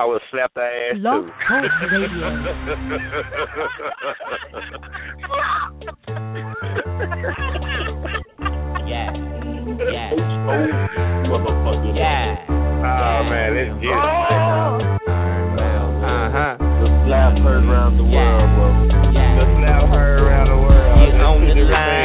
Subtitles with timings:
[0.00, 1.30] I would slap their ass Blog too.
[1.46, 2.30] Talk Radio.
[8.86, 9.12] Yeah.
[9.92, 10.10] Yeah.
[11.28, 11.94] Motherfucker.
[11.94, 12.36] Yeah.
[12.48, 13.92] Oh man, let's get.
[16.00, 16.56] Uh huh.
[16.58, 18.18] The slap heard around the Yeah.
[18.18, 19.12] world, bro.
[19.12, 19.36] Yeah.
[19.38, 20.96] Just now heard around the world.
[21.10, 21.99] Get on the line.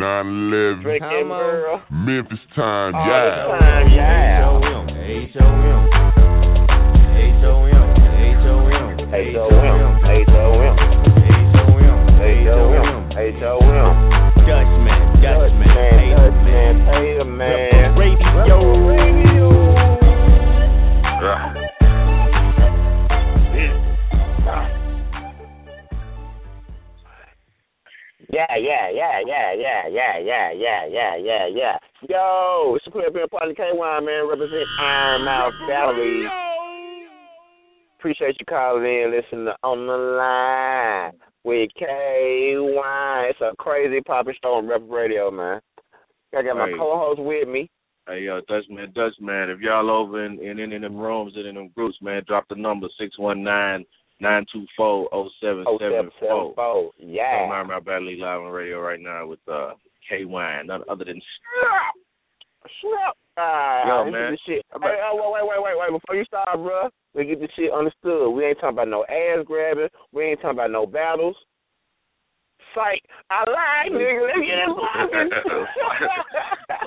[0.00, 1.44] 9-11, Drinking Come on.
[1.44, 1.82] girl.
[1.92, 3.20] Memphis time, All yeah.
[3.20, 4.48] the time, yeah.
[4.48, 4.88] H-O-M.
[4.96, 5.84] H-O-M.
[7.20, 7.84] H-O-M.
[8.16, 8.86] H-O-M.
[9.12, 10.00] H-O-M.
[10.08, 10.76] H-O-M.
[11.60, 12.00] H-O-M.
[12.16, 13.12] H-O-M.
[13.12, 13.94] H-O-M.
[14.40, 15.20] Dutchman.
[15.20, 15.68] Dutchman.
[15.68, 17.92] Man, Dutchman, Tater, man.
[18.00, 19.29] Radio.
[28.32, 31.76] Yeah, yeah, yeah, yeah, yeah, yeah, yeah, yeah, yeah, yeah, yeah.
[32.08, 36.26] Yo, it's the Clear Beer Party K-Wine, man, represent Iron Mouth Valley.
[37.98, 43.30] Appreciate you calling in, listening to On the Line with K-Wine.
[43.30, 45.60] It's a crazy popping show on Rep Radio, man.
[46.32, 46.76] I got my Hey.
[46.78, 47.68] co-host with me.
[48.06, 51.56] Hey, uh, Dutchman, Dutchman, if y'all over in, in any of them rooms and in
[51.56, 53.86] them groups, man, drop the number six one nine nine
[54.52, 56.52] two four oh seven Oh seven four.
[56.54, 56.90] four.
[56.98, 57.44] Yeah.
[57.46, 59.70] I'm Iron Mouth Battle Live on radio right now with uh,
[60.08, 61.20] K Wine, none other than
[62.82, 63.16] Snap.
[63.38, 64.36] Ah, Yo, man.
[64.46, 64.64] shit.
[64.72, 66.00] About- Hey, oh, wait, wait, wait, wait, wait.
[66.00, 68.34] Before you start, bruh, we get this shit understood.
[68.34, 69.88] We ain't talking about no ass grabbing.
[70.12, 71.36] We ain't talking about no battles.
[72.74, 73.00] Psych.
[73.30, 74.26] I lied, nigga.
[74.26, 75.30] Let's get it poppin'.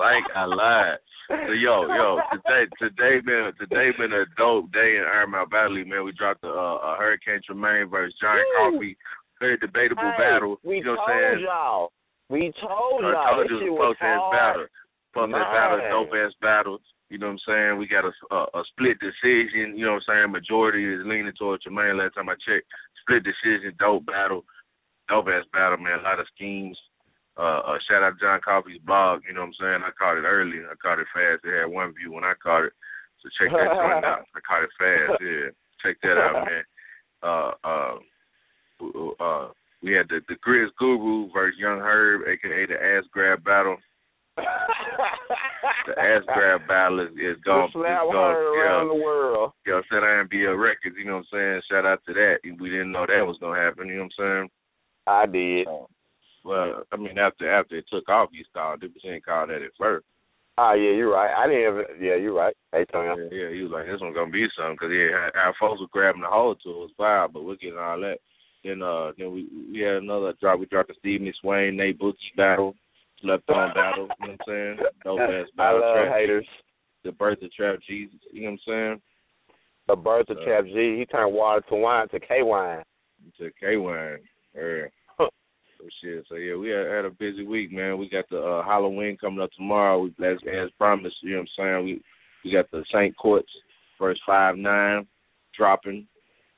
[0.00, 0.98] like I lied.
[1.28, 5.88] So yo, yo, today today been today been a dope day in Iron Battle League,
[5.88, 6.04] man.
[6.04, 8.72] We dropped a, uh, a Hurricane Tremaine versus Johnny Woo.
[8.76, 8.96] Coffee.
[9.40, 10.56] Very debatable Hey, battle.
[10.62, 11.44] We you know told what I'm saying?
[11.44, 11.92] y'all.
[12.28, 13.34] We told I y'all.
[13.34, 14.66] told This you it was close ass battle.
[15.12, 16.78] Close ass battle, dope ass battle.
[17.08, 17.72] You know what I'm saying?
[17.78, 19.76] We got a, a a split decision.
[19.80, 20.32] You know what I'm saying?
[20.32, 21.96] Majority is leaning towards Tremaine.
[21.96, 22.68] Last time I checked,
[23.00, 24.44] split decision, dope battle,
[25.08, 26.00] dope ass battle, man.
[26.00, 26.76] A lot of schemes.
[27.36, 29.22] Uh, uh, shout out to John Coffey's blog.
[29.26, 29.80] You know what I'm saying?
[29.82, 30.62] I caught it early.
[30.62, 31.42] I caught it fast.
[31.44, 32.72] It had one view when I caught it.
[33.22, 34.26] So check that joint out.
[34.34, 35.18] I caught it fast.
[35.18, 35.50] Yeah,
[35.82, 36.64] check that out, man.
[37.24, 37.94] Uh, uh,
[39.18, 39.48] uh,
[39.82, 43.76] we had the the Grizz Guru versus Young Herb, aka the Ass Grab Battle.
[44.36, 47.70] The Ass Grab Battle is, is going.
[47.74, 49.52] The slap is going heard around yeah, the world.
[49.66, 50.96] know, said IMBL Records.
[50.98, 51.60] You know what I'm saying?
[51.70, 52.38] Shout out to that.
[52.44, 53.88] We didn't know that was gonna happen.
[53.88, 54.50] You know what I'm saying?
[55.06, 55.66] I did.
[56.44, 59.62] Well, I mean, after after it took off, you called it, you ain't called that
[59.62, 60.04] at first.
[60.58, 61.34] Oh yeah, you're right.
[61.34, 61.64] I didn't.
[61.64, 62.54] Ever, yeah, you're right.
[62.72, 63.08] Hey, Tony.
[63.32, 65.88] Yeah, yeah, he was like, this one's gonna be something because yeah, our folks were
[65.90, 68.18] grabbing the hold to it was fire, but we're getting all that.
[68.62, 70.60] Then uh, then we we had another drop.
[70.60, 72.74] We dropped the Stephen Swain, Nate Bookie battle,
[73.24, 74.08] left on battle.
[74.20, 74.76] You know what I'm saying?
[75.02, 75.80] Dope ass I battle.
[75.80, 76.46] love Trap, haters.
[77.04, 78.14] the birth of Trap Jesus.
[78.32, 79.00] You know what I'm saying?
[79.88, 80.96] The birth of Uh, Chap G.
[80.98, 82.82] He turned water to wine to K wine.
[83.38, 84.18] To K Wine.
[84.54, 84.86] Yeah.
[85.84, 86.24] So shit.
[86.28, 87.98] So yeah, we had, had a busy week, man.
[87.98, 90.00] We got the uh, Halloween coming up tomorrow.
[90.02, 91.16] We as as promised.
[91.22, 91.84] You know what I'm saying?
[91.84, 92.02] We
[92.44, 93.16] we got the St.
[93.16, 93.50] Courts
[93.98, 95.06] first five nine
[95.56, 96.06] dropping.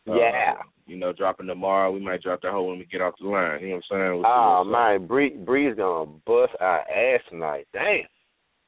[0.09, 0.55] Uh, Yeah.
[0.87, 1.91] you know, dropping tomorrow.
[1.91, 3.61] We might drop that whole when we get off the line.
[3.61, 4.15] You know what I'm saying?
[4.19, 4.73] We'll Oh what's up.
[5.01, 7.67] man, Bree Bree's gonna bust our ass tonight.
[7.73, 8.07] Damn.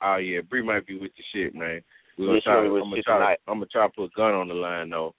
[0.02, 1.82] Oh yeah, Bree might be with the shit, man.
[2.18, 2.64] We're gonna Yeah, try.
[2.64, 3.14] I'm gonna try.
[3.18, 3.38] tonight.
[3.46, 5.14] I'm gonna try to put a gun on the line though.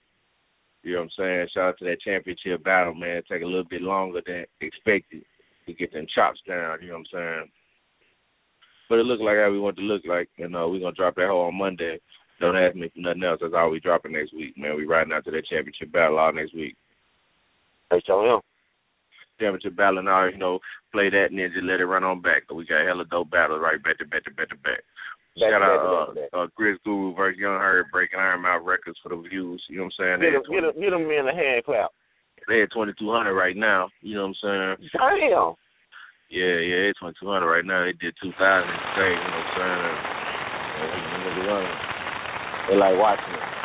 [0.82, 1.48] You know what I'm saying?
[1.54, 3.22] Shout out to that championship battle, man.
[3.30, 5.24] Take a little bit longer than expected
[5.72, 6.78] to get them chops down.
[6.82, 7.50] You know what I'm saying?
[8.88, 11.14] But it looked like how we want to look like, and uh, we're gonna drop
[11.16, 12.00] that whole on Monday.
[12.40, 13.38] Don't ask me for nothing else.
[13.40, 14.74] That's all we dropping next week, man.
[14.76, 16.74] We riding out to that championship battle all next week.
[17.90, 18.40] Hey, show him.
[19.38, 20.58] Championship battle and all, you know,
[20.92, 22.44] play that and then just let it run on back.
[22.48, 24.80] But We got hella dope battles right back to back to back to back.
[25.38, 26.30] Back Shout out back uh, back to back.
[26.32, 29.62] uh, Grizz Guru versus Young Herb breaking Iron Mouth records for the views.
[29.68, 30.20] You know what I'm saying?
[30.20, 31.90] Get him, at get him, get him in the hand clap.
[32.48, 33.88] they at 2200 right now.
[34.00, 34.90] You know what I'm saying?
[34.96, 35.54] Damn.
[36.30, 37.84] Yeah, yeah, they 2200 right now.
[37.84, 39.10] They did 2000 today.
[39.10, 40.20] You know what I'm saying?
[40.78, 41.90] Yeah, them niggas.
[42.70, 43.60] They like watching it.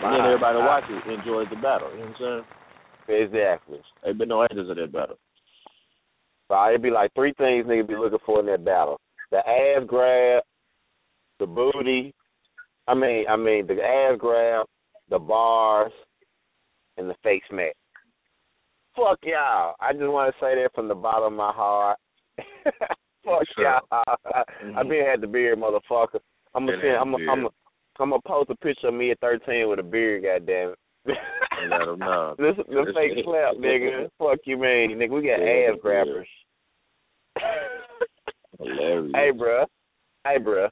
[0.00, 0.66] And then everybody Wow.
[0.66, 1.90] watch it enjoys the battle.
[1.92, 2.44] You know what I'm
[3.06, 3.22] saying?
[3.22, 3.82] Exactly.
[4.04, 5.18] Ain't been no haters of that battle.
[6.48, 8.98] So it'd be like three things niggas be looking for in that battle:
[9.30, 10.42] the ass grab,
[11.38, 12.14] the booty.
[12.88, 14.66] I mean, I mean the ass grab,
[15.10, 15.92] the bars,
[16.96, 17.74] and the face smack.
[18.96, 19.74] Fuck y'all.
[19.80, 21.98] I just want to say that from the bottom of my heart.
[23.24, 23.64] Fuck Sure.
[23.64, 24.04] y'all.
[24.64, 24.76] Mhm.
[24.76, 26.20] I been had the beard, motherfucker.
[26.54, 26.96] I'm gonna send.
[26.96, 27.30] I'm gonna.
[27.30, 27.48] I'm gonna.
[27.98, 30.22] I'm gonna post a picture of me at 13 with a beard.
[30.24, 30.70] Goddamn
[31.06, 31.18] it.
[31.70, 32.34] Let them know.
[32.38, 34.08] This the fake clap, nigga.
[34.18, 35.10] Fuck you, man, nigga.
[35.10, 36.28] We got Yeah, ass grabbers.
[38.58, 39.12] Hilarious.
[39.14, 39.66] hey, bruh.
[40.26, 40.68] Hey, bruh.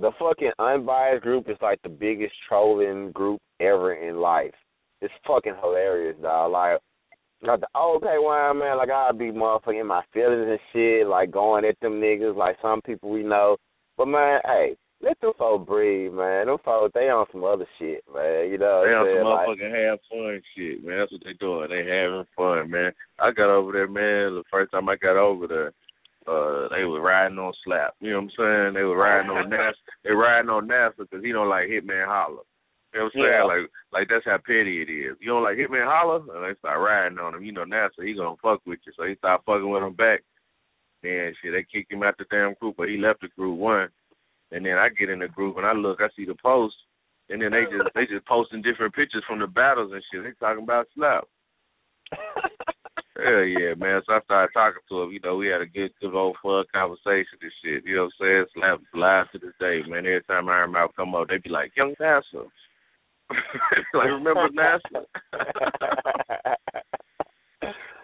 [0.00, 4.54] The fucking unbiased group is like the biggest trolling group ever in life.
[5.00, 6.52] It's fucking hilarious, dog.
[6.52, 6.78] Like,
[7.42, 11.64] like the okay wine man, like I'd be motherfucking my feelings and shit, like going
[11.64, 13.56] at them niggas, like some people we know.
[13.96, 16.46] But man, hey, let them folks breathe, man.
[16.46, 18.50] Them folks, they on some other shit, man.
[18.50, 19.24] You know, They on some saying?
[19.24, 20.98] Like, motherfucking have fun shit, man.
[20.98, 21.70] That's what they doing.
[21.70, 22.92] They having fun, man.
[23.18, 24.36] I got over there, man.
[24.36, 25.72] The first time I got over there,
[26.28, 27.94] uh, they were riding on slap.
[28.00, 28.74] You know what I'm saying?
[28.74, 29.80] They were riding on NASA.
[30.04, 32.44] They riding on NASA because he don't like Hitman Holler.
[32.92, 33.32] You know what I'm saying?
[33.32, 33.44] Yeah.
[33.44, 35.16] Like, like that's how petty it is.
[35.20, 37.44] You don't like Hitman Holler, and they start riding on him.
[37.44, 40.22] You know, NASA, he gonna fuck with you, so he start fucking with him back.
[41.02, 43.88] Then shit, they kicked him out the damn group, but he left the group one.
[44.52, 46.74] And then I get in the group and I look, I see the post,
[47.30, 50.24] and then they just they just posting different pictures from the battles and shit.
[50.24, 51.24] They talking about slap.
[53.16, 54.00] Hell yeah, man.
[54.06, 55.12] So I started talking to him.
[55.12, 57.84] You know, we had a good, good old fun conversation and shit.
[57.84, 58.46] You know what I'm saying?
[58.54, 60.06] Slap live to this day, man.
[60.06, 62.48] Every time Iron Mouth come up, they be like, Young NASA.
[63.94, 64.82] like, remember NASA?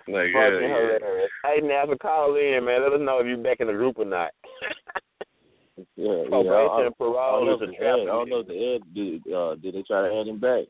[0.09, 0.99] like, yeah, Fucking yeah.
[1.01, 1.31] hilarious.
[1.45, 2.83] Hey, NASA, call in, man.
[2.83, 4.31] Let us know if you're back in the group or not.
[5.97, 6.29] Yeah, yeah.
[6.29, 7.87] Probation I, and parole I don't know is if a the.
[7.87, 9.33] Ed, I don't know if the Ed did.
[9.33, 10.65] Uh, did they try to add him back?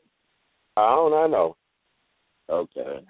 [0.75, 1.23] I don't know.
[1.23, 1.55] I know.
[2.49, 3.05] Okay.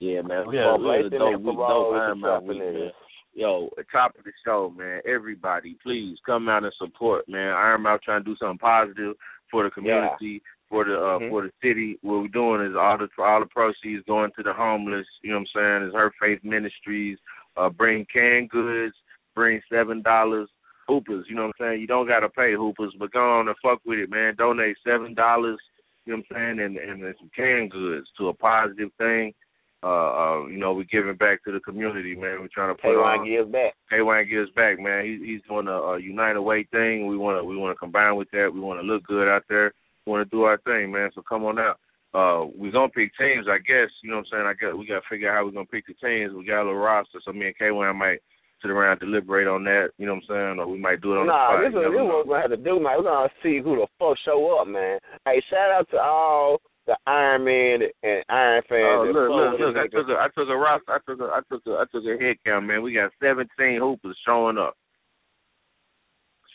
[0.00, 0.46] Yeah, man.
[0.48, 2.46] We had, we had a Probation and dope week, parole dope is a Iron Man
[2.46, 2.90] week, man.
[3.34, 5.00] Yo, at top of the show, man.
[5.06, 7.52] Everybody, please come out and support, man.
[7.52, 9.14] Iron Mouth trying to do something positive
[9.50, 11.30] for the community, for the uh, Mhm.
[11.30, 11.98] for the city.
[12.02, 15.06] What we're doing is all the all the proceeds going to the homeless.
[15.22, 15.88] You know what I'm saying?
[15.88, 17.18] Is Her Faith Ministries.
[17.56, 18.94] Uh, bring canned goods.
[19.34, 20.48] Bring seven dollars.
[20.88, 21.80] Hoopers, you know what I'm saying?
[21.82, 24.34] You don't gotta pay hoopers, but go on and fuck with it, man.
[24.36, 25.60] Donate seven dollars.
[26.06, 26.60] You know what I'm saying?
[26.66, 29.34] And and, and some canned goods to a positive thing.
[29.82, 32.40] Uh, uh, you know, we're giving back to the community, man.
[32.40, 33.18] We're trying to put on.
[33.18, 33.74] K-Wine gives back.
[33.88, 35.04] K Wine gives back, man.
[35.04, 37.06] He's he's doing a, a United Way thing.
[37.06, 38.50] We want to we want to combine with that.
[38.52, 39.72] We want to look good out there.
[40.04, 41.10] We want to do our thing, man.
[41.14, 41.78] So come on out.
[42.14, 43.90] Uh, we're gonna pick teams, I guess.
[44.02, 44.46] You know what I'm saying?
[44.48, 46.32] I guess we gotta figure out how we're gonna pick the teams.
[46.34, 48.18] We got a little roster, so me and K Wine might
[48.62, 49.90] sit around and deliberate on that.
[49.98, 50.58] You know what I'm saying?
[50.58, 51.70] Or we might do it on Nah, the spot.
[51.70, 52.94] You this is what we're gonna have to do, man.
[52.98, 54.98] We're gonna see who the fuck show up, man.
[55.24, 56.58] Hey, shout out to all
[56.88, 58.80] the Iron Man and Iron fans.
[58.80, 59.76] Oh look, look, look!
[59.76, 62.02] I took a, I took a roster, I took a, I took a, I took
[62.08, 62.82] a head count, man.
[62.82, 63.46] We got 17
[63.78, 64.74] hoopers showing up.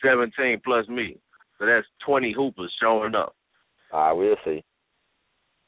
[0.03, 1.17] 17 plus me,
[1.59, 3.35] so that's 20 hoopers showing up.
[3.93, 4.63] All right, we'll see.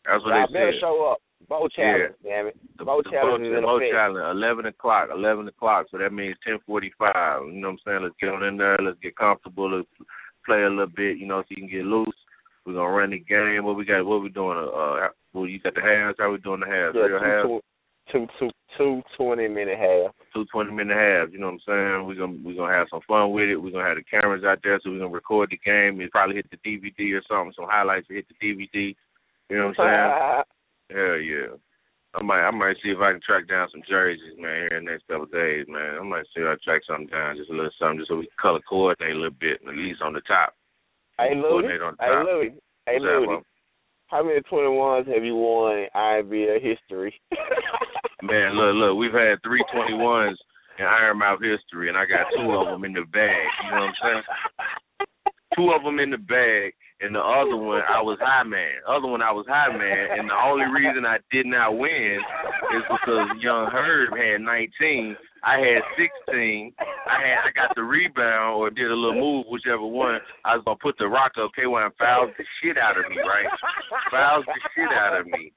[0.06, 0.82] That's what they better said.
[0.82, 1.20] show up.
[1.48, 2.58] Bow challenge, damn it.
[2.80, 3.94] The, Bow the challenge vote- is in effect.
[3.94, 5.86] challenge, eleven o'clock, eleven o'clock.
[5.92, 7.46] So that means ten forty-five.
[7.46, 8.04] You know what I'm saying?
[8.04, 8.78] Let's get on in there.
[8.82, 9.78] Let's get comfortable.
[9.78, 9.88] Let's
[10.46, 11.18] play a little bit.
[11.18, 12.16] You know, so you can get loose.
[12.66, 13.64] We're gonna run the game.
[13.64, 14.06] What we got?
[14.06, 14.58] What we doing?
[14.58, 16.18] Uh, well, you got the halves.
[16.20, 16.96] How we doing the halves?
[16.96, 17.48] Real Yeah, halves.
[17.48, 17.62] two,
[18.12, 20.14] two, two, two twenty minute half.
[20.34, 21.32] two twenty minute halves.
[21.34, 22.08] You know what I'm saying?
[22.08, 23.56] We're gonna we're gonna have some fun with it.
[23.62, 26.02] We're gonna have the cameras out there, so we're gonna record the game.
[26.02, 27.54] It probably hit the DVD or something.
[27.56, 28.96] Some highlights will hit the DVD.
[29.50, 30.44] You know what I'm
[30.90, 30.98] saying?
[30.98, 31.54] Hell yeah.
[32.16, 34.86] I might I might see if I can track down some jerseys, man, here in
[34.86, 36.00] the next couple of days, man.
[36.00, 38.28] I might see if I track something down, just a little something, just so we
[38.32, 40.56] can color coordinate a little bit, at least on the top.
[41.20, 41.50] Hey, Louis.
[41.50, 42.26] Coordinate on the Hey, top.
[42.26, 42.54] Louis.
[42.86, 43.42] Hey, Louis.
[44.08, 47.14] How many twenty ones have you won in IBL history?
[48.22, 50.38] Man, look, look, we've had three twenty ones
[50.78, 53.48] in Iron Mouth history, and I got two of them in the bag.
[53.66, 55.08] You know what I'm saying?
[55.58, 56.74] Two of them in the bag,
[57.06, 58.82] and the other one I was high man.
[58.90, 62.18] Other one I was high man, and the only reason I did not win
[62.74, 65.16] is because Young Herb had 19.
[65.46, 65.86] I had
[66.26, 66.74] 16.
[66.82, 70.18] I had I got the rebound or did a little move, whichever one.
[70.44, 71.54] I was gonna put the rock up.
[71.54, 73.46] K-Wine fouls the shit out of me, right?
[74.10, 75.54] Fouls the shit out of me.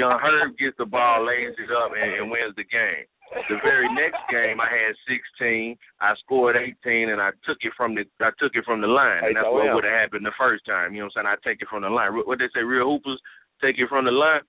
[0.00, 3.04] Young Herb gets the ball, lays it up, and, and wins the game.
[3.48, 5.76] The very next game, I had 16.
[6.00, 9.24] I scored 18, and I took it from the I took it from the line,
[9.24, 10.94] and that's what would have happened the first time.
[10.94, 11.36] You know what I'm saying?
[11.36, 12.12] I take it from the line.
[12.12, 13.20] What they say, real hoopers
[13.60, 14.40] take it from the line.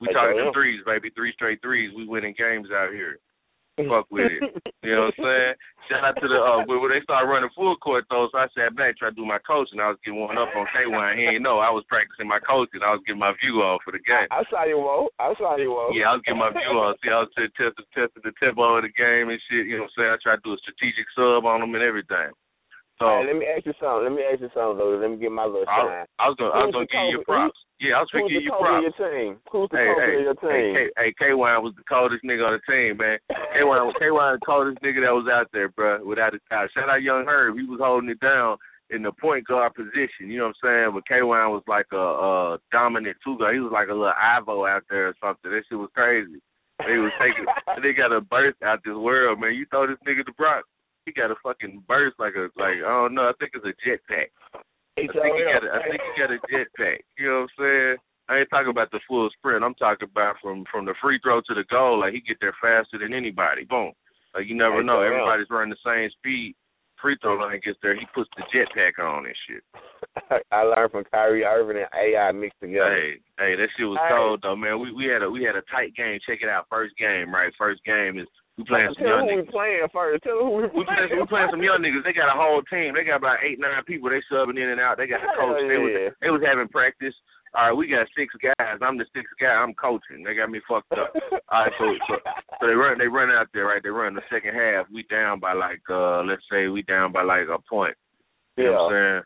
[0.00, 1.10] We talking them threes, baby.
[1.16, 1.92] Three straight threes.
[1.96, 3.18] We winning games out here.
[3.76, 4.40] Fuck with it.
[4.80, 5.54] You know what I'm saying?
[5.92, 8.72] Shout out to the uh when they started running full court though, so I sat
[8.72, 9.78] back trying to do my coaching.
[9.78, 11.20] I was getting one up on K-Wine.
[11.20, 11.60] He ain't know.
[11.60, 12.80] I was practicing my coaching.
[12.80, 14.26] I was getting my view on for the game.
[14.32, 15.12] I saw you, Mo.
[15.20, 15.92] I saw you, Mo.
[15.92, 16.96] Yeah, I was getting my view on.
[17.04, 19.68] See, I was testing testing the tempo of the game and shit.
[19.68, 20.12] You know what I'm saying?
[20.16, 22.32] I tried to do a strategic sub on them and everything.
[22.96, 24.08] So Hey, let me ask you something.
[24.08, 25.04] Let me ask you something, Louis.
[25.04, 26.06] Let me get my little I, shine.
[26.16, 27.52] I was gonna I was gonna give you coach?
[27.52, 27.60] props.
[27.78, 28.84] Yeah, I was Who's gonna the give you props.
[28.88, 29.30] your team?
[29.52, 30.50] Who's the Hey, of your team?
[30.50, 33.18] hey, K, hey, K-Wine was the coldest nigga on the team, man.
[33.52, 36.70] K-Wine, K-Wine the coldest nigga that was out there, bro, without a doubt.
[36.72, 37.56] Shout out Young Herb.
[37.56, 38.56] He was holding it down.
[38.88, 40.30] in the point guard position.
[40.30, 40.90] You know what I'm saying?
[40.94, 43.54] But K Wine was like a, a dominant two guard.
[43.54, 45.50] He was like a little Ivo out there or something.
[45.50, 46.38] That shit was crazy.
[46.78, 47.44] They was taking.
[47.82, 49.54] they got a burst out this world, man.
[49.58, 50.68] You throw this nigga the Bronx,
[51.04, 53.28] he got a fucking burst like a like I don't know.
[53.28, 54.30] I think it's a jetpack.
[54.96, 56.98] I think he got a, I think he got a jetpack.
[57.18, 57.96] You know what I'm saying?
[58.28, 59.62] I ain't talking about the full sprint.
[59.62, 62.00] I'm talking about from from the free throw to the goal.
[62.00, 63.64] Like he get there faster than anybody.
[63.64, 63.92] Boom.
[64.34, 65.02] Like you never know.
[65.02, 66.56] Everybody's running the same speed.
[67.00, 67.94] Free throw line gets there.
[67.94, 69.62] He puts the jetpack on and shit.
[70.50, 72.88] I learned from Kyrie Irving and AI mixed together.
[72.90, 74.16] Hey, hey, that shit was Hey.
[74.16, 74.80] cold though, man.
[74.80, 76.18] We we had a we had a tight game.
[76.26, 76.66] Check it out.
[76.70, 77.52] First game, right?
[77.58, 78.26] First game is
[78.56, 79.52] we playing some Tell young who we niggas.
[79.52, 80.24] playing first.
[80.24, 82.04] Tell who we We playing, we playing some young niggas.
[82.04, 82.96] They got a whole team.
[82.96, 84.08] They got about eight, nine people.
[84.08, 84.96] They subbing in and out.
[84.96, 85.60] They got Hell coach.
[85.68, 87.14] They was they was having practice.
[87.54, 88.80] All right, we got six guys.
[88.82, 89.48] I'm the sixth guy.
[89.48, 90.24] I'm coaching.
[90.24, 91.12] They got me fucked up.
[91.48, 92.14] All right, so, so
[92.60, 93.82] so they run they run out there, right?
[93.82, 94.86] They run the second half.
[94.92, 97.96] We down by like uh let's say we down by like a point.
[98.56, 99.22] You know what I'm saying?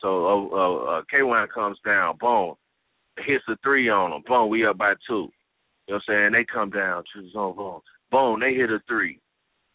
[0.00, 2.54] So uh, uh, uh K-Wine comes down, boom,
[3.18, 5.30] hits a three on them, boom, we up by two.
[5.86, 6.32] You know what I'm saying?
[6.32, 7.80] They come down, two zone, boom,
[8.12, 9.18] boom, they hit a three,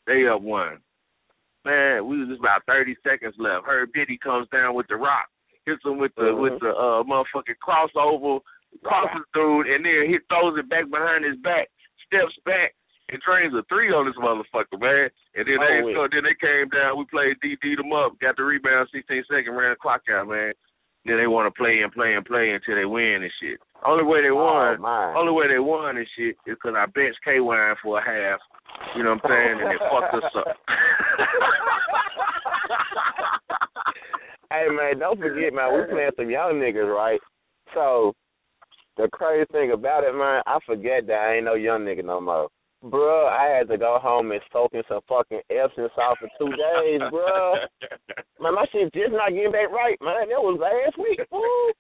[0.06, 0.78] they up one.
[1.66, 3.68] Man, we was just about thirty seconds left.
[3.68, 5.28] Herb Diddy comes down with the rock,
[5.66, 6.40] hits him with the Mhm.
[6.40, 8.40] with the uh motherfucking crossover,
[8.84, 11.68] crosses dude, and then he throws it back behind his back,
[12.06, 12.74] steps back,
[13.10, 15.10] and drains a three on this motherfucker, man.
[15.36, 18.18] And then they Oh, so then they came down, we played D D them up,
[18.20, 20.54] got the rebound, sixteen second, ran the clock out, man.
[21.08, 23.60] Then they want to play and play and play until they win and shit.
[23.86, 25.14] Only way they Oh, won, my.
[25.16, 28.42] only way they won and shit is because I benched K Wine for a half.
[28.96, 29.62] You know what I'm saying?
[29.62, 30.58] And they fucked us up.
[34.52, 37.20] hey man, don't forget, man, we playing some young niggas, right?
[37.74, 38.14] So
[38.98, 42.20] the crazy thing about it, man, I forget that I ain't no young nigga no
[42.20, 42.50] more.
[42.88, 46.50] Bruh, I had to go home and soak in some fucking Epsom salt for two
[46.52, 47.56] days, bruh.
[48.40, 50.30] Man, my shit just not getting back right, man.
[50.30, 51.20] That was last week.
[51.32, 51.74] Woo.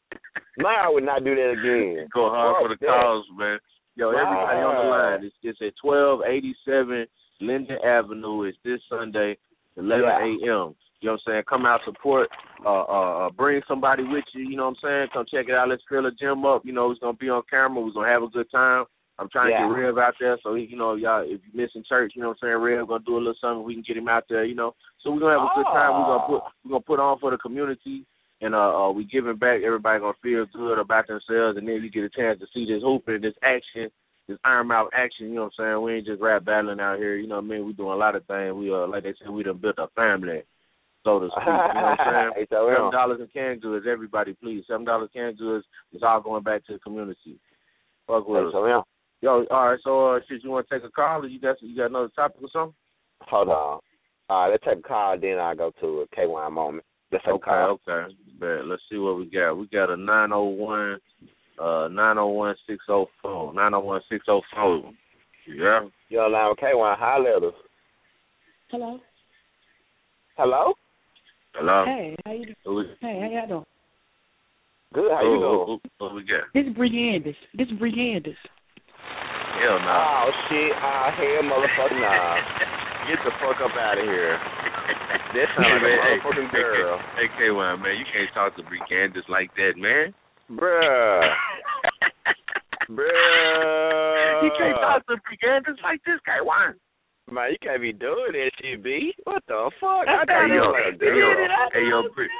[0.57, 2.07] Man, I would not do that again.
[2.13, 2.87] Go hard for the that.
[2.87, 3.59] cause, man.
[3.95, 5.23] Yo, everybody on the line.
[5.23, 7.05] It's it's at twelve eighty seven
[7.39, 8.43] Linden Avenue.
[8.43, 9.37] It's this Sunday,
[9.77, 10.17] eleven Yeah.
[10.19, 10.37] AM.
[10.39, 11.43] You know what I'm saying?
[11.47, 12.27] Come out, support,
[12.65, 14.49] uh, uh, uh, bring somebody with you.
[14.49, 15.07] You know what I'm saying?
[15.13, 15.69] Come check it out.
[15.69, 16.65] Let's fill the gym up.
[16.65, 17.83] You know, it's gonna be on camera.
[17.83, 18.85] We're gonna have a good time.
[19.19, 19.67] I'm trying Yeah.
[19.67, 22.21] to get Rev out there, so he, you know, y'all, if you missing church, you
[22.21, 22.62] know what I'm saying?
[22.62, 23.63] Rev gonna do a little something.
[23.63, 24.45] We can get him out there.
[24.45, 25.91] You know, so we're gonna have a good time.
[25.93, 28.05] We're gonna put we're gonna put on for the community,
[28.41, 29.62] and uh, uh we giving back.
[29.63, 32.83] Everybody gonna feel good about themselves, and then you get a chance to see this
[32.83, 33.89] hooping, this action,
[34.27, 35.29] this iron mouth action.
[35.29, 35.81] You know what I'm saying?
[35.81, 37.15] We ain't just rap battling out here.
[37.15, 37.65] You know what I mean?
[37.65, 38.53] We doing a lot of things.
[38.53, 40.43] We uh, like they said, we done built a family,
[41.03, 41.47] so to speak.
[41.47, 42.45] You know what I'm saying?
[42.77, 44.63] Seven dollars in canned goods, everybody, please.
[44.67, 45.65] Seven dollars canned goods.
[45.91, 47.39] It's all going back to the community.
[48.05, 48.53] Fuck with us.
[49.24, 49.45] So, yeah.
[49.50, 49.79] Yo, all right.
[49.83, 51.21] So, uh, shit, you want to take a call?
[51.21, 52.75] Or you got you got another topic or something?
[53.21, 53.79] Hold on.
[54.29, 56.83] All right, let's take a call, then I'll go to a K-Wine moment.
[57.13, 57.79] Let's take a Okay, call.
[57.88, 58.13] okay.
[58.39, 58.65] Bet.
[58.65, 59.53] Let's see what we got.
[59.53, 61.00] We got a nine oh one,
[61.57, 64.91] uh, nine oh one six oh four, nine oh one six oh four.
[65.47, 65.88] Yeah.
[66.09, 66.97] You're online with K-Wine.
[67.00, 67.53] Holler at us.
[68.69, 69.00] Hello.
[70.36, 70.74] Hello?
[71.55, 71.86] Hello.
[71.88, 72.55] Hey, how you doing?
[72.65, 73.65] Who we, Hey, how y'all doing?
[74.93, 75.12] Good.
[75.12, 75.65] How you doing?
[75.65, 76.43] who, who, who we got?
[76.53, 77.36] This is Bree Anders.
[77.57, 78.36] This is Bree Anders.
[79.57, 79.89] Hell no.
[79.89, 80.71] Oh, ah, shit.
[80.71, 82.37] Oh, ah, hell, motherfucker, nah.
[83.09, 84.37] Get the fuck up out of here.
[85.33, 86.99] That sounds like a motherfucking hey, girl.
[87.17, 90.13] Hey, K-Wine, man, you can't talk to Bree Candace like that, man.
[90.51, 91.23] Bruh.
[92.91, 94.43] Bruh.
[94.43, 96.75] you can't talk to Bree Candace like this, K-Wine.
[97.27, 99.11] Man, you can't be doing that shit, B.
[99.27, 100.07] What the fuck?
[100.07, 101.47] I I thought Hey, you yo, was like a hey, yo, girl.
[101.75, 102.31] hey, yo, Bree.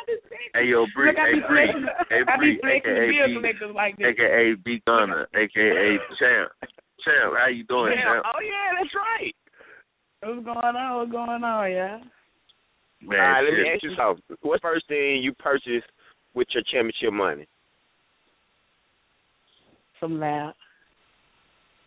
[0.56, 1.08] Hey, yo, Bree.
[1.12, 1.68] Look, I Hey, be Bree.
[1.68, 1.88] flexing.
[2.08, 2.60] Hey, I be Bree.
[2.64, 3.36] flexing AKA bill B.
[3.36, 4.08] collectors like this.
[4.16, 6.52] AKA B Gunner, AKA Champ.
[7.04, 8.22] Champ, how you doing, Damn.
[8.22, 8.26] Champ?
[8.26, 9.36] Oh, yeah, that's right.
[10.22, 10.98] What's going on?
[10.98, 12.00] What's going on, yeah?
[13.02, 14.24] Man, All right, let me ask you something.
[14.42, 15.86] What's the first thing you purchased
[16.34, 17.48] with your championship money?
[20.00, 20.54] Some loud.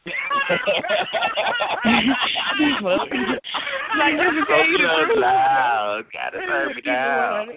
[0.06, 0.16] like
[3.98, 6.02] like this is tell you loud.
[6.12, 7.48] Gotta turn me down.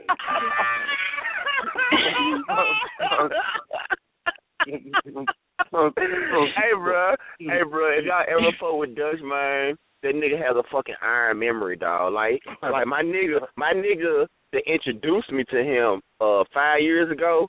[5.72, 7.16] hey, bro.
[7.40, 7.90] Hey, bro.
[7.98, 12.14] If y'all ever fuck with Dutch, man, that nigga has a fucking iron memory, dog.
[12.14, 17.48] Like, like my nigga, my nigga that introduced me to him uh five years ago.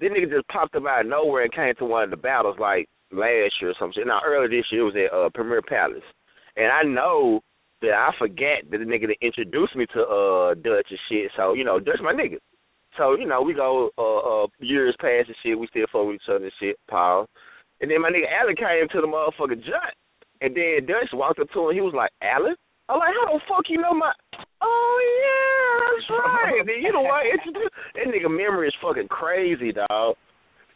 [0.00, 2.56] This nigga just popped up out of nowhere and came to one of the battles
[2.60, 4.06] like last year or some shit.
[4.06, 6.04] Now earlier this year it was at uh, Premier Palace,
[6.56, 7.40] and I know
[7.80, 11.30] that I forget that the nigga that introduced me to uh Dutch and shit.
[11.36, 12.38] So you know, Dutch my nigga.
[12.98, 15.58] So you know, we go uh, uh years past and shit.
[15.58, 16.76] We still fuck with each other and shit.
[16.90, 17.26] Paul,
[17.80, 19.94] and then my nigga Allen came to the motherfucker jut,
[20.42, 21.74] and then Dutch walked up to him.
[21.74, 22.56] He was like, Allen.
[22.90, 24.10] I'm like, how the fuck you know my?
[24.60, 26.64] Oh yeah, That's right.
[26.66, 27.22] Then you know what?
[27.28, 27.44] It's,
[27.94, 30.16] that nigga memory is fucking crazy, dog.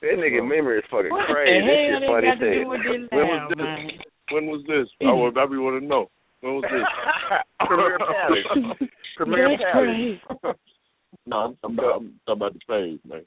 [0.02, 1.56] That nigga memory is fucking What crazy.
[1.58, 2.68] the That hell shit they funny got as to do hell.
[2.68, 3.56] with this When was this?
[3.56, 3.88] man?
[4.30, 4.86] When was this?
[5.00, 6.04] I would I want to know.
[6.42, 6.84] When was this?
[7.66, 8.90] Premier Palace.
[9.16, 10.58] Premier Palace.
[11.24, 11.30] Crazy.
[11.30, 13.22] No, I'm, I'm, about, I'm talking about the phase, man.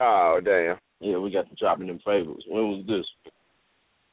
[0.00, 0.76] Oh damn.
[1.00, 2.44] Yeah, we got the dropping them favors.
[2.48, 3.06] When was this?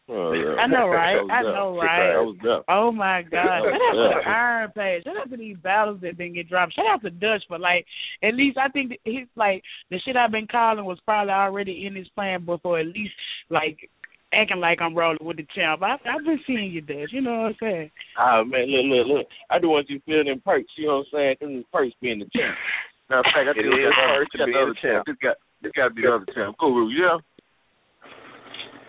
[0.10, 0.56] Oh, yeah.
[0.62, 1.18] I know, right?
[1.28, 2.16] That I know, That right?
[2.16, 2.64] was.
[2.70, 3.44] Oh my God!
[3.44, 5.04] Shout out to the Iron Page.
[5.04, 6.76] Shout out to these battles that didn't get dropped.
[6.76, 7.86] Shout out to Dutch for like
[8.24, 11.86] at least I think that he's like the shit I've been calling was probably already
[11.86, 13.14] in his plan before at least
[13.50, 13.90] like
[14.34, 15.82] acting like I'm rolling with the champ.
[15.84, 17.12] I, I've been seeing you, Dutch.
[17.12, 17.92] You know what I'm saying?
[18.18, 19.28] Ah man, look, look, look.
[19.50, 20.72] I do want you feeling feel perks.
[20.78, 21.36] You know what I'm saying?
[21.40, 22.56] Because it's perks being the champ.
[23.10, 24.84] Matter of fact, I think we is got the- to be the the other champ.
[24.84, 25.06] champ.
[25.08, 26.58] This got this got to be the other champ.
[26.60, 27.18] Guru, yeah.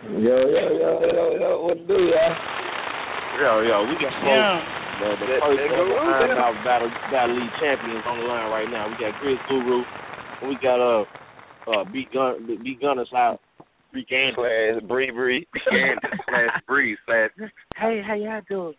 [0.02, 2.34] Yo, yo, yo, yo, yo, what do y'all?
[3.38, 4.30] Yo, yo, we got folks.
[4.30, 4.58] Yeah.
[4.98, 6.64] The, the That- first that ever Guru, Iron yeah.
[6.64, 8.88] Battle Battle League champions on the line right now.
[8.90, 9.82] We got Grizz Guru.
[10.42, 11.04] and We got uh
[11.70, 13.38] uh B Gun B Gunner slash
[13.92, 14.34] Freak Andy.
[14.34, 15.46] Slash Bree Bree.
[15.70, 17.30] And slash breeze slash.
[17.76, 18.74] Hey, how y'all doing?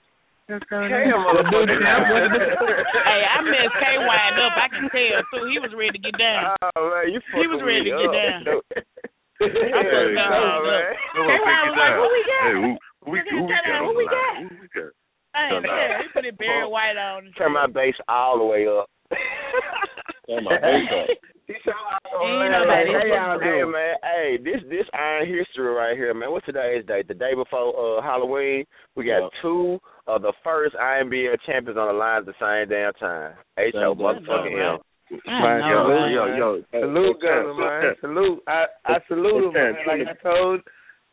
[0.50, 1.46] What's going Hey, on?
[1.46, 4.58] hey, I messed K wind up.
[4.58, 5.46] I can tell too.
[5.46, 6.58] He was ready to get down.
[6.74, 8.18] Oh man, you He was ready to get up.
[8.18, 8.42] down.
[8.50, 10.90] I I couldn't couldn't know, know, man.
[11.14, 12.42] Who Hey, gonna Ryan was it like, who we got?
[12.42, 12.70] Hey, who,
[13.06, 14.34] who, we, Look at who we that, got who we got?
[14.42, 14.92] Who we got?
[15.38, 17.30] Hey, Turn yeah, he put it Barry White on.
[17.38, 18.90] Turn my bass all the way up.
[20.26, 21.14] Turn my bass up.
[21.50, 22.94] Ain't nobody.
[22.94, 23.10] Hey,
[23.42, 26.32] hey man, hey, this this Iron History right here, man.
[26.32, 27.08] What's today's date?
[27.08, 28.66] The day before uh Halloween.
[28.96, 29.42] We got Yeah.
[29.42, 33.34] two of the first IMBL champions on the line at the same damn time.
[33.58, 34.76] H O Same damn motherfucking time.
[34.76, 34.80] M.
[35.28, 36.12] I Man, know, Yo, right?
[36.12, 36.64] yo, yo.
[36.70, 37.96] Salute, Hey, Gunner, man.
[38.02, 38.44] Salute.
[38.48, 39.76] I I salute him, man.
[39.88, 40.62] Like I told,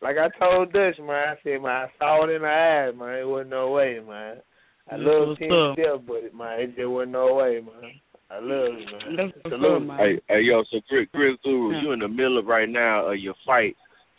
[0.02, 1.28] like I told Dutch, man.
[1.30, 3.18] I said, man, I saw it in the eyes, man.
[3.20, 4.42] It wasn't no way, man.
[4.92, 5.74] I love what's Team up.
[5.78, 7.90] Step, but man, it just wasn't no way, man.
[8.30, 9.16] I love it, man.
[9.16, 9.86] That's what's Salute.
[9.86, 9.98] man.
[9.98, 11.82] Hey, hey, yo, so Chris, Grizz Guru, Yeah.
[11.82, 13.76] you in the middle of right now of your fight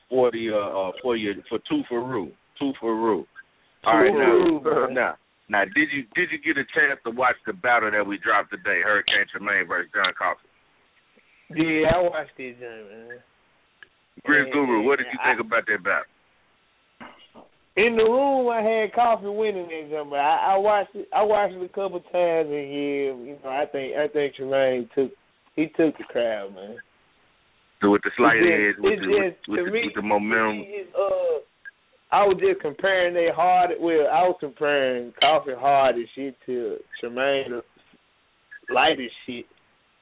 [0.10, 0.56] for the uh,
[0.88, 3.28] uh for your for two for Rue, two for Rue.
[3.84, 4.94] All right, Two now, for Rue, man.
[4.94, 5.14] now,
[5.50, 8.52] Now, did you did you get a chance to watch the battle that we dropped
[8.52, 10.48] today, Hurricane Tremaine versus John Coffey?
[11.56, 13.20] Yeah, I watched it, man.
[14.26, 16.08] Chris Yeah, Guru, what did you I- think about that battle?
[17.78, 21.08] In the room, I had coffee winning that jump, I, I watched it.
[21.16, 24.90] I watched it a couple times, and yeah, you know, I think I think Tremaine
[24.96, 25.12] took
[25.56, 26.78] he took the crowd, man.
[27.82, 30.66] So with the slight edge, with the, with, just, with, the, with the momentum.
[30.98, 31.46] Uh,
[32.10, 33.72] I was just comparing their hard.
[33.80, 37.62] Well, I was comparing Coffee hard as shit to Tremaine
[38.74, 39.46] light as shit,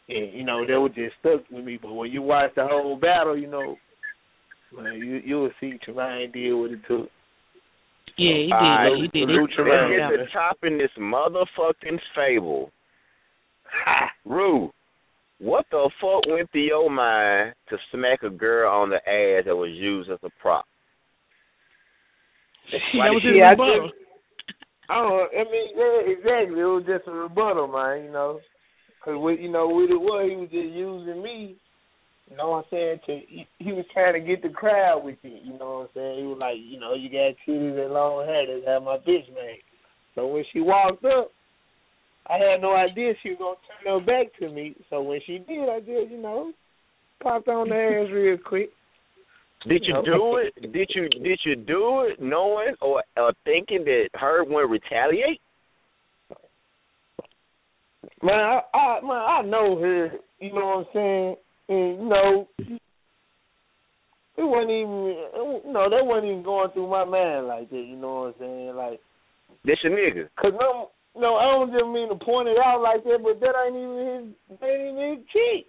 [0.08, 1.78] and you know they were just stuck with me.
[1.82, 3.76] But when you watch the whole battle, you know,
[4.74, 7.08] man, you you will see Tremaine deal with it too.
[8.18, 8.54] Yeah, he did.
[8.54, 9.28] All right, he did.
[9.28, 9.68] salute He did.
[9.68, 12.72] Let's get to topping this motherfucking fable.
[13.84, 14.10] Ha!
[14.26, 14.72] Rue,
[15.40, 19.56] what the fuck went through your mind to smack a girl on the ass that
[19.56, 20.66] was used as a prop?
[22.72, 23.90] That was his I rebuttal.
[23.90, 24.02] just-
[24.88, 25.30] I don't.
[25.34, 26.60] I mean, yeah, exactly.
[26.62, 28.06] It was just a rebuttal, man.
[28.06, 28.40] You know,
[29.00, 31.56] because what you know what it was, he was just using me.
[32.30, 33.00] You know what I'm saying?
[33.06, 35.44] To he, he was trying to get the crowd with it.
[35.44, 36.20] You know what I'm saying?
[36.20, 38.46] He was like, you know, you got titties and long hair.
[38.48, 39.62] That's how my bitch made.
[40.16, 41.32] So when she walked up,
[42.28, 44.76] I had no idea she was gonna turn her back to me.
[44.90, 46.52] So when she did, I just, you know,
[47.22, 48.70] popped on the ass real quick.
[49.68, 50.74] Did you do it?
[50.74, 55.42] Did you did you do it knowing or, or thinking that Herb would retaliate?
[58.22, 60.12] Man, I, I man, I know her.
[60.40, 61.36] You know what I'm saying?
[61.70, 62.48] And you know,
[64.38, 65.74] it wasn't even.
[65.74, 67.86] No, that wasn't even going through my mind like that.
[67.88, 68.76] You know what I'm saying?
[68.76, 69.00] Like,
[69.64, 70.30] This your nigga.
[70.40, 73.56] cause no, no, I don't just mean to point it out like that, but that
[73.66, 74.60] ain't even his.
[74.60, 75.66] That ain't even his.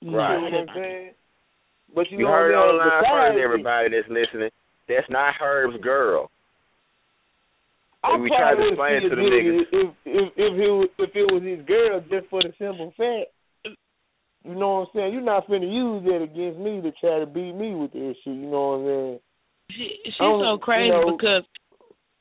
[0.00, 0.36] You Right.
[0.36, 1.10] know what I'm saying?
[1.94, 4.50] But you, You know heard it what on the I'm line first, everybody that's listening.
[4.88, 6.30] That's not Herb's girl.
[8.02, 9.58] I we tried to explain would to the niggas.
[9.60, 12.94] good If if if it was, if it was his girl, just for the simple
[12.96, 13.28] fact,
[14.44, 15.12] you know what I'm saying.
[15.12, 18.34] You're not finna use that against me to try to beat me with this shit.
[18.34, 19.18] You know what I'm saying?
[19.70, 21.44] She, she's so crazy you know- because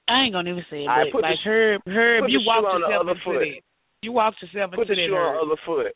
[0.10, 2.21] I ain't gonna even say it, All right, but put the like sh- Herb, Herb,
[2.25, 3.39] put you the shoe walked on the yourself other into foot.
[3.45, 3.62] that.
[4.01, 5.08] You walked yourself Put into the that.
[5.08, 5.93] shoe on the other foot.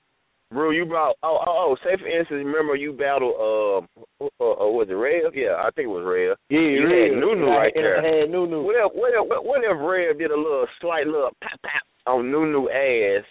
[0.53, 1.75] Rue, you brought oh oh oh.
[1.81, 3.89] Say for instance, remember you battled um
[4.21, 5.33] uh, uh, was it Rev?
[5.33, 6.37] Yeah, I think it was Rev.
[6.53, 7.09] Yeah, You real.
[7.09, 7.97] had Nunu I- right there.
[7.97, 8.61] I had Nunu.
[8.61, 12.29] What if what if what if Rev did a little slight little pop pop on
[12.29, 13.25] Nunu ass?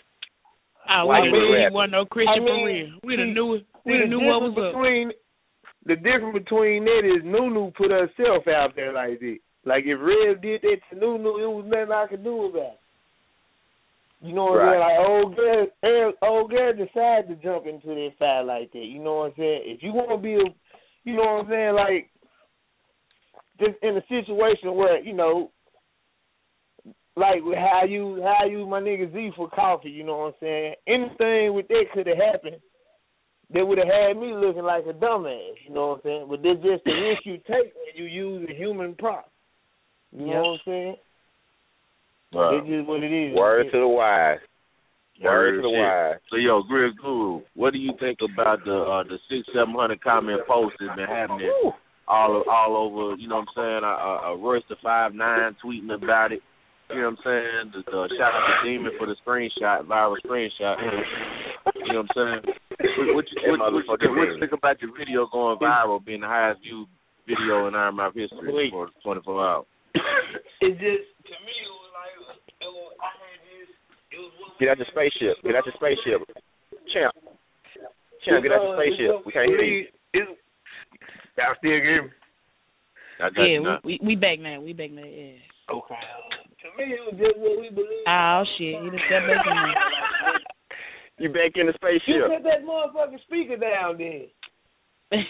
[0.87, 1.69] Why we you didn't rapping?
[1.71, 2.91] he wasn't no Christian I mean, for real.
[3.05, 3.67] We done see- knew it.
[3.85, 4.75] We done the knew what was difference up.
[4.75, 5.07] between
[5.87, 9.39] the difference between that is Nunu put herself out there like that.
[9.65, 12.63] Like if Rev did that to Nunu, it was nothing I could do about.
[12.63, 12.79] it.
[14.23, 14.79] You know what Right.
[14.79, 14.99] I'm saying?
[14.99, 18.71] Like old girl, old- old girl old girl decided to jump into that fight like
[18.73, 18.85] that.
[18.87, 19.63] You know what I'm saying?
[19.67, 20.47] If you want to be a,
[21.05, 22.09] you know what I'm saying, like
[23.59, 25.51] just in a situation where you know,
[27.17, 29.91] like how you how you my nigga Z for coffee.
[29.91, 30.75] You know what I'm saying?
[30.87, 32.57] Anything with that could have happened.
[33.55, 36.27] That would have had me looking like a dumbass, you know what I'm saying?
[36.31, 39.31] But that's just the risk you take when you use a human prop.
[40.11, 40.97] You know what I'm saying?
[42.33, 43.37] That's just what it is.
[43.37, 44.39] Word to the wise.
[45.23, 46.17] Word to the wise.
[46.31, 50.03] So yo, Grizz Guru, what do you think about the uh the six seven hundred
[50.03, 51.53] comment posts that's been happening
[52.09, 53.17] all all over?
[53.17, 53.85] You know what I'm saying?
[53.85, 56.41] Uh, uh, Royce the five nine tweeting about it.
[56.93, 57.65] You know what I'm saying?
[57.73, 60.77] The, the shout out to Demon for the screenshot, viral screenshot.
[61.75, 62.43] You know what I'm saying?
[62.83, 65.59] What, what, you, That what, what, you think, what you think about your video going
[65.59, 66.89] viral, being the highest viewed
[67.27, 69.67] video in Iron Mouth history for 24 hours?
[70.63, 72.15] It just to me it was like
[72.63, 73.67] it was, I had this
[74.15, 75.43] it was what Get out your spaceship.
[75.43, 76.23] Get out your spaceship.
[76.95, 77.11] Champ.
[78.23, 79.27] Champ, get out your spaceship.
[79.27, 79.91] We can't hear you.
[80.15, 80.31] It's,
[81.35, 82.11] y'all still hear me?
[83.19, 83.79] I got Yeah, now.
[83.83, 84.61] we, we we back now.
[84.63, 85.03] We back now.
[85.03, 85.43] Yeah.
[85.67, 85.99] Okay.
[86.73, 88.07] To me it was just what we believe.
[88.09, 89.53] Oh shit, he just stepped back in.
[91.19, 92.09] You back in the spaceship.
[92.09, 92.43] You spaceship.
[92.43, 94.27] put that motherfucking speaker down then.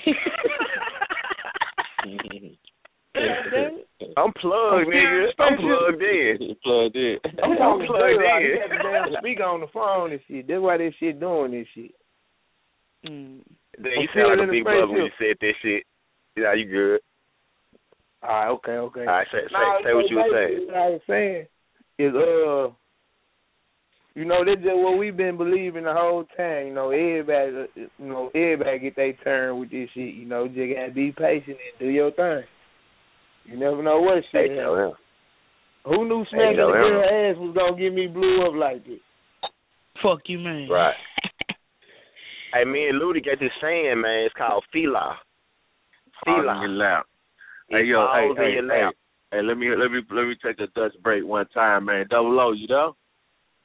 [4.17, 5.27] I'm plugged, nigga.
[5.39, 6.57] I'm plugged in.
[6.63, 7.19] Plugged in.
[7.43, 8.41] I'm talking plugged plugged in.
[8.41, 8.57] in.
[8.57, 10.49] You got the damn speaker on the phone and shit.
[10.49, 11.93] That's why this shit doing this shit.
[13.07, 13.41] mm.
[13.79, 15.55] Then I'm you still sound like in a the big brother when you said that
[15.63, 15.83] shit.
[16.37, 17.01] Yeah, you good.
[18.23, 19.01] All right, okay, okay.
[19.01, 20.67] All right, say, say, Nah, say what you were saying.
[20.67, 21.47] What I was saying
[21.99, 22.73] is, uh,
[24.15, 26.67] you know, that's just what we've been believing the whole time.
[26.69, 30.15] You know, everybody, uh, you know, everybody get their turn with this shit.
[30.15, 32.43] You know, just gotta be patient and do your thing.
[33.47, 34.57] You never know what Hey, shit.
[34.57, 34.97] tell.
[35.85, 36.79] Who knew smacking tell a him.
[36.79, 39.01] girl ass was gonna get me blew up like this?
[40.01, 40.69] Fuck you, man.
[40.71, 40.95] Right.
[42.55, 44.25] Hey, me and Ludy got this saying, man.
[44.27, 45.17] It's called Fila.
[46.27, 47.03] All in Fila.
[47.73, 48.91] Hey yo, hey, hey, hey,
[49.31, 52.05] hey, let me let me let me take a Dutch break one time, man.
[52.11, 52.95] Double O, you know?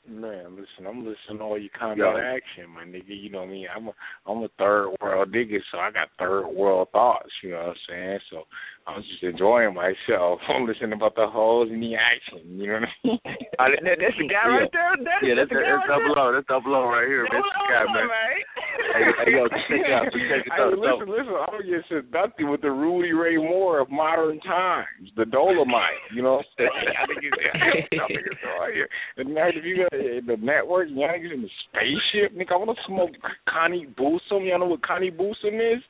[0.08, 2.16] Man, listen, I'm listening to all your combat Yo.
[2.16, 3.04] action, my nigga.
[3.10, 3.68] You know what I mean?
[3.76, 3.92] I'm a
[4.26, 7.76] I'm a third world nigga, so I got third world thoughts, you know what I'm
[7.90, 8.20] saying?
[8.32, 8.44] So
[8.88, 10.40] I'm just enjoying myself.
[10.48, 13.20] I'm listening about the hoes and the action, you know what I mean?
[13.58, 14.94] That, that- that's the guy right there.
[15.02, 16.30] That's, Yeah, that's the guy that's right double there.
[16.30, 16.34] O.
[16.38, 17.42] That's double O right here, man.
[17.42, 18.08] That's the guy, man.
[18.08, 20.06] Hey, hey, yo, check it out.
[20.14, 20.78] Check it Hey, out.
[20.78, 25.98] listen, listen, I'm getting seductive with the Rudy Ray Moore of modern times, the Dolomite.
[26.14, 26.96] You know what I'm saying?
[26.96, 28.88] I think it's, I think it's all here.
[29.18, 32.54] The if you got uh, the network, y'all niggas in the spaceship, nigga.
[32.54, 33.12] I want to smoke
[33.50, 34.46] Kaneh Bosm.
[34.46, 35.82] Y'all know what Kaneh Bosm is?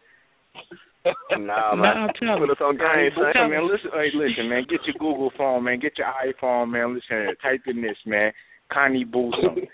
[1.32, 2.10] Nah, Nah, man.
[2.20, 3.34] tell Put us on Connie game, son.
[3.34, 3.68] Boosum, man.
[3.68, 4.66] Listen, hey, listen, man.
[4.70, 5.80] Get your Google phone, man.
[5.80, 6.94] Get your iPhone, man.
[6.96, 8.32] Listen, type in this, man.
[8.72, 9.56] Kaneh Bosm.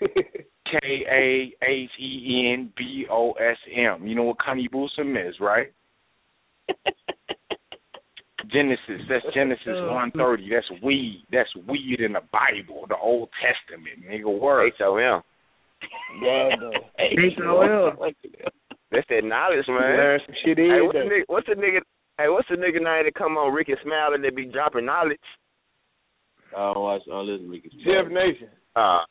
[0.66, 0.78] K
[1.10, 4.06] A H E N B O S M.
[4.06, 5.72] You know what Kaneh Bosm is, right?
[8.52, 9.00] Genesis.
[9.08, 9.92] That's Genesis oh.
[9.94, 10.48] one thirty.
[10.50, 11.24] That's weed.
[11.32, 14.40] That's weed in the Bible, the Old Testament, nigga.
[14.40, 14.72] Word.
[14.74, 15.22] H-O-M.
[16.22, 16.72] Yeah, though.
[16.98, 18.12] H-O-M.
[18.90, 19.96] That's that knowledge, You man.
[19.96, 21.24] learn some shit Hey, what's the nigga?
[21.26, 21.80] What's the nigga?
[22.18, 25.18] Hey, what's the nigga name that come on Ricky Smile and they be dropping knowledge?
[26.56, 27.74] I don't watch all this niggas.
[27.82, 28.48] Jeff Nation.
[28.76, 29.02] Uh,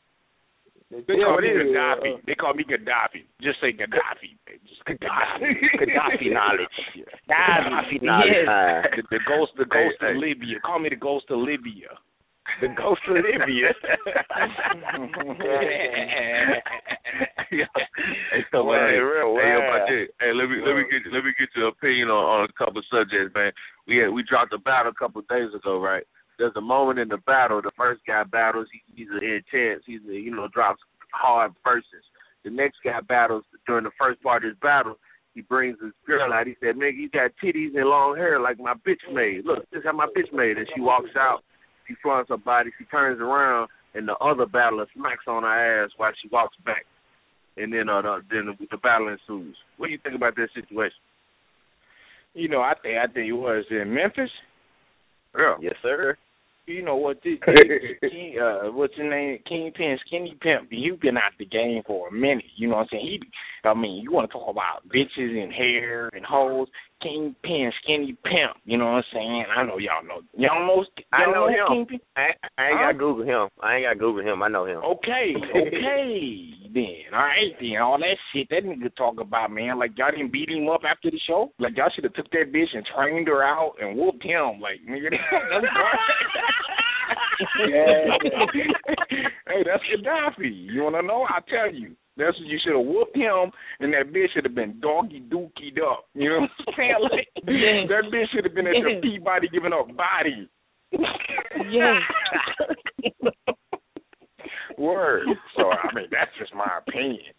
[0.90, 2.24] They call me Yeah, uh, Gaddafi.
[2.24, 3.28] They call me Gaddafi.
[3.42, 4.40] Just say Gaddafi.
[4.46, 4.64] baby.
[4.64, 5.52] Just Gaddafi.
[5.84, 6.76] Gaddafi knowledge.
[7.28, 8.32] Gaddafi, Gaddafi knowledge.
[8.32, 8.46] yes.
[8.46, 8.84] time.
[8.96, 10.20] The, the ghost, the ghost Hey, of hey.
[10.20, 10.60] Libya.
[10.64, 11.92] Call me the ghost of Libya.
[12.60, 13.74] The ghost of Libya.
[18.30, 19.78] hey, so, man, hey, real, hey, yo, wow.
[19.78, 22.48] my G, hey, let me let me get let me get your opinion on, on
[22.48, 23.52] a couple of subjects, man.
[23.86, 26.04] We had, we dropped a battle a couple of days ago, right?
[26.38, 27.62] There's a moment in the battle.
[27.62, 29.82] The first guy battles, he, he's intense.
[29.86, 32.04] He's a, you know drops hard verses.
[32.44, 34.98] The next guy battles during the first part of his battle.
[35.34, 36.46] He brings his girl out.
[36.46, 39.44] He said, "Nigga, you got titties and long hair like my bitch made.
[39.44, 41.42] Look, this is how my bitch made." And she walks out.
[41.86, 42.70] She fronts her body.
[42.78, 46.86] She turns around, and the other battler smacks on her ass while she walks back.
[47.56, 49.56] And then, uh, the, then the, the battle ensues.
[49.76, 50.98] What do you think about that situation?
[52.34, 54.30] You know, I think I think it was in Memphis.
[55.38, 55.54] Yeah.
[55.60, 56.16] yes, sir.
[56.66, 57.18] You know what?
[57.22, 57.34] This,
[58.00, 59.38] King, uh, what's his name?
[59.46, 60.68] Kingpin, Skinny Pimp.
[60.70, 62.44] You've been out the game for a minute.
[62.56, 63.04] You know what I'm saying?
[63.04, 66.68] He, I mean, you want to talk about bitches and hair and hoes?
[67.04, 68.56] Kingpin, Skinny Pimp.
[68.64, 69.44] You know what I'm saying?
[69.54, 70.22] I know y'all know.
[70.36, 70.84] Y'all know.
[71.12, 71.66] I y'all know him.
[71.68, 72.00] Kingpin?
[72.16, 72.92] I, I ain't Huh?
[72.92, 73.48] got Google him.
[73.62, 74.42] I ain't got Google him.
[74.42, 74.78] I know him.
[74.78, 77.12] Okay, okay, then.
[77.12, 77.76] All right, then.
[77.82, 79.78] All that shit that nigga talk about, man.
[79.78, 81.52] Like, y'all didn't beat him up after the show?
[81.58, 84.58] Like, y'all should have took that bitch and trained her out and whooped him.
[84.60, 85.66] Like, nigga, that's
[89.46, 90.72] Hey, that's Gaddafi.
[90.72, 91.26] You wanna know?
[91.28, 91.94] I tell you.
[92.16, 93.50] That's what you should have whooped him,
[93.80, 96.06] and that bitch should have been doggy dookied up.
[96.14, 96.94] You know what I'm saying?
[97.02, 97.88] Like, Yes.
[97.88, 98.84] that bitch should have been at Yes.
[98.86, 100.48] the Peabody giving up body.
[101.70, 102.02] Yes.
[104.78, 105.26] Word.
[105.56, 107.32] So I mean, that's just my opinion.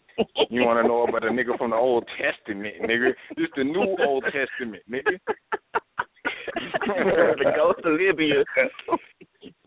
[0.50, 3.12] You want to know about a nigga from the Old Testament, nigga?
[3.36, 5.18] This the New Old Testament, nigga.
[6.86, 8.44] the ghost of Libya.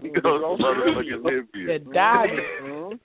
[0.01, 1.79] He goes to motherfucking Libya.
[1.79, 2.29] The dog.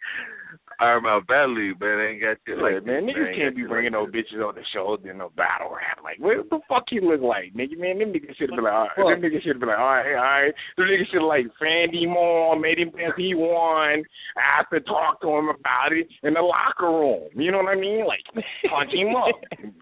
[0.80, 1.98] I remember Battle League, man.
[1.98, 4.26] They ain't got shit Like, like man, niggas can't be bringing no like this.
[4.32, 6.02] bitches on the show in no battle rap.
[6.02, 7.78] Like, what the fuck you look like, nigga?
[7.78, 9.78] Man, them niggas should have been like, all right, them niggas should have been like,
[9.78, 10.54] all right, all right.
[10.76, 14.02] Them niggas should have like fanned him on, made him think he won.
[14.34, 17.30] I have to talk to him about it in the locker room.
[17.38, 18.04] You know what I mean?
[18.06, 18.24] Like,
[18.68, 19.36] punch him up.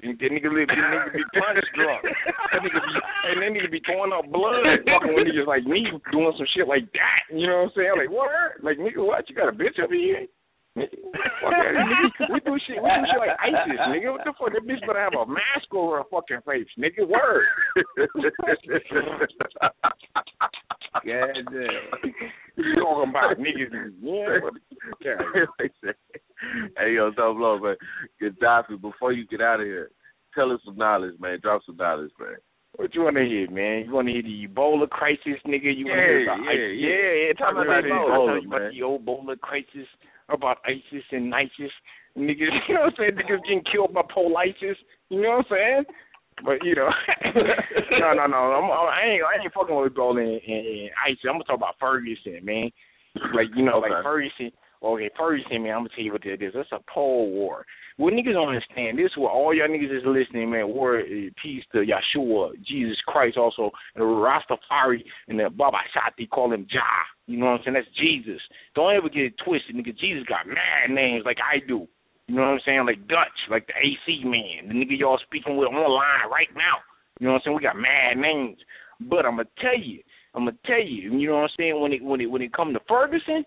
[0.05, 2.03] And that nigga, live, that nigga be punch drunk.
[2.05, 2.93] That nigga be,
[3.33, 6.69] and then nigga be throwing up blood, fucking with niggas like me doing some shit
[6.69, 7.21] like that.
[7.33, 7.97] You know what I'm saying?
[7.97, 8.29] Like, what?
[8.63, 9.25] Like, nigga, what?
[9.29, 10.27] You got a bitch over here?
[10.75, 12.33] Fuck nigga.
[12.33, 12.83] We do shit.
[12.83, 14.13] We do shit like ISIS, nigga.
[14.13, 14.53] What the fuck?
[14.53, 17.07] That bitch better have a mask over her fucking face, nigga.
[17.09, 17.45] Word.
[21.05, 22.13] God damn.
[22.57, 23.93] You talking about niggas?
[24.01, 24.39] Yeah.
[26.79, 27.77] hey yo, Double Low, man.
[28.21, 29.91] Gaddafi, before you get out of here,
[30.35, 31.39] tell us some knowledge, man.
[31.43, 32.37] Drop some knowledge, man.
[32.77, 33.85] What you want to hear, man?
[33.87, 35.77] You want to hear the Ebola crisis, nigga?
[35.77, 36.89] You want to hear Yeah, yeah, yeah.
[36.89, 37.33] yeah, yeah.
[37.35, 38.71] Talk about about Ebola, Talk about man.
[38.73, 39.89] the Ebola crisis,
[40.35, 41.73] about ISIS and ISIS.
[42.17, 43.13] Niggas, you know what I'm saying?
[43.13, 44.77] Niggas getting killed by politis.
[45.09, 45.85] You know what I'm saying?
[46.45, 46.89] But you know,
[48.01, 48.37] no, no, no.
[48.37, 51.25] I'm, I ain't, I ain't fucking with Ebola and, and, and ISIS.
[51.25, 52.71] I'm gonna talk about Ferguson, man.
[53.35, 54.53] Like you know, like Okay.
[54.83, 55.05] Ferguson.
[55.07, 55.73] Okay, Ferguson, man.
[55.73, 56.53] I'm gonna tell you what that is.
[56.55, 57.65] That's a pole war.
[57.99, 60.75] What niggas don't understand, this is what all y'all niggas is listening, man.
[60.75, 66.29] Word, uh, peace to Yeshua, Jesus Christ, also and the Rastafari and the Baba Shati
[66.29, 66.81] call him Jah.
[67.27, 67.75] You know what I'm saying?
[67.75, 68.41] That's Jesus.
[68.75, 69.97] Don't ever get it twisted, nigga.
[69.99, 71.87] Jesus got mad names like I do.
[72.29, 72.87] You know what I'm saying?
[72.87, 76.81] Like Dutch, like the AC man, the nigga y'all speaking with online right now.
[77.21, 77.57] You know what I'm saying?
[77.57, 78.59] We got mad names.
[79.01, 80.01] But I'm gonna tell you,
[80.35, 81.81] I'm gonna tell you, you know what I'm saying?
[81.81, 83.45] When it when it when it come to Ferguson,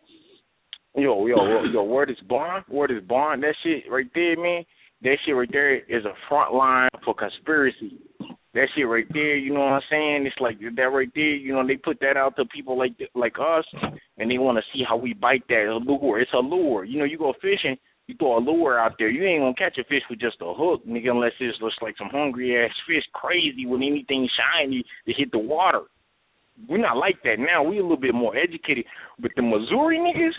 [0.96, 3.44] yo, yo, yo, word is bond, word is bond.
[3.44, 4.64] That shit right there, man.
[5.02, 8.00] That shit right there is a front line for conspiracy.
[8.54, 10.26] That shit right there, you know what I'm saying?
[10.26, 13.36] It's like that right there, you know, they put that out to people like like
[13.38, 13.66] us,
[14.18, 16.22] and they want to see how we bite that lure.
[16.22, 16.86] It's a lure.
[16.86, 17.76] You know, you go fishing,
[18.08, 20.54] you throw a lure out there, you ain't gonna catch a fish with just a
[20.54, 25.14] hook, nigga, unless it's just like some hungry ass fish, crazy with anything shiny to
[25.14, 25.82] hit the water.
[26.70, 27.64] We're not like that now.
[27.64, 28.86] We a little bit more educated.
[29.20, 30.32] But the Missouri niggas,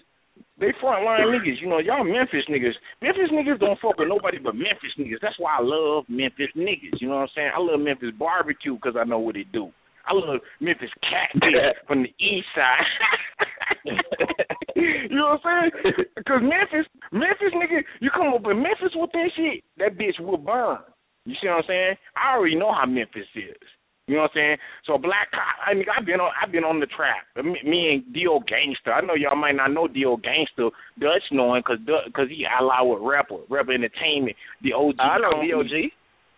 [0.58, 1.60] they frontline niggas.
[1.60, 2.76] You know, y'all Memphis niggas.
[3.02, 5.20] Memphis niggas don't fuck with nobody but Memphis niggas.
[5.20, 7.00] That's why I love Memphis niggas.
[7.00, 7.50] You know what I'm saying?
[7.54, 9.70] I love Memphis barbecue because I know what it do.
[10.06, 11.52] I love Memphis catfish
[11.86, 12.86] from the east side.
[14.76, 16.06] you know what I'm saying?
[16.16, 20.38] Because Memphis, Memphis nigga, you come up in Memphis with that shit, that bitch will
[20.38, 20.78] burn.
[21.24, 21.94] You see what I'm saying?
[22.16, 23.66] I already know how Memphis is.
[24.06, 24.56] You know what I'm saying?
[24.86, 25.58] So black cop.
[25.66, 26.30] I mean, I've been on.
[26.38, 27.26] I've been on the trap.
[27.42, 28.94] Me, me and Dio Gangster.
[28.94, 30.70] I know y'all might not know Dio Gangster.
[30.94, 34.36] Dutch knowing because because he allied with rapper, rapper entertainment.
[34.62, 34.94] The OG.
[35.00, 35.42] I know.
[35.42, 35.90] DOG.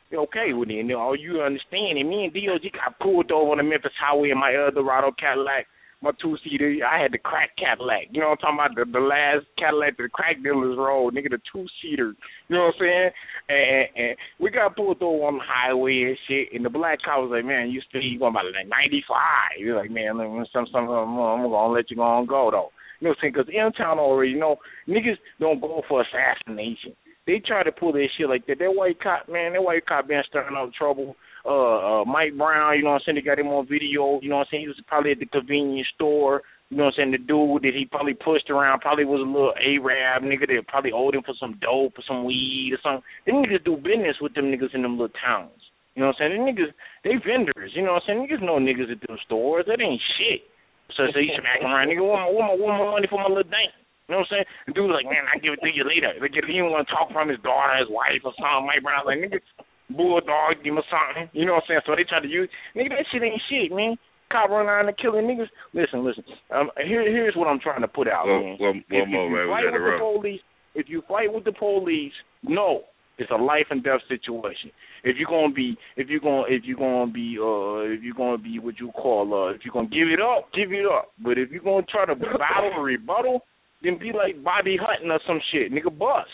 [0.09, 0.93] Okay with it.
[0.97, 2.01] All you understand.
[2.01, 5.69] And me and DOG got pulled over on the Memphis Highway in my Eldorado Cadillac,
[6.01, 6.79] my two seater.
[6.87, 8.09] I had the crack Cadillac.
[8.11, 8.93] You know what I'm talking about?
[8.93, 12.15] The, the last Cadillac that the crack dealers rolled, nigga, the two seater.
[12.49, 13.11] You know what I'm saying?
[13.49, 16.55] And, and we got pulled over on the highway and shit.
[16.55, 19.77] And the black cop was like, "Man, you still you going about like 95." You're
[19.77, 20.15] like, "Man,
[20.53, 23.23] some some I'm, I'm gonna let you go on go though." You know what I'm
[23.23, 23.33] saying?
[23.35, 24.57] Because in town already you know
[24.87, 26.95] niggas don't go for assassination.
[27.27, 28.59] They try to pull their shit like that.
[28.59, 31.15] That white cop, man, that white cop been stirring up trouble.
[31.49, 33.17] Uh, uh, Mike Brown, you know what I'm saying?
[33.17, 34.21] They got him on video.
[34.21, 34.63] You know what I'm saying?
[34.63, 36.43] He was probably at the convenience store.
[36.69, 37.17] You know what I'm saying?
[37.17, 40.93] The dude that he probably pushed around probably was a little Arab nigga that probably
[40.93, 43.01] owed him for some dope or some weed or something.
[43.25, 45.57] Them niggas do business with them niggas in them little towns.
[45.97, 46.33] You know what I'm saying?
[46.37, 46.73] Them niggas,
[47.09, 47.73] they vendors.
[47.73, 48.21] You know what I'm saying?
[48.29, 49.65] Niggas know niggas at them stores.
[49.65, 50.45] That ain't shit.
[50.93, 53.33] So, so he smacking around, nigga, want my, want my, want my money for my
[53.33, 53.73] little dank.
[54.09, 54.49] You know what I'm saying?
[54.69, 56.17] The dude was like, man, I'll give it to you later.
[56.17, 58.65] Like, he didn't want to talk from his daughter, his wife, or something.
[58.65, 59.41] Mike Brown's like, nigga,
[59.91, 61.31] bulldog, him something.
[61.33, 61.81] You know what I'm saying?
[61.87, 63.97] So they try to use, nigga, that shit ain't shit, man.
[64.31, 65.49] Cop run around and killing niggas.
[65.73, 66.25] Listen, listen.
[66.55, 68.57] Um, here, here's what I'm trying to put out, One, man.
[68.59, 69.49] one, If, one more, if you man.
[69.49, 70.41] Fight with the police,
[70.75, 72.83] if you fight with the police, no,
[73.17, 74.71] it's a life and death situation.
[75.03, 78.37] If you're gonna be, if you're gonna, if you're gonna be, uh, if you're gonna
[78.37, 81.09] be what you call, uh, if you're gonna give it up, give it up.
[81.25, 83.41] But if you're gonna try to battle or rebuttal,
[83.83, 86.29] then be like Bobby Hutton or some shit, nigga, bust.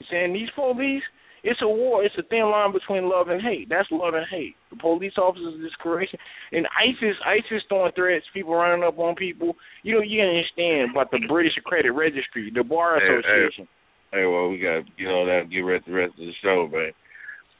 [0.00, 1.02] You saying these police,
[1.46, 2.02] It's a war.
[2.02, 3.70] It's a thin line between love and hate.
[3.70, 4.58] That's love and hate.
[4.74, 6.18] The police officers discouraging
[6.50, 7.14] and ISIS.
[7.22, 8.26] ISIS throwing threats.
[8.34, 9.54] People running up on people.
[9.86, 13.18] You know, you understand about the British Credit Registry, the Bar Hey, hey.
[13.22, 13.68] Association.
[14.10, 16.90] Hey, well, we got you know that get ready the rest of the show, man.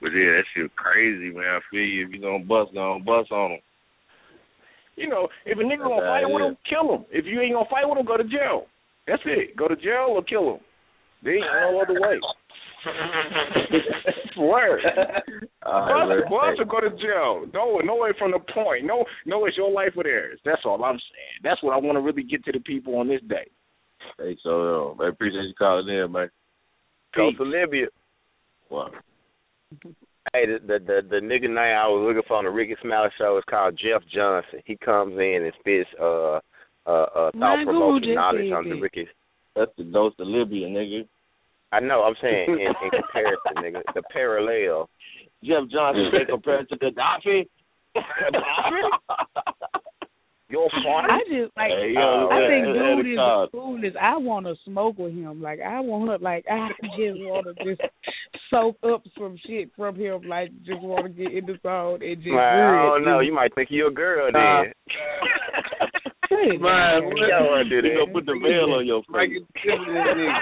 [0.02, 1.46] But yeah, that shit crazy, man.
[1.46, 2.06] I feel you.
[2.06, 3.62] If you gonna bust, gonna bust on them.
[4.98, 7.04] You know, if a nigga gonna fight with him, kill him.
[7.14, 8.66] If you ain't gonna fight with him, go to jail.
[9.06, 9.54] That's it.
[9.54, 10.60] Go to jail or kill him.
[11.22, 12.18] There ain't no other way.
[14.38, 14.80] Word.
[15.62, 17.46] Bust, bust or go to jail.
[17.52, 18.84] No, no way from the point.
[18.84, 20.38] No, no, it's your life or theirs.
[20.44, 21.40] That's all I'm saying.
[21.42, 23.48] That's what I want to really get to the people on this day.
[24.18, 26.30] Hey, so uh, man, appreciate you calling in, man.
[27.14, 27.86] Go to Libya.
[28.70, 28.90] Wow.
[30.32, 33.08] Hey, the, the the the nigga name I was looking for on the Rickey Smiley
[33.18, 34.60] show is called Jeff Johnson.
[34.64, 36.40] He comes in and spits uh
[36.86, 38.80] uh, uh My thought provoking knowledge on the that.
[38.80, 39.08] Ricky.
[39.54, 41.08] That's the dose of Libya, nigga.
[41.72, 42.02] I know.
[42.02, 44.88] I'm saying in, in comparison, nigga, the parallel.
[45.44, 47.46] Jeff Johnson they compared to Gaddafi.
[50.48, 51.10] Your fun.
[51.10, 53.48] I just like Hey, oh, yo, I that- think that- that dude is is hard.
[53.50, 53.96] the coolest.
[54.00, 55.42] I want to smoke with him.
[55.42, 57.80] Like I want to like I just want to just
[58.48, 60.22] soak up some shit from him.
[60.28, 62.28] Like just want to get in the zone and just.
[62.28, 63.18] Man, I don't know.
[63.18, 64.62] You might think you're a girl Nah.
[64.62, 64.72] then.
[65.80, 65.86] Uh,
[66.28, 69.30] Hey, Man, You don't wanna do you gonna put the veil on your face.
[69.30, 70.32] get killed nigga.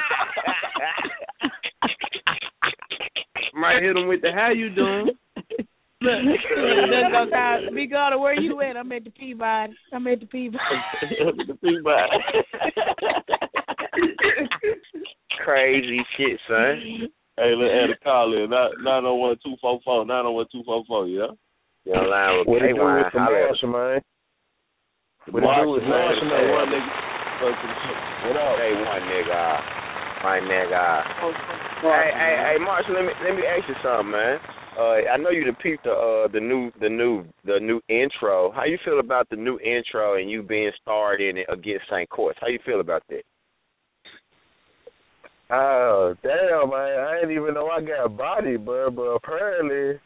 [3.55, 5.11] Might hit him with the how you doing?
[5.37, 8.77] Look, just go call Big where you at?
[8.77, 9.75] I'm at the Peabody.
[9.93, 10.59] I'm at the Peabody.
[11.49, 12.11] the feedback.
[15.45, 17.09] Crazy shit, son.
[17.37, 18.51] Hey, let's add a call in.
[18.51, 20.05] Nine oh one two four four.
[20.05, 21.07] Nine oh one two four four.
[21.07, 21.27] Yeah.
[21.85, 23.05] You're on line with What it do K-Wine.
[23.05, 24.01] with the Holla at man?
[25.31, 26.53] What it Marshall, do with Marshall, man?
[26.53, 26.93] one nigga.
[27.41, 27.97] First to the show.
[28.29, 28.57] What up?
[28.61, 29.45] Hey, one nigga.
[30.21, 30.85] My nigga.
[31.81, 32.95] Hey, hey, hey, Marshall.
[32.95, 34.39] Let me let me ask you something, man.
[34.77, 38.53] Uh, I know you done peeped the uh the new the new the new intro.
[38.53, 42.09] How you feel about the new intro and you being starred in it against St.
[42.11, 42.39] Courts?
[42.41, 43.23] How you feel about that?
[45.51, 47.01] Oh, damn, man.
[47.01, 50.01] I didn't even know I got body, bro, but apparently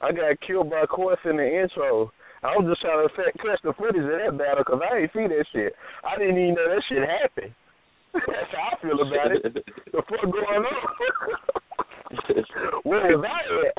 [0.00, 2.12] I got killed by Course in the intro.
[2.42, 5.12] I was just trying to fa- catch the footage of that battle because I ain't
[5.12, 5.76] see that shit.
[6.00, 7.52] I didn't even know that shit happened.
[8.14, 9.44] That's how I feel about it.
[9.92, 10.86] the fuck going on?
[12.82, 13.76] Where was I at?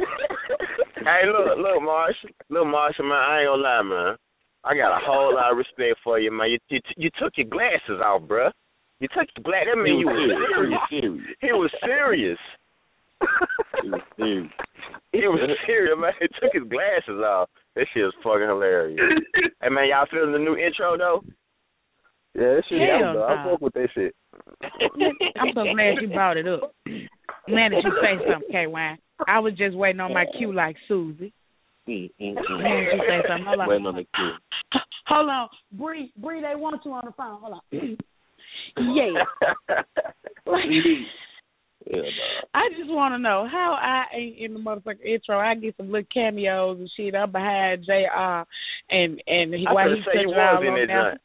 [1.02, 3.18] Hey, look, look, Marshall, look, Marshall, man.
[3.18, 4.16] I ain't gonna lie, man.
[4.64, 6.52] I got a whole lot of respect for you, man.
[6.52, 8.52] You you, you took your glasses off, bruh.
[9.00, 9.66] You took your glass.
[9.66, 10.80] That mean you was serious.
[10.90, 11.36] serious.
[11.42, 12.38] He was serious.
[13.84, 14.52] He was serious.
[15.12, 16.12] He was serious, man.
[16.20, 17.50] He took his glasses off.
[17.76, 19.00] That shit was fucking hilarious.
[19.62, 21.24] hey, man, y'all feeling the new intro though?
[22.34, 23.28] Yeah, that shit Hell dope, though.
[23.28, 24.16] I fuck with that shit.
[25.40, 26.74] I'm so glad you brought it up.
[27.48, 28.98] Glad that you say something, K-Wine.
[29.28, 31.34] I was just waiting on my cue like Susie.
[31.88, 32.94] Mm, mm, Glad mm.
[32.94, 33.46] you say something.
[33.46, 33.68] Hold on.
[33.68, 34.80] Waiting on the cue.
[35.08, 35.50] Hold on.
[35.74, 37.42] Bree, Bree, they want you on the phone.
[37.42, 37.98] Hold on.
[38.96, 39.76] yeah.
[40.48, 40.66] Like,
[41.86, 42.42] Yeah, nah.
[42.54, 45.40] I just want to know how I ain't in the motherfucking intro.
[45.40, 47.16] I get some little cameos and shit.
[47.16, 48.46] I'm behind Jr.
[48.90, 51.12] and and he, was he's say you touching all was in on that down.
[51.12, 51.22] joint.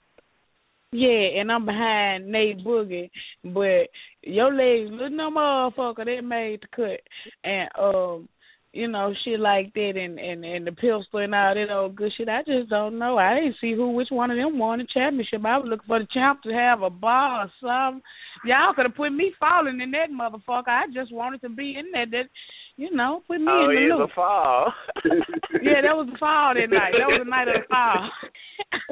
[0.92, 3.10] Yeah, and I'm behind Nate Boogie,
[3.44, 3.90] but
[4.22, 7.00] your legs look no motherfucker They made the cut,
[7.44, 8.28] and um,
[8.72, 12.12] you know shit like that, and and and the pistol and all that old good
[12.16, 12.28] shit.
[12.28, 13.16] I just don't know.
[13.18, 15.44] I didn't see who which one of them won the championship.
[15.44, 18.02] I was looking for the champ to have a ball or something.
[18.44, 20.68] Y'all could have put me falling in that motherfucker.
[20.68, 22.06] I just wanted to be in there.
[22.06, 22.28] That
[22.76, 24.10] you know, put me Oh, in the loop.
[24.10, 24.72] a fall.
[25.62, 26.92] yeah, that was the fall that night.
[26.98, 28.10] That was the night of the fall.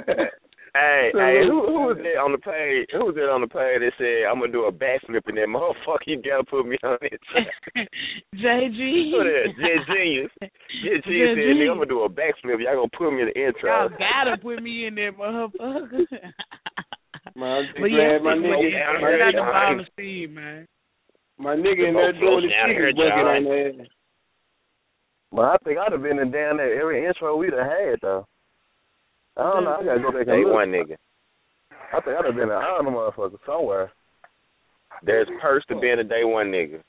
[0.74, 2.90] Hey, hey, who who was that on the page?
[2.90, 5.46] Who was that on the page that said I'm gonna do a backflip in that
[5.46, 6.10] motherfucker?
[6.10, 7.22] You gotta put me on it.
[8.34, 9.14] JG.
[9.14, 9.54] Who that?
[9.54, 10.34] Jet Genius.
[10.42, 12.58] Jet Genius Jet said, "Nigga, I'm gonna do a backflip.
[12.58, 16.10] Y'all gonna put me in the intro." Y'all gotta put me in there, motherfucker.
[17.38, 19.78] Man, I'm just but yeah, glad my my nigga, yeah, my, I got the yeah.
[19.78, 20.66] ball man.
[21.38, 23.86] my nigga in there doing the Down here, shit, working on that.
[25.30, 28.26] But I think I'd have been in down there every intro we'd have had, though.
[29.36, 29.76] I don't know.
[29.80, 30.54] I gotta go back and Day look.
[30.54, 30.96] one nigga.
[31.92, 33.92] I think I'd have been an honor motherfucker somewhere.
[35.02, 36.80] There's perks to being a day one nigga.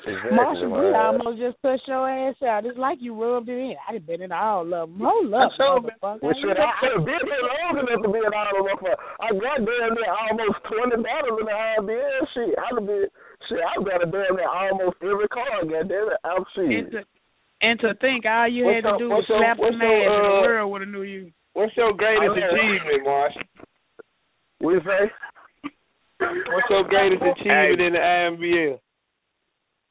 [0.00, 2.64] Exactly, Marshall Bree almost just pushed your ass out.
[2.64, 3.76] It's like you rubbed it in.
[3.84, 4.96] I'd have been in all of them.
[4.96, 6.22] Hold up, motherfucker.
[6.24, 8.96] Well, shit, I could have been here long enough to be an honor motherfucker.
[9.20, 12.54] I got damn near almost 20 battles in the IMBL shit.
[12.56, 13.06] I'd have been,
[13.50, 16.20] shit, I've got a damn near almost every card, goddamn it.
[16.24, 16.92] I'm and shit.
[16.96, 17.19] to,
[17.62, 19.82] and to think all you What's had to your- do was your- slap what's some
[19.82, 21.32] your, ass and the uh, world would have knew you.
[21.52, 22.46] What's your greatest I know.
[22.50, 23.42] achievement, Marshall?
[24.60, 25.02] What you say?
[26.20, 28.78] What's your greatest achievement in the IMBL?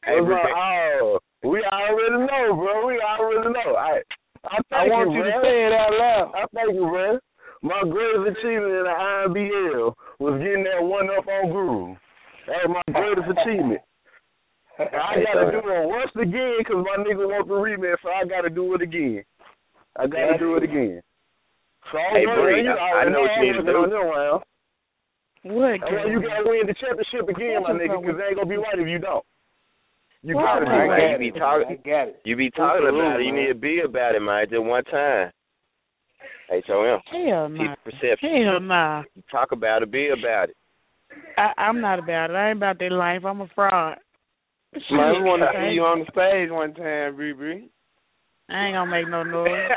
[0.05, 0.55] Hey, What's Rick, up?
[0.55, 2.87] Oh, we already know, bro.
[2.87, 3.75] We already know.
[3.75, 4.01] I
[4.45, 5.31] I I want you bro.
[5.31, 6.31] to say it out loud.
[6.35, 7.19] I thank you, bro.
[7.61, 11.95] My greatest achievement in the IMBL was getting that one up on Guru.
[12.47, 13.81] That was my greatest achievement.
[14.79, 18.49] I gotta do it once again because my nigga want the rematch, so I gotta
[18.49, 19.23] do it again.
[19.97, 21.01] I gotta do it again.
[21.91, 23.77] So Hey, I'm Bree, I- I know what you need to do.
[23.77, 24.43] on them round.
[25.43, 25.79] What?
[25.81, 28.57] That's why you gotta win the championship again, my nigga, because it ain't gonna be
[28.57, 29.25] right if you don't.
[30.23, 30.87] You What's gotta up, do it.
[30.87, 32.21] Right, you be talking- I got it.
[32.25, 33.25] You be talking Absolutely, about it.
[33.25, 34.49] You need to be about it, man.
[34.49, 35.31] Just one time.
[36.51, 36.99] H-O-M.
[37.05, 37.75] Hell Keep nah.
[37.83, 38.43] perception.
[38.43, 39.03] Hell nah.
[39.31, 40.57] Talk about it, be about it.
[41.37, 42.35] I, I'm not about it.
[42.35, 43.23] I ain't about that life.
[43.25, 43.97] I'm a fraud.
[44.73, 47.69] We want to see you on the stage one time, Bree Bree.
[48.49, 49.49] I ain't gonna make no noise.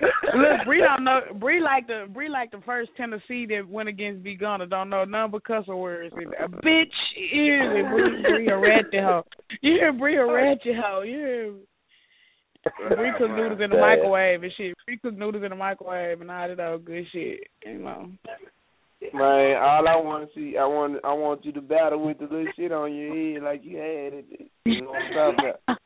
[0.00, 1.20] Look, Bree don't know.
[1.38, 4.66] Bree like the Bree like the first Tennessee that went against B Gunner.
[4.66, 6.12] Don't know none but cussing words.
[6.14, 7.90] A bitch is it.
[7.90, 9.24] Bree, Bree a ratchet hoe.
[9.62, 11.02] You hear Bree a ratchet hoe.
[11.02, 11.52] You hear?
[12.96, 14.74] Bree cook noodles in the microwave and shit.
[14.86, 17.40] Bree cook noodles in the microwave and all that other good shit.
[17.64, 18.10] You know.
[19.12, 22.24] Man, all I want to see, I want, I want you to battle with the
[22.24, 24.24] little shit on your head like you had it.
[24.64, 25.78] You know what I'm talking about?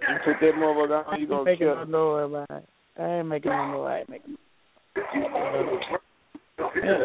[0.00, 1.90] You put that motherfucker on, you gonna making kill no him.
[1.90, 2.68] noise about it.
[3.00, 3.88] I ain't making no noise.
[3.88, 4.38] I ain't making no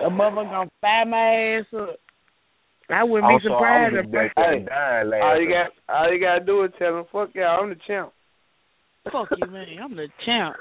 [0.06, 2.00] A motherfucker gonna fire my ass up.
[2.92, 5.24] I wouldn't be Also, surprised I'm if back Hey, dying laughing.
[5.24, 8.12] All you got, all you gotta do is tell him, "Fuck y'all, I'm the champ."
[9.12, 10.56] fuck you man, I'm the champ.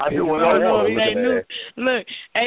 [0.00, 0.88] I do what I no, want.
[0.88, 1.34] it Look at ain't new.
[1.34, 1.46] that.
[1.76, 2.06] Look,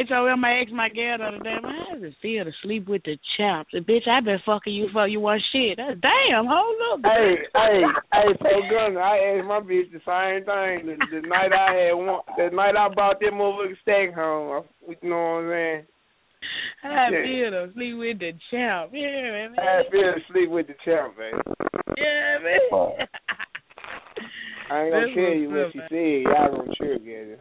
[0.09, 2.87] HOM, I asked my girl the other day, man, how does it feel to sleep
[2.87, 3.71] with the champs?
[3.73, 5.75] And bitch, I been fucking you for you want shit.
[5.77, 6.99] That's, damn, hold up.
[7.03, 7.81] Hey, hey,
[8.13, 10.95] hey, so gunner, I asked my bitch the same thing.
[10.95, 14.63] The, the night I had one, the night I brought that motherfucker stack home.
[14.87, 15.85] I, you know what I'm saying?
[16.83, 17.21] I Yeah.
[17.21, 18.91] feel to sleep with the champ.
[18.93, 19.55] Yeah, man.
[19.59, 21.37] I feel to sleep with the champ, baby.
[21.97, 22.59] Yeah, man.
[22.71, 23.05] Uh,
[24.71, 26.23] I ain't gonna tell you what she said.
[26.23, 27.39] Y'all gonna trip at her.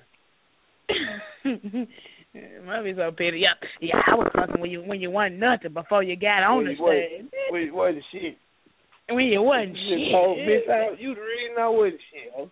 [2.67, 3.43] Might be so petty.
[3.43, 4.03] Yeah, yeah.
[4.07, 7.31] I was fucking when you when you wasn't nothing before you got on the stage.
[7.51, 8.35] What, what the shit?
[9.11, 10.13] When you wasn't You shit.
[10.15, 10.99] told bitch out.
[10.99, 12.51] You the reason I was shit.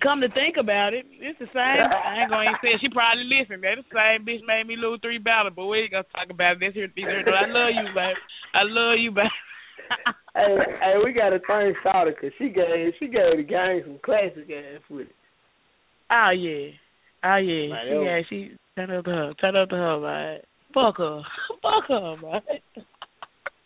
[0.00, 1.82] Come to think about it, it's the same.
[1.82, 2.80] I ain't gonna even say it.
[2.80, 3.64] she probably listened.
[3.64, 6.60] That the same bitch made me lose three battles, but we ain't gonna talk about
[6.60, 6.86] this here.
[6.94, 7.26] These here.
[7.26, 8.16] I love you, baby.
[8.54, 9.28] I love you, baby.
[10.34, 13.98] hey, hey, we got to thank Sauter because she gave she gave the gang some
[14.04, 15.08] classic ass footage.
[16.10, 16.70] Oh yeah,
[17.24, 17.68] oh yeah.
[17.82, 20.40] She yeah, she turn up to her, turn up to her, man.
[20.74, 21.22] Fuck her,
[21.62, 22.40] fuck her, man.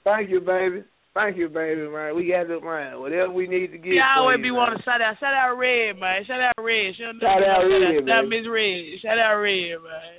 [0.04, 0.84] Thank you, baby.
[1.14, 2.16] Thank you, baby, man.
[2.16, 2.98] We got it, man.
[2.98, 3.94] Whatever we need to get.
[3.94, 6.26] She for always be wanting to shout out, shout out Red, man.
[6.26, 6.90] Shout out Red.
[6.96, 8.28] She don't know Shout you out know, Red, Shout out.
[8.28, 8.98] Miss Red.
[9.00, 10.14] Shout out Red, man.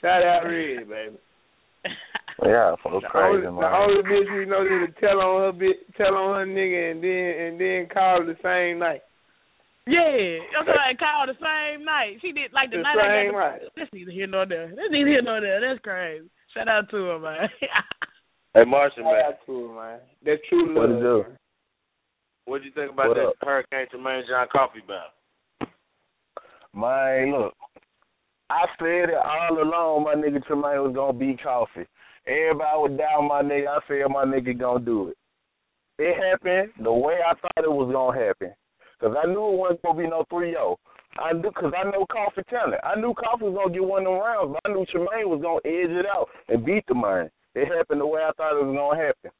[0.00, 1.18] Shout out Red, baby.
[2.42, 3.60] Yeah, folks The crazy, only, man.
[3.60, 6.92] the only bitch we know that to tell on her bit, tell on her nigga,
[6.92, 9.02] and then and then call the same night.
[9.86, 12.16] Yeah, that's what I called the same night.
[12.22, 13.72] She did like the, The night I same got the, night.
[13.76, 14.68] That's neither here nor there.
[14.68, 15.60] That's neither here nor there.
[15.60, 16.30] That's crazy.
[16.54, 17.48] Shout out to her, man.
[18.52, 19.98] Hey, Marshall, Shout man, out to her, man.
[20.26, 20.76] That's true love.
[20.76, 21.22] What it do?
[21.22, 21.36] man.
[22.46, 23.34] what you think about What that up?
[23.42, 25.14] Hurricane Tremaine John Coffee battle?
[26.74, 27.54] Man, look,
[28.50, 30.02] I said it all along.
[30.04, 31.86] My nigga Tremaine was gonna beat Coffee.
[32.26, 33.68] Everybody was down my nigga.
[33.68, 35.16] I said my nigga gonna do it.
[35.98, 38.54] It happened the way I thought it was gonna happen.
[39.00, 40.78] Cause I knew it wasn't gonna be no three zero.
[41.18, 42.80] I knew, cause I know Coffee talent.
[42.84, 45.40] I knew Coffee was gonna get one of them rounds, but I knew Tremaine was
[45.40, 47.30] gonna edge it out and beat the man.
[47.54, 49.30] It happened the way I thought it was gonna happen.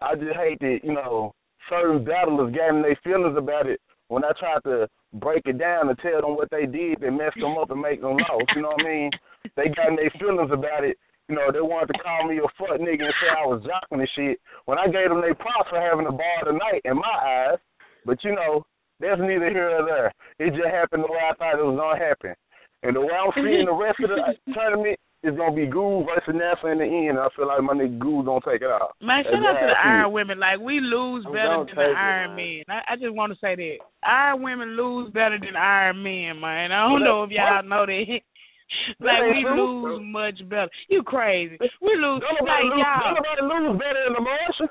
[0.00, 1.34] I just hate that you know
[1.68, 5.98] certain battlers getting their feelings about it when I tried to break it down and
[5.98, 8.50] tell them what they did that messed them up and make them lost.
[8.56, 9.10] You know what I mean?
[9.56, 10.96] They got their feelings about it.
[11.28, 14.00] You know, they wanted to call me a fuck nigga and say I was jocking
[14.02, 14.40] and shit.
[14.66, 17.16] When I gave them their props for having a ball tonight in my
[17.48, 17.60] eyes,
[18.04, 18.66] but you know,
[19.00, 20.10] that's neither here nor there.
[20.38, 22.34] It just happened the way I thought it was gonna happen.
[22.82, 24.18] And the way I'm seeing the rest of the
[24.54, 27.18] tournament is gonna be Goo versus NASA in the end.
[27.18, 28.98] I feel like my nigga Goo's gonna take it out.
[29.00, 30.38] Man, shout out to the Iron Women.
[30.38, 32.34] Like we lose I'm better than the take it, Iron.
[32.34, 32.62] Men.
[32.68, 36.72] I, I just want to say that Iron Women lose better than Iron Men, man.
[36.72, 38.20] I don't know if y'all know that.
[39.00, 39.56] like we true.
[39.58, 40.70] lose much better.
[40.88, 41.56] You crazy?
[41.80, 43.14] We lose Don't like nobody, lose, y'all.
[43.16, 44.68] nobody lose better than the Martian.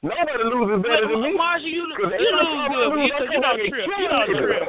[0.00, 1.30] Nobody loses better than me.
[1.36, 3.84] Marshall, you, lo- you every lose good, but lose, you, I you feel don't trip.
[3.84, 4.24] You killer.
[4.24, 4.68] don't trip.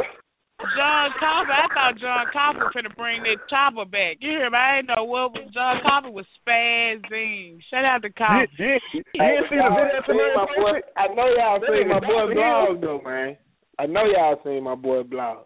[0.77, 4.17] John Copper, I thought John Copper was finna bring that chopper back.
[4.21, 4.57] You hear me?
[4.59, 7.57] I didn't know what was John Copper was spazzing.
[7.71, 8.45] Shout out to You, Copper.
[8.59, 10.35] you, you didn't see the y'all video seen tonight?
[10.37, 12.35] my boy, I know y'all That seen my nigga boy Dr.
[12.35, 13.37] blog though, man.
[13.79, 15.45] I know y'all seen my boy blog.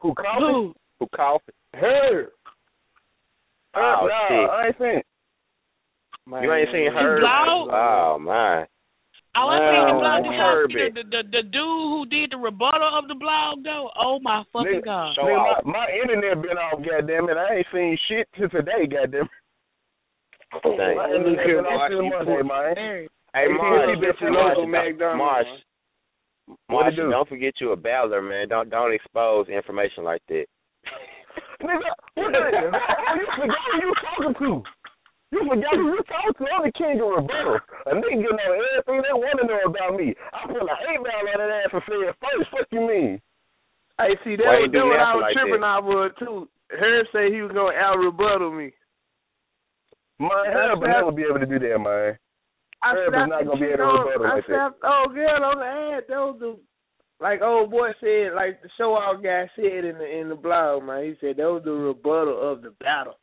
[0.00, 0.48] Who called me?
[0.52, 0.74] Who?
[1.00, 1.06] Who
[1.74, 1.86] coffee?
[1.86, 2.28] Her.
[3.74, 4.50] Oh, ah, nah, shit.
[4.50, 5.06] I ain't seen it.
[6.26, 7.18] Man, You ain't seen her?
[7.20, 7.70] blog?
[7.72, 8.66] Oh man.
[9.34, 10.22] Oh, I seen the blog.
[10.22, 10.32] Did
[10.68, 10.94] see the, it.
[10.94, 13.88] the, the the dude who did the rebuttal of the blog though?
[13.98, 15.14] Oh my fucking Nigga, god!
[15.16, 15.64] Show Nigga, off.
[15.64, 17.36] my, my internet been off, goddamn it.
[17.40, 19.28] I ain't seen shit till today, goddamn.
[20.62, 20.96] Dang.
[21.00, 22.76] My internet been off till Monday, man.
[22.76, 26.56] Hey, Hey, Marsh, he been Marsh, to local don't- McDonald's, Marsh, man.
[26.68, 27.08] Marsh, do?
[27.10, 28.48] don't forget you a battler, man.
[28.48, 30.44] Don't don't expose information like that.
[31.62, 32.74] Nigga, what the hell?
[33.16, 34.50] You forgot who you talking to.
[35.32, 36.44] You forgot who you talking to.
[36.52, 37.58] I'm the king of rebuttal.
[37.86, 40.14] A nigga know everything they want to know about me.
[40.34, 42.52] I put an eight ball on that ass and said first.
[42.52, 43.22] What you mean?
[43.98, 45.78] Hey, see, that Why was you what I was like tripping that?
[45.78, 46.48] off of too.
[46.72, 48.72] Herb said he was gonna out rebuttal me.
[50.18, 52.18] Man, That's Herb will that- never be able to do that, man.
[52.82, 54.52] I Herb is not gonna be able to on- rebuttal I like that.
[54.52, 56.04] slapped old oh, girl on the ad.
[56.08, 56.50] That was the
[57.22, 60.84] like old boy said, like the show off guy said in the in the blog,
[60.84, 61.04] man.
[61.04, 63.14] He said that was the rebuttal of the battle.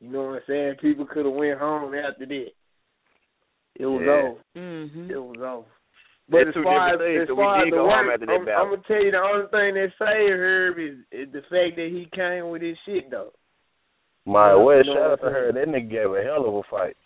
[0.00, 0.74] You know what I'm saying?
[0.80, 2.48] People could have went home after that.
[3.76, 4.30] It was Yeah.
[4.30, 4.40] over.
[4.56, 5.10] Mm-hmm.
[5.10, 5.68] It was over.
[6.30, 8.48] But That's as far as, things, as so far as the work, I'm.
[8.48, 11.90] I'm gonna tell you the only thing that saved Herb is, is the fact that
[11.90, 13.32] he came with his shit though.
[14.24, 15.52] My You well, know shout out to her.
[15.52, 16.96] That nigga gave a hell of a fight.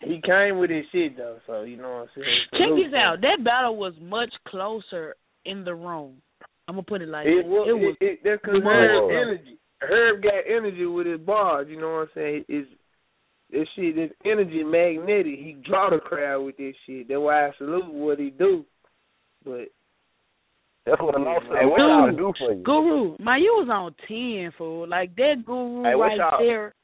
[0.00, 2.38] He came with his shit though, so you know what I'm saying.
[2.52, 3.22] Check this out.
[3.22, 6.20] That battle was much closer in the room.
[6.66, 7.48] I'm gonna put it like It that.
[7.48, 9.58] was, It was it, it, that's because Herb energy.
[9.80, 11.66] Herb got energy with his bars.
[11.70, 12.44] You know what I'm saying?
[12.48, 12.66] Is
[13.50, 15.38] this shit, this energy magnetic.
[15.38, 17.08] He draw the crowd with this shit.
[17.08, 18.64] That's why I salute what he do.
[19.44, 19.68] But
[20.84, 21.50] That's what I'm Hey, said.
[21.50, 22.62] what What y'all- y'all do for you?
[22.62, 23.16] Guru.
[23.18, 24.86] Man, you was on ten, fool.
[24.86, 26.74] Like that guru Hey, right there.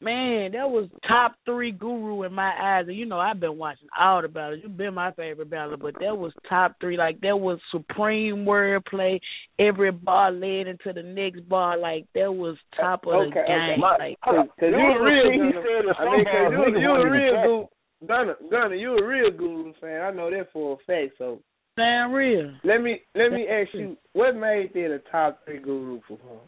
[0.00, 2.84] Man, that was top three guru in my eyes.
[2.88, 4.60] And you know, I've been watching all the battles.
[4.62, 6.96] You've been my favorite battler, but that was top three.
[6.98, 9.18] Like that was supreme wordplay.
[9.58, 11.78] Every bar led into the next bar.
[11.78, 13.48] Like that was top of the Okay, okay.
[13.70, 13.80] game.
[13.80, 16.52] My- like Cause, cause You you a real see he said that I mean, cause
[16.52, 17.66] you, niggas you a real guru.
[18.06, 20.02] Gunna, Gunna, you a real guru fan.
[20.02, 21.16] I know that for a fact.
[21.16, 21.40] So
[21.76, 22.52] damn real.
[22.64, 26.40] let me let me ask you, what made that a top three guru for him?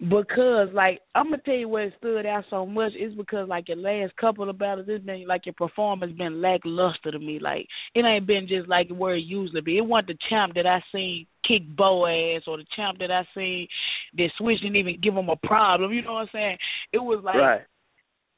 [0.00, 3.76] Because like I'm gonna tell you what stood out so much is because like your
[3.76, 7.38] last couple of battles, it's been like your performance been lackluster to me.
[7.38, 9.76] Like it ain't been just like where it usually be.
[9.76, 13.26] It wasn't the champ that I seen kick Bo ass or the champ that I
[13.34, 13.68] seen
[14.16, 15.92] that Switch didn't even give him a problem.
[15.92, 16.58] You know what I'm saying?
[16.94, 17.60] It was like right.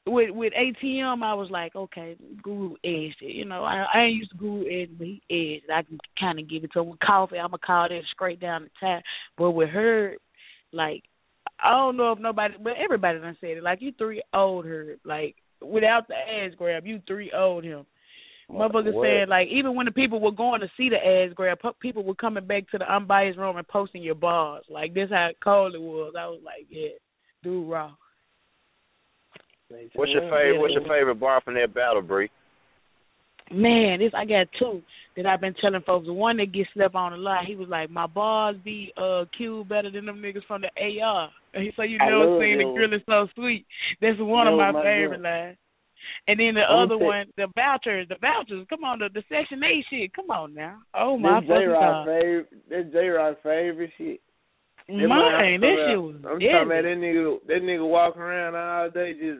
[0.05, 3.35] with with ATM, I was like, okay, Guru edged it.
[3.35, 5.71] You know, I, I ain't used to Guru edge, but he edged.
[5.73, 6.89] I can kind of give it to him.
[6.89, 9.03] With coffee, I'm gonna call that straight down the tap.
[9.37, 10.17] But with her,
[10.73, 11.03] like,
[11.59, 13.63] I don't know if nobody, but everybody done said it.
[13.63, 14.97] Like, you three old her.
[15.05, 17.85] Like, without the ass grab, you three old him.
[18.51, 22.03] Motherfucker said like even when the people were going to see the ass grab, people
[22.03, 24.65] were coming back to the unbiased room and posting your bars.
[24.69, 26.13] Like this how cold it was.
[26.17, 26.89] I was like, yeah,
[27.41, 27.91] dude, raw.
[29.95, 30.59] What's your favorite?
[30.59, 32.29] What's your favorite bar from that battle, Bree?
[33.51, 34.81] Man, this I got two
[35.15, 36.07] that I've been telling folks.
[36.07, 39.25] The one that gets slept on a lot, he was like, My bars be uh
[39.37, 41.29] cute better than them niggas from the AR.
[41.53, 43.65] And he said, You I never love seen that the grill is so sweet.
[44.01, 45.31] That's one of my my favorite girl.
[45.47, 45.57] lines.
[46.27, 48.65] And then the I'm other one, the vouchers, the vouchers.
[48.69, 50.13] Come on, the, the Section A shit.
[50.13, 50.79] Come on now.
[50.93, 52.05] Oh my fucking god.
[52.05, 52.49] favorite.
[52.69, 54.21] That's J Rock favorite shit.
[54.87, 57.37] Boy, Mine, that shit was I'm talking about that nigga.
[57.47, 59.39] That nigga walking around all day just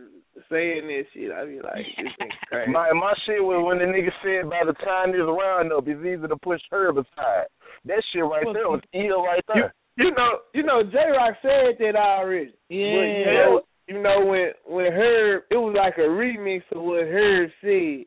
[0.50, 1.32] saying this shit.
[1.32, 2.72] I be like, this nigga crazy.
[2.72, 6.00] My my shit was when the nigga said by the time this round up, it's
[6.02, 7.48] easy to push Herb aside.
[7.86, 9.74] That shit right there was ill right you, there.
[9.98, 12.54] you know, you know, J Rock said that already.
[12.70, 13.34] But, you Yeah.
[13.34, 18.06] know, you know when when Herb, it was like a remix of what Herb said.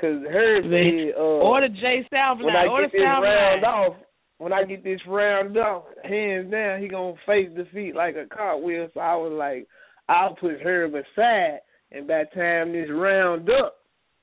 [0.00, 2.66] Cause Herb said, uh, Or the J South when line.
[2.66, 3.70] I Or get the this South round line.
[3.70, 3.94] off,
[4.38, 8.88] when I get this round off, hands down, he gonna face defeat like a cartwheel.
[8.92, 9.68] So I was like,
[10.08, 11.60] I'll put Herb aside,
[11.92, 13.76] and by the time this round up,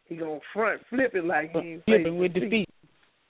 [0.06, 2.68] he gonna front flip it like he ain't Flipping with defeat.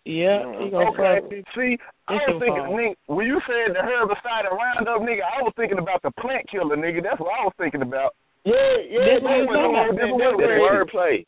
[0.03, 0.69] Yeah, he uh-huh.
[0.73, 1.77] gonna Okay, front see,
[2.09, 5.77] I was thinking, nigga, when you said the herbicide and roundup, nigga, I was thinking
[5.77, 7.03] about the plant killer, nigga.
[7.03, 8.15] That's what I was thinking about.
[8.43, 8.55] Yeah,
[8.89, 10.61] yeah, This was on- this was That's on what It's it is.
[10.65, 11.25] wordplay.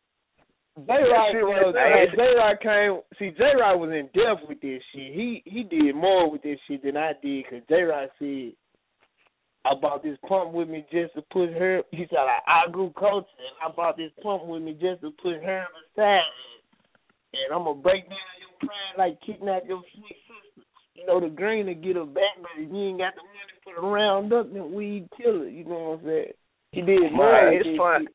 [0.74, 2.07] J Rock, shit you right know, there.
[2.09, 3.01] J Rock came.
[3.19, 5.13] See, J Rock was in depth with this shit.
[5.13, 7.45] He he did more with this shit than I did.
[7.47, 8.53] Cause J Rock said,
[9.66, 12.91] "I bought this pump with me just to put her." He said, "I, I grew
[12.97, 16.53] culture, and I bought this pump with me just to put her beside me.
[17.34, 20.68] And I'm gonna break down your pride like kidnap your sweet sister.
[20.95, 23.57] You know, the green to get her back, but if you ain't got the money
[23.64, 25.47] for the round up, then weed killer.
[25.49, 26.34] You know what I'm saying?
[26.72, 27.11] He did.
[27.18, 28.03] Right, it's this fun.
[28.03, 28.14] shit.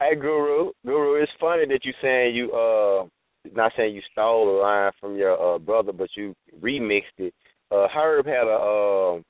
[0.00, 3.06] Hey, Guru, Guru, it's funny that you're saying you uh,
[3.54, 7.34] not saying you stole a line from your uh brother, but you remixed it.
[7.70, 9.20] Uh, Herb had a uh,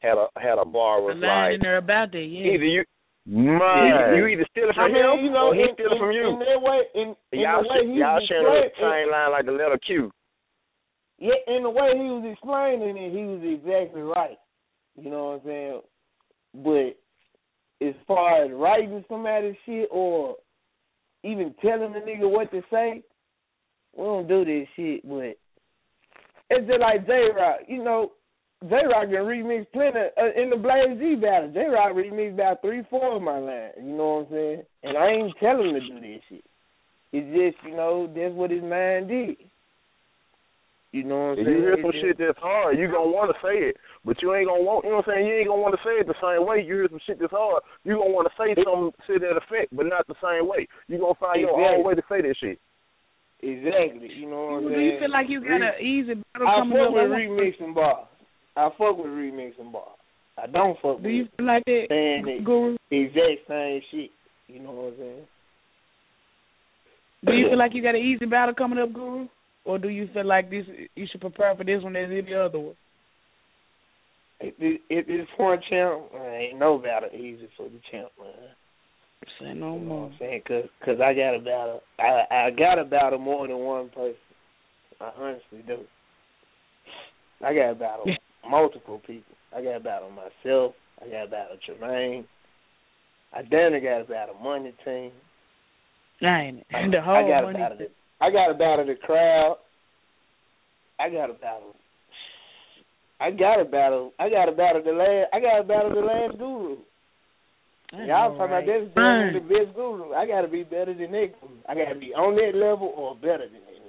[0.00, 2.52] had a had a bar The was line like in there about that, yeah.
[2.54, 2.84] either you
[3.26, 5.92] Man, You either steal it I from mean, him you know, or he in, steal
[5.92, 6.28] it from you.
[6.32, 9.12] in that way, in, in y'all the way sh- he y'all sharing the explaining, same
[9.12, 10.10] line like the letter Q.
[11.18, 14.38] yeah, in the way he was explaining it, he was exactly right.
[14.96, 15.80] You know what I'm saying?
[16.54, 20.36] But as far as writing somebody's shit or
[21.22, 23.02] even telling the nigga what to say,
[23.94, 25.06] we don't do this shit.
[25.06, 25.36] But
[26.48, 27.60] it's just like J Rock.
[27.68, 28.12] You know,
[28.66, 31.50] J Rock can remix plenty uh, in the Blaze G battle.
[31.54, 33.74] J Rock remixed about three, four of my lines.
[33.78, 34.62] You know what I'm saying?
[34.82, 36.44] And I ain't telling him to do this shit.
[37.12, 39.36] It's just you know that's what his mind did.
[40.90, 41.56] You know what I'm If saying?
[41.56, 44.18] you hear It's some just- shit that's hard, you gonna want to say it, but
[44.22, 44.84] you ain't gonna want.
[44.84, 45.26] You know what I'm saying?
[45.28, 46.64] You ain't gonna want to say it the same way.
[46.66, 49.70] You hear some shit that's hard, you gonna want to say something to that effect,
[49.70, 50.66] but not the same way.
[50.90, 52.58] You gonna find your own way to say that shit.
[53.38, 54.10] Exactly.
[54.18, 54.74] You know what I'm saying?
[54.74, 56.94] Do you feel like you got an easy battle I coming fuck up?
[56.98, 58.07] with I want- remixing bars.
[58.58, 59.96] I fuck with remixing bars.
[60.36, 62.76] I don't fuck Do with you feel like that, saying the Guru?
[62.90, 64.10] exact same shit.
[64.48, 65.26] You know what I'm saying?
[67.26, 69.26] Do you feel like you got an easy battle coming up, Guru?
[69.64, 72.58] Or do you feel like this you should prepare for this one as any other
[72.58, 72.76] one?
[74.40, 78.30] If, it, if it's for a champ, ain't no battle easy for the champ, man.
[79.40, 80.06] Say no You know more.
[80.06, 80.42] I'm saying?
[80.46, 81.80] Cause, cause I got a battle.
[81.98, 84.14] I I got to battle more than one person.
[85.00, 85.78] I honestly do.
[87.44, 88.04] I got a battle
[88.48, 89.34] multiple people.
[89.56, 90.74] I got to battle myself.
[91.00, 92.24] I got to battle Tremaine.
[93.32, 95.12] I damn near got to battle Money Team.
[96.22, 97.58] I, The whole I got to money.
[97.58, 97.88] battle the.
[98.20, 99.58] I got to battle the crowd.
[101.00, 101.74] I got to battle.
[103.20, 104.12] I got to battle.
[104.18, 105.28] I got to battle the last.
[105.32, 106.76] I got to battle the last guru.
[107.92, 108.64] I Y'all talking right?
[108.64, 110.12] about this being the best guru.
[110.12, 111.32] I gotta be better than that.
[111.66, 113.87] I gotta be on that level or better than that.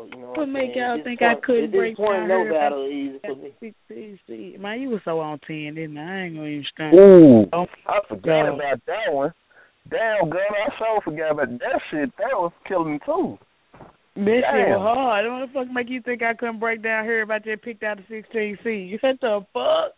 [0.00, 2.28] So, you know what What make y'all At this think I couldn't break point, down
[2.28, 3.52] no her battle easy for me.
[3.60, 4.56] See, see, see.
[4.58, 6.00] Man, you was so on ten, didn't I?
[6.00, 6.94] I ain't gonna even stunt.
[6.94, 8.54] Ooh, Oh, I forgot God.
[8.54, 9.34] about that one.
[9.90, 12.10] Damn, girl, I so forgot about that shit.
[12.16, 13.38] That was killing too.
[14.16, 15.26] That shit was hard.
[15.26, 17.82] What the fuck make you think I couldn't break down her if I just picked
[17.82, 18.88] out the 16C?
[18.88, 19.92] You What the fuck?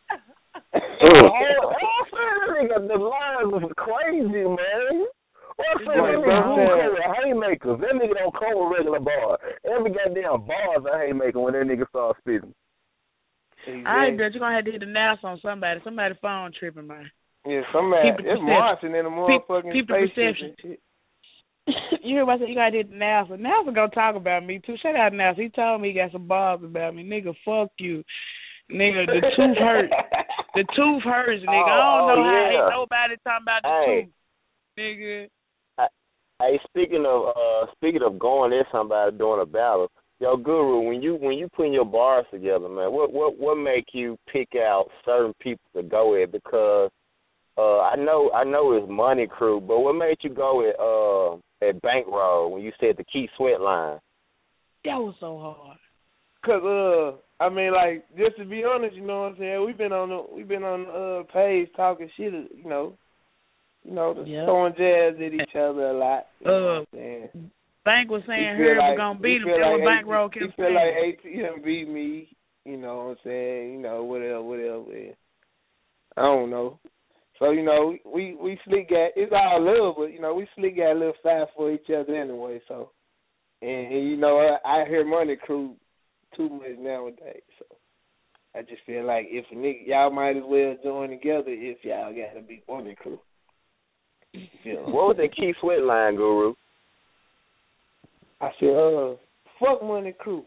[1.04, 5.06] Oh, that nigga, the lines was crazy, man.
[5.72, 6.42] What's that Right, nigga bro.
[6.42, 7.80] who come with haymakers?
[7.80, 9.38] That nigga don't come with regular bars.
[9.64, 12.54] Every goddamn bar is a haymaker when that nigga starts spitting.
[13.66, 15.80] All right, girl, you're gonna have to hit the nails on somebody.
[15.84, 17.10] Somebody phone tripping, man.
[17.46, 18.46] Yeah, somebody People it's perception.
[18.46, 20.54] marching in a motherfucking people spaceship perception.
[20.62, 20.80] shit.
[22.02, 22.48] you hear what I said?
[22.48, 23.38] You gotta hit the NASA.
[23.38, 24.74] NASA gonna talk about me too.
[24.82, 25.38] Shout out NASA.
[25.40, 27.04] He told me he got some bars about me.
[27.04, 28.02] Nigga, fuck you.
[28.70, 29.90] Nigga, the tooth hurt.
[30.54, 31.64] The tooth hurts, nigga.
[31.64, 32.60] I don't Oh, know oh, how yeah.
[32.60, 34.02] ain't nobody talking about the Hey.
[34.02, 34.12] tooth.
[34.78, 35.28] Nigga.
[36.42, 39.88] Hey, speaking of uh speaking of going at somebody doing a battle,
[40.18, 43.86] yo Guru, when you when you putting your bars together, man, what what what make
[43.92, 46.32] you pick out certain people to go at?
[46.32, 46.90] Because
[47.56, 51.68] uh I know I know it's Money Crew, but what made you go at uh
[51.68, 54.00] at Bankroll when you said the Keith Sweat line?
[54.84, 55.78] That was so hard.
[56.44, 59.64] Cause uh, I mean, like just to be honest, you know what I'm saying.
[59.64, 62.94] We've been on the we've been on the uh, page talking shit, you know,
[63.84, 64.44] you know, just Yeah.
[64.44, 66.26] throwing jabs at each other a lot.
[66.40, 67.50] You know Uh, what I'm saying?
[67.84, 69.48] Bank was saying feel her was like- gonna he beat him.
[69.48, 70.74] like bankroll He feel saying.
[70.74, 72.28] like ATM beat me.
[72.64, 73.72] You know what I'm saying?
[73.72, 74.84] You know whatever, whatever.
[74.96, 75.12] yeah.
[76.16, 76.78] I don't know.
[77.38, 80.76] So you know we we slick got it's all love, but you know we slick
[80.76, 82.60] got a little fast for each other anyway.
[82.68, 82.90] So
[83.62, 85.74] and, and you know I, I hear Money Crew
[86.36, 87.42] too much nowadays.
[87.58, 87.64] So
[88.54, 92.12] I just feel like if a nigga y'all might as well join together if y'all
[92.14, 93.18] got to be Money Crew.
[94.32, 94.82] You know?
[94.82, 96.54] What was that Keith Sweat line, Guru?
[98.40, 99.14] I said, uh,
[99.60, 100.44] fuck Money Crew.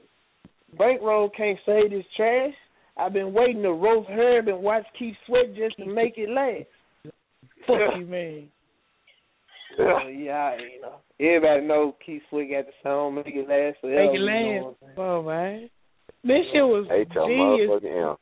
[0.77, 2.53] Bankroll can't say this trash.
[2.97, 6.67] I've been waiting to roast Herb and watch Keith Sweat just to make it last.
[7.67, 8.47] Fuck you, man.
[9.77, 14.05] So, yeah, you know, everybody know Keith Sweat got the song "Make It Last Forever."
[14.05, 14.77] Make it you know last.
[14.81, 14.93] I'm saying?
[14.97, 15.69] Oh man.
[16.23, 18.17] This shit was genius.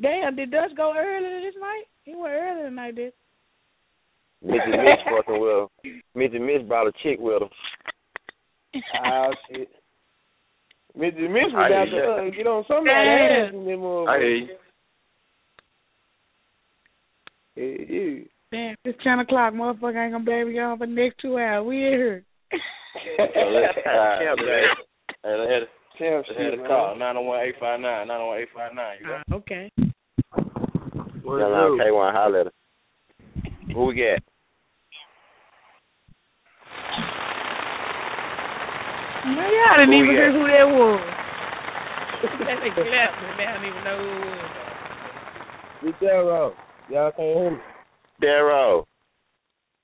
[0.00, 1.84] Damn, did Dutch go earlier this night?
[2.04, 3.12] He went earlier tonight, did
[4.42, 5.66] Midget Mitch fucking with her.
[6.14, 7.48] Midget Mitch brought a chick with her.
[9.04, 9.68] Oh shit.
[10.98, 11.30] Mr.
[11.30, 14.36] Mitch I was out hear to uh, get on somebody's ass in them I hear
[14.36, 14.48] you.
[17.56, 18.24] Yeah, yeah.
[18.52, 19.54] Damn, it's ten o'clock.
[19.54, 21.64] Motherfucker ain't gonna be able to get on for the next two hours.
[21.66, 22.24] We in here.
[23.18, 23.30] Champ,
[25.22, 25.62] Hey, let head
[25.98, 26.66] Champ let head shit, the man.
[26.66, 26.96] call.
[26.96, 28.08] Nine oh one eight five nine.
[28.08, 28.96] Nine oh one eight five nine.
[29.00, 29.70] You got Uh, okay.
[31.24, 32.50] Young Line K Wine holler.
[33.74, 34.22] Who we got?
[39.20, 41.00] Man, y'all didn't Who even we hear who that was.
[42.40, 44.50] That's a left, but they don't even know who it was.
[45.84, 46.52] Get that wrong.
[46.88, 47.58] Y'all can't hear me.
[48.20, 48.86] Darrow.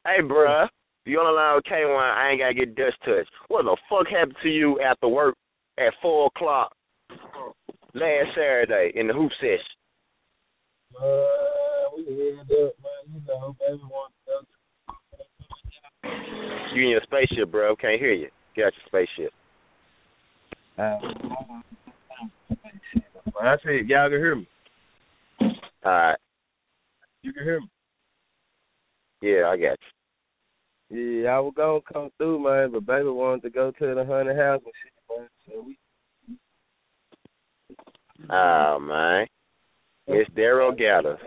[0.06, 0.68] Hey, bruh.
[1.04, 3.30] You on the line with K-Wine, I ain't got to get Dutch touched.
[3.48, 5.36] What the fuck happened to you after work
[5.78, 6.74] at 4 o'clock
[7.94, 9.60] last Saturday in the hoop session?
[10.96, 13.04] Uh, we head up, man.
[13.12, 14.46] You know, baby want to
[16.74, 17.76] You in your spaceship, bro.
[17.76, 18.30] Can't hear you.
[18.56, 19.32] Get your spaceship.
[20.78, 20.98] I
[23.62, 24.48] said, y'all can hear me.
[25.84, 26.16] All right.
[27.22, 27.68] You can hear me.
[29.20, 29.78] Yeah, I got
[30.90, 31.22] you.
[31.22, 34.36] Yeah, I was gonna come through, man, but baby wanted to go to the haunted
[34.36, 35.28] house and shit, man.
[35.46, 35.76] So we
[38.30, 39.26] Oh, man.
[40.06, 41.18] It's Daryl Gathers.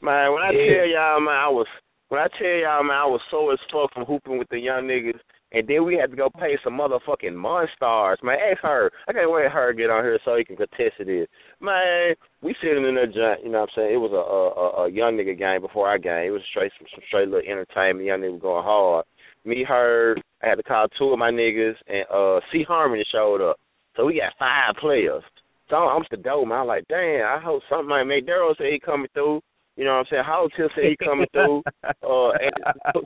[0.00, 1.66] Man, when I tell y'all, man, I was
[2.08, 4.84] when I tell y'all, man, I was so as fuck from hooping with the young
[4.84, 5.18] niggas,
[5.52, 8.22] and then we had to go pay some motherfucking monstars.
[8.22, 8.90] Man, ask her.
[9.06, 11.08] I can't wait her to get on here so he can contest it.
[11.08, 11.28] Is
[11.60, 13.44] man, we sitting in that joint.
[13.44, 13.94] You know what I'm saying?
[13.94, 16.28] It was a a, a young nigga game before our game.
[16.28, 18.06] It was straight some, some straight little entertainment.
[18.06, 19.04] Young nigga was going hard.
[19.44, 23.42] Me, her, I had to call two of my niggas, and uh, C Harmony showed
[23.42, 23.58] up.
[23.96, 25.22] So we got five players.
[25.68, 26.60] So I'm the dope, man.
[26.60, 29.40] I'm like, damn, I hope something might make Daryl say he coming through.
[29.76, 30.24] You know what I'm saying?
[30.26, 31.62] Hotel said he coming through.
[32.02, 32.52] Uh, and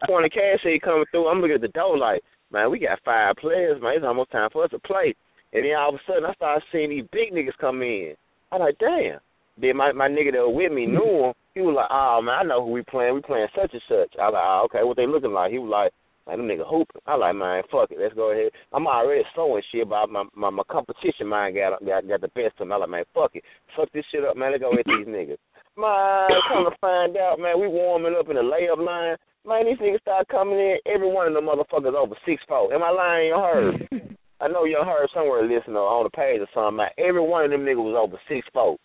[0.09, 1.29] Twenty Cash said he coming through.
[1.29, 2.23] I'm looking at the door like,
[2.53, 3.95] man, we got five players, man.
[3.97, 5.15] It's almost time for us to play.
[5.53, 8.15] And then all of a sudden, I started seeing these big niggas come in.
[8.53, 9.21] I'm like, damn.
[9.61, 11.01] Then my my nigga that was with me mm-hmm.
[11.01, 11.33] knew him.
[11.55, 13.15] He was like, oh man, I know who we playing.
[13.15, 14.13] We playing such and such.
[14.21, 15.51] I like, oh, okay, what they looking like?
[15.51, 15.93] He was like,
[16.29, 17.01] like them nigga hooping.
[17.07, 18.53] I like, man, fuck it, let's go ahead.
[18.75, 22.29] I'm already slow and shit, but my my, my competition mind got, got got the
[22.37, 22.75] best of me.
[22.75, 24.53] I like, man, fuck it, fuck this shit up, man.
[24.53, 25.41] Let's go with these niggas.
[25.73, 29.17] Man, come to find out, man, we warming up in the layup line.
[29.47, 30.79] Man, these niggas start coming in.
[30.87, 32.75] Every one of them motherfuckers over six four.
[32.75, 33.29] Am I lying?
[33.29, 33.89] You heard?
[34.41, 36.79] I know you heard somewhere listening on the page or something.
[36.79, 38.77] Man, every one of them niggas was over six four.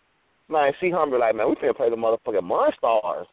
[0.49, 3.25] Man, see Humber like, man, we finna play the motherfucking Monstars.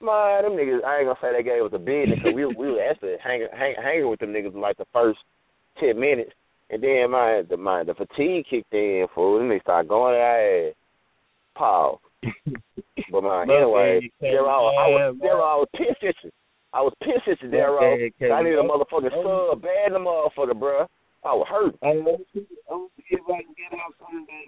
[0.00, 2.72] Man, them niggas, I ain't gonna say they gave us a business because we we
[2.72, 5.18] were actually hanging hang, hanging with them niggas like the first
[5.78, 6.32] ten minutes,
[6.70, 9.06] and then my the my the fatigue kicked in.
[9.14, 10.72] Fool, and they started going at.
[11.54, 12.00] Paul.
[13.10, 16.30] But man, anyway, Daryl, I was Daryl, I was piss itching.
[16.72, 17.82] I was piss itching, Daryl.
[17.82, 20.86] I need a motherfucking sub, bad the motherfucker, bruh.
[21.24, 21.74] I was hurt.
[21.82, 22.46] I want to see
[23.10, 24.46] if I can get out Sunday.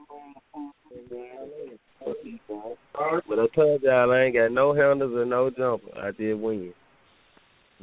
[3.28, 5.98] But I told y'all I ain't got no handles and no jumper.
[5.98, 6.72] I did win.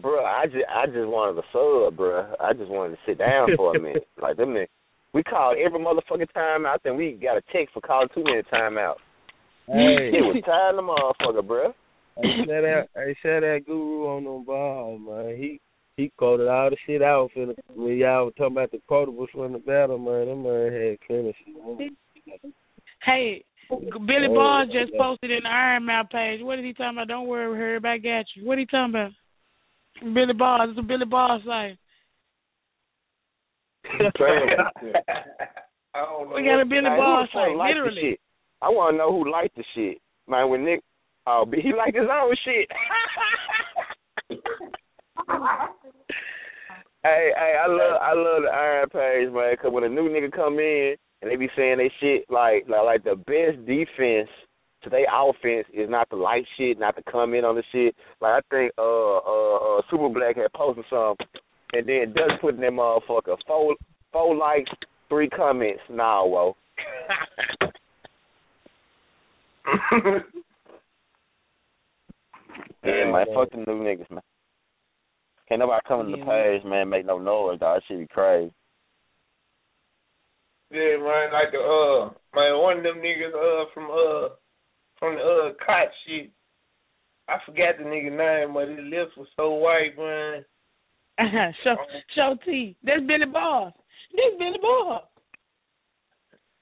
[0.02, 2.34] Bruh, I just I just wanted a sub, bruh.
[2.40, 4.08] I just wanted to sit down for a minute.
[4.22, 4.68] Like them niggas.
[5.14, 8.44] We called every motherfucking time out, then we got a text for calling too many
[8.44, 9.02] timeouts.
[9.68, 10.12] Hey.
[10.14, 11.74] It was time the motherfucker, bruh.
[12.22, 15.38] Hey, shout out, hey, shout out Guru on them balls, man.
[15.38, 15.60] He
[15.96, 19.30] he quoted all the shit out was finna when y'all were talking about the quotables
[19.32, 20.28] from the battle, man.
[20.28, 21.94] That man had clean shit.
[23.04, 26.42] Hey, Billy Oh, Barnes just posted in the Iron Man page.
[26.42, 27.08] What is he talking about?
[27.08, 28.46] Don't worry, Herb, I got you.
[28.46, 29.12] What he talking about?
[30.02, 30.72] Billy Barnes.
[30.72, 31.78] It's a Billy Barnes site.
[35.94, 36.36] I don't know.
[36.36, 38.20] We got a Billy Man, Barnes site, like literally.
[38.62, 39.98] I want to know who liked the shit.
[40.28, 40.82] Man, when Nick,
[41.30, 42.68] oh, but he liked his own shit.
[47.04, 50.32] hey, hey, I love, I love the Iron Page, man, because when a new nigga
[50.32, 54.30] come in and they be saying they shit like, like, like the best defense
[54.84, 57.96] to their offense is not the like shit, not to come in on the shit.
[58.22, 61.16] Like I think uh uh, uh Super Black had posted some,
[61.74, 63.76] and then Doug put in that motherfucker four
[64.14, 64.72] four likes,
[65.10, 65.82] three comments.
[65.90, 66.56] Nah, whoa.
[72.84, 74.22] yeah, man, fuck them new niggas, man.
[75.48, 77.78] Can't nobody come to the page, man, make no noise, dog.
[77.78, 78.54] That shit be crazy.
[80.72, 84.30] Yeah, man, like the uh man, one of them niggas uh from uh
[85.00, 86.30] from the uh cot shit.
[87.28, 90.46] I forgot the nigga name, but his lips was so white, man.
[91.64, 91.76] show,
[92.16, 92.76] show T.
[92.84, 93.74] That's Billy Barnes.
[94.12, 95.06] This Billy Barnes.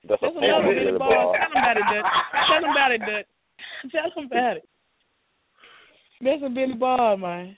[0.07, 1.13] That's That's another Billy Billy Barnes.
[1.13, 1.35] Ball.
[1.35, 2.11] Tell him about it, Dutch.
[2.47, 3.29] Tell him about it, Dutch.
[3.91, 4.67] Tell him about it.
[6.21, 7.57] That's a Billy Barnes, man.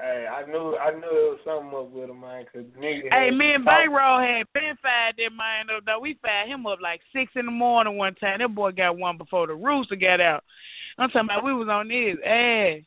[0.00, 3.12] Hey, I knew I knew it was something up with him, man, 'cause the nigga.
[3.12, 6.00] Hey, me and Bankroll had been fired that man up though.
[6.00, 8.38] We fired him up like six in the morning one time.
[8.38, 10.42] That boy got one before the rooster got out.
[10.96, 12.80] I'm talking about we was on his ass.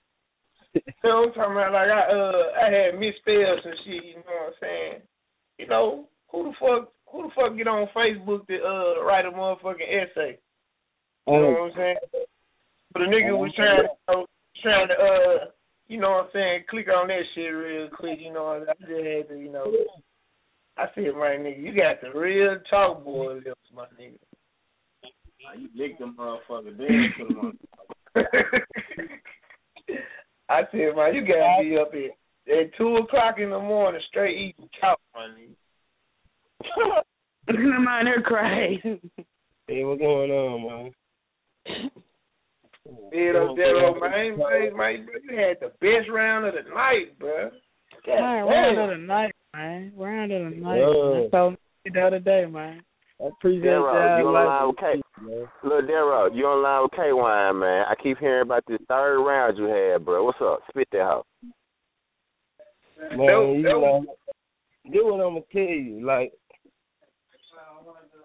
[0.74, 1.74] You know I'm talking about?
[1.74, 5.02] Like I uh I had misspelled some shit, you know what I'm saying?
[5.60, 9.32] You know, who the fuck who the fuck get on Facebook to uh write a
[9.32, 10.40] motherfucking essay?
[11.28, 11.98] You know what I'm saying?
[12.92, 14.26] But the nigga was trying to
[14.64, 15.46] trying to uh
[15.88, 18.90] you know what I'm saying, click on that shit real quick, you know, I just
[18.90, 19.72] had to, you know
[20.78, 24.18] I said, right nigga, you got the real chalkboard lips, my nigga.
[25.58, 27.58] You licked them motherfucker then put them on.
[30.50, 32.18] I said, man, you gotta be up at
[32.52, 35.56] at two o'clock in the morning straight eating chalk, man.
[37.84, 39.02] man, they're crazy.
[39.68, 40.92] Hey, what's going on,
[41.66, 41.92] man?
[42.86, 46.70] Yeah, up there, oh, man, man, man, bro, you had the best round of the
[46.70, 47.50] night, bro.
[48.06, 49.94] God Man, round of the night, man.
[49.96, 50.78] Round of the night.
[50.80, 51.26] Yeah.
[51.26, 52.82] I told you the other day, man.
[53.24, 55.02] I appreciate Darrow, y'all you online with K?
[55.64, 57.86] Look, Darrow, you online with K Wine, man.
[57.88, 60.26] I keep hearing about this third round you had, bro.
[60.26, 60.60] What's up?
[60.70, 61.26] Spit that hoe.
[63.00, 64.06] Man, That- you that know,
[64.92, 66.06] do what I'm gonna tell you.
[66.06, 66.34] Like,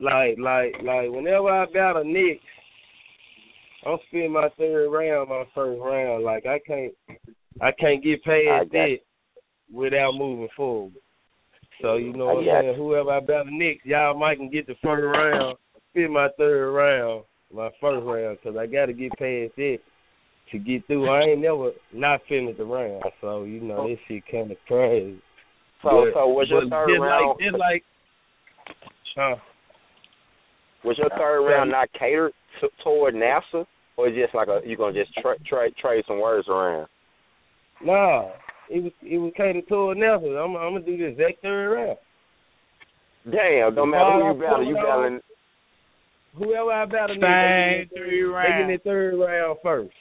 [0.01, 2.41] like, like, like, whenever I battle Nick,
[3.89, 6.25] I'm spending my third round, my first round.
[6.25, 6.93] Like, I can't,
[7.61, 8.97] I can't get past that
[9.73, 10.93] without moving forward.
[11.81, 12.77] So you know what I'm saying.
[12.77, 15.57] Whoever I battle next, y'all might can get the first round,
[15.91, 17.25] spend my third round,
[17.55, 19.79] my first round, because I got to get past that
[20.53, 21.09] to get through.
[21.09, 25.21] I ain't never not finished the round, so you know this shit kind of crazy.
[25.83, 27.29] So, But- so was your third just round?
[27.29, 27.85] Like, just like,
[29.17, 29.37] huh?
[30.85, 33.67] was your third round not catered to, toward NASA,
[33.99, 36.87] or just like a you gonna just tra- tra- trade some words around?
[37.85, 38.31] Nah,
[38.71, 40.37] it was it was catered toward Nelson.
[40.37, 41.99] I'm I'm gonna do the exact third round.
[43.31, 45.03] Damn, don't matter who you battle, you Hold on.
[45.03, 45.21] battling.
[46.37, 48.83] Whoever I battle next, Same they get three their- they get rounds.
[48.85, 49.95] third round first.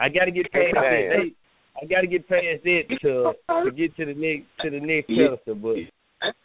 [0.00, 0.82] I got to get past Damn.
[0.82, 1.08] that.
[1.16, 1.32] They,
[1.82, 3.32] I got to get past that to
[3.64, 5.28] to get to the next to the next Yeah.
[5.30, 5.54] pedestal.
[5.54, 5.76] But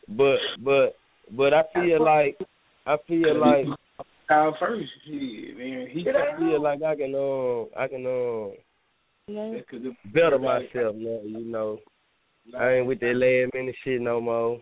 [0.07, 0.95] but but
[1.35, 2.37] but I feel like
[2.85, 3.65] I feel like
[4.29, 5.87] Out first, yeah, man.
[5.89, 8.51] He I feel like I can um I can um
[10.13, 11.19] better myself now.
[11.23, 11.79] You know,
[12.57, 14.61] I ain't with that last minute shit no more.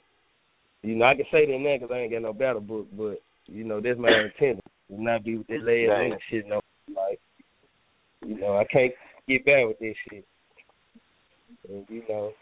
[0.83, 3.21] You know, I can say that now 'cause I ain't got no battle book, but
[3.47, 4.59] you know that's my intent.
[4.89, 6.03] to Not be with that last Dang.
[6.09, 7.05] minute shit no more.
[7.09, 7.19] Like,
[8.23, 8.93] you know, I can't
[9.27, 10.25] get back with this shit.
[11.69, 12.33] And you know,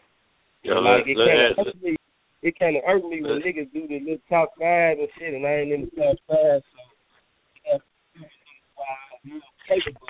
[0.64, 1.96] Yo, like let- it let- kind of hurt me.
[2.42, 5.34] It kind of hurt me when let- niggas do the little top five and shit,
[5.34, 6.38] and I ain't in the top five.
[6.38, 6.93] So, yeah,
[9.24, 10.08] you know, capable.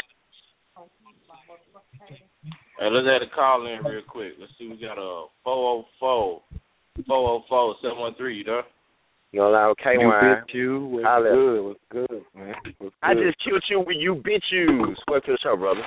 [2.79, 4.33] Hey, let's add a call in real quick.
[4.39, 4.67] Let's see.
[4.67, 6.41] We got a 404
[7.07, 8.37] 404 713.
[8.37, 8.63] You there?
[9.31, 10.23] You know, like K You Wine.
[10.23, 10.85] bitch, you.
[10.87, 11.29] What's Holla.
[11.31, 11.61] good?
[11.63, 12.53] What's good, man?
[12.79, 14.95] What's I just killed you with you bitch you.
[15.07, 15.81] Welcome to the show, brother.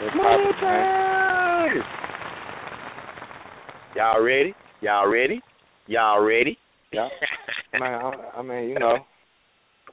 [0.00, 1.82] What's poppin', man?
[3.96, 4.54] Y'all ready?
[4.82, 5.40] Y'all ready?
[5.86, 6.58] Y'all ready?
[6.92, 7.08] Yeah.
[7.80, 8.98] Man, I, I mean, you know,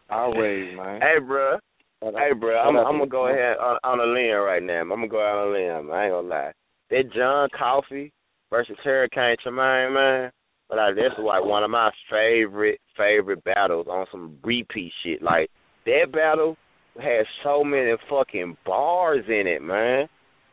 [0.10, 1.02] always, man.
[1.02, 1.60] Hey, bruh.
[2.04, 4.82] Shout out- Hey, bro, I'm, I'm gonna go ahead on, on a limb right now.
[4.82, 5.92] I'm gonna go out on a limb.
[5.92, 6.52] I ain't gonna lie.
[6.90, 8.12] That John Coffee
[8.50, 10.32] versus Hurricane Tremaine, man.
[10.70, 15.22] But like, that's like one of my favorite favorite battles on some repeat shit.
[15.24, 15.50] Like
[15.86, 16.58] that battle
[17.02, 20.08] has so many fucking bars in it, man.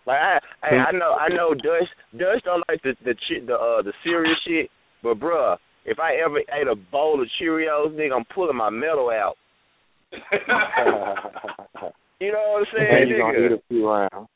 [0.06, 3.14] Like I, I, I know, I know, Dutch, Dutch don't like the the
[3.46, 4.70] the uh the serious shit,
[5.02, 9.10] but bruh, if I ever ate a bowl of Cheerios, nigga, I'm pulling my metal
[9.10, 9.36] out.
[12.20, 13.46] You know what I'm saying, Man, you gonna nigga?
[13.46, 14.28] eat a few rounds.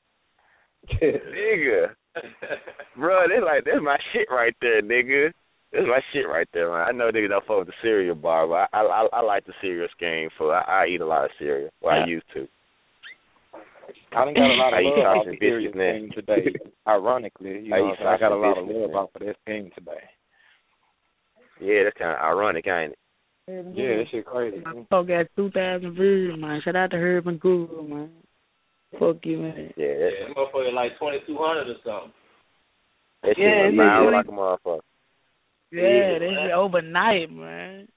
[1.03, 1.87] nigga.
[2.97, 5.33] Bro, that's like that's my shit right there, nigga.
[5.71, 6.87] That's my shit right there, man.
[6.89, 9.53] I know niggas don't fuck with the cereal bar, but I I, I like the
[9.61, 10.31] cereal game.
[10.39, 11.69] So I, I eat a lot of cereal.
[11.83, 12.49] Well, I used to.
[14.17, 16.59] I done got a lot of eat love off sausage the cereal biscuits game today.
[16.89, 18.15] Ironically, you I know, eat what I'm?
[18.15, 20.05] I got a lot of sausage love biscuits off of this game today.
[21.61, 22.99] Yeah, that's kind of ironic, ain't it?
[23.51, 23.79] Mm-hmm.
[23.79, 24.63] Yeah, that shit crazy.
[24.65, 26.61] My folk got two thousand views, man.
[26.65, 28.11] Shout out to Herb and Google, man.
[28.99, 29.73] Fuck you, man.
[29.77, 32.13] Yeah, Yeah, that, motherfucker like 2200 or something.
[33.23, 34.81] that shit Yeah, went it's viral like a motherfucker.
[35.73, 37.89] Yeah, this is overnight, man.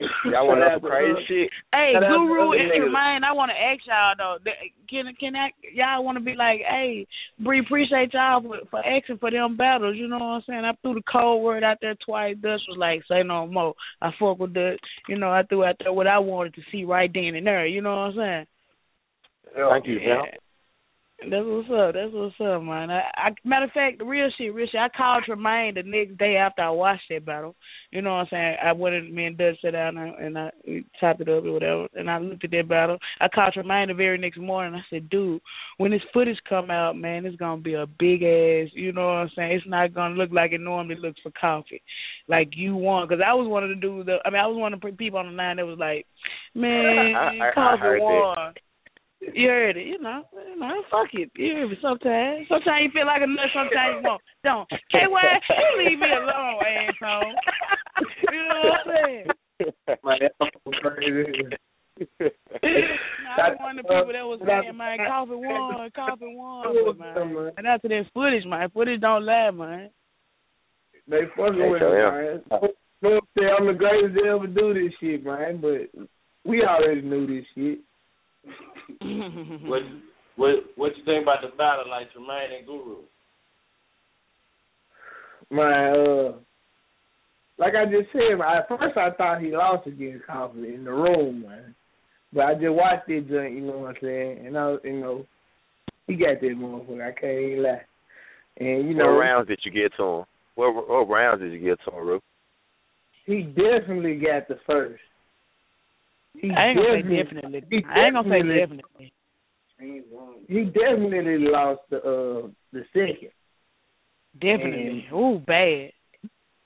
[0.00, 1.50] Y'all want to crazy shit?
[1.72, 2.70] Hey, to Guru and.
[2.76, 4.36] Tremaine, I want to ask y'all though.
[4.44, 7.06] th- Can can I, y'all want to be like, hey,
[7.40, 9.96] Bree, appreciate y'all for, for asking for them battles.
[9.96, 10.64] You know what I'm saying?
[10.64, 12.36] I threw the cold word out there twice.
[12.42, 13.74] Dutch was like, say no more.
[14.02, 14.76] I fuck with that.
[15.08, 17.66] You know, I threw out there what I wanted to see right then and there.
[17.66, 18.46] You know what I'm saying?
[19.70, 20.22] Thank you, Yeah.
[21.18, 21.94] That's what's up.
[21.94, 22.90] That's what's up, man.
[22.90, 24.78] I, I matter of fact, the real shit, real shit.
[24.78, 27.54] I called Tremaine the next day after I watched that battle.
[27.90, 28.56] You know what I'm saying?
[28.62, 31.42] I went and me and Dutch sat down and, and I we chopped it up
[31.44, 31.86] or whatever.
[31.94, 32.98] And I looked at that battle.
[33.18, 34.74] I called Tremaine the very next morning.
[34.78, 35.40] I said, dude,
[35.78, 38.68] when this footage come out, man, it's gonna be a big ass.
[38.74, 39.52] You know what I'm saying?
[39.52, 41.80] It's not gonna look like it normally looks for coffee,
[42.28, 43.08] like you want.
[43.08, 44.04] Because I was one of the dudes.
[44.06, 46.06] That, I mean, I was one of the people on the line that was like,
[46.54, 48.00] man, I- I- I coffee that.
[48.02, 48.52] won.
[48.54, 48.65] You
[49.22, 50.22] heard it, you know.
[50.32, 51.30] You know, fuck it.
[51.36, 52.48] You hear me sometimes.
[52.48, 54.22] Sometimes you feel like a nut, sometimes you won't.
[54.44, 54.68] Don't.
[54.90, 57.32] KY, you leave me alone, asshole.
[58.32, 59.26] you know what I'm saying?
[60.04, 61.56] Man, that's crazy.
[61.98, 62.28] No,
[63.38, 67.52] I I, don't people that was saying, man, coffee one, coffee one, man.
[67.56, 69.90] And after that footage, man, footage don't lie, man.
[71.08, 72.42] They fucking with me, man.
[73.02, 75.60] Look, I'm the greatest to ever do this shit, man.
[75.60, 76.06] But
[76.44, 77.78] we already knew this shit.
[79.64, 79.82] What
[80.36, 82.96] what what you think about the battle like Tremaine and Guru?
[85.50, 86.32] My uh
[87.58, 91.42] like I just said, at first I thought he lost against Coffee in the room,
[91.42, 91.74] man.
[92.32, 94.46] But I just watched it joint, you know what I'm saying?
[94.46, 95.26] And I you know,
[96.06, 97.82] he got that motherfucker, I can't even lie.
[98.58, 100.24] And you know What rounds did you get to him?
[100.54, 102.20] What what rounds did you get to him, Ru?
[103.24, 105.00] He definitely got the first.
[106.40, 107.62] He I ain't gonna say definitely.
[107.70, 109.12] He I ain't gonna say definitely.
[110.48, 113.30] He definitely lost the uh the second.
[114.40, 115.06] Definitely.
[115.12, 115.92] Ooh, bad.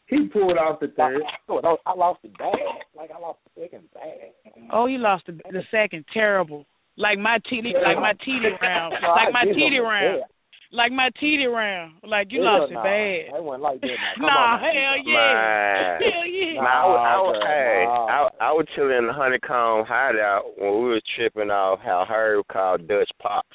[0.07, 1.23] He pulled off the third.
[1.87, 2.55] I lost the bad.
[2.97, 4.33] Like I lost the second bad.
[4.73, 6.67] Oh, you lost the the second terrible.
[6.97, 10.23] Like my TD, like my TD round, like my TD round,
[10.73, 11.95] like my TD round.
[12.05, 13.35] Like you lost it nah, bad.
[13.35, 13.89] I wasn't like that.
[14.19, 16.01] Nah, on hell yeah, Man.
[16.01, 16.61] hell yeah.
[16.61, 18.07] Nah, I, was, I, was, hey, nah.
[18.07, 18.19] I,
[18.49, 22.87] I was chilling in the honeycomb hideout when we was tripping off how Herb called
[22.87, 23.49] Dutch pops.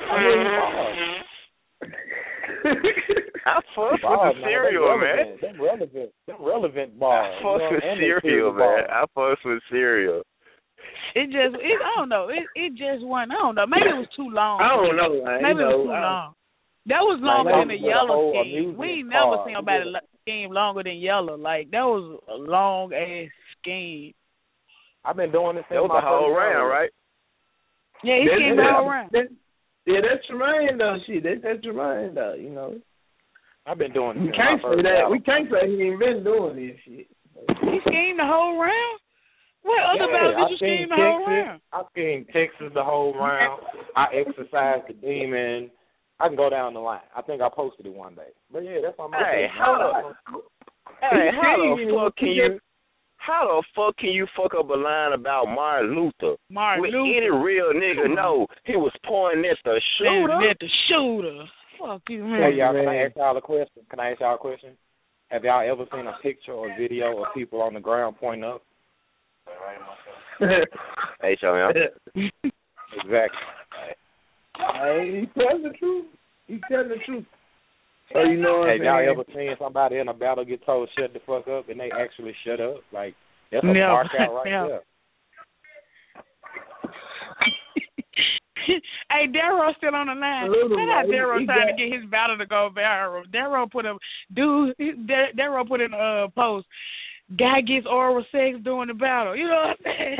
[0.00, 1.22] I mm-hmm.
[3.74, 5.00] fuck with the cereal, man.
[5.00, 7.34] relevant, Them relevant, them relevant bars.
[7.38, 8.58] I fucks you know, with cereal, man.
[8.58, 8.88] bars.
[8.90, 10.22] I fucks with cereal.
[11.14, 12.28] It just, it, I don't know.
[12.28, 13.32] It, it just wasn't.
[13.32, 13.66] I don't know.
[13.66, 14.60] Maybe it was too long.
[14.60, 15.42] I don't know, man.
[15.42, 16.32] Maybe you it know, was too I- long.
[16.86, 18.76] That was longer that than the a yellow whole scheme.
[18.78, 19.46] We ain't never park.
[19.50, 21.34] seen nobody lo- scheme longer than yellow.
[21.36, 23.26] Like that was a long ass
[23.58, 24.14] scheme.
[25.04, 26.70] I've been doing this since That was my the whole round, round.
[26.70, 26.90] right?
[28.06, 29.10] Yeah, he That- schemed the that- whole round.
[29.18, 29.34] that-
[29.86, 30.98] yeah, that's Tremaine though.
[31.10, 32.34] Shit, that's that's Tremaine though.
[32.38, 32.78] You know,
[33.66, 34.82] I've been doing we this since can't say that.
[34.86, 35.10] battle.
[35.10, 37.10] We can't say he ain't been doing this shit.
[37.66, 38.98] He schemed the whole round.
[39.66, 41.60] What other Yeah, battle I did you seen scheme the whole round?
[41.74, 43.62] I seen Texas the whole round.
[43.96, 45.70] I exercised the demon.
[46.20, 47.02] I can go down the line.
[47.14, 48.30] I think I posted it one day.
[48.52, 50.38] But yeah, that's my Hey, how the
[51.02, 52.58] hey, how the fuck can you
[53.18, 56.36] how the fuck can you fuck up a line about Martin Luther?
[56.48, 57.16] Martin With Luther.
[57.16, 60.30] any real nigga know he was pointing at the shooter.
[60.30, 60.50] Shooter.
[60.50, 61.44] At the shooter.
[61.80, 62.42] Fuck you, man.
[62.52, 63.82] Hey y'all, can I ask y'all a question?
[63.90, 64.76] Can I ask y'all a question?
[65.28, 68.62] Have y'all ever seen a picture or video of people on the ground pointing up?
[71.22, 71.72] Hey, show him.
[73.02, 73.40] Exactly.
[74.74, 76.06] Hey, he telling the truth.
[76.46, 77.24] He telling the truth.
[78.12, 80.88] So you know what Have I'm y'all ever seen somebody in a battle get told
[80.98, 82.76] shut the fuck up and they actually shut up?
[82.92, 83.14] Like
[83.50, 83.88] that's a Never.
[83.92, 84.68] mark out right Never.
[84.68, 84.82] there.
[89.10, 90.44] hey, Darrow still on the line.
[90.46, 91.10] Absolutely, Shout out.
[91.10, 93.22] Darrow trying got- to get his battle to go viral.
[93.32, 93.96] Darrow put a
[94.34, 94.74] dude.
[94.78, 96.66] he- Dar- Darrow put in a post.
[97.28, 99.34] Guy gets oral sex during the battle.
[99.36, 100.16] You know what I'm saying?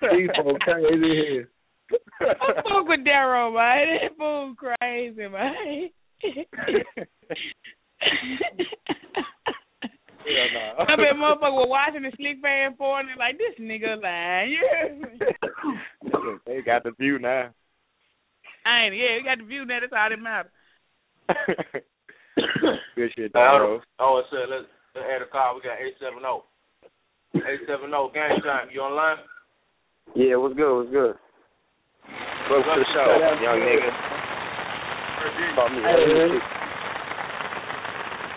[0.20, 0.30] He's
[0.60, 1.48] crazy here.
[2.20, 3.98] I fuck with Darrow, man.
[4.02, 5.90] That fool crazy, man.
[10.28, 14.52] Yeah, I bet motherfucker watching the slick fan for and like this nigga lying.
[14.52, 15.30] Yeah.
[16.46, 17.50] they got the view now.
[18.66, 20.52] I ain't yeah, we got the view now, that's all that matters.
[22.96, 23.80] Good shit, Oh, Daro.
[23.98, 25.56] oh, it said let's, let's add a call.
[25.56, 26.44] We got eight seven zero.
[27.34, 28.68] Eight seven oh, zero game time.
[28.72, 29.18] You online?
[30.14, 30.70] Yeah, what's good?
[30.72, 31.14] What's good?
[32.48, 33.08] Welcome to the show,
[33.44, 33.90] young nigga.
[35.54, 36.40] Call me Hey, man.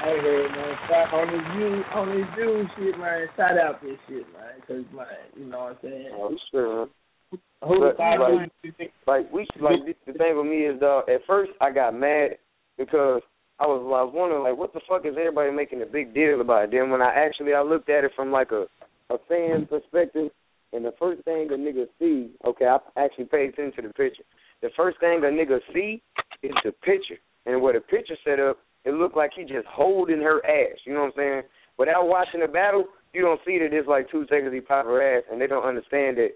[0.01, 3.27] Hey, hey, man, shout on this view, on this view shit, man.
[3.37, 5.05] Shout out this shit, man, because man,
[5.37, 6.09] you know what I'm saying.
[6.13, 6.87] Oh, sure.
[7.31, 11.07] Who But, like, like we like the, the thing with me is dog.
[11.07, 12.31] At first, I got mad
[12.77, 13.21] because
[13.61, 16.41] I was I was wondering like, what the fuck is everybody making a big deal
[16.41, 16.71] about?
[16.71, 18.65] Then when I actually I looked at it from like a
[19.13, 20.31] a fan perspective,
[20.73, 24.23] and the first thing a nigga see, okay, I actually paid attention to the picture.
[24.63, 26.01] The first thing a nigga see
[26.41, 30.21] is the picture, and where the picture set up, it looked like he just holding
[30.21, 30.79] her ass.
[30.85, 31.41] You know what I'm saying?
[31.77, 35.05] Without watching the battle, you don't see that it's like two seconds he pop her
[35.05, 36.29] ass, and they don't understand that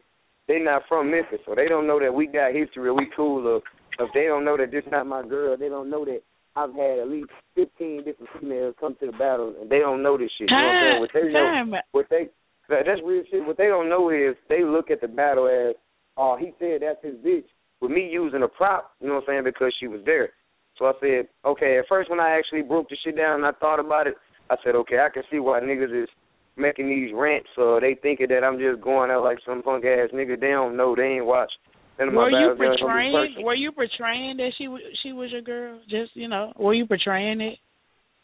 [0.48, 2.92] they not from Memphis, so they don't know that we got history.
[2.92, 3.48] We cool.
[3.48, 3.62] Or
[3.98, 6.22] if they don't know that this not my girl, they don't know that
[6.56, 10.18] I've had at least fifteen different females come to the battle, and they don't know
[10.18, 10.50] this shit.
[10.50, 11.02] You know what I'm saying?
[11.02, 11.74] What they know, Time.
[11.92, 12.30] what they
[12.70, 13.46] that, that's real shit.
[13.46, 15.76] What they don't know is they look at the battle as,
[16.18, 17.46] oh, he said that's his bitch.
[17.82, 20.30] With me using a prop, you know what I'm saying, because she was there.
[20.78, 21.78] So I said, okay.
[21.78, 24.16] At first, when I actually broke the shit down and I thought about it,
[24.50, 26.10] I said, okay, I can see why niggas is
[26.58, 27.50] making these rants.
[27.56, 30.40] So they thinking that I'm just going out like some punk ass nigga.
[30.40, 30.96] They don't know.
[30.96, 31.52] They ain't watch.
[32.00, 32.60] None Were you battles.
[32.60, 33.46] They don't know me portraying?
[33.46, 35.80] Were you portraying that she was she was your girl?
[35.90, 37.60] Just you know, were you portraying it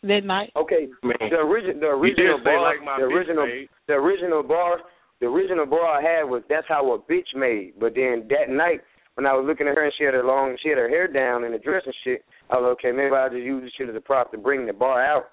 [0.03, 0.51] that night?
[0.55, 3.69] Okay, Man, the original, the original bar, like my the original, page.
[3.87, 4.79] the original bar
[5.21, 7.73] the original bra I had was that's how a bitch made.
[7.79, 8.81] But then that night
[9.15, 11.07] when I was looking at her and she had her long, she had her hair
[11.07, 12.25] down and the dress and shit.
[12.49, 12.91] I was okay.
[12.91, 15.29] Maybe I'll just use this shit as a prop to bring the bar out.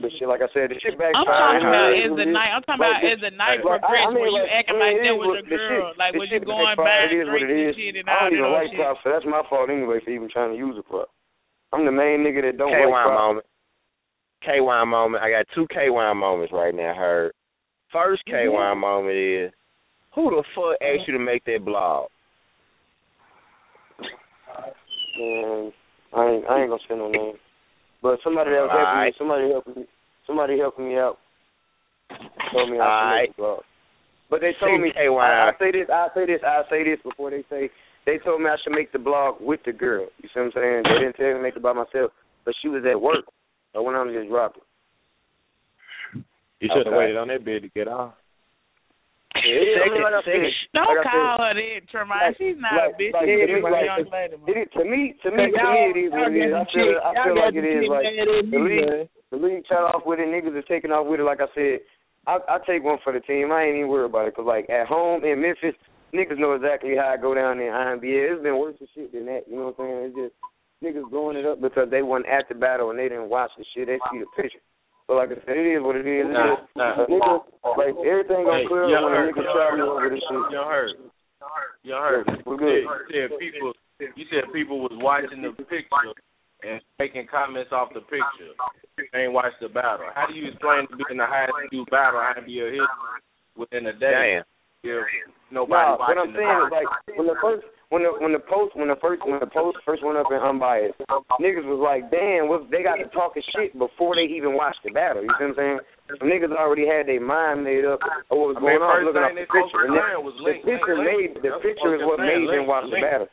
[0.00, 1.14] But shit, like I said, the shit back.
[1.16, 2.50] I'm talking about as the night.
[2.52, 5.92] I'm talking about as the night progressed, where you acting like that was your girl,
[5.96, 7.72] like was you going back It is what it is.
[7.78, 8.78] shit and I don't even like shit.
[8.80, 11.08] props, so that's my fault anyway for even trying to use a prop.
[11.72, 13.16] I'm the main nigga that don't KY like props.
[13.16, 13.46] moment.
[14.44, 15.22] KY moment.
[15.24, 16.92] I got two KY moments right now.
[16.94, 17.32] Heard.
[17.92, 18.80] First KY Mm-hmm.
[18.80, 19.50] moment is
[20.14, 22.08] who the fuck asked you to make that blog?
[25.18, 25.72] Man,
[26.12, 27.34] I ain't I ain't gonna say no name.
[28.04, 29.84] But somebody that was helping me, somebody helping me,
[30.28, 31.16] somebody helping me out
[32.52, 33.28] told me I should Alright.
[33.32, 33.60] make the blog.
[34.28, 35.08] But they told me KY.
[35.08, 37.72] I, I say this, I say this, I say this before they say
[38.04, 40.12] they told me I should make the blog with the girl.
[40.20, 40.82] You see what I'm saying?
[40.84, 42.12] They didn't tell me to make it by myself,
[42.44, 43.24] but she was at work.
[43.74, 44.68] I went on and just dropped it.
[46.60, 47.08] You should have Okay.
[47.08, 48.12] waited on that bid to get off.
[49.44, 50.24] Yeah, I mean, like
[50.72, 52.36] Don't like call her that, Tremont.
[52.40, 53.12] She's not a bitch.
[53.12, 54.36] like, She's a like- young lady.
[54.48, 56.52] It is, to me, to me, to me, it is what it is.
[56.56, 58.04] I feel, I feel like it is like
[58.50, 60.28] the league, the league shot off with it.
[60.28, 61.28] Niggas are taking off with it.
[61.28, 61.84] Like I said,
[62.26, 63.52] I, I take one for the team.
[63.52, 64.34] I ain't even worried about it.
[64.36, 65.76] Cause like at home in Memphis,
[66.14, 68.32] niggas know exactly how I go down in INBA.
[68.32, 69.44] It's been worse than shit than that.
[69.48, 70.00] You know what I'm saying?
[70.08, 70.34] It's just
[70.82, 73.64] niggas blowing it up because they wasn't at the battle and they didn't watch the
[73.74, 73.88] shit.
[73.88, 74.60] They see the picture.
[75.06, 76.24] But like I said, it is what it is.
[76.24, 76.96] It's Nah, just, nah.
[76.96, 77.32] a nigga,
[77.76, 80.08] like everything gonna Hey, clear y'all up when a heard, nigga y'all try me over
[80.08, 80.44] this shit.
[80.48, 80.90] Y'all heard.
[81.84, 82.24] Y'all heard.
[82.48, 82.84] We're good.
[83.12, 83.72] You said people.
[84.00, 86.16] You said people was watching the picture
[86.64, 88.56] and making comments off the picture.
[89.12, 90.08] They ain't watched the battle.
[90.14, 92.88] How do you explain to being the highest due battle and be a hit
[93.56, 94.40] within a day?
[94.40, 94.44] Damn.
[94.84, 95.04] If
[95.52, 97.64] nobody Nah, what I'm the saying is like when the first
[97.94, 100.42] when the when the post when the first when the post first went up in
[100.42, 100.98] unbiased,
[101.38, 104.90] niggas was like, damn, what they got to talking shit before they even watched the
[104.90, 105.22] battle.
[105.22, 105.78] You see what I'm saying?
[106.18, 109.06] Some niggas already had their mind made up of what was I mean, going on,
[109.06, 109.86] looking at the picture.
[109.86, 111.46] And then, was the link, picture link, made link.
[111.46, 113.30] the picture is what made them link, watch the battle.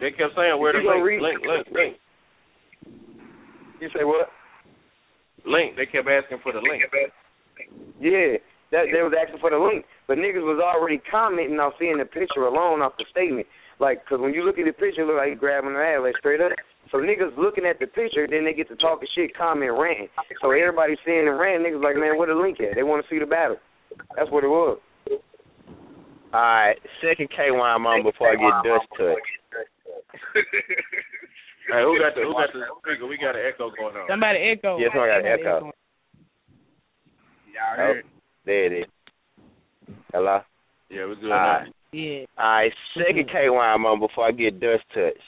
[0.00, 1.92] They kept saying where the link, read- link, link, link,
[3.76, 4.32] You say what?
[5.44, 5.76] link.
[5.76, 6.80] They kept asking for the link.
[8.00, 8.40] Yeah,
[8.72, 12.08] that they was asking for the link, but niggas was already commenting off seeing the
[12.08, 13.46] picture alone off the statement.
[13.78, 16.00] Like, cause when you look at the picture, it look like he grabbing her ass
[16.00, 16.52] like straight up.
[16.90, 20.08] So niggas looking at the picture, then they get to talking shit, comment, ranting.
[20.40, 22.74] So everybody seeing the rant, niggas like, man, where the link at?
[22.74, 23.56] They want to see the battle.
[24.16, 24.80] That's what it was.
[26.32, 29.28] All right, second KY moment before I get dust touch.
[31.68, 33.06] Hey, who got the who got the speaker?
[33.06, 34.08] We got an echo going on.
[34.08, 34.78] Somebody echo.
[34.78, 35.70] Yes, I got an echo.
[37.52, 38.00] Y'all Oh,
[38.44, 39.94] there it is.
[40.12, 40.40] Hello.
[40.90, 41.58] Yeah, we good All now.
[41.58, 41.72] right.
[41.92, 42.24] Yeah.
[42.38, 43.50] All right, second mm-hmm.
[43.50, 45.20] KY moment before I get dust touch.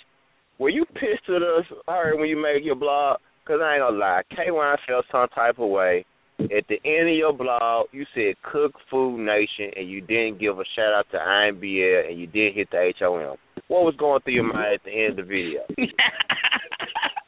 [0.59, 3.19] Were you pissed at us, Harry, when you made your blog?
[3.47, 6.07] Cause I ain't gonna lie, KY felt some type of way.
[6.41, 10.59] At the end of your blog, you said Cook Food Nation, and you didn't give
[10.59, 13.37] a shout out to IMBL, and you didn't hit the HOM.
[13.69, 15.61] What was going through your mind at the end of the video?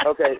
[0.07, 0.35] Okay.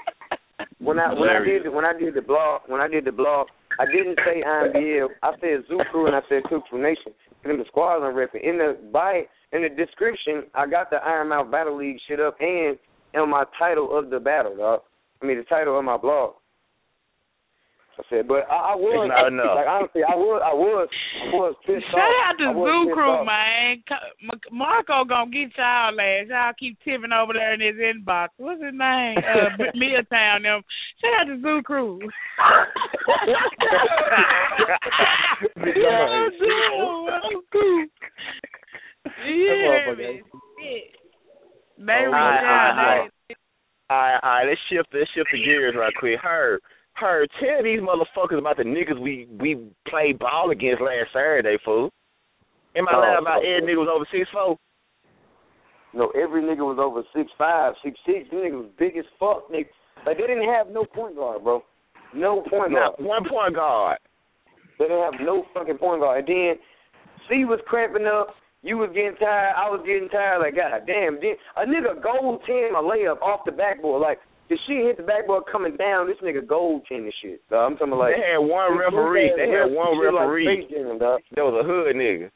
[0.79, 3.49] When I when I did when I did the blog when I did the blog,
[3.79, 5.09] I didn't say IMBL.
[5.23, 7.13] I said Zoo Crew and I said Cook Crew Nation.
[7.43, 8.43] And then the squads I'm repping.
[8.43, 9.23] In the by
[9.53, 12.79] in the description, I got the Iron Mouth Battle League shit up and
[13.15, 14.81] on my title of the battle, dog.
[15.23, 16.35] I mean the title of my blog.
[17.99, 19.57] I said, but I, I was It's not enough.
[19.57, 22.29] like honestly, I was I was I was pissed Shout off.
[22.29, 23.25] out to Zoo Crew, off.
[23.25, 23.81] man.
[24.53, 26.29] Marco gonna get y'all ass.
[26.29, 28.29] Y'all keep tipping over there in his inbox.
[28.37, 29.17] What's his name?
[29.17, 30.45] Uh, Milltown.
[30.45, 30.61] Them.
[31.01, 31.99] Shout out to Zoo Crew.
[35.57, 37.09] yeah, Zoo.
[37.09, 37.85] I'm cool.
[39.25, 40.21] Yeah, man.
[40.61, 40.97] Shit.
[41.79, 42.77] They All reach right, out.
[42.77, 43.11] all right.
[43.89, 46.19] All right, all right, let's shift let's shift the gears right quick.
[46.21, 46.59] Her,
[46.99, 49.57] her, tell these motherfuckers about the niggas we we
[49.89, 51.91] played ball against last Saturday, fool.
[51.93, 54.57] Oh, Am I Oh, lying about every nigga was over six four?
[55.95, 58.29] No, every nigga was over six five, six six.
[58.31, 59.69] Them niggas was big as fuck, nigga.
[60.05, 61.63] Like they didn't have no point guard, bro.
[62.15, 62.95] No point guard.
[62.99, 63.99] Not one point guard.
[64.79, 66.19] They didn't have no fucking point guard.
[66.19, 66.55] And then
[67.29, 68.35] C was cramping up.
[68.63, 69.55] You was getting tired.
[69.57, 70.41] I was getting tired.
[70.41, 74.03] Like God damn, then a nigga gold ten a layup off the backboard.
[74.03, 74.19] Like
[74.49, 76.07] the shit hit the backboard coming down.
[76.07, 77.41] This nigga gold ten and shit.
[77.51, 79.33] So I'm talking like they had one referee.
[79.37, 80.67] They had one shit like referee.
[80.67, 81.21] Space Jam, dog.
[81.35, 82.31] That was a hood nigga.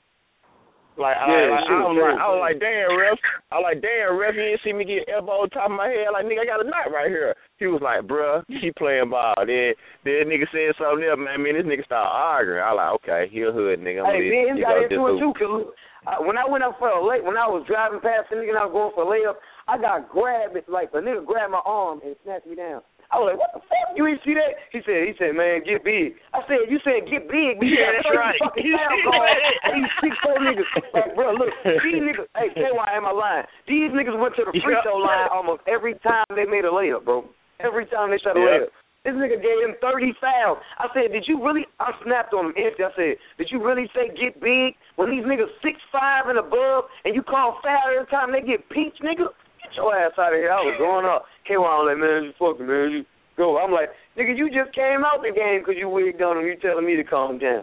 [0.99, 2.19] Like, I, Yeah, like, shit I was was like.
[2.21, 3.17] I was like, damn, ref.
[3.49, 4.37] I was like, damn, ref.
[4.37, 6.13] You didn't see me get elbow on top of my head.
[6.13, 7.33] Like, nigga, I got a knot right here.
[7.57, 9.33] He was like, bruh, keep playing ball.
[9.49, 9.73] Then,
[10.05, 11.41] then nigga said something else, man.
[11.41, 12.61] Man, this nigga started arguing.
[12.61, 14.05] I was like, okay, he a hood nigga.
[14.05, 15.33] I'm Hey, gonna Ben you got into just it too.
[15.41, 15.73] Cause
[16.05, 18.57] I, when I went up for a late, when I was driving past the nigga
[18.57, 20.57] and I was going for a layup, I got grabbed.
[20.57, 22.83] It's like a nigga grabbed my arm and snatched me down.
[23.11, 23.91] I was like, what the fuck?
[23.99, 24.55] You ain't see that?
[24.71, 26.15] He said, he said, man, get big.
[26.31, 27.59] I said, you said get big.
[27.59, 28.39] We Yeah, that's right.
[28.39, 29.35] fucking on.
[29.67, 30.69] And these six four niggas.
[30.95, 31.51] Like, bro, look,
[31.83, 32.31] these niggas.
[32.39, 33.47] Hey, why am I lying?
[33.67, 34.87] These niggas went to the free Yeah.
[34.87, 37.27] throw line almost every time they made a layup, bro.
[37.59, 38.71] Every time they shot a Yeah.
[38.71, 38.71] layup.
[39.03, 40.59] This nigga gave him 30 fouls.
[40.77, 41.65] I said, did you really?
[41.81, 42.85] I snapped on him empty.
[42.85, 46.85] I said, did you really say get big when these niggas six five and above
[47.09, 49.33] and you call foul every time they get peach, nigga?
[49.71, 50.51] Get your ass out of here.
[50.51, 51.31] I was going up.
[51.47, 52.91] K-Wine was like, man, you fucking, man.
[52.91, 53.03] You
[53.39, 53.59] go.
[53.63, 56.47] I'm like, nigga, you just came out the game because you wigged on him.
[56.47, 57.63] You telling me to calm down.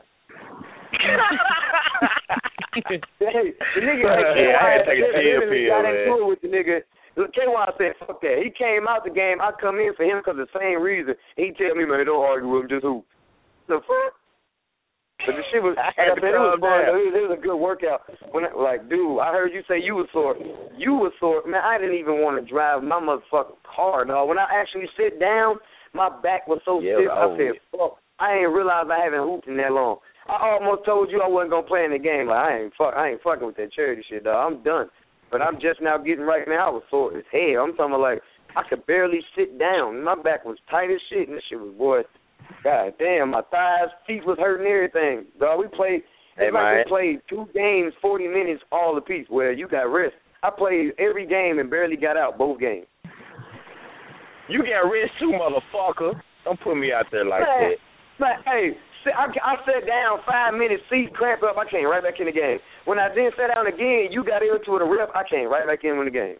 [2.87, 5.95] hey, the nigga, like, Yeah, I had to take a chill literally pill, got man.
[5.99, 6.79] into it with the nigga.
[7.17, 8.37] Look, K-Y said, fuck that.
[8.39, 9.41] He came out the game.
[9.41, 11.15] I come in for him because the same reason.
[11.35, 13.05] He tell me, man, don't argue with him, just hoop.
[13.67, 14.13] The fuck?
[15.27, 16.87] But the shit was, I had to it was fun.
[16.87, 16.95] though.
[16.95, 18.07] It was, it was a good workout.
[18.31, 20.39] When I, like, dude, I heard you say you was sore.
[20.79, 21.43] You was sore.
[21.45, 24.31] Man, I didn't even want to drive my motherfucking car, dog.
[24.31, 25.59] When I actually sit down,
[25.91, 27.11] my back was so Yeah, stiff.
[27.11, 27.99] I said, fuck.
[28.17, 29.99] I ain't realized I haven't hooped in that long.
[30.27, 32.27] I almost told you I wasn't gonna play in the game.
[32.27, 34.35] Like I ain't fuck, I ain't fucking with that charity shit, dog.
[34.35, 34.89] I'm done.
[35.31, 36.67] But I'm just now getting right now.
[36.67, 37.63] I was sore as hell.
[37.63, 38.19] I'm talking about like
[38.55, 40.03] I could barely sit down.
[40.03, 42.01] My back was tight as shit, and this shit was boy.
[42.63, 45.25] God damn, my thighs, feet was hurting, everything.
[45.39, 46.01] Dog, we played.
[46.35, 49.25] Hey, It's like we played two games, forty minutes all apiece.
[49.29, 50.15] Where you got rest.
[50.43, 52.85] I played every game and barely got out both games.
[54.49, 56.13] You got rich too, motherfucker.
[56.45, 57.75] Don't put me out there like that.
[58.19, 58.71] But hey,
[59.03, 62.25] sit- I, I sat down five minutes, seat cramp up, I came right back in
[62.27, 62.59] the game.
[62.85, 65.67] When I then sat down again, you got into it a rep, I came right
[65.67, 66.37] back in with the game.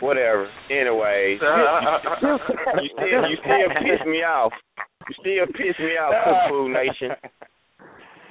[0.00, 0.48] Whatever.
[0.70, 4.52] Anyway, you still you still piss me off.
[5.08, 7.10] You still piss me off, Cook Food Nation.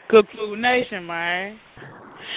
[0.10, 1.60] Cook Food Nation, man.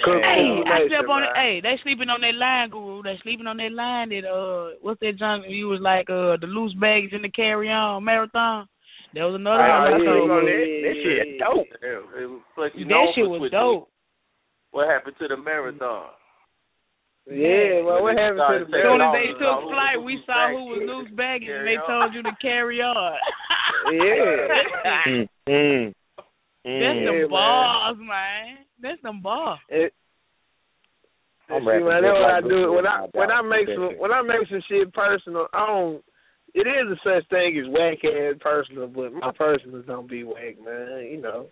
[0.05, 1.29] Cook Hey, Food I Nation, slept on man.
[1.29, 1.35] it.
[1.35, 3.01] Hey, they sleeping on that line, Guru.
[3.01, 5.45] They sleeping on that line that uh, what's that junk?
[5.47, 8.67] You was like uh, the loose bags in the carry on marathon.
[9.13, 9.69] There was another one.
[9.69, 10.49] I yeah, told yeah, you.
[10.49, 10.81] yeah.
[10.85, 11.67] That shit dope.
[11.81, 13.89] Yeah, it was- Plus, you That know shit was dope.
[14.71, 16.09] What happened to the marathon?
[17.25, 20.75] Yeah, well, what happened to the As soon as they took flight, we saw who
[20.75, 23.17] was loose baggage, and they told you to carry on.
[23.83, 25.93] Mm, mm,
[26.63, 27.05] That's mm.
[27.05, 27.29] them man.
[27.29, 28.57] balls, man.
[28.81, 29.59] That's the balls.
[29.67, 29.93] It,
[31.49, 32.71] see, rapping man, just that's what I do.
[32.71, 36.03] When I when I make some when I make some shit personal, I don't.
[36.53, 40.55] It is a such thing as whack ass personal, but my personals don't be whack,
[40.63, 41.09] man.
[41.11, 41.47] You know,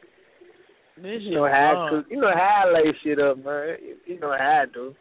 [0.95, 3.75] This you shit know how I cook, you know how I lay shit up, man.
[3.81, 4.95] You, you know how I do.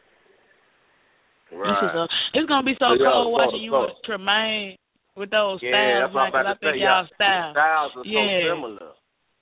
[1.50, 4.76] This is it's gonna be so So, cold so- watching you with and Tremaine
[5.16, 6.32] with those Yeah, styles, that's what I'm man.
[6.32, 7.54] 'cause about I think y'all Y'all styles.
[7.54, 8.40] styles are Yeah.
[8.40, 8.92] so similar.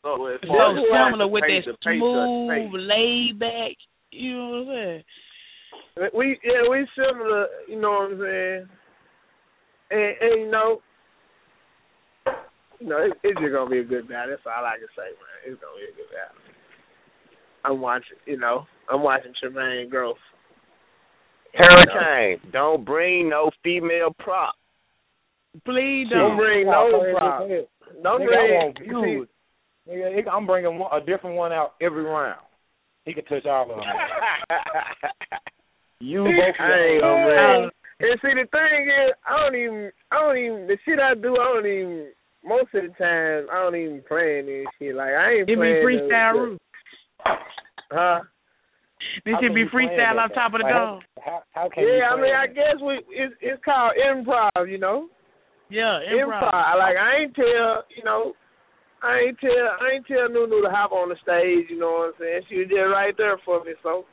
[0.02, 3.72] So, as So as similar with pace, that the smooth, laid back.
[4.10, 6.10] You know what I'm saying?
[6.14, 7.48] We yeah, we similar.
[7.68, 8.68] You know what I'm saying?
[9.90, 10.82] And, and you know,
[12.80, 14.30] you know, it, it's just gonna be a good battle.
[14.30, 15.52] That's all I can say, man.
[15.52, 16.40] It's gonna be a good battle.
[17.64, 18.16] I'm watching.
[18.24, 20.16] You know, I'm watching Tremaine growth.
[21.58, 24.54] Hurricane, don't bring no female prop.
[25.64, 26.36] Please Don't don't.
[26.36, 27.48] bring no prop.
[28.02, 28.52] Don't Nigga, bring.
[28.54, 29.26] want you
[29.86, 29.90] see.
[29.92, 32.40] Nigga, I'm bringing one, a different one out every round.
[33.04, 33.78] He can touch all of them.
[36.00, 37.70] You both I ain't gonna bring.
[38.00, 41.34] And see, the thing is, I don't even, I don't even, the shit I do,
[41.34, 42.06] I don't even.
[42.44, 44.94] Most of the time, I don't even plan this shit.
[44.94, 46.60] Like I ain't It be playing freestyle the, roof.
[47.90, 48.20] Huh?
[49.24, 50.98] This should be freestyle that, on top of the though?
[50.98, 51.22] dome.
[51.22, 55.08] How, how can Yeah, I mean, I guess we it's it's called improv, you know.
[55.70, 56.48] Yeah, Improv.
[56.48, 56.54] improv.
[56.54, 58.32] I Like I ain't tell, you know,
[59.02, 61.70] I ain't tell I ain't tell Nunu to hop on the stage.
[61.70, 62.42] You know what I'm saying?
[62.48, 64.04] She was just right there for me, so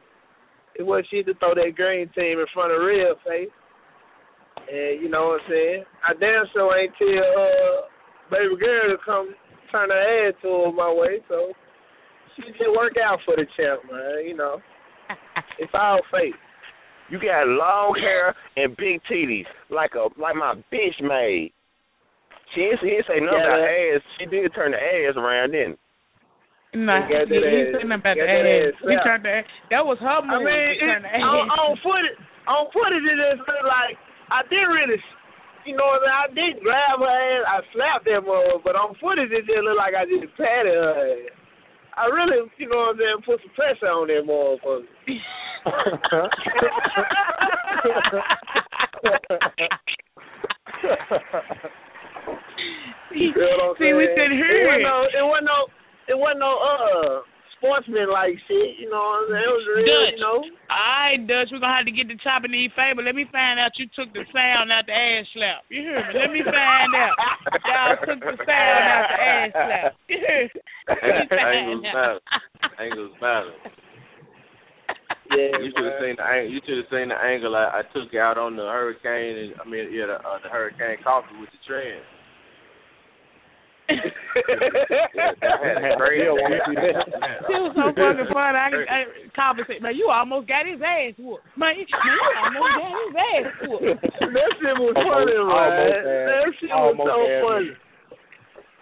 [0.76, 3.54] it was she to throw that green team in front of real face.
[4.70, 5.84] And you know what I'm saying?
[6.04, 7.90] I damn sure ain't tell uh,
[8.30, 9.34] baby girl to come
[9.72, 11.54] turn her head to my way, so
[12.36, 14.28] she just work out for the champ, man.
[14.28, 14.60] You know,
[15.60, 16.36] it's all fake.
[17.10, 21.54] You got long hair and big titties, like a like my bitch made.
[22.54, 24.02] She didn't, she didn't say nothing Yeah, about ass.
[24.18, 25.78] She did turn the ass around, didn't?
[26.76, 28.74] Nah, He he, said nothing about the ass.
[28.74, 29.48] ass He turned the ass.
[29.72, 30.34] That was her move.
[30.34, 32.20] I mean, it, on, on footage,
[32.50, 33.96] on footage, it just looked like
[34.34, 35.00] I did really,
[35.64, 36.16] you know, what I mean?
[36.16, 39.80] I did grab her ass, I slapped that mother, but on footage, it just looked
[39.80, 41.32] like I just patted her ass.
[41.96, 44.90] I really, you know what I'm saying, put some pressure on that motherfucker.
[53.16, 54.30] You know See, we saying?
[54.30, 55.60] could It wasn't no, it wasn't no,
[56.12, 57.24] it wasn't no uh
[57.56, 58.76] sportsman like shit.
[58.78, 59.48] You know what I'm saying?
[59.48, 60.14] It was real, Dutch.
[60.14, 60.38] you know.
[60.68, 63.02] I right, Dutch, we're gonna have to get the chopping to eat favor.
[63.02, 65.64] Let me find out you took the sound out the ass slap.
[65.72, 66.12] You hear me?
[66.20, 67.16] Let me find out.
[67.64, 69.96] Y'all took the sound out the ass slap.
[70.12, 70.60] You hear me?
[71.40, 72.20] Angles matter.
[72.84, 73.56] Angles matter.
[75.32, 78.14] Yeah, you should have seen the you should have seen the angle I, I took
[78.14, 81.58] out on the hurricane and I mean yeah the, uh, the hurricane coffee with the
[81.66, 82.06] trend.
[83.86, 84.02] It
[87.62, 88.54] was so fucking fun.
[88.58, 89.82] I, I compensate.
[89.82, 91.46] Man, you almost got his ass whooped.
[91.58, 94.02] Man, you, almost got his ass whooped.
[94.02, 96.02] that shit was funny, man.
[96.02, 97.78] That shit was so funny.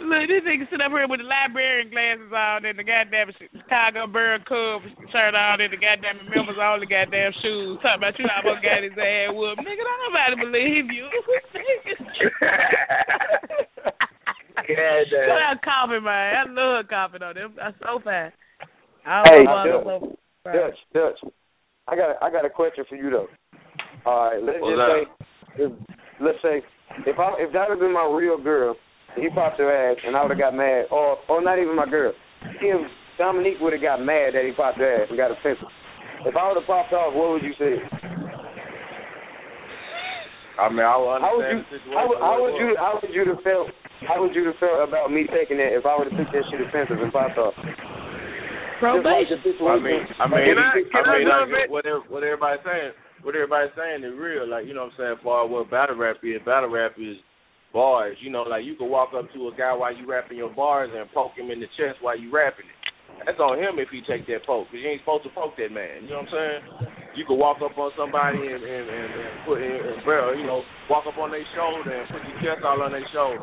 [0.04, 4.04] Look, this nigga sit up here with the librarian glasses on and the goddamn Chicago
[4.12, 7.80] Bear Cubs shirt on and the goddamn members all the goddamn shoes.
[7.80, 9.64] Talking about you almost got his ass whooped.
[9.64, 11.08] Nigga, don't nobody believe you.
[14.68, 15.40] God damn.
[15.40, 16.36] Out Coffee, man.
[16.36, 17.34] I love Coffee though.
[17.34, 18.36] Them that's so fast.
[19.08, 20.16] I Hey, Dutch, so
[20.52, 21.20] Dutch, Dutch.
[21.88, 23.28] I got a, I got a question for you though.
[24.06, 24.92] All right, let's What's just up?
[24.92, 25.72] say, if,
[26.20, 26.56] let's say,
[27.08, 30.16] if I if that had been my real girl, and he popped her ass, and
[30.16, 32.14] I would have got mad, or or not even my girl,
[32.60, 32.88] him
[33.18, 35.70] Dominique would have got mad that he popped her ass and got offensive.
[36.26, 37.78] If I would have popped off, what would you say?
[40.54, 41.98] I mean I would How would understand you the situation.
[41.98, 43.68] how would, how would you how would you have felt
[44.06, 46.46] how would you have felt about me taking that if I would have took that
[46.52, 47.58] shit offensive and popped off?
[48.84, 49.40] probation.
[49.44, 50.04] Just I mean.
[50.20, 52.92] I mean, Can I- I, can I mean, jump like what what everybody's saying,
[53.24, 54.44] what everybody's saying is real.
[54.48, 55.18] Like you know what I'm saying.
[55.24, 57.16] For what battle rap is, battle rap is
[57.74, 58.16] bars.
[58.22, 60.94] You know, like you can walk up to a guy while you rapping your bars
[60.94, 62.80] and poke him in the chest while you rapping it.
[63.26, 65.72] That's on him if he take that poke, because you ain't supposed to poke that
[65.72, 66.06] man.
[66.06, 66.62] You know what I'm saying?
[67.14, 70.46] You could walk up on somebody and and and, and put and, and bro, you
[70.46, 73.42] know, walk up on their shoulder and put your chest all on their shoulder.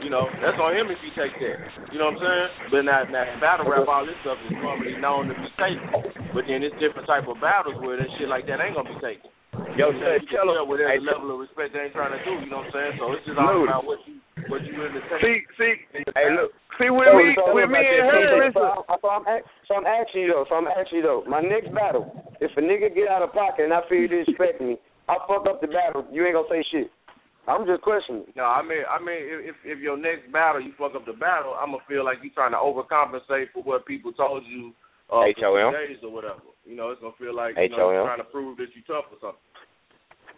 [0.00, 1.58] You know, that's on him if he take that.
[1.92, 2.50] You know what I'm saying?
[2.72, 5.90] But now, now battle rap, all this stuff is normally known to be taken.
[6.32, 9.00] But then it's different type of battles where that shit like that ain't gonna be
[9.02, 9.28] taken.
[9.50, 10.30] Yo, You know, tell can him.
[10.30, 12.32] tell whatever Hey, level of respect they ain't trying to do.
[12.38, 12.92] You know what I'm saying?
[13.02, 13.70] So it's just all Loaded.
[13.70, 14.14] about what you
[14.48, 15.46] what you really take.
[15.58, 18.52] see, see, hey, look, see with So- me, so with about me and her, listen.
[18.56, 20.46] So, I, so, I'm, ask- so I'm asking you though.
[20.48, 21.22] So I'm asking you though.
[21.28, 22.08] My next battle,
[22.40, 24.78] if a nigga get out of pocket and I feel you disrespect me,
[25.10, 26.06] I fuck up the battle.
[26.10, 26.90] You ain't gonna say shit.
[27.48, 28.30] I'm just questioning.
[28.36, 29.18] No, I mean, I mean,
[29.50, 32.30] if if your next battle you fuck up the battle, I'm gonna feel like you
[32.30, 34.72] trying to overcompensate for what people told you
[35.10, 35.72] uh, for HOM.
[35.74, 36.40] days or whatever.
[36.64, 39.08] You know, it's gonna feel like you know, you're trying to prove that you're tough
[39.10, 39.42] or something.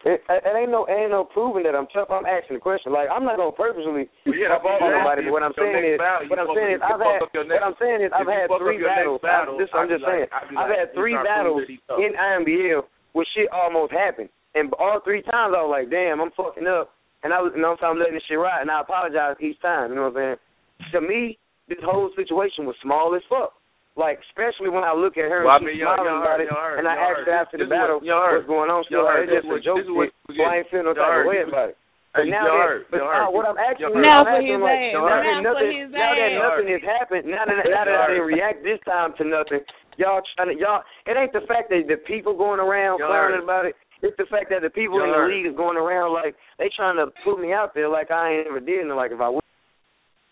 [0.03, 2.11] It, it ain't no, it ain't no proving that I'm tough.
[2.11, 2.91] I'm asking the question.
[2.91, 5.23] Like I'm not gonna purposely yeah, what on I'm nobody.
[5.31, 8.01] But what I'm saying is, battle, what I'm saying is, I've had, what I'm saying
[8.03, 9.23] is, I've had three battles.
[9.23, 11.59] battle, this, I'd I'm just like- saying, be I've had three trying to prove battles
[11.63, 12.03] that he tough.
[12.03, 12.83] in IMBL
[13.15, 16.91] where shit almost happened, and all three times I was like, damn, I'm fucking up,
[17.23, 19.39] and I was, you know, I'm saying, I'm letting this shit ride, and I apologize
[19.39, 19.95] each time.
[19.95, 20.99] You know what I'm saying?
[20.99, 21.39] To me,
[21.71, 23.55] this whole situation was small as fuck.
[23.93, 26.41] Like, especially when I look at her Well, and mean, she's y'all- smiling y'all about
[26.41, 28.71] it, y'all heard- and I y'all asked her after the is what- battle what's going
[28.73, 28.85] on.
[28.85, 30.69] She Y'all like, it's just a joke this is what shit, we so I ain't
[30.69, 31.77] feel no type of way about it.
[32.15, 35.09] Hey, But now that, but now what I'm asking, Y'all Now I'm asking, like, now
[35.09, 38.81] that nothing, now that nothing has happened, now that now that I didn't react this
[38.85, 39.65] time to nothing,
[39.97, 40.85] y'all trying to y'all.
[41.07, 43.77] It ain't the fact that the people going around Y'all clowning about it.
[44.03, 46.97] It's the fact that the people in the league is going around like they trying
[46.97, 49.45] to put me out there like I ain't ever did, and like if I would.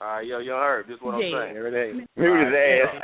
[0.01, 0.89] All right, yo, y'all heard.
[0.89, 1.53] This is what I'm Yeah.
[1.53, 1.55] saying.
[1.61, 2.47] Mute Alright.
[2.47, 3.03] his ass.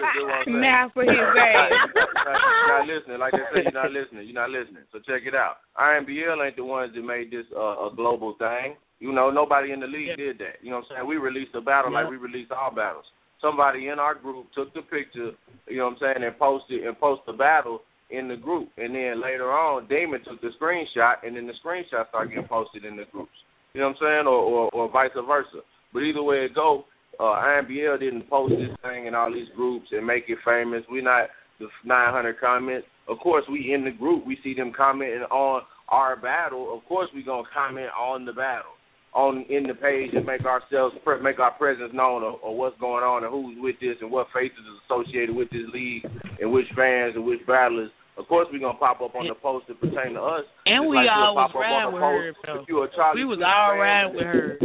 [0.00, 0.60] This is what I'm saying.
[0.64, 1.72] Now for his ass.
[1.92, 3.18] you're not listening.
[3.20, 4.24] Like they say, you're not listening.
[4.24, 4.84] You're not listening.
[4.90, 5.58] So check it out.
[5.76, 8.76] IMBL ain't the ones that made this uh, a global thing.
[8.98, 10.58] You know, nobody in the league did that.
[10.64, 11.08] You know what I'm saying?
[11.08, 13.04] We released a battle like we released all battles.
[13.42, 15.30] Somebody in our group took the picture,
[15.68, 18.70] you know what I'm saying, and posted and posted the battle in the group.
[18.78, 22.84] And then later on, Damon took the screenshot, and then the screenshot started getting posted
[22.84, 23.36] in the groups.
[23.74, 25.60] You know what I'm saying, or or, or vice versa.
[25.92, 26.84] But either way it go,
[27.18, 30.84] uh, IMBL didn't post this thing in all these groups and make it famous.
[30.90, 31.28] We're not
[31.58, 32.86] the 900 comments.
[33.08, 34.26] Of course, we in the group.
[34.26, 36.76] We see them commenting on our battle.
[36.76, 38.72] Of course, we gonna comment on the battle
[39.14, 42.78] on in the page and make ourselves pre- make our presence known of, of what's
[42.78, 46.04] going on and who's with this and what faces is associated with this league
[46.40, 47.90] and which fans and which battlers.
[48.18, 50.44] Of course, we're gonna pop up on the post that pertain to us.
[50.66, 52.60] And we like we'll all was riding with her.
[52.60, 54.58] If you a Charlie We was all riding with her.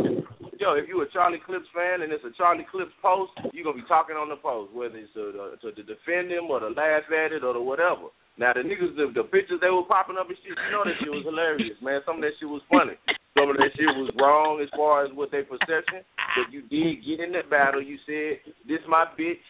[0.60, 3.82] Yo, if you a Charlie Clips fan and it's a Charlie Clips post, you're gonna
[3.82, 6.70] be talking on the post, whether it's uh, to, to, to defend him or to
[6.70, 8.14] laugh at it or to whatever.
[8.38, 10.98] Now the niggas, the, the pictures they were popping up and shit, you know that
[11.02, 12.02] shit was hilarious, man.
[12.06, 12.98] Some of that shit was funny.
[13.34, 16.06] Some of that shit was wrong as far as what they perception.
[16.38, 17.82] But you did get in that battle.
[17.82, 19.42] You said, "This my bitch.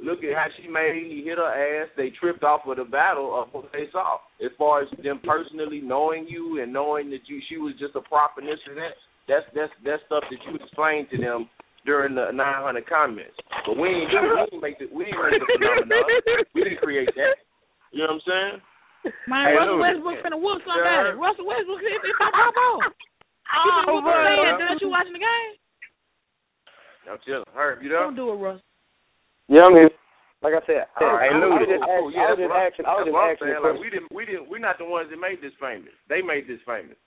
[0.00, 0.96] Look at how she made.
[0.96, 4.24] He hit her ass." They tripped off of the battle of what they saw.
[4.40, 8.00] As far as them personally knowing you and knowing that you, she was just a
[8.00, 8.96] prop and this and that.
[9.28, 11.50] That's that's that's stuff that you explained to them
[11.84, 13.34] during the 900 comments.
[13.66, 16.46] But we ain't do we didn't make the we didn't make the phenomenon.
[16.54, 17.36] We didn't create that.
[17.90, 18.56] You know what I'm saying?
[19.30, 19.98] Man, Hey, Russell Louis.
[20.02, 21.14] Westbrook finna whoop somebody.
[21.18, 22.90] Russell Westbrook if if I pop off.
[22.90, 24.14] He Oh, finna whoop bro.
[24.14, 24.66] somebody.
[24.66, 25.52] Did you watching the game?
[27.06, 27.46] I'm chilling.
[27.54, 28.02] Herb, you there?
[28.02, 28.58] Don't do it, Russ.
[29.46, 29.90] Yeah, I'm here.
[30.42, 31.54] Like I said, I, I cool.
[31.54, 31.86] was just, Cool.
[31.86, 32.84] Oh, yeah, I was that's just what I'm- asking.
[32.86, 33.62] I was that's just what asking.
[33.62, 35.94] Like we didn't, we didn't, we're not the ones that made this famous.
[36.10, 36.98] They made this famous.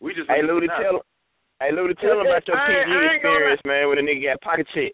[0.00, 0.28] We just.
[0.28, 1.00] Hey, Lou, to tell
[1.60, 3.88] Hey, Lou, to tell them about your I ain't- I PG ain't gonna experience, man,
[3.88, 4.92] when a nigga got pocket check.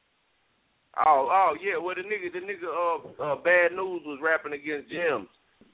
[1.07, 1.77] Oh, oh yeah.
[1.77, 5.27] Well, the nigga, the nigga, uh, uh bad news was rapping against Jim,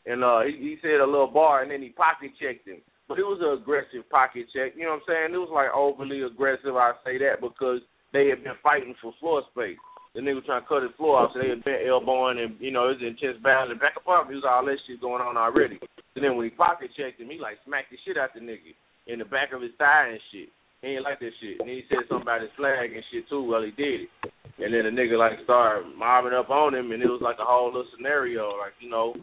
[0.06, 2.80] and uh, he, he said a little bar, and then he pocket checked him.
[3.09, 4.76] But it was an aggressive pocket check.
[4.76, 5.34] You know what I'm saying?
[5.34, 6.76] It was like overly aggressive.
[6.76, 7.80] I say that because
[8.12, 9.76] they had been fighting for floor space.
[10.14, 12.56] The nigga was trying to cut his floor off, so they had been elbowing and
[12.60, 14.30] you know it was intense battle and back up up.
[14.30, 15.78] It was all that shit going on already.
[16.16, 18.72] And then when he pocket checked him, he like smacked the shit out the nigga
[19.09, 20.48] in the back of his thigh and shit.
[20.82, 21.59] He ain't like that shit.
[21.59, 23.43] And then he said something about his flag and shit too.
[23.43, 24.10] Well, he did it.
[24.62, 27.47] And then the nigga like started mobbing up on him, and it was like a
[27.47, 29.14] whole little scenario, like you know,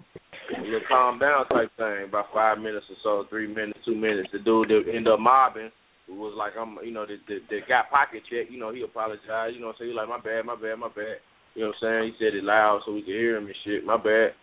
[0.58, 2.08] a little calm down type thing.
[2.08, 4.30] About five minutes or so, three minutes, two minutes.
[4.32, 5.72] The dude that ended up mobbing
[6.08, 8.48] was like, I'm, you know, that that, that got pocket check.
[8.52, 9.56] You know, he apologized.
[9.56, 11.20] You know, so he like, my bad, my bad, my bad.
[11.56, 12.04] You know what I'm saying?
[12.12, 13.86] He said it loud so we could hear him and shit.
[13.86, 14.36] My bad.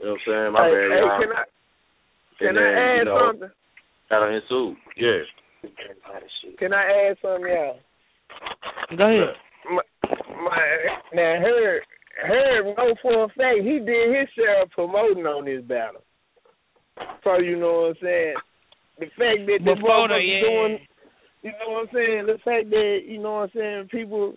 [0.00, 0.52] You know what I'm saying?
[0.52, 1.20] My hey, bad, hey, y'all.
[1.20, 1.44] can I
[2.38, 3.52] can And I then, add you know, something?
[4.12, 4.76] Got an ensue.
[5.00, 5.24] Yeah.
[6.58, 7.80] Can I add something, y'all?
[8.92, 9.34] Go ahead.
[9.72, 9.82] My,
[10.44, 10.58] my
[11.14, 11.82] now Herb
[12.22, 16.02] Herb know for a fact he did his share of promoting on this battle.
[17.24, 18.34] So you know what I'm saying?
[18.98, 20.40] The fact that the Before the- yeah.
[20.44, 20.78] doing
[21.40, 24.34] you know what I'm saying, the fact that, you know what I'm saying, people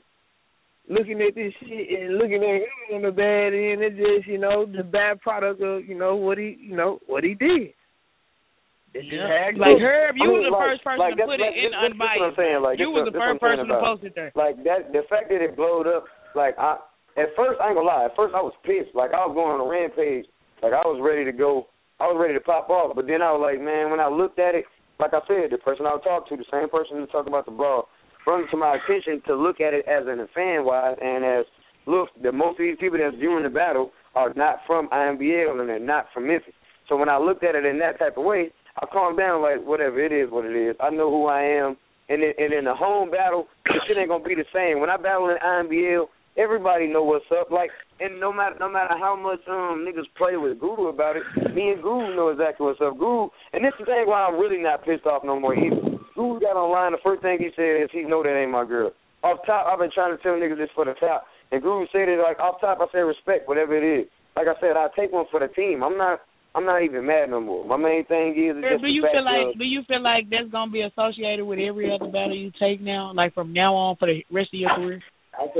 [0.89, 4.39] looking at this shit and looking at him on the bad end, it's just, you
[4.39, 7.73] know, the bad product of, you know, what he you know, what he did.
[8.95, 9.76] This is how it Like.
[9.84, 11.84] Herb, you I mean, was the like- first person like to put it in this-
[11.84, 13.80] this is what I'm saying, like, you was the first what I'm saying person to
[13.84, 14.31] post it there.
[14.39, 16.80] Like that, the fact that it blowed up, like I,
[17.19, 19.51] at first I ain't gonna lie, at first I was pissed, like I was going
[19.51, 20.26] on a rampage,
[20.63, 21.67] like I was ready to go,
[21.99, 24.39] I was ready to pop off, but then I was like, man, when I looked
[24.39, 24.63] at it,
[24.99, 27.51] like I said, the person I talking to, the same person who talked about the
[27.51, 27.89] brawl,
[28.23, 31.45] brought it to my attention to look at it as an fan wise and as
[31.85, 35.67] look, that most of these people that's viewing the battle are not from IMBL and
[35.69, 36.53] they're not from Memphis.
[36.89, 38.51] So when I looked at it in that type of way,
[38.81, 40.76] I calmed down like whatever it is, what it is.
[40.80, 41.77] I know who I am,
[42.10, 44.80] and in, and in the home battle, the shit ain't gonna be the same.
[44.80, 46.06] When I battle in IMBL,
[46.38, 47.52] everybody know what's up.
[47.52, 51.23] Like, and no matter no matter how much um niggas play with Guru about it,
[51.56, 52.99] me and Guru know exactly what's up.
[52.99, 55.95] Guru, and this is the thing why I'm really not pissed off no more either.
[56.15, 56.91] Guru got online.
[56.91, 58.91] The first thing he said is he know that ain't my girl.
[59.23, 62.10] Off top, I've been trying to tell niggas this for the top, and Guru said
[62.10, 62.80] it like off top.
[62.81, 64.07] I said respect whatever it is.
[64.35, 65.81] Like I said, I take one for the team.
[65.81, 66.19] I'm not.
[66.56, 67.68] I'm not even mad no more.
[67.68, 70.32] My main thing is, is just do you feel like of, do you feel like
[70.32, 73.99] that's gonna be associated with every other battle you take now, like from now on
[73.99, 75.03] for the rest of your career?
[75.36, 75.52] I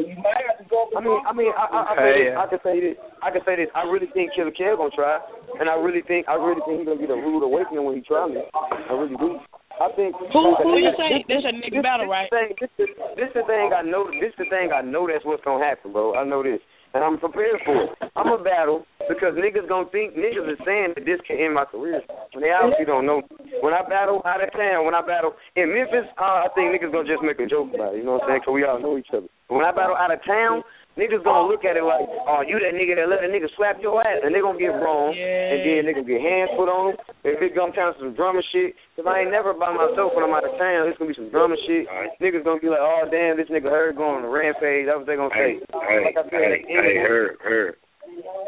[1.04, 2.96] mean, I mean, I, I, I, say this, I can say this.
[3.20, 3.70] I can say this.
[3.76, 5.20] I really think Killer Kev gonna try,
[5.60, 8.02] and I really think, I really think he's gonna get a rude awakening when he
[8.08, 8.40] try me.
[8.56, 9.36] I really do.
[9.76, 10.16] I think.
[10.16, 11.28] Who who you say?
[11.28, 12.32] This, That's your nigga battle, right?
[12.32, 12.88] thing, this, is,
[13.20, 14.08] this the thing I know.
[14.08, 15.12] This the thing I know.
[15.12, 16.16] That's what's gonna happen, bro.
[16.16, 16.64] I know this,
[16.96, 17.90] and I'm prepared for it.
[18.16, 21.66] I'm a battle because niggas gonna think niggas is saying that this can end my
[21.68, 22.00] career.
[22.34, 23.22] And they obviously don't know.
[23.60, 26.96] When I battle out of town, when I battle in Memphis, uh, I think niggas
[26.96, 28.00] gonna just make a joke about it.
[28.00, 28.42] You know what I'm saying?
[28.48, 29.28] Because we all know each other.
[29.52, 30.64] When I battle out of town,
[30.96, 33.80] niggas gonna look at it like, oh, you that nigga that let a nigga slap
[33.80, 36.92] your ass, and they gonna get wrong, and then they gonna get hands put on
[36.92, 36.98] them.
[37.24, 40.24] If it come down to some drama shit, because I ain't never by myself when
[40.24, 40.88] I'm out of town.
[40.88, 41.88] It's gonna be some drama shit.
[42.24, 44.88] Niggas gonna be like, oh damn, this nigga heard going on a rampage.
[44.88, 45.60] That's what they gonna say.
[45.60, 47.76] Hey, like I said, hey, they hey, Herb, Herb,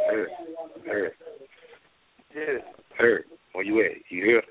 [0.07, 0.29] Herb,
[0.87, 1.11] Herb,
[2.33, 2.63] Yeah.
[2.97, 3.97] Herb, where you at?
[4.09, 4.43] You here?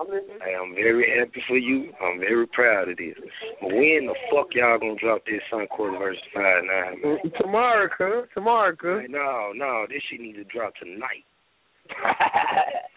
[0.00, 0.40] I'm listening.
[0.40, 1.92] Hey, I'm very happy for you.
[2.00, 3.12] I'm very proud of this.
[3.60, 7.02] But when the fuck y'all gonna drop this Suncourt versus Five Nine?
[7.04, 7.18] Man?
[7.38, 8.28] Tomorrow, cuz.
[8.32, 9.02] Tomorrow, cuz.
[9.04, 11.28] Hey, no, no, this shit needs to drop tonight.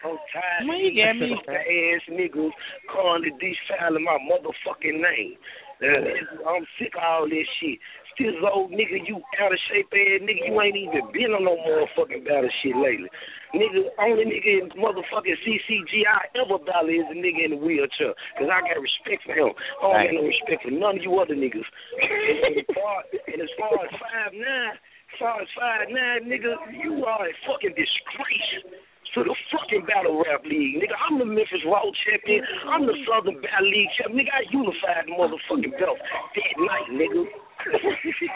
[0.04, 1.92] I'm tired Man, of you these got me.
[1.92, 2.50] ass niggas
[2.92, 5.34] calling the defiling my motherfucking name.
[5.82, 7.78] Uh, I'm sick of all this shit.
[8.14, 11.58] This old nigga, you out of shape ass nigga, you ain't even been on no
[11.58, 13.10] motherfucking battle shit lately.
[13.50, 18.14] Nigga, only nigga in motherfucking CCG I ever battle is a nigga in the wheelchair.
[18.38, 19.50] Cause I got respect for him.
[19.50, 21.66] I don't got no respect for none of you other niggas.
[21.66, 26.54] and, as far, and as far as five nine, as far as five nine, nigga,
[26.70, 28.78] you are a fucking disgrace
[29.14, 30.98] to the fucking battle rap league, nigga.
[31.06, 32.42] I'm the Memphis Raw champion.
[32.66, 34.26] I'm the Southern Battle League champion.
[34.26, 37.22] Nigga, I unified the motherfucking belt that night, nigga.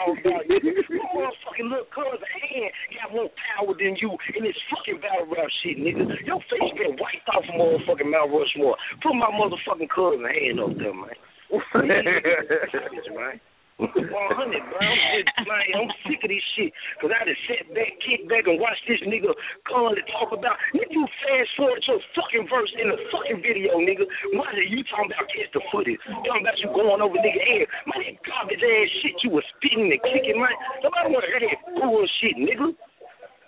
[0.07, 0.71] oh, God, nigga.
[0.87, 5.51] You motherfucking little cousin hand got more power than you in this fucking battle rap
[5.59, 6.07] shit, nigga.
[6.23, 8.79] Your face been wiped off of motherfucking Mount Rushmore.
[9.03, 11.19] Put my motherfucking cousin hand up there, man.
[11.73, 13.41] Man.
[13.79, 14.79] 100, bro.
[14.83, 16.75] I'm, just, like, I'm sick of this shit.
[16.99, 19.31] Because I just sat back, kick back, and watch this nigga
[19.63, 20.59] come and talk about.
[20.75, 24.03] Nigga, you fast forward your fucking verse in the fucking video, nigga.
[24.35, 25.99] Why are you talking about catch the footage?
[26.27, 27.71] Talking about you going over nigga head.
[27.87, 30.51] Man, that garbage ass shit you was spitting and kicking, man.
[30.83, 32.75] Nobody want to hear that bullshit, nigga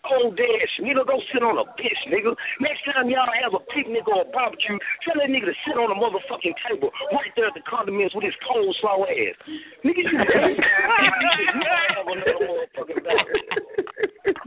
[0.09, 1.05] old ass nigga.
[1.05, 2.33] Go sit on a bitch, nigga.
[2.59, 5.91] Next time y'all have a picnic or a barbecue, tell that nigga to sit on
[5.93, 9.37] a motherfucking table right there at the condominiums with his coleslaw ass.
[9.85, 13.29] Nigga, you never have another motherfucking battle.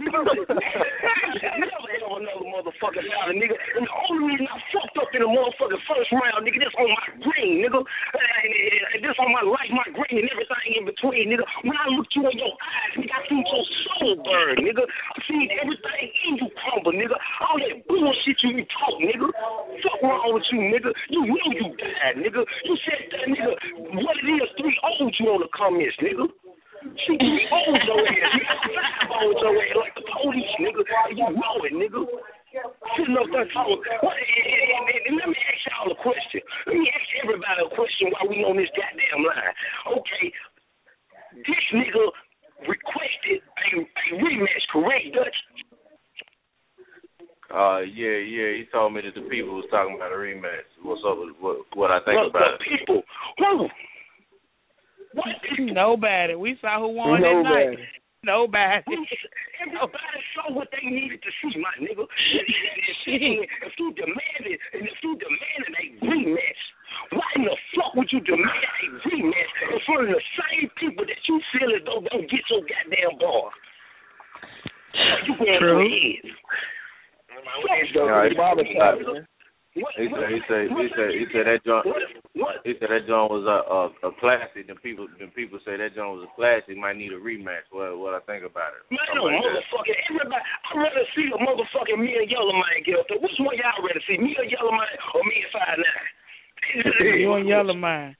[0.04, 3.56] never have another motherfucking battle, nigga.
[3.78, 6.88] And the only reason I fucked up in the motherfucking first round, nigga, this on
[6.90, 7.80] my green, nigga.
[7.82, 11.46] And this on my life, my green, and everything in between, nigga.
[11.62, 13.64] When I looked you in your eyes, nigga, I seen your
[13.98, 14.84] soul burn, nigga.
[14.84, 17.16] I seen seen everything in you crumble, nigga.
[17.44, 19.28] All that bullshit you be talk, nigga.
[19.84, 20.90] Fuck wrong with you, nigga.
[21.10, 22.40] You know you died, nigga.
[22.64, 23.52] You said that, nigga.
[24.00, 26.26] What it is, three owed you on the comments, nigga.
[27.04, 28.56] She three owed your ass, nigga.
[29.08, 30.82] Five owed your ass like the police, nigga.
[31.12, 32.02] You know it, nigga.
[32.94, 33.82] Sitting up there talking.
[33.98, 36.38] What, and, and, and let me ask y'all a question.
[36.70, 39.54] Let me ask everybody a question while we on this goddamn line.
[39.90, 40.30] Okay,
[41.42, 42.04] this nigga
[42.62, 45.38] requested a, a rematch, correct, Dutch?
[47.54, 48.50] Uh, yeah, yeah.
[48.58, 50.66] He told me that the people was talking about a rematch.
[50.82, 52.66] What's up with what, what I think well, about it?
[52.66, 53.02] people?
[53.38, 53.68] Who?
[55.14, 55.74] What people?
[55.74, 56.34] Nobody.
[56.34, 57.46] We saw who won Nobody.
[57.46, 58.02] that night.
[58.24, 58.82] Nobody.
[59.60, 62.02] Everybody saw what they needed to see, my nigga.
[63.06, 66.62] if you demanded, and if you demanded a rematch,
[67.12, 71.04] why in the fuck would you demand a rematch in front of the same people
[71.06, 73.50] that you feel as though don't get your goddamn bar?
[75.26, 75.82] You going True.
[79.74, 81.82] He said he said he said he said that John
[82.62, 84.70] he said that John was a, a a classic.
[84.70, 86.78] And people and people say that John was a classic.
[86.78, 87.66] Might need a rematch.
[87.74, 88.86] What what I think about it?
[88.94, 89.98] Man, no motherfucker.
[90.14, 93.18] Everybody, I'd rather see a motherfucking me and Yellow Man get up there.
[93.18, 96.13] Which one y'all rather see, me or Yellow Man, or me and Five Nine?
[97.18, 98.16] you and Yellow Man.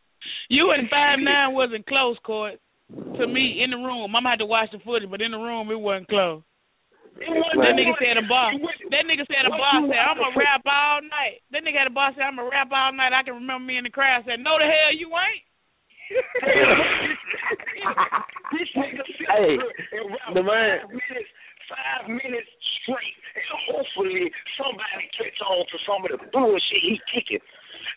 [0.49, 2.61] You and Five Nine wasn't close, court.
[2.93, 5.41] To me, in the room, I'm gonna have to watch the footage, but in the
[5.41, 6.43] room, it wasn't close.
[7.15, 8.59] That nigga said a boss.
[8.91, 11.47] That nigga said a boss said I'm gonna rap all night.
[11.55, 13.15] That nigga had a boss said I'm gonna rap all night.
[13.15, 15.47] I can remember me in the crowd said, "No, the hell you ain't."
[18.53, 19.57] this nigga hey,
[20.35, 20.85] the man.
[20.85, 21.31] Five minutes,
[21.71, 22.51] five minutes
[22.83, 24.29] straight, and hopefully
[24.59, 27.41] somebody catch on to some of the bullshit he kicking.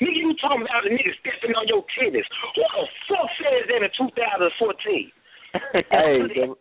[0.02, 2.26] Nigga, you talking about a nigga stepping on your tennis.
[2.53, 5.11] What the fuck says that in 2014?
[5.74, 6.56] hey, the,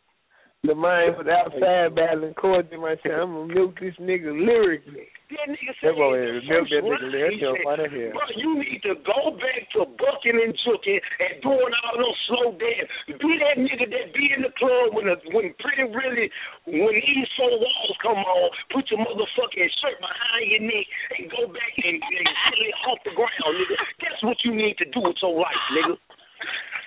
[0.66, 0.76] the
[1.16, 5.08] for the outside battling court, man said, I'm gonna milk this nigga lyrically.
[5.30, 7.42] That nigga said, that boy milk that nigga lyrically.
[7.42, 8.12] That's funny here.
[8.12, 12.46] Bro, you need to go back to bucking and juking and doing all those slow
[12.58, 12.90] dance.
[13.06, 16.26] Be that nigga that be in the club when the, when pretty really
[16.66, 20.86] when these four walls come on, put your motherfucking shirt behind your neck
[21.18, 23.76] and go back and, and really off the ground, nigga.
[24.02, 25.96] That's what you need to do with your life, nigga.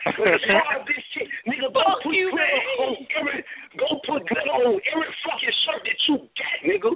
[0.04, 1.74] Start this shit, nigga.
[1.74, 3.44] Go Fuck put you, glitter on every,
[3.78, 6.92] go put glitter on every fucking shirt that you got, nigga.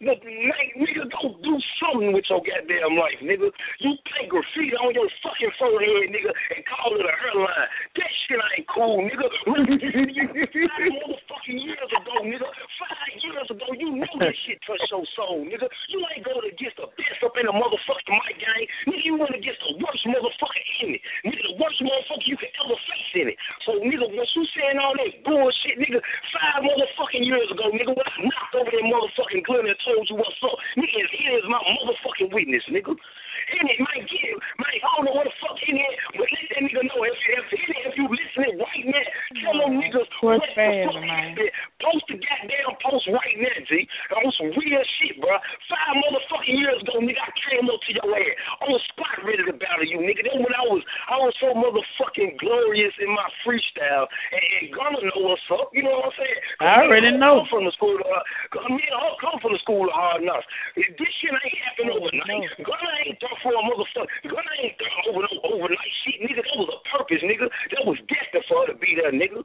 [0.00, 3.52] Look, nigga, go do something with your goddamn life, nigga.
[3.84, 7.68] You paint graffiti on your fucking forehead, nigga, and call it a hairline.
[8.00, 9.28] That shit ain't cool, nigga.
[9.44, 12.48] Five motherfucking years ago, nigga.
[12.80, 15.68] Five years ago, you knew this shit touched your soul, nigga.
[15.92, 18.66] You ain't go against the best up in the motherfucking mic game.
[18.88, 21.04] Nigga, you went against the worst motherfucker in it.
[21.28, 23.38] Nigga, the worst motherfucker you could ever face in it.
[23.68, 26.00] So, nigga, once you saying all that bullshit, nigga,
[26.32, 30.16] five motherfucking years ago, nigga, when I knocked over that motherfucking glitter and told you
[30.16, 32.94] what's up, nigga, here's my motherfucking witness, nigga.
[32.94, 36.44] And it might get, might, I don't know what the fuck in it, but let
[36.54, 39.08] that nigga know if, if, if you listening right now,
[39.42, 41.50] tell them mm, niggas what the fuck happened.
[41.82, 43.88] Post the goddamn post right now, G.
[44.22, 45.34] On some real shit, bro.
[45.66, 49.42] Five motherfucking years ago, nigga, I came up to your ass on the spot ready
[49.48, 50.22] to battle you, nigga.
[50.30, 55.00] Then when I was, I was so motherfucking glorious in my freestyle, and, and gonna
[55.10, 56.40] know what's up, you know what I'm saying?
[56.60, 57.42] I already know.
[57.42, 60.20] Come from the school of, uh, me and her come from the school of hard
[60.22, 60.44] knocks.
[60.76, 62.52] This shit ain't happening overnight.
[62.60, 64.10] Gunna ain't done for a motherfucker.
[64.28, 66.44] Gunna ain't done over no overnight shit, nigga.
[66.44, 67.48] That was a purpose, nigga.
[67.48, 69.40] That was destined for her to be there, nigga.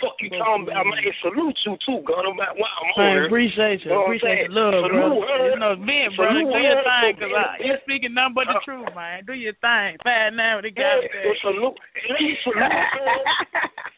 [0.00, 1.04] Fuck you talking about, man.
[1.20, 2.32] Salute you too, Gunna.
[2.32, 3.31] Wow, I'm on Man, here.
[3.42, 3.90] Appreciate you.
[3.90, 5.18] what appreciate the love, bro.
[5.46, 5.74] You know,
[6.14, 8.88] brother, Salute do your her thing, cause I, you're speaking nothing but the Uh, truth,
[8.94, 9.24] man.
[9.26, 9.96] Do your thing.
[10.04, 11.26] Bad now, the Yeah, guy.
[11.26, 11.76] well, salute.
[12.08, 13.18] Let me salute her.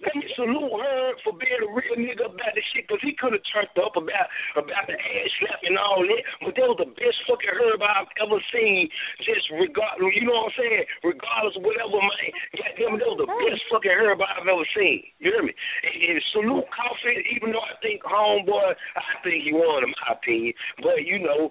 [0.04, 3.32] let me salute Herb for being a real nigga about this shit, because he could
[3.32, 6.92] have turned up about about the ass slap and all that, but that was the
[6.92, 8.92] best fucking Herb I've ever seen,
[9.24, 10.84] just regard, you know what I'm saying?
[11.00, 12.28] Regardless of whatever, man.
[12.52, 15.08] Goddamn, that was the best fucking Herb I've ever seen.
[15.24, 15.56] You hear me?
[15.56, 20.20] And, and salute Coffee, even though I think Homeboy, I think he won, in my
[20.20, 20.52] opinion,
[20.84, 21.48] but, you know,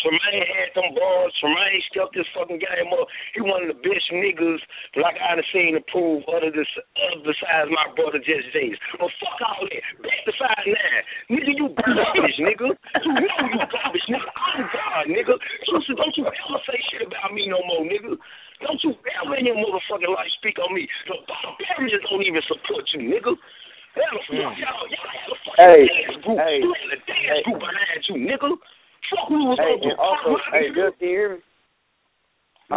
[0.00, 1.32] Tremaine had them bars.
[1.40, 3.06] Tremaine stepped this fucking game up.
[3.36, 4.60] He one of the best niggas
[4.96, 8.78] like I done seen to prove other this other besides my brother Jesse James.
[8.96, 9.84] But fuck all that.
[10.00, 11.02] Back to five nine.
[11.32, 12.68] Nigga, you garbage, nigga.
[13.04, 14.30] You know you garbage, nigga.
[14.34, 15.34] I'm God, nigga.
[15.68, 18.16] Don't don't you ever say shit about me no more, nigga.
[18.60, 20.88] Don't you ever in your motherfucking life speak on me.
[21.08, 23.32] The barbarians don't even support you, nigga.
[23.96, 24.62] Hell, fuck hmm.
[24.62, 24.86] y'all.
[24.86, 26.38] Y'all had a fucking Hey, dance group.
[26.38, 27.42] hey, you had a dance hey.
[27.42, 28.50] group behind you, nigga.
[29.10, 30.74] Fuck who was Hey, gonna do also, hey, nigga.
[30.74, 31.40] Gus, can you hear me?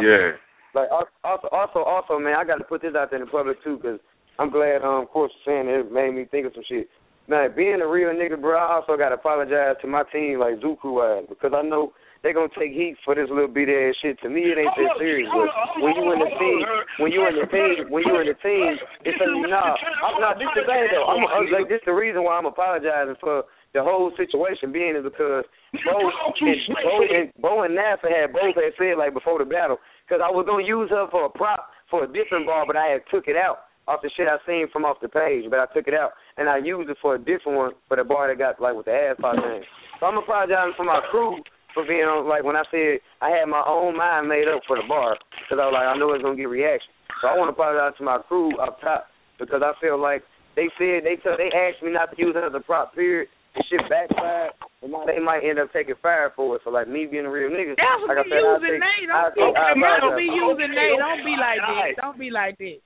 [0.01, 0.31] Yeah.
[0.73, 3.61] Like also, also, also, man, I got to put this out there in the public
[3.63, 3.99] too, because
[4.39, 6.89] I'm glad, um, of course, saying it made me think of some shit.
[7.29, 10.59] Man, being a real nigga, bro, I also got to apologize to my team, like
[10.59, 11.93] Zoo Crew was, because I know
[12.23, 14.19] they gonna take heat for this little bitty ass shit.
[14.23, 15.29] To me, it ain't that serious.
[15.29, 16.59] But when you in the team,
[16.99, 19.75] when you in the team, when you in the team, it's a nah.
[20.03, 20.39] I'm not.
[20.39, 21.05] This the thing though.
[21.05, 23.43] I'm, I'm like this the reason why I'm apologizing for
[23.73, 25.45] the whole situation being is because
[25.85, 29.77] Bo and Bo and Bo and NASA had both had said like before the battle
[30.05, 32.97] because I was gonna use her for a prop for a different bar, but I
[32.97, 35.67] had took it out off the shit I seen from off the page, but I
[35.73, 38.37] took it out and I used it for a different one for the bar that
[38.37, 39.65] got like with the ass pop name.
[39.99, 41.41] So I'm apologizing for my crew
[41.73, 44.77] for being on like when I said I had my own mind made up for
[44.77, 46.93] the bar because I was like I know it's gonna get reaction.
[47.21, 49.09] So I want to apologize to my crew up top
[49.39, 50.21] because I feel like
[50.55, 53.27] they said they told they asked me not to use it as a prop period.
[53.53, 56.65] The shit backfired, and now they might end up taking fire for it.
[56.65, 58.81] So like me being a real nigga, That's what like I be said, I using
[58.81, 59.13] take, Nate.
[59.13, 60.97] Don't be, take, I don't be using Nate.
[60.97, 61.93] Don't be like this.
[62.01, 62.81] Don't be like this.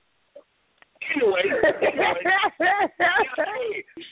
[1.08, 2.20] Anyway, anyway,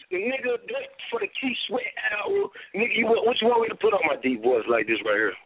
[0.08, 3.76] the nigga that for the Keith Sweat hour, nigga, you what you want me to
[3.76, 5.36] put on my deep voice like this right here?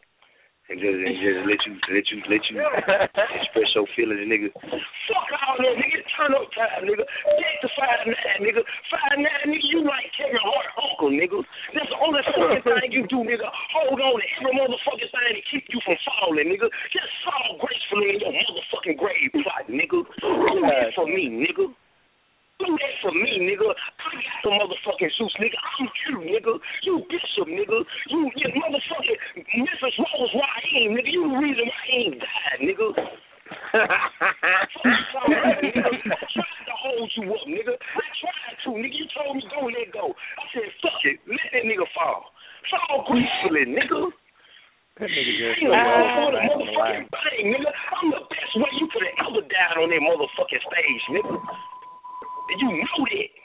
[0.71, 4.55] And just, and just let you let you let you express your feelings, nigga.
[4.55, 5.99] Fuck all that, nigga.
[6.15, 7.03] Turn up time, nigga.
[7.03, 8.63] Get to five nine, nigga.
[8.87, 9.67] Five nine, nigga.
[9.67, 11.43] You like Kevin Hart, uncle, nigga.
[11.75, 13.51] That's the only fucking thing you do, nigga.
[13.51, 16.71] Hold on to every motherfucking thing to keep you from falling, nigga.
[16.95, 20.07] Just fall gracefully in your motherfucking grave plot, nigga.
[20.23, 21.67] Do that for me, nigga.
[22.61, 23.73] Do that for me, nigga.
[23.73, 25.57] I got the motherfucking suits, nigga.
[25.57, 26.53] I'm you, nigga.
[26.85, 27.81] You bishop, nigga.
[28.05, 29.17] You, you motherfucking
[29.57, 31.09] Memphis Rose Raheem, nigga.
[31.09, 32.93] You the reason why he ain't died, nigga.
[33.73, 34.61] I
[36.37, 37.73] tried to hold you up, nigga.
[37.73, 38.93] I tried to, nigga.
[38.93, 40.13] You told me go, let go.
[40.13, 41.17] I said, fuck it.
[41.25, 42.29] Let that nigga fall.
[42.69, 44.13] Fall gracefully, nigga.
[45.01, 46.45] That nigga just so wrong, man.
[46.45, 47.71] motherfucking bang, nigga.
[47.73, 51.41] I'm the best way you could have ever died on that motherfucking stage, nigga.
[52.51, 53.40] And you know that.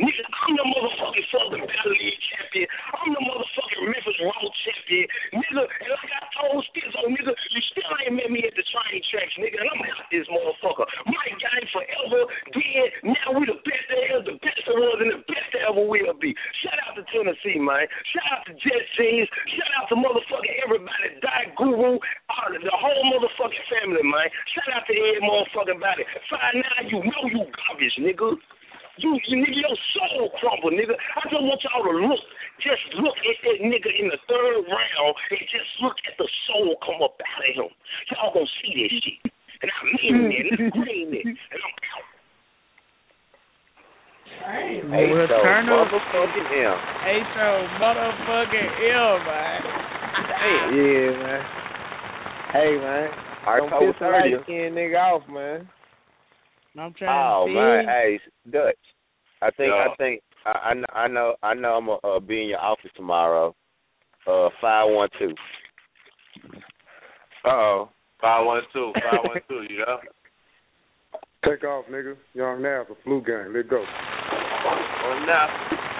[0.00, 2.64] Nigga, I'm the motherfucking Southern Battle League champion.
[2.96, 5.06] I'm the motherfucking Memphis Road champion.
[5.36, 8.96] Nigga, and like I told Skizzo, nigga, you still ain't met me at the train
[9.12, 10.88] tracks, nigga, and I'm out this motherfucker.
[11.04, 12.88] My game forever, dead.
[13.12, 15.84] Now we the best there is, the best there was, and the best there ever
[15.84, 16.32] will be.
[16.64, 17.84] Shout out to Tennessee, man.
[18.16, 19.28] Shout out to Jet Scenes.
[19.52, 21.12] Shout out to motherfucking everybody.
[21.20, 24.32] Die Guru, all the whole motherfucking family, man.
[24.56, 26.08] Shout out to every motherfucking body.
[26.32, 28.40] Five nine, you know you garbage, nigga.
[28.98, 30.92] You, you nigga, your soul crumble, nigga.
[31.16, 32.20] I just want y'all to look,
[32.60, 36.76] just look at that nigga in the third round and just look at the soul
[36.84, 37.70] come up out of him.
[38.12, 39.32] Y'all gonna see this shit.
[39.62, 41.24] And I mean that, and I mean it.
[41.24, 42.06] And I'm out.
[44.40, 45.88] Hey, Well, so turn up.
[45.88, 46.74] motherfucking him.
[47.04, 47.46] Hey, so
[47.76, 49.60] motherfucking ill, man.
[50.74, 51.42] Yeah, man.
[52.52, 53.08] Hey, man.
[53.44, 54.42] Don't October piss a light 30th.
[54.44, 55.68] skinned nigga off, man.
[56.78, 58.20] I'm trying Oh to man, hey
[58.50, 58.76] Dutch.
[59.42, 59.88] I think Yeah.
[59.90, 62.60] I think I I know I know I know I'm gonna uh, be in your
[62.60, 63.54] office tomorrow.
[64.26, 65.34] Uh, five one two.
[67.44, 67.88] Uh oh.
[68.20, 68.92] Five one two.
[69.02, 69.62] Five one two.
[69.68, 69.98] You know.
[71.44, 72.16] Take off, nigga.
[72.34, 73.52] Young Nav, a flu gang.
[73.54, 73.80] Let's go.
[73.80, 75.48] Well, now,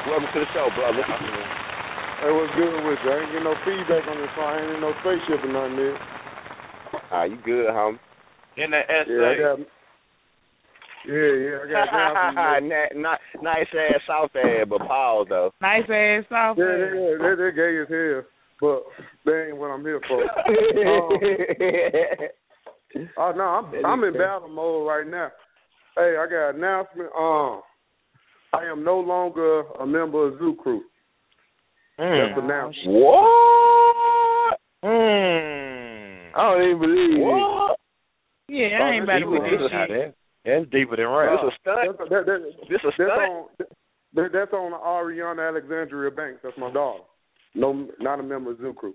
[0.07, 1.03] welcome to the show, brother.
[1.03, 3.11] Hey, what's good with you?
[3.11, 4.45] I ain't getting no feedback on this phone.
[4.45, 5.99] I ain't in no spaceship or nothing there.
[7.11, 7.99] Ah, you good, homie?
[8.59, 9.41] In the Yeah, I essay.
[9.41, 9.59] got.
[11.09, 12.69] Yeah, yeah, I got down.
[12.69, 15.51] Na- na- nice ass South ass, but pause though.
[15.63, 16.93] Nice ass soft Yeah, ass.
[16.95, 18.23] yeah, They're, they're gay as hell,
[18.61, 18.83] but
[19.25, 20.25] they ain't what I'm here for.
[23.17, 25.31] Oh no, I'm I'm in battle mode right now.
[25.97, 27.09] Hey, I got an announcement.
[27.17, 27.63] Um,
[28.53, 30.83] I am no longer a member of Zoo Crew.
[31.97, 32.81] That's announced.
[32.87, 34.59] What?
[34.85, 36.31] Mm.
[36.35, 37.21] I don't even believe it.
[37.21, 37.79] What?
[38.49, 40.15] Yeah, I ain't about to You with would this shit.
[40.45, 40.51] That.
[40.51, 41.41] That's deeper than rap.
[41.43, 41.99] This a stunt.
[41.99, 43.21] That's, that, that, This a that's stunt.
[43.21, 43.47] on
[44.15, 46.41] that, that's on Ariana Alexandria Banks.
[46.43, 47.05] That's my daughter.
[47.55, 48.95] No, not a member of Zoo Crew.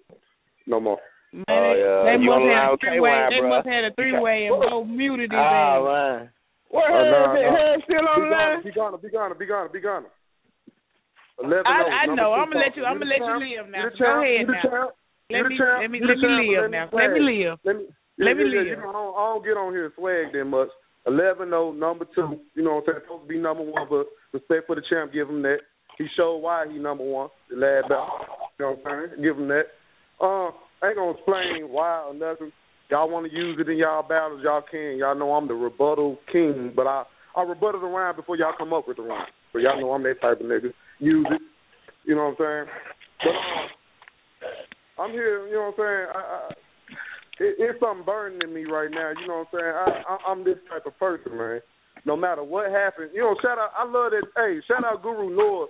[0.68, 0.98] No more.
[1.34, 2.08] Man, Oh, yeah.
[2.08, 3.12] they You must online have a three way.
[3.30, 3.50] They bruh.
[3.52, 5.84] must have a three way and Bo muted his ass.
[5.84, 6.30] man.
[6.72, 7.84] What oh, her, nah, nah.
[7.84, 8.64] still on Be the gone, line?
[8.64, 10.06] be gone, be gone, be gone, be gone.
[11.44, 11.68] Eleven.
[11.68, 12.32] I, oh, I know.
[12.34, 12.84] I'm gonna let you.
[12.88, 13.92] I'm gonna let you live now.
[13.92, 14.96] Go ahead now.
[15.28, 16.88] Let me let me let me live now.
[16.96, 17.60] Let me live.
[17.68, 17.84] Let me,
[18.18, 18.68] Let me live.
[18.72, 20.70] You know, I, don't, I don't get on here swag that much.
[21.08, 22.40] Eleven oh, number two.
[22.56, 23.00] You know what I'm saying?
[23.06, 25.60] Supposed to be number one, but respect for the champ, give him that.
[25.98, 27.30] He showed why he number one.
[27.50, 28.10] The lad belt.
[28.60, 29.24] You know what I'm saying?
[29.24, 29.70] Give him that.
[30.20, 30.50] Uh,
[30.82, 32.52] I ain't gonna explain why or nothing.
[32.90, 34.98] Y'all want to use it in y'all battles, y'all can.
[34.98, 37.04] Y'all know I'm the rebuttal king, but I
[37.36, 39.28] I rebutted the rhyme before y'all come up with the rhyme.
[39.54, 40.74] So y'all know I'm that type of nigga.
[41.00, 41.42] Use it.
[42.06, 42.76] You know what I'm saying?
[43.24, 45.48] But uh, I'm here.
[45.48, 46.08] You know what I'm saying?
[46.14, 46.65] I, I,
[47.40, 49.12] it, it's something burning in me right now.
[49.20, 49.76] You know what I'm saying?
[49.76, 51.62] I, I, I'm this type of person, man.
[52.06, 53.36] No matter what happens, you know.
[53.42, 53.72] Shout out.
[53.78, 54.24] I love that.
[54.36, 55.70] Hey, shout out Guru Lord,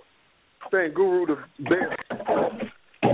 [0.70, 2.72] saying Guru the best.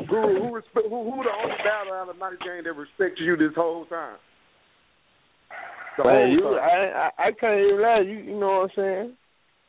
[0.09, 3.37] Guru, who respe- who who the only battle out of Night Game that respects you
[3.37, 4.16] this whole time?
[5.99, 6.59] The Man, whole you, time.
[6.59, 8.01] I, I, I can't even lie.
[8.01, 9.16] You, you know what I'm saying?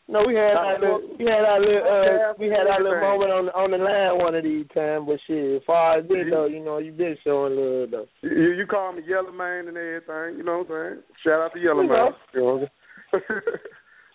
[0.07, 3.31] No, we had our little, we had our little, uh, we had our little moment
[3.31, 5.07] on the on the line one of these times.
[5.07, 8.07] But shit, as far as this though, you know, you been showing love though.
[8.21, 10.37] You, you call me Yellow Man and everything.
[10.37, 11.03] You know what I'm saying?
[11.23, 11.97] Shout out to Yellow You Man.
[11.97, 12.11] know.
[12.35, 12.69] You know what
[13.13, 13.41] I'm saying?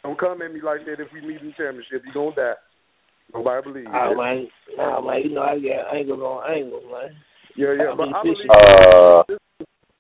[0.05, 2.05] Don't come at me like that if we meet in championship.
[2.05, 2.61] You gonna die.
[3.33, 4.17] Nobody believes Ah that.
[4.17, 7.17] man, nah man, you know I got angle on angle, man.
[7.57, 7.93] Yeah, yeah.
[7.93, 8.45] I But I fishing.
[8.45, 9.41] believe Uh, this,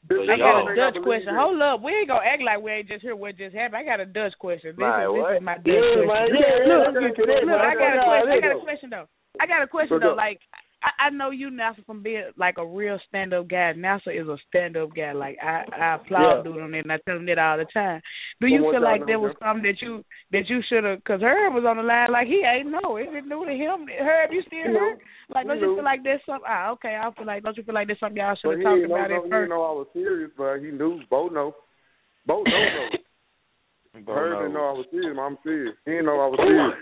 [0.08, 1.34] I got a Dutch question.
[1.36, 3.76] Hold up, we ain't gonna act like we ain't just hear what just happened.
[3.76, 4.72] I got a Dutch question.
[4.72, 6.32] This, Man, is, this is my Dutch Yeah, question.
[6.32, 7.60] look, yeah, look, let's get to that, look.
[7.60, 8.32] I got a question.
[8.32, 9.06] I got a question though.
[9.40, 10.16] I got a question though.
[10.16, 10.40] Like
[10.82, 13.72] I, I know you NASA from being like a real stand up guy.
[13.76, 15.12] NASA is a stand up guy.
[15.12, 16.42] Like I, I applaud Yeah.
[16.44, 18.00] dude on that and I tell him that all the time.
[18.40, 21.20] Do you From feel like there was something that you that you should have because
[21.22, 22.96] Herb was on the line like he ain't know.
[22.96, 23.86] Is It didn't do to him.
[23.90, 24.78] Herb, you still He knew.
[24.78, 24.98] hurt?
[25.34, 25.74] Like He don't you knew.
[25.76, 28.16] feel like there's something ah, okay, I feel like don't you feel like there's something
[28.22, 29.88] y'all should But have talked didn't know, about no, it he didn't know I was
[29.92, 31.02] serious, but he knew.
[31.10, 31.54] Bo know.
[32.26, 32.88] Bo know know.
[34.06, 34.40] Bo Herb knows.
[34.46, 35.14] didn't know I was serious.
[35.16, 35.74] but I'm serious.
[35.84, 36.78] He didn't know I was serious.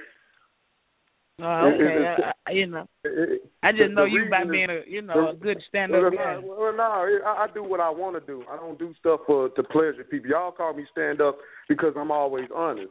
[1.39, 2.23] Oh, It- it- okay.
[2.25, 2.89] I, I, you know.
[3.05, 6.01] It- it- I just know you by being a you know a good stand up
[6.01, 6.35] Well, guy.
[6.41, 8.43] no, well, no, it- I, I do what I want to do.
[8.51, 10.31] I don't do stuff for to pleasure people.
[10.31, 11.37] Y'all call me stand up
[11.69, 12.89] because I'm always honest.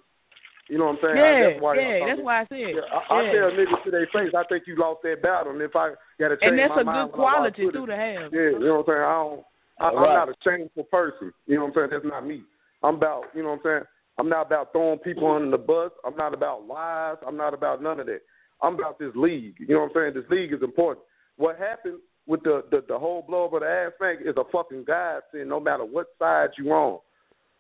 [0.70, 1.18] You know what I'm saying?
[1.18, 2.58] I, Yeah, that's why y'all yeah, call that's why I said.
[2.58, 3.32] Yeah, I, I yeah.
[3.34, 6.30] tell niggas to their face, I think you lost that battle, and if I got
[6.30, 7.98] to change and that's my a mind good when I walk quality too it- to
[7.98, 8.34] have.
[8.34, 9.06] Yeah, you know what I'm saying.
[9.06, 9.44] I don't.
[9.78, 11.34] I, I'm not a shameful person.
[11.48, 11.90] You know what I'm saying?
[11.98, 12.44] That's not me.
[12.84, 13.26] I'm about.
[13.34, 13.84] You know what I'm saying.
[14.18, 15.92] I'm not about throwing people under the bus.
[16.06, 17.18] I'm not about lies.
[17.28, 18.22] I'm not about none of that.
[18.62, 19.56] I'm about this league.
[19.60, 20.14] You know what I'm saying?
[20.16, 21.06] This league is important.
[21.38, 24.44] What happened with the the, the whole blow up of the ass thing is a
[24.52, 25.50] fucking godsend.
[25.50, 27.00] No matter what side you on,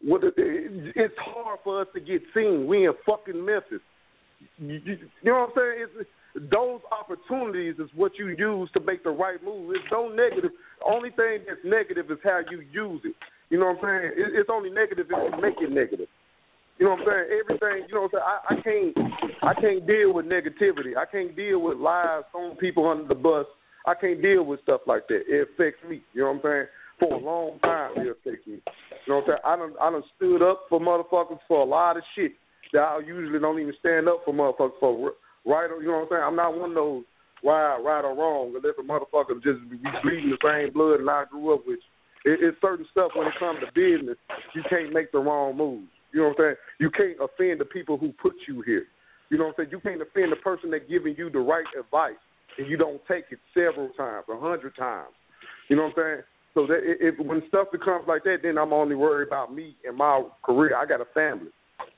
[0.02, 2.68] what it, it's hard for us to get seen.
[2.68, 3.82] We in fucking Memphis.
[4.58, 5.88] You, you, you know what I'm saying?
[6.00, 6.10] It's,
[6.52, 9.72] those opportunities is what you use to make the right move.
[9.72, 10.52] It's no negative.
[10.86, 13.16] Only thing that's negative is how you use it.
[13.50, 14.12] You know what I'm saying?
[14.18, 16.08] It, it's only negative if you make it negative.
[16.78, 17.40] You know what I'm saying?
[17.40, 17.88] Everything.
[17.88, 18.28] You know what I'm saying?
[18.28, 19.14] I, I can't.
[19.44, 20.98] I can't deal with negativity.
[20.98, 23.46] I can't deal with lies, throwing people under the bus.
[23.86, 25.22] I can't deal with stuff like that.
[25.28, 26.02] It affects me.
[26.14, 26.66] You know what I'm saying?
[27.00, 28.60] For a long time, it affects me.
[29.06, 29.44] You know what I'm saying?
[29.46, 32.32] I done, I done stood up for motherfuckers for a lot of shit
[32.74, 35.12] that I usually don't even stand up for motherfuckers for.
[35.46, 35.70] Right?
[35.70, 36.24] or- You know what I'm saying?
[36.26, 37.04] I'm not one of those
[37.44, 38.56] right, right or wrong.
[38.56, 41.80] Unless a motherfucker just be bleeding the same blood and I grew up with.
[42.26, 44.18] It, it's certain stuff when it comes to business,
[44.56, 45.88] you can't make the wrong moves.
[46.16, 46.56] You know what I'm saying?
[46.80, 48.86] You can't offend the people who put you here.
[49.30, 49.70] You know what I'm saying?
[49.76, 52.16] You can't offend the person that giving you the right advice
[52.58, 55.12] and you don't take it several times, a hundred times.
[55.68, 56.24] You know what I'm saying?
[56.54, 59.98] So that if when stuff becomes like that, then I'm only worried about me and
[59.98, 60.72] my career.
[60.78, 61.52] I got a family.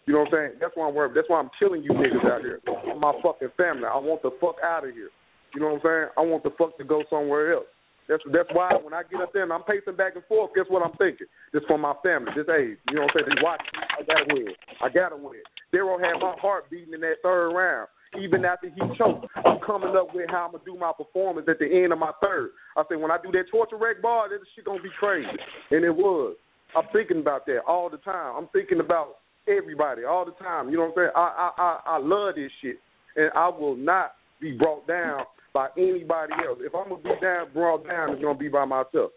[0.08, 0.52] You know what I'm saying?
[0.60, 1.14] That's why I'm worried.
[1.14, 2.60] That's why I'm killing you niggas out here.
[2.98, 3.86] My fucking family.
[3.86, 5.14] I want the fuck out of here.
[5.54, 6.08] You know what I'm saying?
[6.18, 7.70] I want the fuck to go somewhere else.
[8.08, 10.66] That's that's why when I get up there and I'm pacing back and forth, guess
[10.70, 11.28] what I'm thinking?
[11.52, 12.80] This for my family, this age.
[12.88, 13.36] You know what I'm saying?
[13.36, 13.84] They watch me.
[13.84, 14.54] I gotta win.
[14.80, 15.44] I gotta win.
[15.76, 17.88] Daryl had my heart beating in that third round.
[18.16, 21.60] Even after he choked, I'm coming up with how I'm gonna do my performance at
[21.60, 22.52] the end of my third.
[22.78, 25.28] I said when I do that torture rack bar, this shit gonna be crazy,
[25.72, 26.38] and it was.
[26.76, 28.36] I'm thinking about that all the time.
[28.38, 30.70] I'm thinking about everybody all the time.
[30.70, 31.16] You know what I'm saying?
[31.16, 32.80] I I I, I love this shit,
[33.18, 35.24] and I will not be brought down
[35.58, 36.60] by anybody else.
[36.62, 39.10] If I'm gonna be down, brought down, it's gonna be by myself.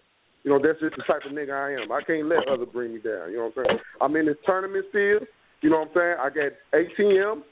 [0.43, 1.93] You know, that's just the type of nigga I am.
[1.93, 3.29] I can't let others bring me down.
[3.29, 3.79] You know what I'm saying?
[4.01, 5.21] I'm in this tournament still.
[5.61, 6.17] You know what I'm saying?
[6.17, 7.43] I got ATM.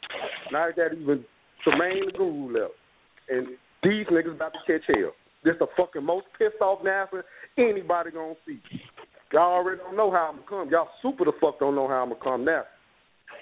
[0.52, 1.22] Now I got even
[1.62, 2.72] Tremaine the Guru left.
[3.28, 3.48] And
[3.82, 5.12] these niggas about to catch hell.
[5.44, 7.20] This the fucking most pissed off NASA
[7.58, 8.58] anybody gonna see.
[9.34, 10.70] Y'all already don't know how I'm gonna come.
[10.70, 12.64] Y'all super the fuck don't know how I'm gonna come now.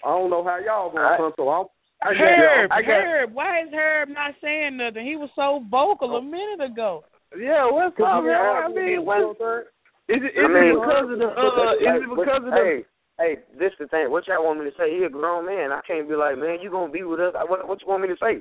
[0.04, 1.66] I don't know how y'all gonna I- come, so I'm.
[2.02, 2.76] I got Herb, y'all.
[2.76, 5.04] I got, Herb, why is Herb not saying nothing?
[5.06, 7.04] He was so vocal a minute ago.
[7.36, 8.36] Yeah, what's up, man?
[8.36, 9.36] I mean, what?
[10.08, 11.26] Is it, is I mean, it because of the?
[11.26, 12.54] Uh, is it because of the?
[12.54, 12.74] Hey,
[13.18, 14.06] hey, this the thing.
[14.12, 14.92] What y'all want me to say?
[14.94, 15.72] He a grown man.
[15.74, 17.34] I can't be like, man, you gonna be with us?
[17.48, 18.38] What, what you want me to say?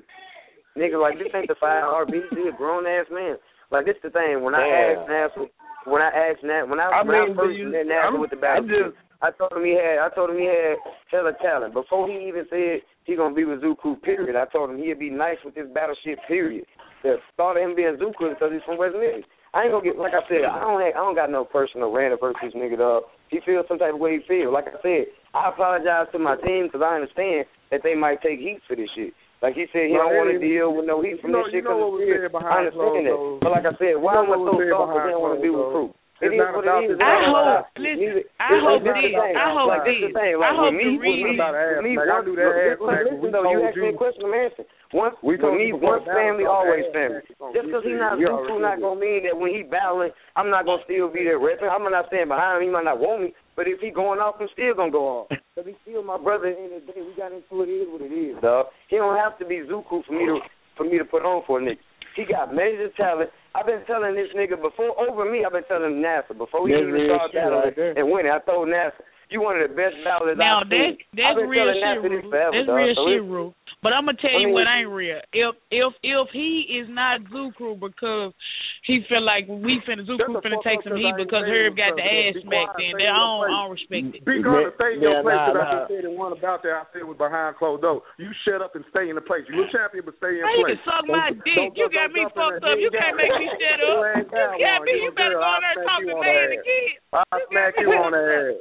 [0.77, 2.22] Nigga, like this ain't the five RB.
[2.38, 3.38] He a grown ass man.
[3.72, 4.44] Like this the thing.
[4.45, 5.49] When I asked NASA,
[5.90, 8.22] when I asked Nas, when I, I when mean, I first you- met NASA I'm-
[8.22, 9.97] with the I battle, just- I told him he had.
[9.97, 10.77] I told him he had
[11.10, 13.95] hella talent before he even said he gonna be with Zoo Crew.
[13.97, 14.35] Period.
[14.38, 16.19] I told him he'd be nice with this battleship.
[16.27, 16.65] Period.
[17.02, 19.26] The thought of him being Zoo Crew is because he's from West Memphis.
[19.57, 20.45] I ain't gonna get like I said.
[20.45, 20.77] I don't.
[20.77, 22.77] Have, I don't got no personal rant versus this nigga.
[22.77, 23.10] Dog.
[23.34, 24.53] He feels some type of way he feel.
[24.53, 28.38] Like I said, I apologize to my team because I understand that they might take
[28.38, 29.14] heat for this shit.
[29.41, 31.43] Like he said, he No, don't want to deal with no heat from you know-
[31.49, 33.43] this shit you know what was said behind I understand closed that.
[33.45, 35.34] But like I said, why You know am I so soft because they don't want
[35.38, 35.89] to be with crew?
[36.16, 36.32] Doors.
[36.32, 37.00] It It's not about it is.
[37.04, 39.36] I hope, listen, I hope like this this, the thing.
[39.36, 40.00] I hope like, this.
[40.16, 41.36] I Like hope the reason.
[41.36, 41.94] about an ass with me.
[42.00, 44.70] I do that ass listen, listen though, you asked me a question, I'm answering.
[44.96, 47.20] Once, We with me, once family, always family.
[47.52, 50.48] Just because he's not You Zoo Crew, not gonna mean that when he battling, I'm
[50.48, 51.68] not gonna still be there repping.
[51.68, 54.40] I'm not saying behind him, he might not want me, but if he going off,
[54.40, 55.28] I'm still gonna go off.
[55.56, 56.52] Because he's still my brother.
[56.52, 57.72] At the end of the day, we got into it.
[57.72, 58.68] It is what it is, dog.
[58.92, 60.40] He don't have to be Zoo Crew for me to
[60.76, 61.80] for me to put on for a nigga.
[62.16, 63.30] He got major talent.
[63.54, 65.44] I've been telling this nigga before over me.
[65.46, 68.32] I've been telling NASA before he That's even real started battling right and winning.
[68.32, 70.98] I told NASA, you one of the best battlers Now I've that seen.
[71.16, 72.30] that's I've been real telling shit, NASA this Rue.
[72.32, 72.76] forever, That's dog.
[72.76, 73.50] real So shit, it- Rue.
[73.84, 75.20] But I'm gonna tell I you what ain't real.
[75.34, 78.34] If if if he is not Zoo Crew because
[78.86, 81.98] he feel like we finna Shut Zoo Crew finna take some heat because Herb got
[81.98, 82.94] the ass Be smacked quiet, in.
[82.94, 84.22] stay Then I don't, I don't respect it.
[84.22, 86.62] Be gonna stay in your Yeah, place nah, because I just said in one about
[86.62, 88.06] that I said was behind closed doors.
[88.22, 89.41] You shut up and stay in the place.
[89.49, 91.74] You a champion, but stay in How you can suck my dick?
[91.74, 92.78] You got me don't jump in fucked up.
[92.78, 93.90] You can't make me shut up.
[93.90, 94.94] You ain't You down got me.
[94.94, 96.60] You You better go in I'll there and talk to on me the and the
[96.62, 96.98] kids.
[97.10, 98.57] I'll smack you on the ass.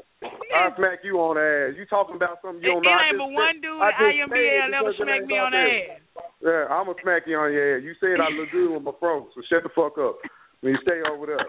[0.56, 1.76] I'll smack you on the ass.
[1.76, 2.96] You talking about something you don't know.
[2.96, 5.04] I ain't just but one dude I at just said IMBL it ever because it
[5.04, 6.03] smack ain't me about on the ass.
[6.42, 7.84] Yeah, I'm gonna smack you on your ass.
[7.84, 10.20] You said I look good with my fro, so shut the fuck up.
[10.60, 11.46] When you stay over there,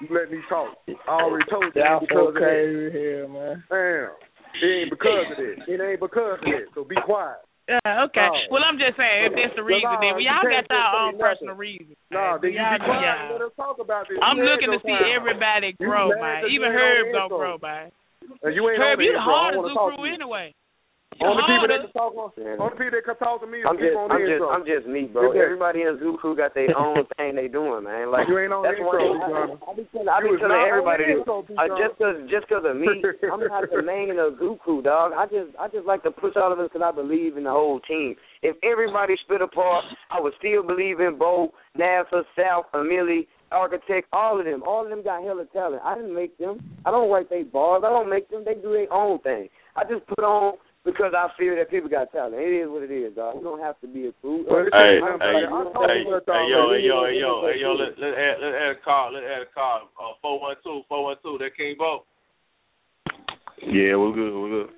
[0.00, 0.72] you let me talk.
[0.88, 1.80] I already told you.
[1.80, 3.62] it Y'all because so of crazy here, man.
[3.68, 4.16] Damn,
[4.62, 5.56] it ain't because of this.
[5.68, 6.66] It ain't because of this.
[6.74, 7.44] So be quiet.
[7.68, 8.24] Yeah, okay.
[8.24, 8.56] No.
[8.56, 11.20] well, I'm just saying, if that's the reason, no, then we all got our own
[11.20, 12.00] personal reasons.
[12.08, 13.32] No, then you y'all be do quiet y'all.
[13.36, 14.16] let us talk about this.
[14.24, 15.12] I'm You looking to had see time.
[15.12, 16.40] everybody grow, mad man.
[16.40, 17.86] 'cause Even you ain't on Herb the gonna grow, man.
[18.40, 20.14] And you ain't Herb, on the you the hardest don't wanna talk Zoo Crew you.
[20.16, 20.48] anyway.
[21.18, 22.30] Only people that can talk on,
[22.62, 24.48] only people that can talk to me is I'm just, on I'm the just, intro.
[24.54, 25.32] I'm just me, bro.
[25.34, 25.42] Good.
[25.42, 28.10] Everybody in Zoo Crew got their own thing they doing, man.
[28.14, 29.58] Like You ain't on that's intro, one thing.
[29.58, 31.20] I, I be telling, I be telling everybody the this.
[31.26, 32.86] intro, Uh, just cause, just cause of me,
[33.26, 35.10] I'm not the main of Zoo Crew, dog.
[35.16, 37.54] I just, I just like to push all of us because I believe in the
[37.54, 38.14] whole team.
[38.46, 39.84] If everybody split apart,
[40.14, 44.62] I would still believe in Bo, NASA, South, Amelie, Architect, all of them.
[44.62, 45.82] All of them got hella talent.
[45.82, 46.60] I didn't make them.
[46.84, 47.82] I don't write their bars.
[47.84, 48.44] I don't make them.
[48.44, 49.48] They do their own thing.
[49.74, 50.58] I just put on
[50.88, 52.40] because I feel that people got talent.
[52.40, 53.36] It is what it is, dog.
[53.36, 54.48] You don't have to be a crew.
[54.48, 56.00] Well, it's Hey, hey, hey, hey, hey,
[56.48, 59.28] yo, hey, yo, hey, yo, hey, yo, let, let's add, let's add a call, let's
[59.28, 59.92] add a call.
[60.00, 62.08] Uh, 412, 412, that King Bo.
[63.68, 64.32] Yeah, we're good.
[64.32, 64.70] We're good.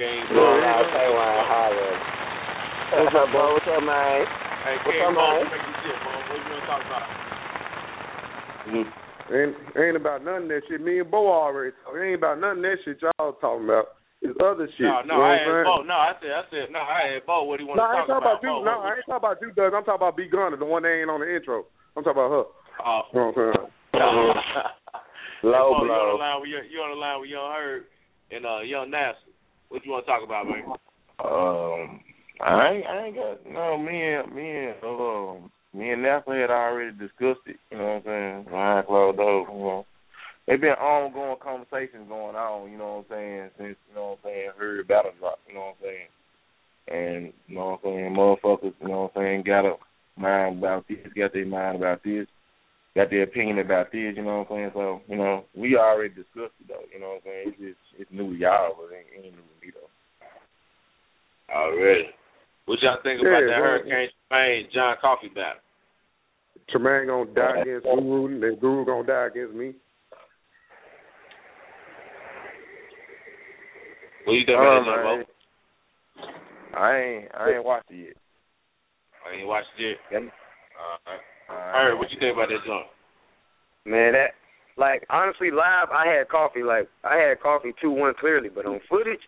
[0.00, 0.56] King Yeah, Bo.
[0.64, 1.92] nah, say why I holler.
[2.96, 3.44] What's up, bro?
[3.52, 4.24] What's up, man?
[4.64, 5.52] Hey, What's King up, Bo, man?
[5.52, 6.12] make you shit, bro.
[6.16, 7.06] What you want to talk about?
[8.72, 8.88] Hmm.
[9.32, 10.80] Ain't, ain't about none of that shit.
[10.80, 11.94] Me and Bo already talk.
[11.96, 14.00] It ain't about none of that shit y'all talking about.
[14.22, 14.86] It's other shit.
[14.86, 15.66] No, no, you know I what I'm asked saying?
[15.66, 15.74] Bo.
[15.82, 17.42] No, I said, I said, no, I asked Bo.
[17.42, 18.54] What do you want No, to I ain't talk talking about, you.
[18.54, 19.74] Bo, No, I ain't talking about you, Doug.
[19.74, 21.66] I'm talking about B Gunner, the one that ain't on the intro.
[21.98, 22.46] I'm talking about her.
[22.86, 23.02] Oh.
[23.10, 23.70] You know what I'm saying?
[25.42, 26.14] Low Bo, You on blow.
[26.14, 27.82] the line with young, you on the line with Young Herb
[28.30, 29.18] and uh, Young Nasser.
[29.68, 30.62] What you want to talk about, man?
[31.18, 32.00] Um,
[32.40, 33.78] I ain't, I ain't got no.
[33.78, 37.56] Me and me and um, me and NASA had already discussed it.
[37.70, 38.44] You know what I'm saying?
[38.44, 39.46] Behind closed doors.
[39.50, 39.86] You know,
[40.46, 42.70] there been ongoing conversations going on.
[42.70, 43.50] You know what I'm saying?
[43.58, 45.38] Since you know what I'm saying, heard battle drop.
[45.48, 46.08] You know what I'm saying?
[46.88, 48.74] And you know what I'm saying, motherfuckers.
[48.80, 49.42] You know what I'm saying?
[49.46, 49.74] Got a
[50.18, 50.98] mind about this.
[51.16, 52.26] Got their mind about this.
[52.94, 54.12] Got their opinion about this.
[54.16, 54.70] You know what I'm saying?
[54.74, 56.84] So you know, we already discussed it though.
[56.92, 57.44] You know what I'm saying?
[57.46, 59.90] It's just it's new to y'all, but it ain't, it ain't new to me though.
[61.54, 62.10] Already.
[62.66, 65.62] What y'all think about Yeah, that well- Hurricane Tremaine John Coffee battle?
[66.70, 69.74] Tremaine gonna die against Guru, and Guru gonna die against me.
[74.24, 75.02] What you think Oh, about that.
[75.02, 76.78] Bo?
[76.78, 78.16] I ain't I ain't watched it yet.
[79.26, 79.98] I ain't watched it.
[80.10, 80.22] Yep.
[80.26, 82.86] Uh, Herb, what you think about that joint?
[83.84, 84.32] Man, that
[84.76, 88.80] like honestly live I had coffee like I had coffee two one clearly, but on
[88.88, 89.20] footage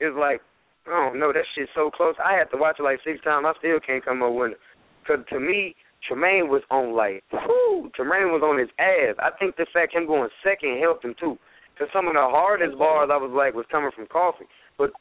[0.00, 0.40] it's like
[0.86, 2.14] I don't know that shit's so close.
[2.24, 3.44] I had to watch it like six times.
[3.46, 4.58] I still can't come up with it.
[5.06, 5.76] Cause to me
[6.08, 9.14] Tremaine was on like whew, Tremaine was on his ass.
[9.20, 11.38] I think the fact him going second helped him too.
[11.80, 14.46] To some of the hardest bars I was like was coming from Coffee.
[14.76, 14.92] But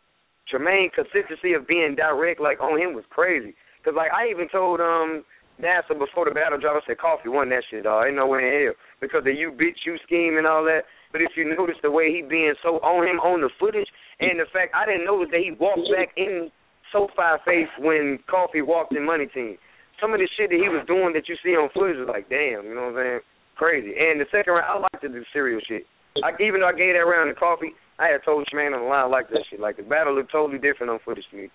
[0.48, 3.54] Tremaine consistency of being direct like on him was crazy.
[3.84, 5.24] Cause like I even told um
[5.60, 8.08] NASA before the battle drop, I said Coffee won that shit, dog.
[8.08, 10.88] Ain't no way in hell because of you bitch, you scheme and all that.
[11.12, 13.88] But if you notice the way he being so on him on the footage,
[14.20, 16.50] and the fact I didn't notice that he walked back in
[16.92, 19.58] SoFi face when Coffee walked in Money Team.
[20.00, 22.30] Some of the shit that he was doing that you see on footage was like,
[22.32, 23.22] damn, you know what I'm saying?
[23.60, 23.92] Crazy.
[24.00, 25.84] And the second round, I like to do serial shit.
[26.24, 28.90] I, even though I gave that round to Coffee, I had told Tremaine on the
[28.90, 29.60] line I like that shit.
[29.60, 31.48] Like the battle looked totally different on footage to me.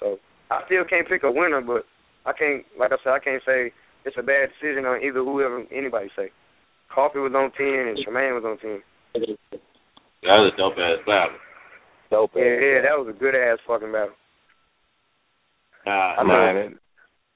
[0.00, 0.18] So
[0.50, 1.84] I still can't pick a winner, but
[2.24, 3.72] I can't, like I said, I can't say
[4.04, 6.30] it's a bad decision on either whoever anybody say.
[6.92, 8.82] Coffee was on ten and Tremaine was on ten.
[9.14, 11.38] That was a dope ass battle.
[12.10, 12.30] Dope.
[12.36, 14.14] Yeah, yeah, that was a good ass fucking battle.
[15.86, 16.78] Uh, I mean,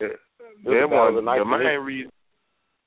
[0.01, 0.17] it,
[0.65, 1.85] That that one, was a nice the main position.
[1.85, 2.13] reason,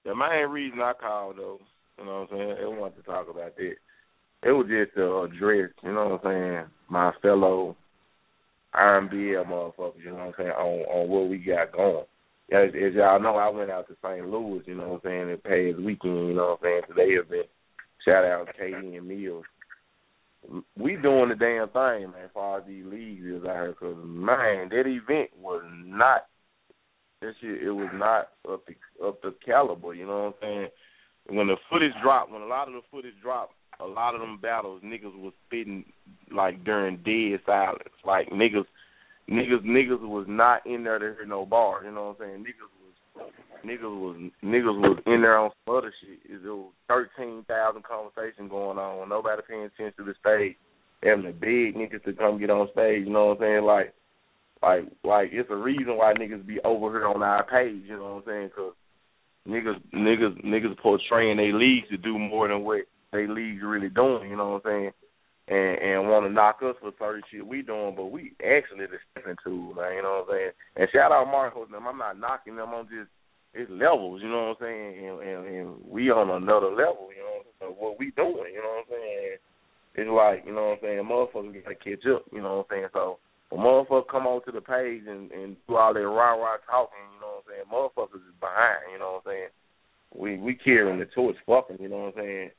[0.05, 1.59] the main reason I called though,
[1.99, 2.55] you know what I'm saying?
[2.59, 3.73] They wanted to talk about that.
[4.41, 7.75] It was just uh, to address, you know what I'm saying, my fellow
[8.73, 12.05] IMBL motherfuckers, you know what I'm saying, on on what we got going.
[12.51, 14.27] As, as y'all know, I went out to St.
[14.27, 17.13] Louis, you know what I'm saying, and past weekend, you know what I'm saying, today
[17.13, 17.47] event.
[18.05, 19.45] Shout out KD and Mills.
[20.77, 23.97] We doing the damn thing, man, as far as these leagues is out here, because,
[24.01, 26.25] man, that event was not
[27.21, 30.67] that shit it was not up to up to caliber, you know what I'm saying?
[31.29, 34.39] When the footage dropped, when a lot of the footage dropped, a lot of them
[34.41, 35.85] battles niggas was spitting
[36.31, 37.93] like during dead silence.
[38.05, 38.65] Like niggas
[39.29, 42.45] niggas niggas was not in there to hear no bars, you know what I'm saying?
[42.45, 43.31] Niggas was
[43.65, 46.19] niggas was niggas was in there on some other shit.
[46.29, 50.55] It was thirteen thousand conversations going on, nobody paying attention to the stage.
[51.03, 53.63] Having the big niggas to come get on stage, you know what I'm saying?
[53.63, 53.93] Like
[54.61, 57.83] like, like it's a reason why niggas be over here on our page.
[57.87, 58.49] You know what I'm saying?
[58.55, 58.73] Cause
[59.47, 64.29] niggas, niggas, niggas portraying their leagues to do more than what they leagues really doing.
[64.29, 64.91] You know what I'm saying?
[65.49, 69.01] And and want to knock us for certain shit we doing, but we actually the
[69.09, 69.97] stepping tool, man.
[69.97, 70.51] You know what I'm saying?
[70.77, 71.87] And shout out Marcos and them.
[71.87, 72.69] I'm not knocking them.
[72.69, 73.09] I'm just
[73.53, 74.21] it's levels.
[74.21, 74.93] You know what I'm saying?
[75.01, 77.09] And and, and we on another level.
[77.09, 77.29] You know
[77.69, 78.53] of what we doing.
[78.53, 79.37] You know what I'm saying?
[79.95, 81.09] It's like you know what I'm saying.
[81.09, 82.25] Motherfuckers gotta catch up.
[82.31, 82.93] You know what I'm saying?
[82.93, 83.17] So
[83.49, 87.18] when motherfuckers come onto the page and, and do all that rah rah talking, you
[87.18, 87.18] what I'm
[87.49, 89.51] saying, motherfuckers is behind, you know what I'm saying.
[90.15, 92.49] We we carrying the torch fucking, you know what I'm saying.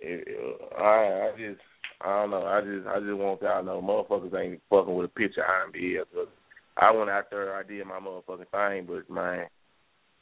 [0.00, 1.60] It, uh, I I just
[2.00, 5.06] I don't know, I just I just want y'all to know motherfuckers ain't fucking with
[5.06, 6.28] a picture of IMBL cause
[6.76, 9.46] I went out there, I did my motherfucking thing, but man,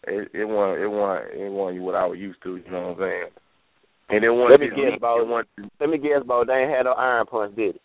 [0.06, 3.02] it it wasn't it wasn't it wasn't what I was used to, you know what
[3.02, 3.30] I'm saying.
[4.10, 6.70] And it wasn't Let me guess about it wasn't let me guess about they ain't
[6.70, 7.82] had no iron punch, did it?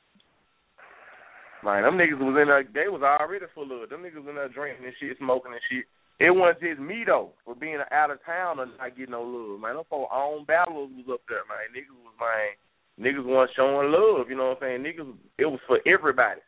[1.64, 2.62] Man, them niggas was in there.
[2.62, 3.90] They was already full of it.
[3.90, 5.86] Them niggas in there drinking and shit, smoking and shit.
[6.20, 9.60] It wasn't just me though for being out of town and not getting no love.
[9.60, 11.76] Man, them four own battlers was up there, man.
[11.76, 12.56] Niggas was man.
[12.96, 14.30] Niggas wasn't showing love.
[14.30, 14.84] You know what I'm saying?
[14.88, 16.40] Niggas, it was for everybody.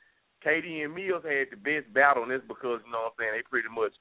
[0.45, 3.34] KD and Mills had the best battle on this because you know what I'm saying.
[3.35, 3.91] They pretty much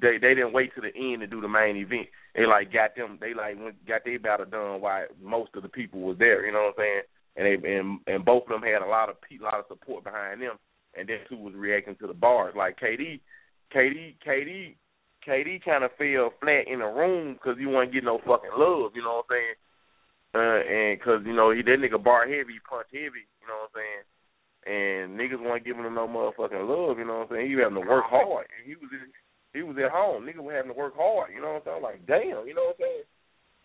[0.00, 2.06] they they didn't wait to the end to do the main event.
[2.36, 3.18] They like got them.
[3.20, 6.46] They like went, got their battle done while most of the people was there.
[6.46, 7.02] You know what I'm saying?
[7.38, 10.04] and they and and both of them had a lot of pe- lot of support
[10.04, 10.56] behind them,
[10.98, 13.20] and then who was reacting to the bars like KD,
[13.74, 14.74] KD, KD,
[15.28, 18.96] KD kind of fell flat in the room because he wasn't getting no fucking love,
[18.96, 19.56] you know what I'm saying?
[20.32, 23.68] Uh, and because you know he that nigga bar heavy, he punch heavy, you know
[23.68, 24.04] what I'm saying?
[24.68, 27.48] And niggas weren't giving him no motherfucking love, you know what I'm saying?
[27.48, 29.12] He was having to work hard, and he was in,
[29.52, 30.24] he was at home.
[30.24, 31.84] Nigga was having to work hard, you know what I'm saying?
[31.84, 33.06] Like damn, you know what I'm saying?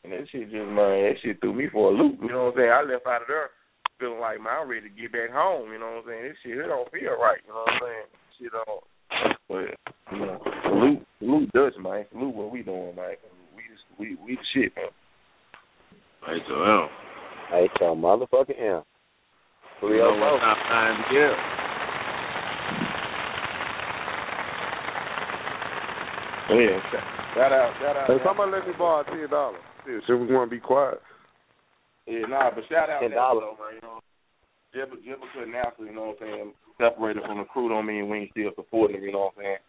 [0.03, 2.59] And that shit just man, that shit threw me for a loop, you know what
[2.59, 2.75] I'm saying?
[2.75, 3.55] I left out of there
[3.99, 5.71] feeling like man, I'm ready to get back home.
[5.71, 6.23] You know what I'm saying?
[6.27, 7.39] This shit it don't feel right.
[7.43, 8.07] You know what I'm saying?
[8.35, 8.83] Shit don't.
[9.49, 9.77] But
[10.11, 12.05] you know, salute, salute Dutch, man.
[12.11, 13.15] Salute what we doing, man.
[13.55, 14.85] We just, we we the shit, man.
[16.25, 16.87] Hey, so M.
[17.51, 18.83] Hey, so motherfucking M.
[19.83, 21.35] You know what top time to get.
[26.53, 26.77] Yeah,
[27.33, 28.07] shout out, shout out.
[28.07, 29.61] Hey, somebody let me borrow ten dollars.
[30.07, 31.01] So we want to be quiet.
[32.05, 33.43] Yeah, nah, but shout out Ten to dollars.
[33.47, 33.73] though, man.
[33.75, 33.99] You know,
[34.75, 35.85] Jibba Jibba couldn't answer.
[35.85, 36.53] You know what I'm saying?
[36.77, 39.03] Separated from the crew don't mean we ain't still supporting him.
[39.03, 39.61] You know what I'm saying?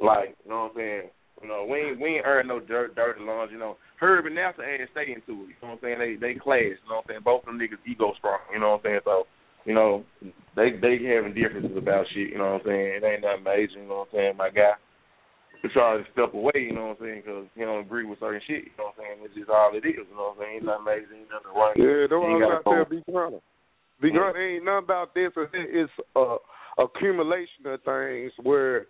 [0.00, 1.10] Like, you know what I'm saying?
[1.42, 3.50] You know, we ain't we ain't earned no dirt, dirty lungs.
[3.52, 5.56] You know, Herb and NASA had to stay into it.
[5.56, 5.98] You know what I'm saying?
[5.98, 6.76] They they clash.
[6.76, 7.24] You know what I'm saying?
[7.24, 8.44] Both of them niggas ego strong.
[8.52, 9.04] You know what I'm saying?
[9.04, 9.24] So,
[9.64, 10.04] you know,
[10.56, 12.32] they they having differences about shit.
[12.32, 13.00] You know what I'm saying?
[13.00, 13.80] It ain't nothing major.
[13.80, 14.36] You know what I'm saying?
[14.36, 14.76] My guy.
[15.60, 18.16] It's trying to step away, you know what I'm saying, because he don't agree with
[18.16, 19.28] certain shit, you know what I'm saying?
[19.28, 20.56] It's just all it is, you know what I'm saying?
[20.56, 21.76] Ain't nothing major, ain't nothing wrong.
[21.76, 23.49] Yeah, don't I got was a
[24.02, 24.12] out there, phone.
[24.12, 24.32] be Gunner.
[24.32, 25.30] Be Gunner ain't nothing about this.
[25.54, 26.36] It's a
[26.78, 28.86] accumulation of things where,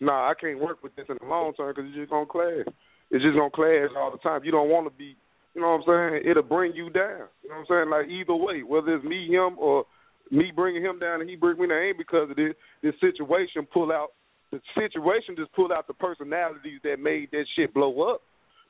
[0.00, 2.66] nah, I can't work with this in the long term because it's just gonna clash.
[3.10, 4.42] It's just gonna clash all the time.
[4.44, 5.16] You don't want to be
[5.56, 7.32] you know what I'm saying, it'll bring you down.
[7.42, 7.90] You know what I'm saying?
[7.90, 9.86] Like either way, whether it's me, him, or
[10.30, 12.52] me bringing him down and he bring me down, ain't because of this.
[12.82, 14.08] This situation pull out.
[14.52, 18.20] The situation just pulled out the personalities that made that shit blow up.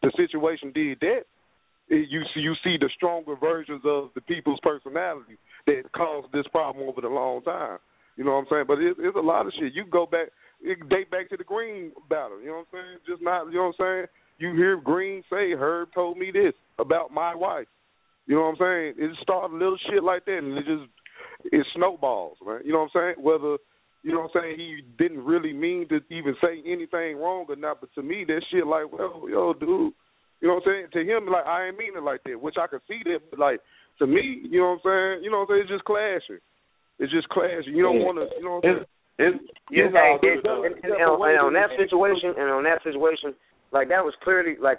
[0.02, 1.22] The situation did that.
[1.88, 6.88] You see, you see the stronger versions of the people's personalities that caused this problem
[6.88, 7.78] over the long time.
[8.16, 8.64] You know what I'm saying?
[8.66, 9.74] But it, it's a lot of shit.
[9.74, 10.28] You go back,
[10.62, 12.40] it date back to the Green battle.
[12.40, 12.98] You know what I'm saying?
[13.06, 14.06] Just not, you know what I'm saying?
[14.38, 17.68] You hear Green say, Herb told me this about my wife.
[18.26, 18.94] You know what I'm saying?
[18.98, 20.90] It started little shit like that, and it just
[21.52, 22.60] it snowballs, man.
[22.64, 23.24] You know what I'm saying?
[23.24, 23.58] Whether
[24.02, 27.56] you know what I'm saying he didn't really mean to even say anything wrong or
[27.56, 29.92] not, but to me that shit like, well, yo, dude,
[30.40, 30.86] you know what I'm saying?
[30.92, 33.38] To him, like I ain't mean it like that, which I can see that, but
[33.38, 33.60] like
[33.98, 35.24] to me, you know what I'm saying?
[35.24, 35.64] You know what I'm saying?
[35.64, 36.42] It's just clashing.
[36.98, 37.76] It's just clashing.
[37.76, 38.86] You don't want to, you know what I'm saying?
[39.16, 39.40] It's,
[39.72, 43.32] it's, hey, it, and, and, and, and on that situation, and on that situation,
[43.72, 44.76] like that was clearly like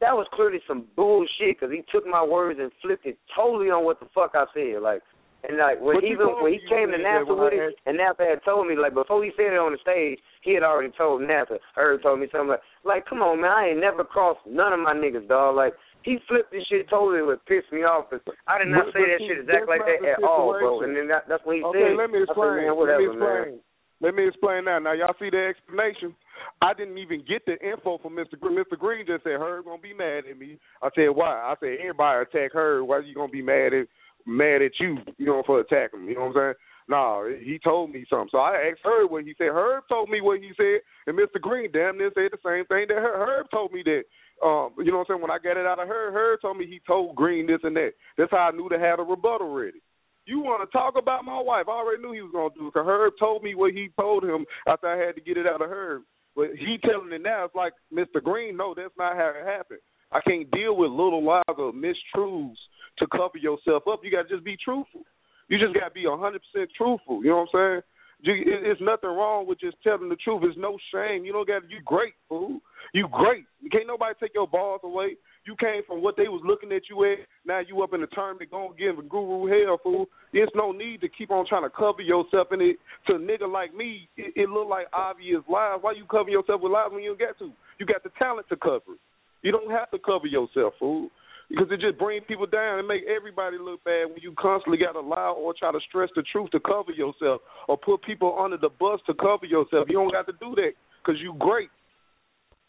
[0.00, 3.84] that was clearly some bullshit because he took my words and flipped it totally on
[3.84, 4.82] what the fuck I said.
[4.82, 5.02] Like,
[5.46, 8.42] and like when even when he came to that NASA with it, and NASA had
[8.44, 11.58] told me like before he said it on the stage, he had already told NASA.
[11.76, 14.80] Herb told me something like, like come on man, I ain't never crossed none of
[14.80, 15.54] my niggas, dog.
[15.56, 18.08] Like he flipped this shit totally, would piss me off.
[18.10, 20.52] 'cause I did not But- say but that shit exactly like that at the all,
[20.58, 20.80] bro.
[20.82, 22.18] And then that, that's when he Okay, said, let me.
[22.18, 22.56] I said, explain.
[22.56, 23.20] man, let me explain.
[23.20, 23.60] man.
[24.00, 24.78] Let me explain now.
[24.78, 26.14] Now y'all see the explanation.
[26.62, 28.38] I didn't even get the info from Mr.
[28.38, 28.56] Green.
[28.56, 28.78] Mr.
[28.78, 30.56] Green just said Herb gonna be mad at me.
[30.80, 31.34] I said why?
[31.34, 32.86] I said everybody attack Herb.
[32.86, 33.88] Why you gonna be mad at
[34.26, 34.98] mad at you?
[35.16, 36.12] You know for attacking me.
[36.12, 36.54] You know what I'm saying?
[36.88, 38.30] No, he told me something.
[38.32, 39.52] So I asked Herb what he said.
[39.52, 41.38] Herb told me what he said, and Mr.
[41.40, 44.02] Green damn near said the same thing that Herb, told me that.
[44.42, 45.22] Um, you know what I'm saying?
[45.22, 47.76] When I got it out of Herb, Herb told me he told Green this and
[47.76, 47.92] that.
[48.16, 49.82] That's how I knew to have a rebuttal ready.
[50.24, 51.66] You want to talk about my wife?
[51.68, 52.74] I already knew he was gonna do it.
[52.74, 55.60] Cause Herb told me what he told him after I had to get it out
[55.60, 56.02] of Herb.
[56.36, 57.44] But he telling it now.
[57.44, 58.22] It's like Mr.
[58.22, 58.56] Green.
[58.56, 59.80] No, that's not how it happened.
[60.12, 62.56] I can't deal with little lies or mistruths
[62.98, 64.00] to cover yourself up.
[64.02, 65.02] You got to just be truthful.
[65.48, 67.24] You just got to be a hundred percent truthful.
[67.24, 67.82] You know what I'm saying?
[68.20, 70.42] It's nothing wrong with just telling the truth.
[70.44, 71.24] It's no shame.
[71.24, 72.58] You don't got you great, fool.
[72.92, 73.44] You great.
[73.60, 75.16] You can't nobody take your balls away.
[75.46, 77.18] You came from what they was looking at you at.
[77.46, 80.06] Now you up in the tournament going to give a guru hell, fool.
[80.32, 82.76] There's no need to keep on trying to cover yourself in it.
[83.06, 85.78] To a nigga like me, it, it look like obvious lies.
[85.80, 87.52] Why you cover yourself with lies when you don't get to?
[87.78, 88.98] You got the talent to cover.
[89.42, 91.08] You don't have to cover yourself, fool.
[91.48, 94.92] Because it just brings people down and make everybody look bad when you constantly got
[94.92, 98.58] to lie or try to stress the truth to cover yourself or put people under
[98.58, 99.88] the bus to cover yourself.
[99.88, 101.70] You don't got to do that because you great.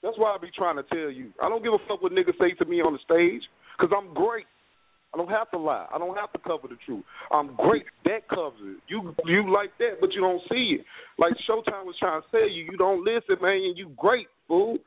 [0.02, 1.32] That's why I be trying to tell you.
[1.44, 3.44] I don't give a fuck what niggas say to me on the stage
[3.76, 4.48] because I'm great.
[5.14, 5.88] I don't have to lie.
[5.94, 7.04] I don't have to cover the truth.
[7.32, 7.84] I'm great.
[8.06, 8.78] That covers it.
[8.88, 10.86] You you like that, but you don't see it.
[11.18, 13.58] Like Showtime was trying to tell you, you don't listen, man.
[13.58, 14.78] And you great, fool.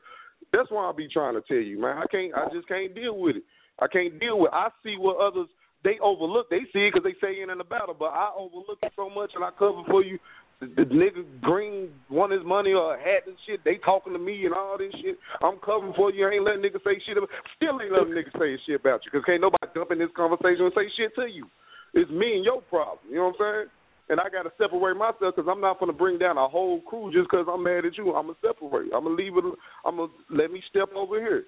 [0.53, 1.97] That's why I be trying to tell you, man.
[1.97, 2.33] I can't.
[2.33, 3.43] I just can't deal with it.
[3.79, 4.53] I can't deal with.
[4.53, 5.47] I see what others
[5.83, 6.49] they overlook.
[6.49, 9.31] They see it because they say in the battle, but I overlook it so much
[9.35, 10.17] and I cover for you.
[10.63, 13.59] The, nigga Green won his money or had this shit.
[13.67, 15.19] They talking to me and all this shit.
[15.43, 16.23] I'm covering for you.
[16.23, 17.19] I ain't letting niggas say shit.
[17.19, 17.27] About,
[17.59, 20.71] still ain't letting niggas say shit about you because can't nobody jump in this conversation
[20.71, 21.51] and say shit to you.
[21.91, 23.03] It's me and your problem.
[23.11, 23.69] You know what I'm saying?
[24.07, 26.79] And I got to separate myself because I'm not going to bring down a whole
[26.87, 28.15] crew just because I'm mad at you.
[28.15, 28.95] I'm to separate.
[28.95, 29.43] I'm to leave it.
[29.83, 31.43] I'm to let me step over here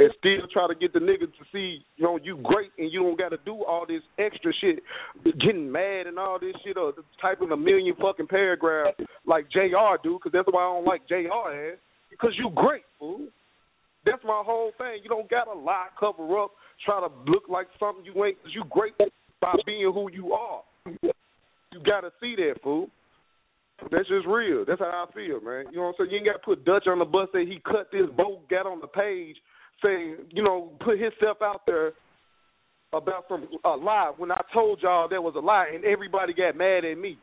[0.00, 3.00] and still try to get the niggas to see, you know, you great and you
[3.00, 4.82] don't got to do all this extra shit,
[5.38, 10.18] getting mad and all this shit or typing a million fucking paragraphs like JR do
[10.18, 11.78] because that's why I don't like JR ass
[12.10, 13.28] because you great, fool.
[14.06, 15.00] That's my whole thing.
[15.02, 16.52] You don't got to lie, cover up,
[16.86, 18.94] try to look like something you ain't because you great
[19.42, 20.62] by being who you are.
[21.02, 22.88] You got to see that, fool.
[23.90, 24.64] That's just real.
[24.66, 25.64] That's how I feel, man.
[25.70, 26.10] You know what I'm saying?
[26.10, 28.66] You ain't got to put Dutch on the bus say he cut this boat, got
[28.66, 29.36] on the page,
[29.82, 31.92] saying, you know, put himself out there
[32.92, 36.56] about some a lie when I told y'all there was a lie and everybody got
[36.56, 37.18] mad at me.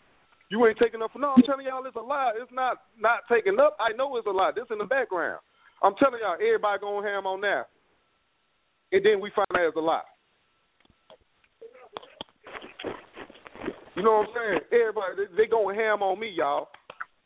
[0.49, 1.33] You ain't taking up for no.
[1.35, 2.31] I'm telling y'all it's a lie.
[2.41, 3.75] It's not not taking up.
[3.79, 4.51] I know it's a lie.
[4.55, 5.39] This in the background.
[5.83, 7.67] I'm telling y'all everybody going ham on that,
[8.91, 10.07] and then we find out it's a lie.
[13.95, 14.59] You know what I'm saying?
[14.71, 16.69] Everybody they, they going ham on me, y'all.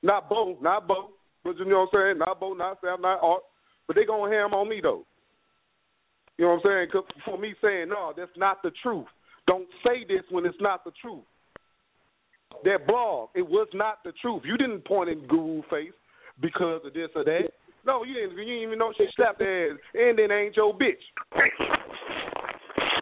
[0.01, 1.11] Not Bo, not Bo,
[1.43, 2.17] but you know what I'm saying?
[2.17, 3.43] Not Bo, not Sam, not Art,
[3.85, 5.05] but they going ham on me though.
[6.41, 6.89] You know what I'm saying?
[6.89, 9.05] 'Cause for me saying no, that's not the truth.
[9.45, 11.23] Don't say this when it's not the truth.
[12.63, 14.41] That blog, it was not the truth.
[14.43, 15.93] You didn't point in Guru face
[16.39, 17.53] because of this or that.
[17.85, 18.31] No, you didn't.
[18.31, 20.97] You didn't even know she slapped her ass, and then ain't your bitch.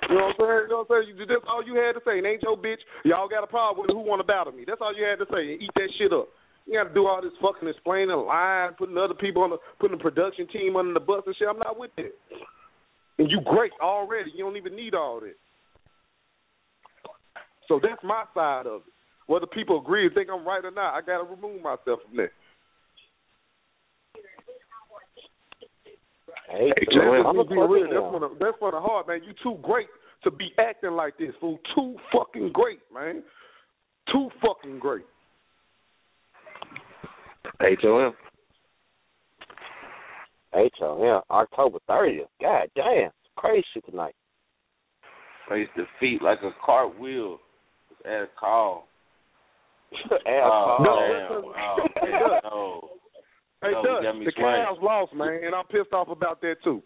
[0.10, 0.62] You know what I'm saying?
[0.64, 1.28] You know what I'm saying?
[1.28, 2.18] That's all you had to say.
[2.18, 2.84] And ain't your bitch.
[3.06, 3.94] Y'all got a problem with it.
[3.94, 4.66] Who want to battle me?
[4.68, 5.54] That's all you had to say.
[5.54, 6.28] And eat that shit up.
[6.66, 9.98] You got to do all this fucking explaining, lying, putting other people on the, putting
[9.98, 11.48] the production team under the bus and shit.
[11.48, 12.12] I'm not with that.
[13.20, 14.32] And you great already.
[14.34, 15.36] You don't even need all that.
[17.68, 18.94] So that's my side of it.
[19.28, 22.32] Whether people agree and think I'm right or not, I gotta remove myself from that.
[26.50, 27.84] Hey, Hey, Joel, I'm I'm be real.
[27.84, 28.14] That's one.
[28.14, 29.22] for the that's for the heart, man.
[29.24, 29.88] You too great
[30.24, 31.60] to be acting like this, fool.
[31.76, 33.22] Too fucking great, man.
[34.12, 35.06] Too fucking great.
[37.60, 38.14] Hey, Joel.
[40.54, 41.04] Hey, Joel.
[41.04, 42.28] Yeah, October 30th.
[42.42, 43.08] God damn.
[43.08, 44.16] It's crazy tonight.
[45.48, 47.40] Place the feet like a cartwheel.
[47.90, 48.88] Just add a call.
[49.94, 50.12] Ass
[50.46, 50.86] oh, call.
[50.86, 51.32] damn.
[51.32, 52.50] Oh, damn.
[52.50, 52.90] No.
[53.62, 54.64] Hey, No, Dutch, you the swaying.
[54.64, 56.82] Cavs lost, man, and I'm pissed off about that too.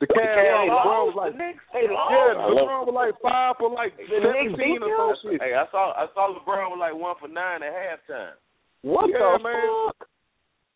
[0.00, 0.88] The The Cavs, Cavs lost.
[0.90, 2.10] Was like, The Knicks, they lost?
[2.10, 5.42] yeah, LeBron was like five for like The Knicks seventeen beat or some shit.
[5.44, 8.34] Hey, I saw I saw LeBron was like one for nine at halftime.
[8.82, 9.60] What Yeah, the man.
[9.86, 10.08] fuck?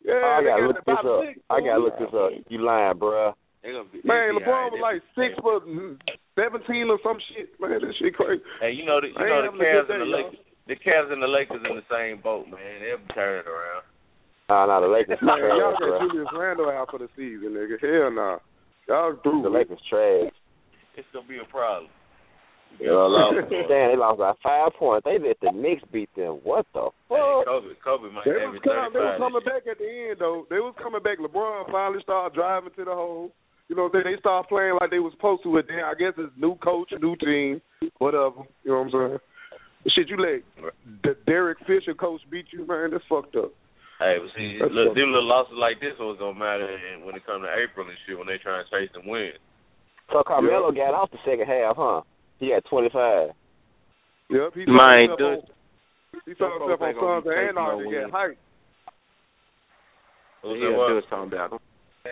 [0.04, 1.20] Yeah, Oh, I gotta look this up.
[1.24, 2.30] six, I gotta look this up.
[2.52, 3.32] You lying, bruh.
[3.64, 5.64] They gonna be, Man, LeBron was like six for
[6.36, 7.48] seventeen or some shit.
[7.56, 8.44] Man, that shit crazy.
[8.60, 10.16] Hey, you know the you I know the having a Cavs good and the day,
[10.20, 10.40] Lakers.
[10.68, 12.60] The Cavs and the Lakers in the same boat, man.
[12.84, 13.88] They'll be turning around.
[14.52, 16.00] Nah, nah, the Lakers Man, trash, y'all got bruh.
[16.04, 17.80] Julius Randle out for the season, nigga.
[17.80, 18.36] Hell nah.
[18.84, 19.40] Y'all through.
[19.40, 19.48] The.
[19.48, 20.28] Lakers trash.
[21.00, 21.88] It's gonna be a problem.
[22.78, 25.04] Damn, they lost by five points.
[25.04, 26.40] They let the Knicks beat them.
[26.42, 27.46] What the Hey, fuck?
[27.46, 30.46] Kobe, Kobe might They average was, coming, they was coming back at the end though.
[30.50, 31.18] They was coming back.
[31.18, 33.30] LeBron finally started driving to the hole.
[33.68, 35.54] You know, they they started playing like they was supposed to.
[35.54, 37.62] But then I guess it's new coach, new team,
[37.98, 38.44] whatever.
[38.64, 39.18] You know what I'm saying?
[39.84, 40.40] The shit you let
[41.04, 42.90] the Derek Fisher coach beat you, man.
[42.92, 43.52] That's fucked up.
[44.00, 47.04] Hey, but see, That's look, fucked them little losses like this was gonna matter and
[47.04, 49.32] when it comes to April and shit when they try and chase and win.
[50.12, 52.02] So Carmelo got off the second half, huh?
[52.40, 53.30] He had 25.
[54.30, 55.26] Yep, he Man, saw himself dude.
[55.26, 55.40] on,
[56.26, 57.92] he saw himself on Sons of Anarchy wins.
[57.92, 58.40] get hyped.
[60.42, 60.88] What's Yeah, that what?
[60.94, 61.60] Dutch talking about them.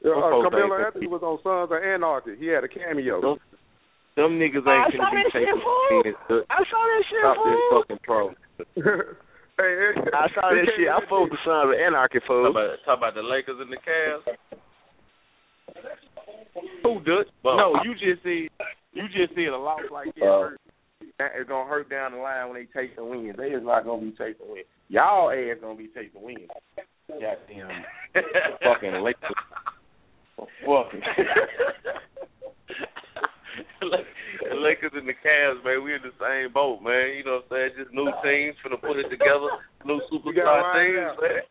[0.05, 2.36] Yeah, uh, folks Carmelo ain't Anthony was on Sons of Anarchy.
[2.40, 3.20] He had a cameo.
[3.20, 3.36] Them,
[4.16, 6.01] them niggas ain't saw gonna be that shit, taking fool.
[6.05, 7.73] wins, I saw that shit, Stop this fool.
[7.82, 8.23] fucking pro.
[9.61, 10.89] hey, hey, I saw he that shit.
[10.89, 13.69] I in fuck with the Sons of Anarchy, Talk about talk about the Lakers and
[13.73, 14.24] the Cavs.
[16.83, 17.29] Who Dutch?
[17.43, 18.49] Well, no, you just said
[18.93, 20.61] you just said a loss like that Uh, hurt.
[21.19, 23.37] That is gonna hurt down the line when they take the wins.
[23.37, 24.66] They is not gonna be chasing wins.
[24.89, 26.49] Y'all ass gonna be chasing wins.
[27.09, 27.85] Goddamn
[28.62, 29.35] fucking Lakers.
[30.37, 31.03] Fucking.
[33.81, 37.16] the Lakers and the Cavs, man, we in the same boat, man.
[37.16, 37.70] You know what I'm saying?
[37.79, 39.51] Just new teams finna put it together.
[39.85, 41.43] New superstar teams, man.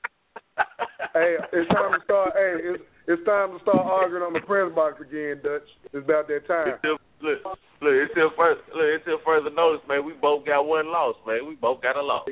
[1.14, 2.34] hey, it's time to start.
[2.36, 5.66] Hey, it's it's time to start arguing on the press box again, Dutch.
[5.94, 6.76] It's about that time.
[6.78, 7.40] Until, look,
[7.82, 11.48] look, until further, look, until further notice, man, we both got one loss, man.
[11.48, 12.28] We both got a loss.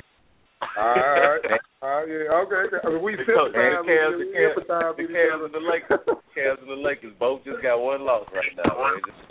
[0.77, 1.39] All right.
[1.81, 2.07] All right.
[2.07, 2.35] Yeah.
[2.43, 2.67] Okay.
[2.67, 2.83] okay.
[2.83, 4.51] I mean, we The Cavs, sympathize the Cavs, with the you.
[4.67, 6.03] Cavs, the Cavs and the Lakers,
[6.35, 8.75] Cavs and the Lakers both just got one loss right now.
[8.75, 8.99] Man.
[9.07, 9.21] Just,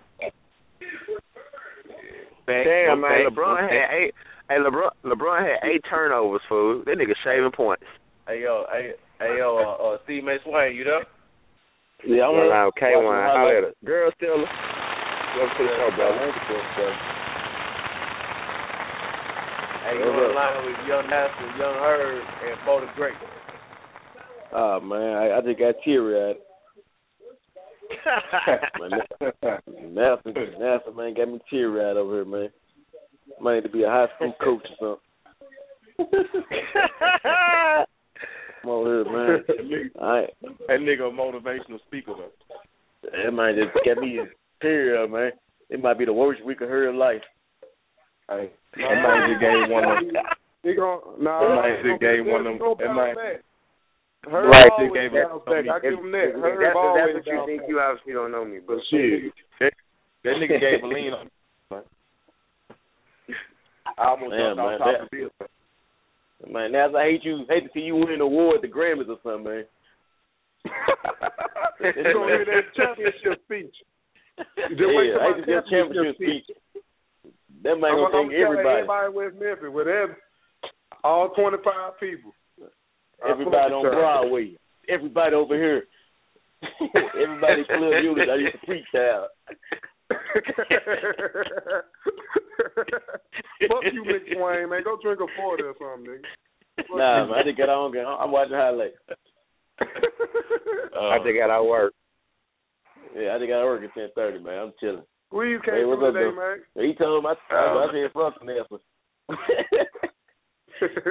[2.48, 3.28] Back, Damn, back, man.
[3.28, 3.70] LeBron back.
[3.70, 4.14] had eight.
[4.48, 6.82] Hey, LeBron, LeBron had eight turnovers, fool.
[6.86, 7.84] That nigga shaving points.
[8.26, 11.04] hey yo, hey, hey yo, uh, uh, Steve May Swain, you there?
[12.06, 13.26] Yeah, I'm Yeah, gonna K1.
[13.26, 13.72] Holla at her.
[13.84, 14.38] Girl, still.
[14.38, 16.32] Welcome to the show, brother.
[19.82, 23.14] Hey, you on the line with Young Nasty, Young Herb, and Bo the Great.
[24.52, 26.36] Oh man, I, I just got teary eyed.
[29.92, 32.50] Nasty, nasty man, got me teary eyed over here, man.
[33.40, 34.98] Might need to be a high school coach or
[35.98, 36.24] something.
[38.62, 39.90] Come over here, man.
[40.02, 40.26] I
[40.68, 43.08] That nigga a motivational speaker though.
[43.24, 44.18] that might just got me
[44.60, 45.30] teary eyed, man.
[45.70, 47.22] It might be the worst week of her life.
[48.28, 50.22] Hey, that might just gave one of them.
[50.64, 51.38] He gon' nah.
[51.38, 53.44] That might he just gave one of them- he that might- back.
[54.26, 55.64] Right, always gave it bounce back.
[55.70, 56.34] I give him that.
[56.34, 57.68] If that's, always that's what you think, back.
[57.70, 58.58] you obviously don't know me.
[58.66, 59.32] But Shit.
[59.60, 59.72] That,
[60.24, 61.30] that nigga gave a lean on.
[63.96, 65.30] I almost Man, jumped on man, top that- of the bill.
[66.46, 67.44] Man, Nas, I hate you.
[67.48, 69.64] Hate to see you win an award the Grammys or something, man.
[71.80, 73.74] You gonna hear that championship speech?
[74.38, 76.44] Just yeah, wait till I my hate to see championship championship speech.
[76.44, 76.82] speech.
[77.62, 78.82] That man gonna I'm take telling everybody.
[78.82, 80.16] everybody in West Memphis with every,
[81.04, 81.62] all 25
[82.00, 82.34] people.
[83.22, 84.26] Everybody on fuck with y'all.
[84.26, 84.58] Broadway.
[84.88, 85.86] Everybody over here.
[87.14, 88.28] everybody club unit.
[88.28, 89.28] I used to preach out.
[93.68, 94.82] Fuck you, Mick Swain, man.
[94.84, 96.22] Go drink a 40 or something, nigga.
[96.86, 97.30] Fuck Nah, you.
[97.30, 97.96] man, I just got on.
[97.96, 98.96] I'm watching highlights.
[99.80, 101.92] I just got out of work.
[103.16, 104.58] Yeah, I just got to work at ten thirty, man.
[104.58, 105.02] I'm chilling.
[105.28, 106.36] Squeeze you came what's through up, today, though?
[106.36, 106.86] man.
[106.86, 107.56] He told him I, oh.
[107.56, 108.78] I, I said fuck Nelson.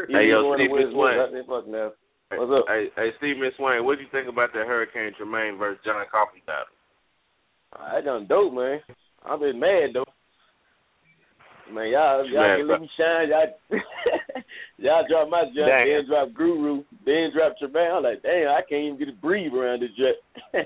[0.09, 1.19] Hey, yo, Steve West Swain.
[1.19, 1.97] I said fuck Nelson.
[2.31, 2.65] What's up?
[2.67, 6.03] Hey, hey, Steve Miss Swain, what do you think about that Hurricane Tremaine versus John
[6.11, 6.67] Coffey battle?
[7.71, 8.79] I done dope, man.
[9.27, 10.05] I'm just mad though.
[11.73, 13.29] Man, y'all y'all can let me shine.
[13.29, 13.79] Y'all
[14.77, 17.91] y'all drop my jump, then drop Guru, then drop Tremaine.
[17.91, 20.15] I'm like, damn, I can't even get a breathe around this jet.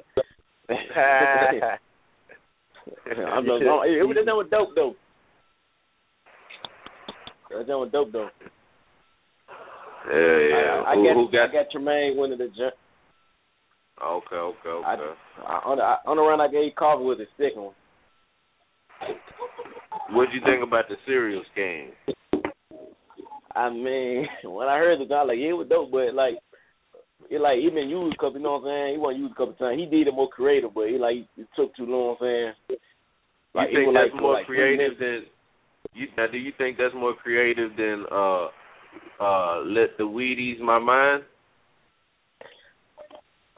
[3.10, 3.94] I'm just going.
[3.94, 4.96] It was that was dope though.
[7.50, 8.30] That was dope though.
[10.08, 10.84] Yeah, yeah.
[10.86, 11.50] I, I who, got who got?
[11.50, 12.74] I got Tremaine winning the jump.
[14.04, 14.88] Okay, okay, okay.
[14.88, 14.96] I,
[15.46, 17.74] I, on the on the run, I gave Carver with the second one.
[20.12, 21.92] What'd you think about the serial game?
[23.56, 26.36] I mean, when I heard the guy, like, yeah, it was dope, but like,
[27.30, 28.94] it like he been used a couple, you know what I'm saying?
[28.94, 29.80] He wasn't used a couple times.
[29.80, 31.88] He did it more creative, but he like it took too long.
[31.88, 32.80] You know what I'm saying?
[33.54, 35.24] Like, you think that's like, more like creative than
[35.94, 36.08] you?
[36.18, 38.48] Now, do you think that's more creative than uh
[39.22, 41.24] uh let the Wheaties my mind?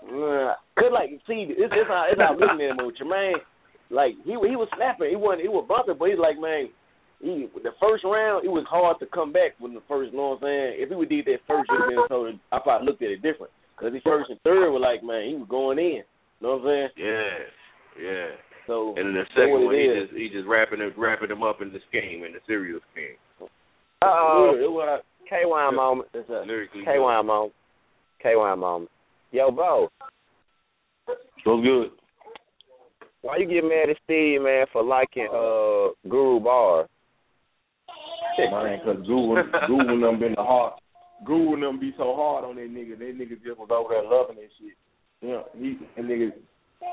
[0.04, 3.42] Uh, Cause like, see, it's it's not it's not looking at with Tremaine.
[3.90, 6.70] Like he he was snapping, he wasn't he was bumping, but he's like, man,
[7.22, 10.12] he the first round it was hard to come back from the first.
[10.12, 10.72] You know what I'm saying?
[10.82, 13.52] If he would did that first, it'd been so I probably looked at it different.
[13.78, 16.06] Cause his first and third were like, man, he was going in.
[16.06, 16.90] You know what I'm saying?
[16.98, 17.36] Yeah,
[18.00, 18.30] yeah.
[18.68, 20.10] So And then the second what one, he is.
[20.10, 23.18] just he just wrapping it wrapping them up in the scheme in the serial scheme.
[23.42, 24.54] Uh oh.
[24.56, 26.10] Yeah, it KY moment.
[26.14, 27.54] it's a, Lyrically, KY moment.
[28.22, 28.92] KY moment.
[29.32, 29.90] Yo, Bo,
[31.44, 31.90] So good.
[33.24, 36.88] Why you get mad at Steve, man, for liking uh Guru Bar?
[38.38, 40.74] Man, cause Guru, Guru them been the hard.
[41.26, 43.00] Guru them be so hard on that nigga.
[43.00, 44.76] That nigga just was over there loving that shit.
[45.22, 46.32] Yeah, he that nigga.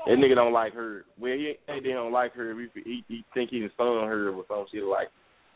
[0.06, 1.04] That nigga don't like her.
[1.18, 2.54] Well, he ain't they don't like her.
[2.54, 5.08] He he, he think he the son her or some shit like,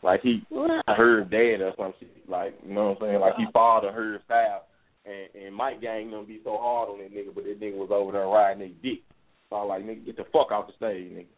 [0.03, 0.45] like he
[0.87, 2.09] her dad or some shit.
[2.27, 3.21] Like you know what I'm saying?
[3.21, 4.65] Like he father her style.
[5.05, 7.91] And and Mike Gang them be so hard on that nigga, but that nigga was
[7.93, 9.03] over there riding their dick.
[9.55, 11.31] So like, nigga, get the fuck off the stage, nigga.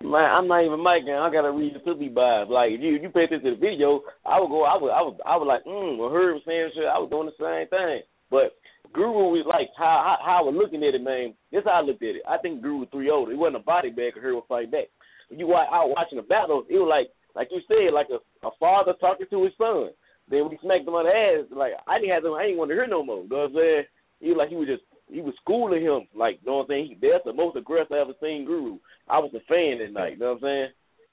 [0.00, 2.48] Man, I'm not even and I gotta read the Philly vibes.
[2.48, 5.02] Like if you you pay attention to the video, I would go, I would, I
[5.04, 6.00] would, I was like, mm.
[6.00, 8.02] When Herb was saying shit, I was doing the same thing.
[8.26, 8.56] But
[8.96, 11.38] Guru was like how how, how I was looking at it, man.
[11.52, 12.26] This how I looked at it.
[12.26, 13.30] I think Guru was three older.
[13.30, 14.88] It wasn't a body bag, Herb would fight back.
[15.30, 18.50] You wa- out watching the battles, it was like like you said, like a, a
[18.58, 19.94] father talking to his son.
[20.26, 22.72] Then he smacked him on the ass, like I didn't have him, I didn't want
[22.72, 23.22] to hear no more.
[23.22, 23.84] You know what I'm saying?
[24.18, 26.68] He was like he was just he was schooling him, like you know what I'm
[26.68, 26.86] saying.
[26.88, 28.78] He, that's the most aggressive I ever seen Guru.
[29.08, 30.14] I was a fan that night.
[30.14, 30.68] You know what I'm saying?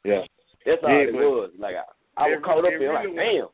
[0.06, 0.22] Yeah.
[0.66, 1.52] That's all Yeah, it was.
[1.60, 1.86] Like I,
[2.24, 2.80] I was caught up in.
[2.80, 3.50] really Like was- damn.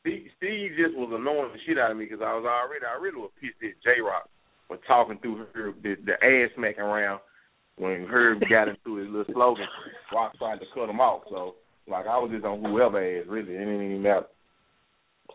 [0.00, 3.00] Steve, Steve just was annoying the shit out of me because I was already I
[3.00, 4.28] really was pissed at J Rock
[4.68, 7.20] for talking through her the, the ass smacking around
[7.76, 9.66] when Herb got into his little slogan.
[10.12, 11.22] Rock tried to cut him off.
[11.28, 11.56] So
[11.88, 13.54] like I was just on whoever ass really.
[13.54, 14.26] It didn't even matter.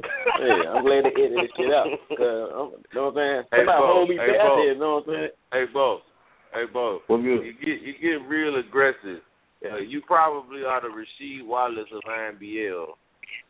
[0.02, 1.88] Yeah, I'm glad they edited this shit out.
[2.18, 3.44] Cause, um, you know what I'm saying?
[3.52, 4.56] Hey, Somebody Bo, hold me hey, back Bo.
[4.58, 4.74] there.
[4.74, 5.30] You know what I'm saying?
[5.54, 6.00] Hey, Bo.
[6.54, 7.00] Hey, Bo.
[7.08, 7.42] What's good?
[7.46, 9.22] You get you get real aggressive.
[9.64, 12.86] Uh, you probably are the Rasheed Wallace of IMBL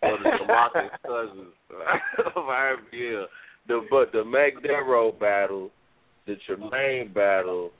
[0.03, 1.53] or the Demarcus Cousins
[2.35, 3.25] of IMBL.
[3.67, 5.71] The but the Mac Darrow battle,
[6.27, 7.71] the Tremaine battle,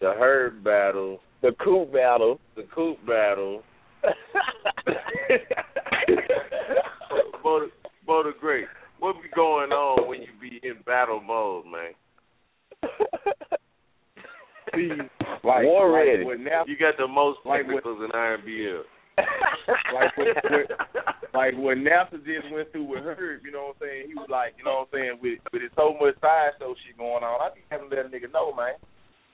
[0.00, 2.38] the Herb battle, The Coop battle.
[2.56, 3.62] the Coop battle.
[7.42, 7.68] Bo,
[8.10, 8.66] the- Bo the Great.
[8.98, 11.94] What be going on when you be in battle mode, man?
[14.74, 14.90] See,
[15.42, 16.44] like, War like ready.
[16.44, 18.82] Nap, You got the most Like what- technicals in IMBL.
[19.92, 20.64] like when, when,
[21.34, 24.02] like when NASA just went through with Herb, you know what I'm saying?
[24.08, 26.72] He was like, you know what I'm saying, with with it so much side show
[26.86, 28.80] shit going on, I be having to let a nigga know, man.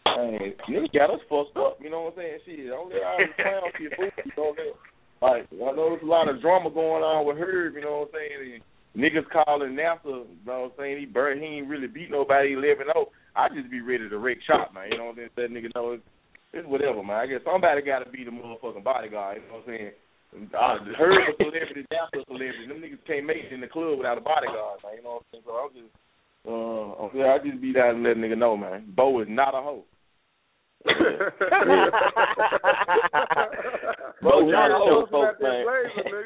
[0.06, 2.38] Man, nigga got us fucked up, you know what I'm saying?
[2.46, 4.74] Shit, don't let all this clown shit fool you, you know what I'm saying?
[5.22, 8.12] Like, I know there's a lot of drama going on with Herb, you know what
[8.12, 8.60] I'm saying?
[8.60, 8.62] And
[8.96, 10.98] niggas calling NASA, you know what I'm saying?
[11.00, 13.08] He burned, he ain't really beat nobody 11 0.
[13.34, 14.92] I just be ready to wreck shop, man.
[14.92, 15.36] You know what I'm saying?
[15.36, 16.04] Let nigga know it's,
[16.52, 17.16] it's whatever, man.
[17.16, 19.92] I guess somebody got to be the motherfucking bodyguard, you know what I'm saying?
[20.52, 22.68] I heard a celebrity, that's a celebrity.
[22.68, 25.00] Them niggas can't make it in the club without a bodyguard, man.
[25.00, 25.44] You know what I'm saying?
[25.48, 25.92] So I'm just,
[26.44, 28.92] uh, yeah, I just be down and let nigga know, man.
[28.94, 29.84] Bo is not a hoe.
[34.22, 35.66] Bo trying to show Welcome folks, man.
[35.66, 36.22] Blazer.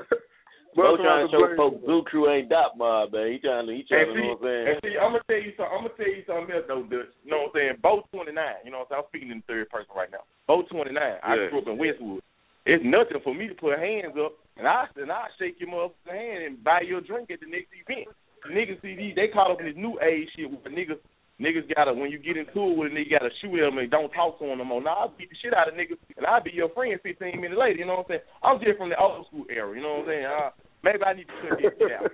[0.76, 1.84] Bo trying to show Blazer, folks man.
[1.86, 3.32] Blue Crew ain't dot mob, man.
[3.32, 4.66] He trying to, he trying to, And see, know what I'm saying?
[4.68, 5.72] and see, I'm gonna tell you something.
[5.72, 7.12] I'm gonna tell you something else though, Dutch.
[7.24, 7.76] You know what I'm saying?
[7.82, 8.36] Bo 29.
[8.64, 9.00] You know what I'm saying?
[9.00, 10.24] I'm speaking in third person right now.
[10.46, 10.92] Bo 29.
[10.92, 12.20] I grew up in Westwood.
[12.68, 16.12] It's nothing for me to put hands up and I and I shake your motherfucking
[16.12, 18.08] hand and buy you a drink at the next event.
[18.44, 21.00] Niggas see these, they caught up in this new age shit where niggas
[21.40, 23.90] niggas gotta when you get into it with a nigga, you gotta shoot them and
[23.90, 24.82] don't talk to them no more.
[24.82, 27.58] Now I'll beat the shit out of niggas and I'll be your friend 15 minutes
[27.58, 27.80] later.
[27.80, 28.28] You know what I'm saying?
[28.44, 29.74] I'm just from the old school era.
[29.74, 30.28] You know what I'm saying?
[30.28, 30.50] Uh,
[30.84, 32.12] maybe I need to cut this shit out.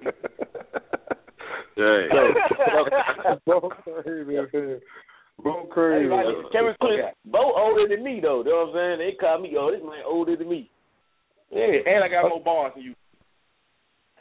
[1.77, 2.09] Hey.
[3.45, 3.69] Bo,
[5.43, 6.07] Bo crazy.
[6.07, 8.41] Everybody, Kevin Cliff, Bo older than me though.
[8.41, 8.99] You know what I'm saying?
[9.03, 10.71] They call me, oh, this man older than me.
[11.51, 12.95] Yeah, and I got more bars than you.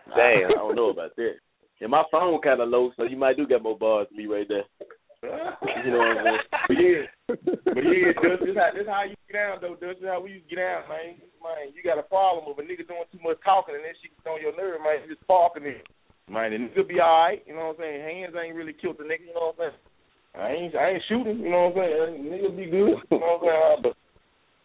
[0.10, 1.40] Damn, I don't know about that.
[1.82, 4.28] And my phone kind of low, so you might do get more bars than me
[4.28, 4.64] right there.
[5.22, 6.40] You know what I'm saying?
[6.66, 7.06] But yeah,
[7.66, 9.78] but yeah, Dust, this how this how you get down though.
[9.78, 11.22] This how we used to get down, man.
[11.42, 14.14] Man, you got a problem with a nigga doing too much talking and then shit
[14.18, 15.06] gets on your nerve, man.
[15.06, 15.86] You just sparking it,
[16.26, 16.54] man.
[16.54, 17.46] The nigga be alright.
[17.46, 18.02] You know what I'm saying?
[18.02, 19.30] Hands ain't really killed the nigga.
[19.30, 19.82] You know what I'm saying?
[20.38, 21.38] I ain't I ain't shooting.
[21.42, 22.34] You know what I'm saying?
[22.34, 22.98] Nigga be good.
[23.14, 23.82] You know what I'm saying?
[23.86, 23.94] But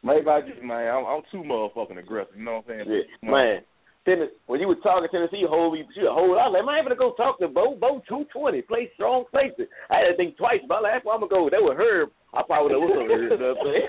[0.00, 2.36] maybe I just man, I'm, I'm too motherfucking aggressive.
[2.36, 2.88] You know what I'm saying?
[2.88, 3.60] Yeah, man.
[4.04, 6.40] Tennessee, when you were talking Tennessee, hold me, you hold.
[6.40, 7.76] I was like, man, I'm gonna go talk to Bo.
[7.76, 9.68] Bo two twenty, play strong places.
[9.92, 11.52] I had to think twice about last one I'm gonna go.
[11.52, 12.08] That was Herb.
[12.32, 13.28] I probably would have what's Herb.
[13.28, 13.88] You know what I'm saying?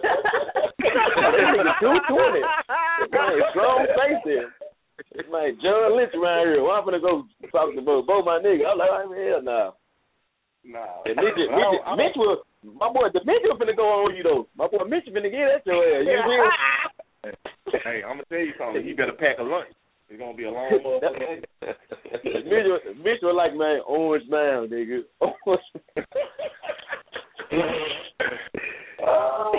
[1.79, 2.41] two twenty,
[3.55, 4.51] strong places.
[5.15, 6.59] It's like John Lynch around here.
[6.59, 8.03] Well, I'm gonna go talk to Bo.
[8.03, 8.67] Bo, my nigga.
[8.67, 9.71] I'm like, I'm hell nah.
[10.67, 11.07] Nah.
[11.07, 14.47] And Mitch, Mitch, Mitch will, my boy, the Mitch will finna go on you though.
[14.59, 16.03] My boy Mitch finna get at your ass.
[16.03, 18.85] You hey, I'm gonna tell you something.
[18.85, 19.71] You better pack a lunch.
[20.11, 21.39] It's gonna be a long motherfucker.
[22.23, 25.03] Mitch, Mitch was like, man, orange man, nigga.
[25.21, 25.63] Orange.
[29.07, 29.53] oh,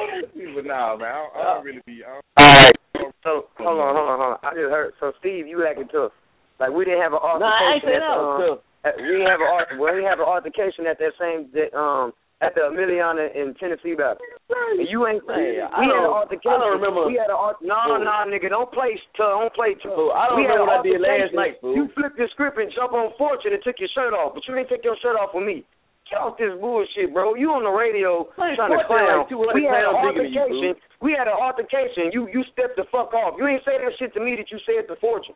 [0.54, 2.02] but nah, man, I I don't really be.
[2.04, 2.76] I don't, All right.
[3.24, 4.38] So hold on, hold on, hold on.
[4.42, 4.92] I just heard.
[5.00, 6.12] So Steve, you acting tough.
[6.60, 8.58] Like we didn't have an Nah, I ain't at, that um, tough.
[8.84, 9.68] at- we didn't have an art.
[9.78, 12.12] Well, we have an altercation at that same that, um
[12.42, 14.18] at the Emiliana in Tennessee battle.
[14.50, 16.50] And you ain't Man, we had an altercation.
[16.50, 17.62] I don't remember- We had an art.
[17.62, 18.94] No, no, nigga, don't play.
[18.98, 19.74] T- don't play.
[19.78, 21.74] T- Fool, I don't we remember what I did last night, fool.
[21.76, 24.54] You flipped your script and jumped on Fortune and took your shirt off, but you
[24.54, 25.64] didn't take your shirt off with me.
[26.10, 27.34] Get off this bullshit, bro.
[27.38, 29.24] You on the radio Man, trying to clown.
[29.30, 30.74] like we had an than you, altercation.
[31.00, 32.10] we had an altercation.
[32.12, 33.38] You you stepped the fuck off.
[33.38, 35.34] You ain't say that shit to me that you said to Fortune.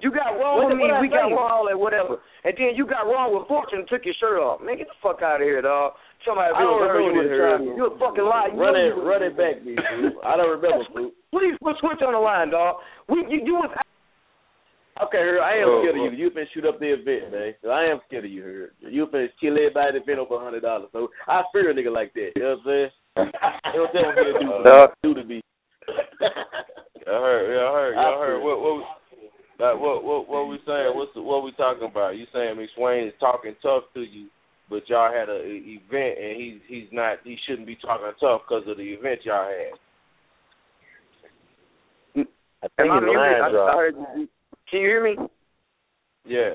[0.00, 0.90] You got wrong What with me.
[1.02, 2.18] We got wrong all whatever.
[2.44, 4.60] And then you got wrong with Fortune and took your shirt off.
[4.62, 5.94] Man, get the fuck out of here, dog.
[6.26, 7.76] Somebody I don't really heard you remember would this, have Herb.
[7.78, 8.50] You a fucking liar.
[8.54, 9.74] Run know it, you- run it back, me.
[10.24, 11.10] I don't remember, fool.
[11.30, 12.76] Please put switch on the line, dog.
[13.08, 13.70] We you, you was
[14.98, 16.18] Okay, Herb, I am Oh, scared of you.
[16.18, 17.54] You finna shoot up the event, man.
[17.62, 18.70] So I am scared of you, Herb.
[18.82, 20.90] You finna kill everybody at the event over a hundred dollars.
[20.92, 22.32] So I fear a nigga like that.
[22.34, 22.90] You know what I'm saying?
[23.74, 24.90] You don't tell me to do, Dog.
[25.02, 25.42] do to me.
[27.06, 28.40] Y'all heard, y'all heard, I y'all heard.
[28.40, 28.74] feel What, what,
[29.58, 30.92] like, what, what, what we saying?
[30.94, 32.16] What's the, what we talking about?
[32.16, 34.26] You saying McSwain is talking tough to you,
[34.70, 37.18] but y'all had a, a event and he's he's not.
[37.24, 39.78] He shouldn't be talking tough because of the event y'all had.
[42.62, 43.16] I Am think I his muted?
[43.16, 43.74] line I, I dropped.
[43.76, 43.94] heard.
[43.94, 44.26] Can
[44.72, 45.16] you hear me?
[46.26, 46.50] Yeah.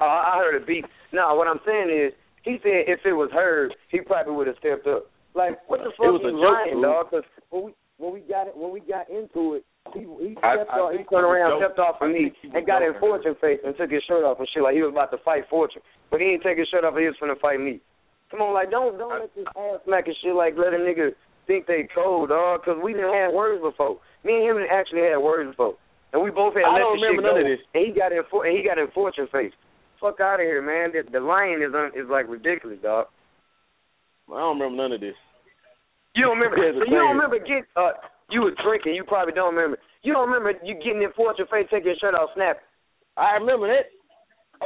[0.00, 0.84] Oh, I heard a beat.
[1.12, 2.12] No, what I'm saying is,
[2.42, 5.06] he said if it was her, he probably would have stepped up.
[5.34, 6.82] Like, what the fuck was you a joke, lying, fool.
[6.82, 7.06] dog?
[7.10, 10.60] Because when we when we got it, when we got into it, he he I-
[10.64, 12.82] stepped I off, he turned around, stepped off for me, think he was and got
[12.82, 12.92] in.
[13.00, 15.44] Fortune face and took his shirt off and shit like he was about to fight
[15.48, 16.96] Fortune, but he didn't take his shirt off.
[16.96, 17.80] He was finna fight me.
[18.30, 21.16] Come on, like don't don't let this ass smacking shit like let a nigga
[21.48, 22.60] think they cold, dog.
[22.60, 23.96] Because we didn't have words before.
[24.24, 25.74] Me and him actually had words before,
[26.12, 27.28] and we both had I let don't the shit remember go.
[27.32, 27.62] none of this.
[27.72, 29.52] And he got in for and he got in Fortune face.
[30.00, 30.92] Fuck out of here, man.
[30.94, 33.06] The, the lion is un, is like ridiculous, dog.
[34.30, 35.16] I don't remember none of this.
[36.14, 36.60] You don't remember?
[36.60, 37.96] You don't remember get uh
[38.30, 38.94] you were drinking.
[38.94, 39.78] You probably don't remember.
[40.02, 42.58] You don't remember you getting in Fortune face, taking your shirt off, snap.
[43.16, 43.90] I remember that.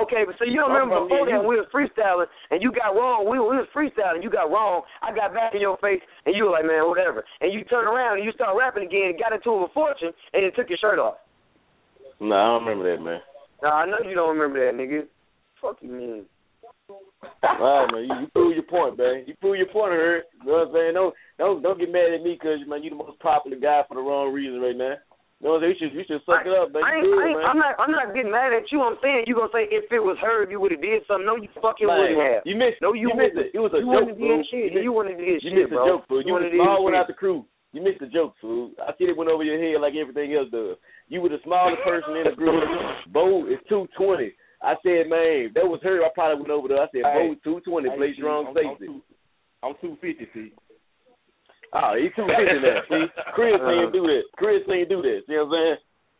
[0.01, 3.29] Okay, but so you don't remember before that we was freestyling and you got wrong.
[3.29, 4.89] We, we was freestyling, you got wrong.
[5.05, 7.21] I got back in your face and you were like, man, whatever.
[7.45, 10.45] And you turned around and you start rapping again and got into a Fortune and
[10.45, 11.21] then took your shirt off.
[12.21, 13.21] No, I don't remember that, man.
[13.61, 15.05] Nah, I know you don't remember that, nigga.
[15.61, 16.25] Fuck you, man.
[16.89, 18.05] All right, man.
[18.09, 19.25] You, you prove your point, man.
[19.27, 20.25] You prove your point, Herb.
[20.41, 20.95] You know what I'm saying?
[20.95, 23.95] Don't don't don't get mad at me because man, you the most popular guy for
[23.99, 24.97] the wrong reason right now.
[25.43, 25.75] You know what I'm saying?
[25.75, 26.87] You should you should suck it up, man.
[26.87, 27.47] I ain't, good, I ain't, man.
[27.51, 27.75] I'm not.
[27.83, 28.79] I'm not getting mad at you.
[28.87, 31.27] I'm saying you gonna say if it was her, you would have did something.
[31.27, 32.43] No, you fucking Man, wouldn't have.
[32.47, 32.79] You missed.
[32.79, 33.51] No, you, you missed it.
[33.51, 34.39] It was a you joke, wouldn't have fool.
[34.39, 34.71] did shit.
[34.71, 35.83] You missed- You wouldn't have did You shit, missed bro.
[35.83, 36.23] the joke, fool.
[36.23, 37.11] You was wouldn't have small did without shit.
[37.11, 37.39] the crew.
[37.75, 38.71] You missed the joke, fool.
[38.79, 40.79] I see it went over your head like everything else does.
[41.11, 42.63] You were the smallest person in the group.
[43.11, 44.31] Bo is two twenty.
[44.63, 46.07] I said, man, if that was her.
[46.07, 46.87] I probably went over there.
[46.87, 47.91] I said, Bo Hey, two twenty.
[47.91, 48.87] Hey, Play see, strong I'm, I'm safety.
[48.87, 49.03] two,
[49.67, 50.29] I'm two fifty.
[50.31, 50.53] See,
[51.73, 52.85] Oh, he too busy now.
[52.89, 54.25] See, Chris ain't do that.
[54.37, 55.25] Chris ain't do that.
[55.25, 55.79] See what I'm saying?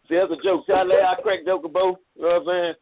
[0.09, 0.65] See, that's a joke.
[0.65, 2.01] See, I crack joke both.
[2.17, 2.77] You know what I'm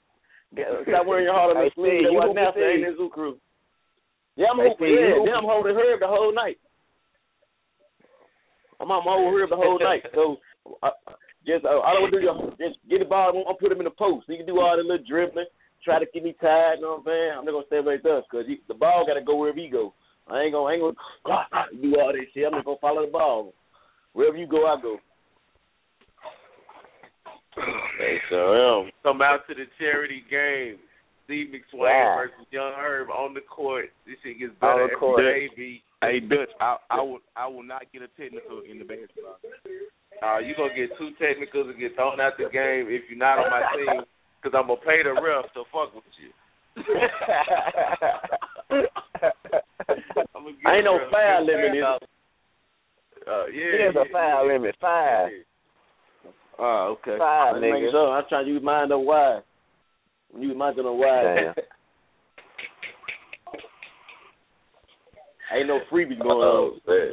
[0.54, 0.84] saying?
[0.86, 2.10] Stop wearing your heart on the sleeve.
[2.10, 3.38] You That's now ain't in Zoo Crew.
[4.34, 4.58] Yeah, I'm.
[4.74, 6.58] Steve, you Yeah, I'm holding Herb the whole night.
[8.80, 10.02] I'm I'm holding Herb the whole night.
[10.14, 10.38] So
[10.82, 10.90] I,
[11.46, 13.34] just uh, I don't want to do your just get the ball.
[13.34, 14.26] I'm put him in the post.
[14.26, 15.50] He can do all the little dribbling,
[15.84, 16.78] try to get me tired.
[16.78, 17.32] You know what I'm saying?
[17.38, 19.94] I'm not gonna stay right there because the ball got to go wherever he go.
[20.28, 20.94] I ain't gonna I ain't gonna
[21.82, 22.46] do all this shit.
[22.46, 23.52] I'm just gonna follow the ball.
[24.12, 24.98] Wherever you go, I go.
[27.98, 30.76] Hey, so um, come out to the charity game.
[31.24, 32.14] Steve McSwain Yeah.
[32.16, 33.86] versus Young Herb on the court.
[34.06, 35.20] This shit gets better On better the court.
[35.20, 35.82] every day, B.
[36.02, 39.36] Hey Dutch, I I will I will not get a technical in the basketball.
[40.22, 43.38] Uh, you gonna get two technicals and get thrown out the game if you're not
[43.38, 44.02] on my team,
[44.42, 46.30] because I'm gonna pay the ref to fuck with you.
[50.34, 51.74] I'm gonna get Ain't no the ref- foul limit.
[51.76, 51.84] is?
[53.26, 54.74] Uh, yeah, There's a foul limit.
[54.80, 55.30] Five.
[56.58, 57.16] Oh, okay.
[57.18, 57.90] Five, I'm nigga.
[57.90, 58.10] sure.
[58.12, 59.42] I'm trying to use mine on wide.
[60.38, 61.54] Use mine on wide.
[61.54, 61.54] Damn.
[65.52, 66.80] Ain't no freebie going Oh, on.
[66.86, 67.12] man.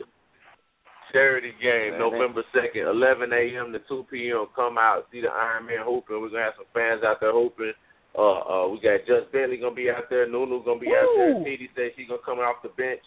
[1.14, 3.72] Charity game, Man, November second, eleven a.m.
[3.72, 4.46] to two p.m.
[4.56, 6.20] Come out, see the Iron Man hooping.
[6.22, 7.72] We're gonna have some fans out there hooping.
[8.18, 10.26] Uh, uh, we got Just Bentley gonna be out there.
[10.26, 11.44] Nunu gonna be out there.
[11.44, 13.02] Petey said she gonna come off the bench.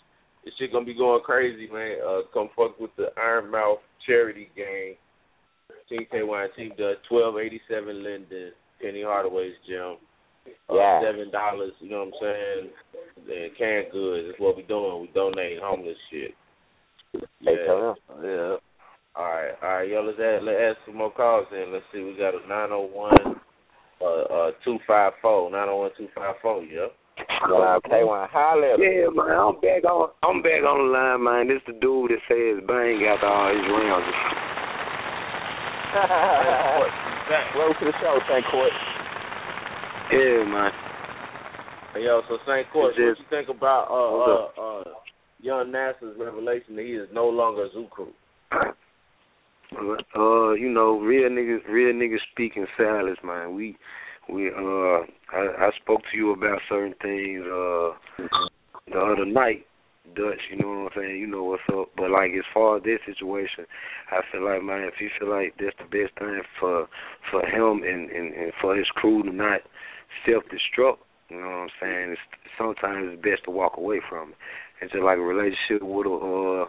[0.45, 1.99] This shit gonna be going crazy, man.
[2.01, 4.95] Uh, come fuck with the Iron Mouth charity game.
[5.89, 9.97] Team K-Wine Team Dutch, twelve eighty seven Linden, Penny Hardaway's gym.
[10.70, 11.03] Uh, Yeah.
[11.03, 12.70] Seven dollars, you know what I'm saying?
[13.28, 15.03] And canned goods is what we doing.
[15.03, 16.35] We donate homeless shit.
[17.41, 17.95] Yeah.
[18.23, 18.57] Yeah.
[19.16, 20.03] All right, all right, yo.
[20.03, 21.73] Let's add, let's add some more calls in.
[21.73, 22.03] Let's see.
[22.03, 23.40] We got a nine zero one,
[24.32, 26.62] uh, two five four, nine zero one two five four.
[26.62, 26.86] Yeah.
[27.48, 28.85] Well, K-Wine, holla at him.
[28.85, 30.11] Yeah, man, I'm back on.
[30.23, 31.48] I'm back on the line, man.
[31.48, 34.09] This the dude that says bang after all his rounds.
[37.57, 38.44] Welcome to the show, St.
[38.51, 38.73] Court.
[40.12, 40.73] Yeah, man.
[41.94, 42.70] Hey, yo, so St.
[42.73, 44.85] Court, what you think about uh, uh, uh,
[45.40, 48.12] young NASA's revelation that he is no longer a zoo crew?
[50.12, 53.55] Uh, you know, real niggas, real niggas speaking silence, man.
[53.55, 53.77] We,
[54.32, 57.90] we, uh, I, I spoke to you about certain things, uh,
[58.93, 59.66] the other night,
[60.15, 60.40] Dutch.
[60.51, 61.20] You know what I'm saying?
[61.20, 61.90] You know what's up.
[61.97, 63.66] But like, as far as this situation,
[64.11, 66.89] I feel like, man, if you feel like that's the best thing for
[67.31, 69.61] for him and and, and for his crew to not
[70.27, 70.98] self destruct,
[71.28, 72.11] you know what I'm saying?
[72.12, 72.20] It's
[72.59, 74.36] sometimes it's best to walk away from it.
[74.82, 76.65] It's just like a relationship with a uh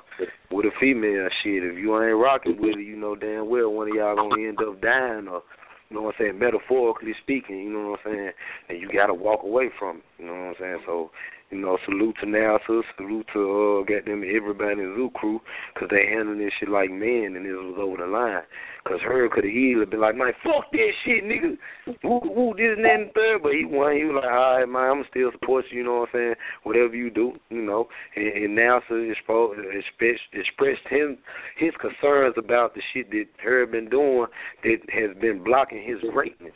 [0.52, 1.64] with a female shit.
[1.64, 4.60] If you ain't rocking with it, you know damn well one of y'all gonna end
[4.60, 5.44] up dying or
[5.92, 8.32] you know what I'm saying, metaphorically speaking, you know what I'm saying?
[8.70, 10.80] And you gotta walk away from it, you know what I'm saying?
[10.86, 11.12] So,
[11.52, 15.42] you know, salute to NASA, salute to uh goddamn everybody in the Zoo crew,
[15.76, 18.44] 'cause they handling this shit like men and this was over the line.
[18.84, 21.56] 'Cause her could have easily been like, man, fuck that shit, nigga.
[22.04, 23.44] Woo, woo, this and that and third.
[23.44, 23.96] But he won.
[23.96, 25.80] He was like, all right, man, I'm still support you.
[25.80, 26.36] You know what I'm saying?
[26.64, 27.90] Whatever you do, you know.
[28.16, 31.20] And, and so expo- expressed expressed him
[31.58, 34.26] his concerns about the shit that her been doing
[34.64, 36.54] that has been blocking his greatness.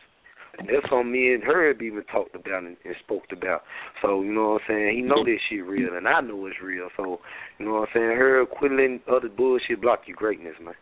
[0.57, 3.63] And that's something me and her have even talked about and, and spoke about.
[4.01, 4.95] So, you know what I'm saying?
[4.95, 6.87] He know this shit real and I know it's real.
[6.95, 7.19] So,
[7.59, 8.17] you know what I'm saying?
[8.17, 10.73] Her quit letting other bullshit block your greatness, man.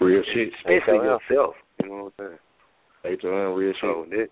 [0.00, 0.48] Real shit.
[0.58, 1.54] Especially Hey, yourself.
[1.82, 2.38] You know what I'm saying?
[3.04, 4.28] Hey, to him, real So that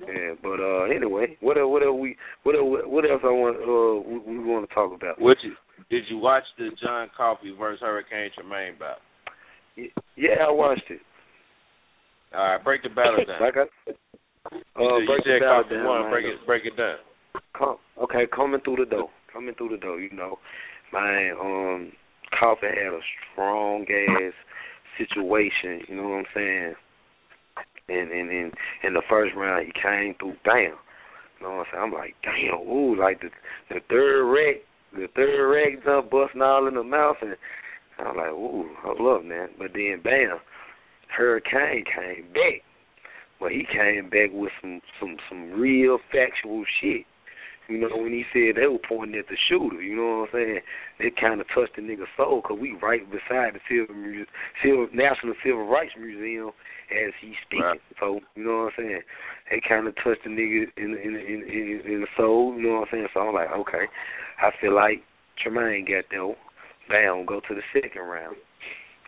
[0.00, 3.56] yeah, but uh anyway, what else what else we what else what else I want
[3.58, 5.20] uh we, we want to talk about?
[5.20, 5.54] What you
[5.90, 9.02] did you watch the John Coffey versus Hurricane Tremaine battle?
[10.16, 11.00] Yeah, I watched it.
[12.34, 13.40] All right, break the battle down.
[13.40, 16.10] Like I uh you break said the battle down.
[16.10, 16.96] Break it, break it down.
[17.56, 19.08] Com- okay, coming through the door.
[19.32, 20.38] Coming through the door, you know.
[20.92, 21.92] My um
[22.38, 23.00] Coffey had a
[23.32, 24.32] strong ass
[24.98, 26.74] situation, you know what I'm saying?
[27.88, 28.52] And and in
[28.84, 30.76] in the first round he came through bam.
[31.40, 31.84] You know what I'm saying?
[31.84, 33.30] I'm like, damn, ooh, like the
[33.70, 34.56] the third rack
[34.92, 37.36] the third rack jump busting all in the mouth and
[37.98, 39.48] I'm like, ooh, hold up man.
[39.58, 40.38] But then bam,
[41.16, 42.62] Hurricane came back.
[43.40, 47.06] But he came back with some some some real factual shit.
[47.68, 50.40] You know, when he said they were pointing at the shooter, you know what I'm
[50.40, 50.60] saying?
[51.00, 54.26] It kind of touched the nigga's soul because we right beside the Civil, Muse-
[54.64, 56.50] Civil National Civil Rights Museum
[56.90, 57.78] as he's speaking.
[58.00, 59.02] So you know what I'm saying?
[59.52, 62.56] It kind of touched the nigga in in in in, in the soul.
[62.56, 63.08] You know what I'm saying?
[63.12, 63.84] So I'm like, okay,
[64.40, 65.04] I feel like
[65.36, 66.34] Tremaine got there.
[66.88, 68.36] Bam, go to the second round.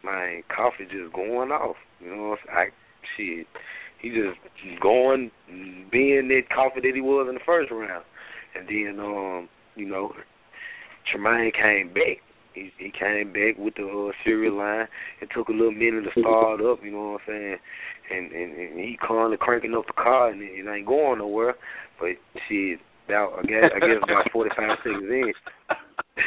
[0.04, 1.76] Man, Coffee just going off.
[2.00, 2.70] You know, what I'm
[3.16, 3.44] saying?
[3.44, 3.46] Shit.
[4.00, 4.38] He just
[4.80, 5.30] going,
[5.92, 8.04] being that coffee that he was in the first round.
[8.56, 10.12] And then, um, you know,
[11.10, 12.24] Tremaine came back.
[12.54, 14.88] He he came back with the uh, cereal line.
[15.20, 17.56] It took a little minute to start up, you know what I'm saying?
[18.10, 21.54] And and, and he calling cranking up the car and it, it ain't going nowhere.
[22.00, 22.18] But
[22.48, 25.32] shit, about I guess I guess about forty five seconds in.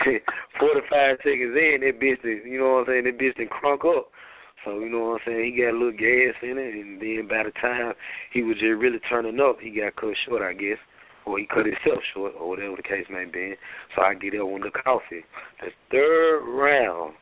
[0.60, 3.50] forty five seconds in, that bitch done- you know what I'm saying, that bitch done
[3.50, 4.10] crunk up.
[4.66, 7.28] So, you know what I'm saying, he got a little gas in it and then
[7.28, 7.94] by the time
[8.32, 10.80] he was just really turning up, he got cut short I guess.
[11.26, 13.56] Or he cut himself short or whatever the case may be.
[13.96, 15.24] So I get up on the Coffey.
[15.62, 17.16] The third round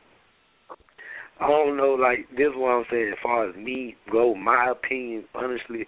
[1.40, 3.10] I don't know, like this is what I'm saying.
[3.12, 5.86] As far as me go, my opinion, honestly,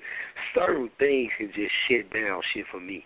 [0.55, 3.05] certain things can just shit down shit for me.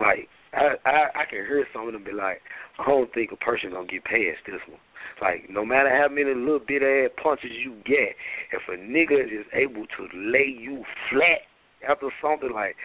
[0.00, 2.40] Like I I, I can hear some of them be like,
[2.78, 4.80] I don't think a person gonna get past this one.
[5.20, 8.16] Like no matter how many little bit ass punches you get,
[8.52, 11.46] if a nigga is able to lay you flat
[11.88, 12.76] after something like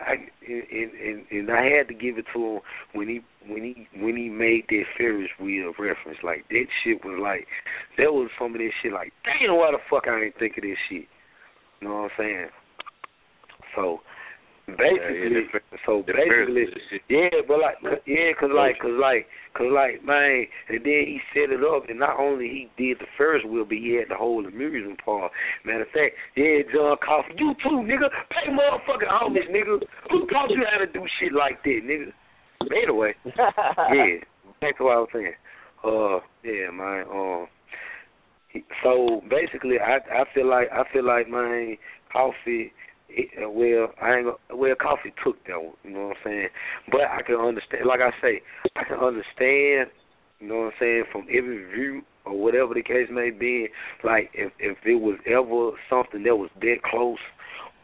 [0.00, 0.14] I
[0.46, 2.60] and, and and I had to give it to him
[2.92, 6.18] when he when he when he made that Ferris wheel reference.
[6.22, 7.46] Like that shit was like
[7.98, 10.62] that was some of this shit like damn why the fuck I ain't think of
[10.62, 11.06] this shit.
[11.80, 12.48] You know what I'm saying?
[13.76, 14.00] So
[14.76, 16.66] basically, yeah, the, so basically,
[17.08, 17.76] yeah, but like
[18.06, 21.98] yeah, cause like cause like cause like man, and then he set it up, and
[21.98, 25.32] not only he did the first will, but he had the whole amusement park.
[25.64, 29.80] Matter of fact, yeah, John Coffey, you too, nigga, pay motherfucking homage, nigga.
[30.10, 32.12] Who taught you how to do shit like that, nigga?
[32.60, 34.20] But anyway, yeah,
[34.60, 35.38] back to what I was saying.
[35.82, 37.04] Uh, yeah, man.
[37.10, 37.46] Um,
[38.82, 41.76] so basically, I I feel like I feel like my man,
[43.38, 45.74] Well, I ain't well, Coffey took that one.
[45.84, 46.48] You know what I'm saying?
[46.90, 47.86] But I can understand.
[47.86, 48.42] Like I say,
[48.76, 49.90] I can understand.
[50.38, 51.04] You know what I'm saying?
[51.12, 53.68] From every view or whatever the case may be.
[54.04, 57.18] Like if if it was ever something that was that close,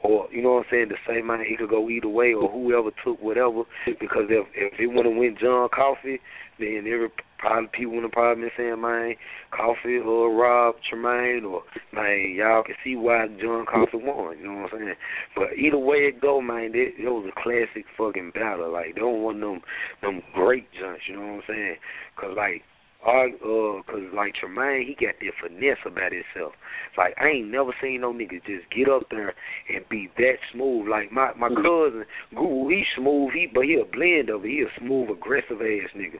[0.07, 2.51] or you know what I'm saying, the same man, it could go either way, or
[2.51, 3.62] whoever took whatever.
[3.87, 6.20] Because if if it would have went John Coffey,
[6.59, 9.15] then every probably people would have probably been saying, man,
[9.51, 11.62] Coffey or Rob Tremaine, or
[11.93, 14.39] man, y'all can see why John Coffey won.
[14.39, 14.95] You know what I'm saying?
[15.35, 18.73] But either way it go, man, it, it was a classic fucking battle.
[18.73, 19.61] Like they don't want them
[20.03, 21.03] them great junks.
[21.09, 21.77] You know what I'm saying?
[22.16, 22.62] Cause like
[23.05, 26.55] uh, cause like Tremaine, he got that finesse about himself.
[26.97, 29.35] Like I ain't never seen no nigga just get up there
[29.68, 30.89] and be that smooth.
[30.89, 32.05] Like my my cousin,
[32.35, 34.48] Guru, he smooth, he but he a blend of it.
[34.48, 36.18] He a smooth, aggressive ass nigga.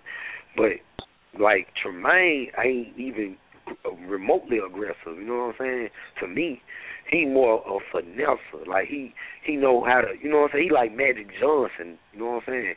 [0.57, 0.79] But
[1.41, 3.37] like Tremaine ain't even
[4.07, 5.19] remotely aggressive.
[5.19, 5.89] You know what I'm saying?
[6.21, 6.61] To me,
[7.11, 8.67] he more a finesse.
[8.67, 10.15] Like he he know how to.
[10.23, 10.69] You know what I'm saying?
[10.69, 11.99] He like Magic Johnson.
[12.13, 12.75] You know what I'm saying?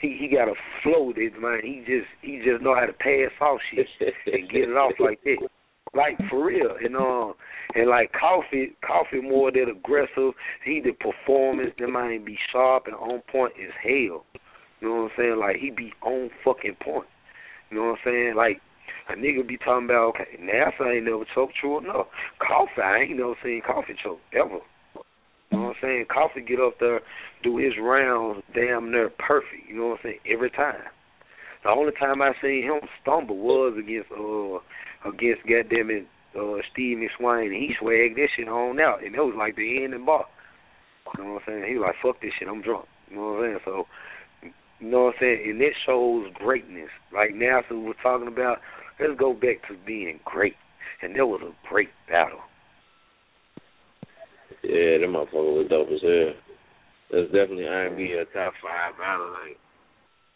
[0.00, 1.60] He he got a flow that man.
[1.62, 3.86] He just he just know how to pass off shit
[4.26, 5.48] and get it off like that.
[5.92, 7.32] Like for real, and uh,
[7.74, 10.34] and like Coffey, Coffey more that aggressive.
[10.64, 14.24] He the performance, that man be sharp and on point as hell.
[14.80, 15.38] You know what I'm saying?
[15.38, 17.06] Like he be on fucking point.
[17.70, 18.34] You know what I'm saying?
[18.36, 18.60] Like
[19.08, 22.06] a nigga be talking about, okay, NASA ain't never choked true enough.
[22.38, 24.60] Coffey, I ain't never seen Coffey choke ever.
[25.50, 26.06] You know what I'm saying?
[26.12, 27.00] Coffey get up there,
[27.42, 29.68] do his rounds damn near perfect.
[29.68, 30.20] You know what I'm saying?
[30.30, 30.82] Every time.
[31.62, 34.60] The only time I seen him stumble was against uh
[35.08, 36.06] against goddamn it
[36.38, 39.92] uh Steve McSwain he swagged this shit on out and it was like the end
[39.92, 40.26] and bar.
[41.18, 41.64] You know what I'm saying?
[41.68, 42.86] He was like, Fuck this shit, I'm drunk.
[43.10, 43.58] You know what I'm saying?
[43.64, 43.86] So
[44.80, 45.50] you know what I'm saying?
[45.50, 46.88] And it shows greatness.
[47.12, 48.58] Like NASA was talking about,
[48.98, 50.56] let's go back to being great.
[51.02, 52.40] And that was a great battle.
[54.62, 56.36] Yeah, that motherfucker was dope as hell.
[57.10, 59.34] That's definitely R&B a top five battle.
[59.34, 59.58] Like,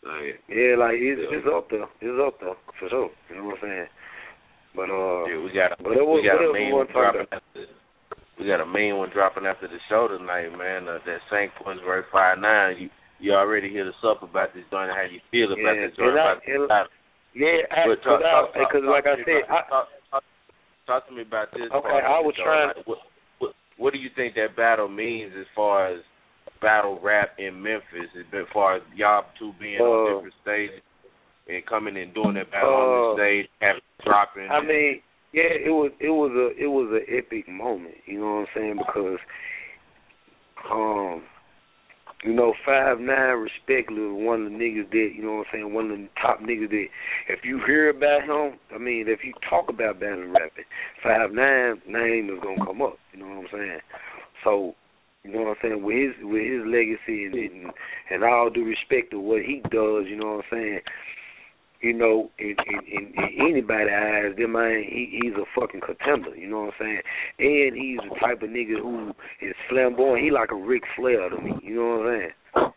[0.03, 1.39] like yeah, like it's, yeah.
[1.39, 1.87] it's up there.
[2.03, 3.11] It's up there for sure.
[3.31, 3.91] You know what I'm saying?
[4.75, 7.31] But uh, yeah, we got a, but it was, we got a main one dropping
[7.31, 7.63] after.
[8.35, 10.91] We got a main one dropping after the show tonight, man.
[10.91, 11.55] Uh, that St.
[11.63, 12.77] Quentin Five Nine.
[12.83, 12.89] You
[13.23, 16.19] you already hear the stuff about this joint how you feel about yeah, this joint.
[16.19, 16.67] I, about and,
[17.35, 20.25] yeah, because like I said, talk, talk, talk,
[20.87, 21.71] talk, to me about this.
[21.71, 22.75] Okay, I was trying.
[22.75, 22.99] Like, what,
[23.79, 26.01] what, do you think that battle means as far as
[26.61, 30.83] battle rap in Memphis, as far as y'all two being uh, on different stages
[31.49, 34.49] and coming and doing that battle uh, on the stage, having dropping?
[34.51, 35.01] I mean,
[35.33, 37.95] yeah, it was it was a it was an epic moment.
[38.07, 38.77] You know what I'm saying?
[38.79, 39.19] Because
[40.71, 41.23] um
[42.25, 45.75] you know, five nine respectfully one of the niggas that, you know what I'm saying,
[45.75, 46.87] one of the top niggas that
[47.29, 50.65] if you hear about him, I mean, if you talk about battle rapping,
[51.03, 53.81] five nine name is gonna come up, you know what I'm saying?
[54.43, 54.75] So,
[55.23, 57.73] you know what I'm saying, with his with his legacy and and,
[58.11, 60.81] and all due respect to what he does, you know what I'm saying,
[61.81, 66.35] you know, in in, in, anybody's eyes, that man, he he's a fucking contender.
[66.37, 67.03] You know what I'm saying?
[67.39, 70.25] And he's the type of nigga who is flamboyant.
[70.25, 71.53] He like a Ric Flair to me.
[71.63, 72.73] You know what I'm saying?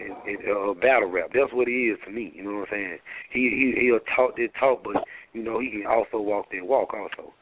[0.00, 1.30] And, and uh, battle rap.
[1.34, 2.32] That's what he is to me.
[2.34, 2.98] You know what I'm saying?
[3.32, 6.94] He he he'll talk that talk, but you know he can also walk that walk
[6.94, 7.32] also.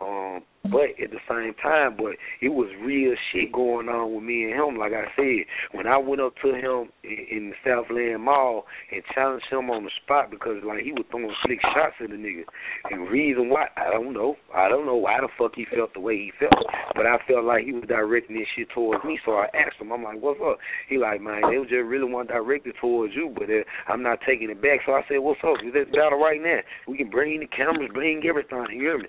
[0.00, 4.44] Um, But at the same time, but it was real shit going on with me
[4.44, 4.76] and him.
[4.76, 9.02] Like I said, when I went up to him in, in the Southland Mall and
[9.14, 12.44] challenged him on the spot because like he was throwing slick shots at the nigga.
[12.90, 14.36] And reason why I don't know.
[14.54, 16.66] I don't know why the fuck he felt the way he felt.
[16.94, 19.18] But I felt like he was directing this shit towards me.
[19.24, 19.92] So I asked him.
[19.92, 20.58] I'm like, what's up?
[20.90, 24.50] He like, man, they just really want directed towards you, but uh, I'm not taking
[24.50, 24.80] it back.
[24.84, 25.56] So I said, what's up?
[25.64, 26.60] Let's battle right now.
[26.86, 28.66] We can bring the cameras, bring everything.
[28.74, 29.08] You hear me?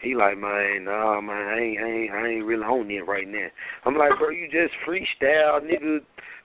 [0.00, 3.26] He like, man, nah, man, I ain't, I ain't, I ain't really on it right
[3.26, 3.48] now.
[3.84, 5.98] I'm like, bro, you just freestyle, nigga,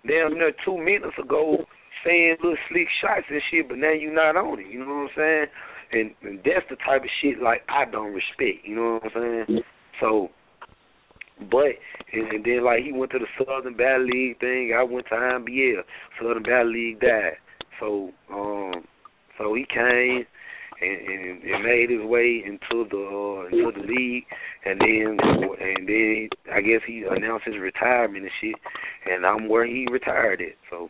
[0.08, 1.66] damn near two minutes ago
[2.06, 4.68] saying little slick shots and shit, but now you not on it.
[4.68, 5.46] You know what I'm saying?
[5.94, 8.66] And, and that's the type of shit like I don't respect.
[8.66, 9.62] You know what I'm saying?
[10.02, 10.30] So,
[11.50, 11.78] but
[12.12, 14.74] and, and then like he went to the Southern Battle League thing.
[14.78, 15.82] I went to IMBL.
[16.20, 17.38] Southern Battle League died.
[17.80, 18.84] So, um,
[19.38, 20.26] so he came
[20.84, 24.26] and, and, and made his way into the uh, into the league,
[24.66, 28.56] and then and then I guess he announced his retirement and shit,
[29.10, 30.56] and I'm where he retired at.
[30.70, 30.90] So,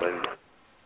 [0.00, 0.10] but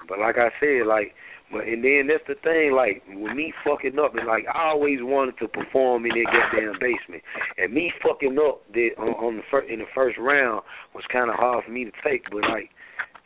[0.08, 1.14] but like I said, like
[1.52, 4.98] but and then that's the thing, like with me fucking up, and like I always
[5.02, 7.22] wanted to perform in that goddamn basement,
[7.58, 10.62] and me fucking up that on, on the first in the first round
[10.94, 12.70] was kind of hard for me to take, but like,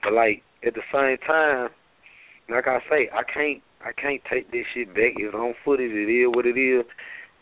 [0.03, 1.69] but like at the same time,
[2.51, 5.13] like I say, I can't I can't take this shit back.
[5.17, 5.93] It's on footage.
[5.93, 6.85] It is what it is.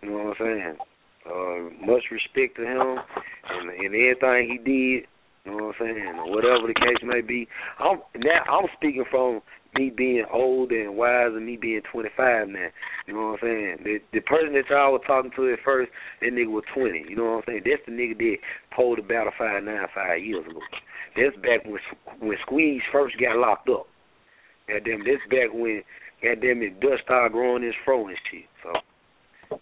[0.02, 0.76] You know what I'm saying?
[1.22, 5.06] Uh, much respect to him and, and everything he did.
[5.44, 6.14] You know what I'm saying?
[6.26, 7.46] Whatever the case may be.
[7.78, 9.40] I'm now I'm speaking from
[9.74, 12.68] me being old and wise and me being 25 now.
[13.06, 13.76] You know what I'm saying?
[13.84, 15.90] The the person that y'all were talking to at first,
[16.20, 17.06] that nigga was 20.
[17.08, 17.62] You know what I'm saying?
[17.64, 18.36] That's the nigga that
[18.74, 20.60] pulled the battle five nine five years ago.
[21.14, 21.78] That's back when
[22.18, 23.86] when Squeeze first got locked up.
[24.72, 25.82] Goddamn, that's back when
[26.22, 28.48] goddamn it dust started growing his fro and shit.
[28.62, 28.72] So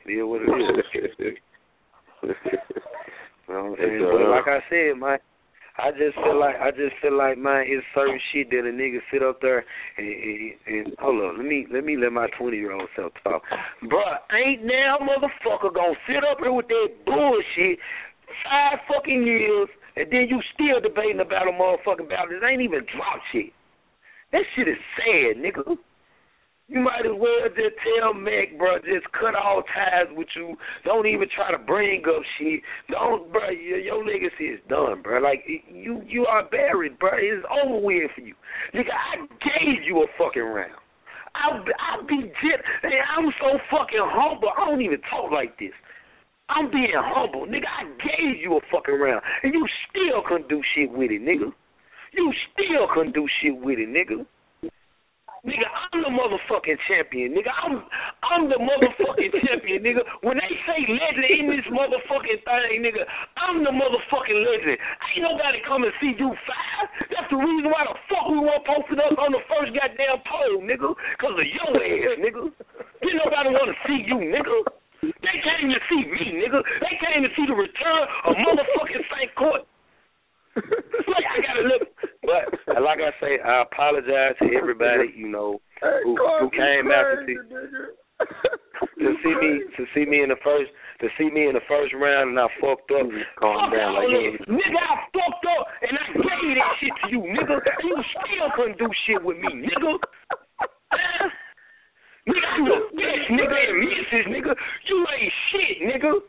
[0.07, 1.37] it is what it is.
[2.23, 4.07] you know what I'm saying?
[4.07, 5.19] But uh, like I said, my
[5.79, 9.01] I just feel like I just feel like man, it's certain shit that a nigga
[9.11, 9.65] sit up there
[9.99, 13.13] and, and, and hold on, let me let me let my twenty year old self
[13.25, 13.43] talk.
[13.83, 17.79] Bruh, ain't now motherfucker gonna sit up here with that bullshit
[18.45, 22.87] five fucking years and then you still debating about a motherfucking battle that ain't even
[22.95, 23.51] dropped shit.
[24.33, 25.76] That shit is sad, nigga.
[26.70, 30.55] You might as well just tell Mac, bro, just cut all ties with you.
[30.84, 32.62] Don't even try to bring up shit.
[32.89, 35.18] Don't, bro, your, your legacy is done, bro.
[35.18, 37.10] Like, you you are buried, bro.
[37.15, 38.34] It's over with for you.
[38.73, 40.78] Nigga, I gave you a fucking round.
[41.34, 42.62] I I be jet.
[42.83, 44.50] Hey, I'm so fucking humble.
[44.57, 45.75] I don't even talk like this.
[46.49, 47.67] I'm being humble, nigga.
[47.67, 51.50] I gave you a fucking round, and you still couldn't do shit with it, nigga.
[52.13, 54.27] You still couldn't do shit with it, nigga.
[55.41, 57.49] Nigga, I'm the motherfucking champion, nigga.
[57.49, 57.81] I'm
[58.29, 60.05] I'm the motherfucking champion, nigga.
[60.21, 63.09] When they say legend in this motherfucking thing, nigga,
[63.41, 64.77] I'm the motherfucking legend.
[64.77, 66.87] Ain't nobody come and see you five.
[67.09, 70.61] That's the reason why the fuck we weren't posted up on the first goddamn poll,
[70.61, 70.93] nigga.
[71.17, 72.45] Cause of your ass, nigga.
[73.01, 74.57] Didn't nobody want to see you, nigga.
[75.01, 76.61] They came to see me, nigga.
[76.85, 79.33] They came to see the return of motherfucking St.
[79.41, 79.65] Court.
[80.57, 81.83] like I gotta look,
[82.23, 87.27] but like I say, I apologize to everybody, you know, who, who came out to
[87.27, 87.39] see
[88.99, 90.70] to see me to see me in the first
[91.01, 93.07] to see me in the first round and I fucked up.
[93.39, 97.20] Calm down, like you nigga, I fucked up and I gave that shit to you,
[97.31, 97.57] nigga.
[97.85, 99.97] You still couldn't do shit with me, nigga.
[102.29, 104.53] Nigga, I'm best nigga and misses, nigga.
[104.85, 106.20] You ain't shit, nigga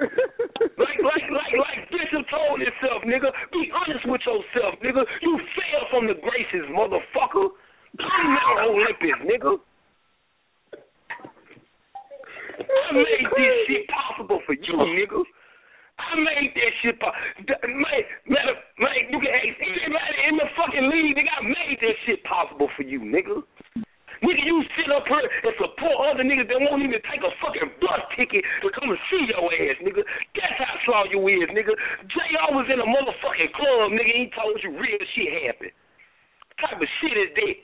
[0.00, 3.28] like like like like Bishop told himself, nigga.
[3.52, 5.04] Be honest with yourself, nigga.
[5.20, 7.52] You fell from the graces, motherfucker.
[8.00, 9.60] I'm Mount Olympus, nigga.
[12.62, 15.20] I made this shit possible for you, nigga.
[15.98, 17.20] I made that shit possible.
[17.68, 18.48] Man,
[18.80, 21.32] man, you can ask anybody in the fucking league, nigga.
[21.36, 23.42] I made that shit possible for you, nigga.
[24.22, 27.74] Nigga, you sit up here and support other niggas that won't even take a fucking
[27.82, 30.06] bus ticket to come and see your ass, nigga.
[30.38, 31.74] That's how slow you is, nigga.
[32.06, 35.74] JR was in a motherfucking club, nigga, he told you real shit happened.
[35.74, 37.56] What type of shit is that?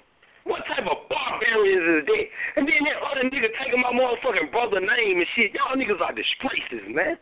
[0.50, 2.26] What type of barbarians is that?
[2.58, 5.54] And then that other nigga taking my motherfucking brother name and shit.
[5.54, 7.20] Y'all niggas are disgraces, man.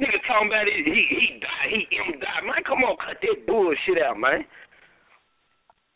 [0.00, 2.42] Nigga talking about it, he he died, he M died.
[2.48, 4.42] Man, come on, cut that bullshit out, man.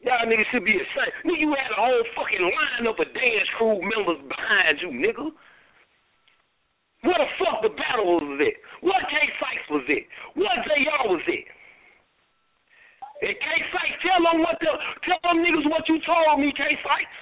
[0.07, 1.27] Y'all niggas should be ashamed.
[1.27, 5.35] Nigga, you had a whole fucking lineup of dance crew members behind you, nigga.
[7.03, 8.55] What the fuck the battle was it?
[8.87, 10.07] What K Sykes was it?
[10.39, 11.47] What JR was it?
[13.19, 14.71] And K Sykes, tell them what the
[15.11, 17.19] tell them niggas what you told me, K Sykes.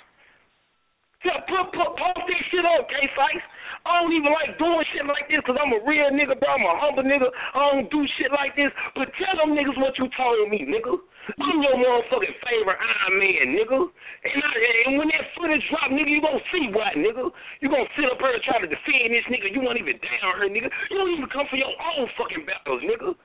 [1.25, 3.49] Tell put put post this shit on K fights.
[3.89, 6.53] I don't even like doing shit like this because I'm a real nigga, bro.
[6.53, 7.33] I'm a humble nigga.
[7.33, 8.69] I don't do shit like this.
[8.93, 11.01] But tell them niggas what you told me, nigga.
[11.25, 13.81] I'm your motherfucking favorite Iron Man, nigga.
[13.81, 14.53] And, I,
[14.89, 17.33] and when that footage drop, nigga, you gonna see what, nigga.
[17.65, 19.49] You gonna sit up here and try to defend this nigga.
[19.49, 20.69] You won't even down her, nigga.
[20.93, 23.17] You don't even come for your own fucking battles, nigga.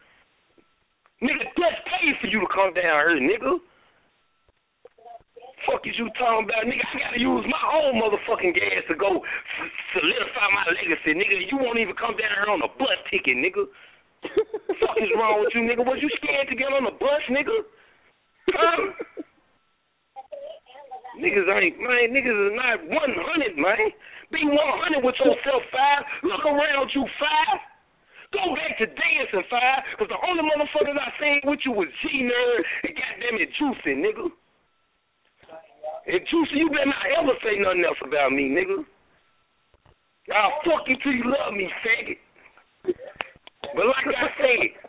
[1.20, 3.60] Nigga, that's paid for you to come down here, nigga.
[5.68, 6.88] Fuck is you talking about, nigga?
[6.88, 11.52] I gotta use my own motherfucking gas to go f- solidify my legacy, nigga.
[11.52, 13.68] You won't even come down here on a bus ticket, nigga.
[14.80, 15.84] fuck is wrong with you, nigga?
[15.84, 17.68] Was you scared to get on the bus, nigga?
[21.20, 23.92] Niggas ain't, man, niggas is not 100, man.
[24.32, 26.08] Be 100 with yourself, five.
[26.24, 27.60] Look around you, five.
[28.32, 32.62] Go back to dancing, five, because the only motherfuckers I seen with you was G-Nerd
[32.88, 34.32] and goddamn it, Juicy, nigga.
[36.08, 38.86] And Juicy, you better not ever say nothing else about me, nigga.
[40.30, 42.22] I'll fuck you till you love me, faggot.
[43.76, 44.89] But like I said,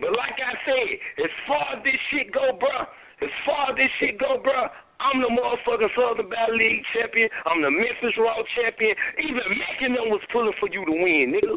[0.00, 0.90] but like I said,
[1.24, 2.86] as far as this shit go, bruh,
[3.20, 4.68] as far as this shit go, bruh,
[5.00, 7.32] I'm the motherfucking Southern Battle League champion.
[7.48, 8.92] I'm the Memphis Raw champion.
[9.16, 11.56] Even Mac and them was pulling for you to win, nigga.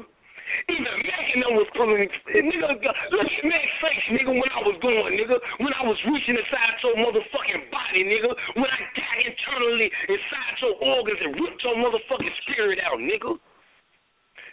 [0.72, 2.08] Even Mac them was pulling.
[2.08, 5.36] Nigga, look at Mac's face, nigga, when I was going, nigga.
[5.60, 8.32] When I was reaching inside your motherfucking body, nigga.
[8.56, 13.36] When I got internally inside your organs and ripped your motherfucking spirit out, nigga.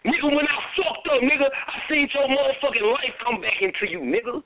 [0.00, 4.00] Nigga, when I fucked up, nigga, I seen your motherfucking life come back into you,
[4.00, 4.40] nigga.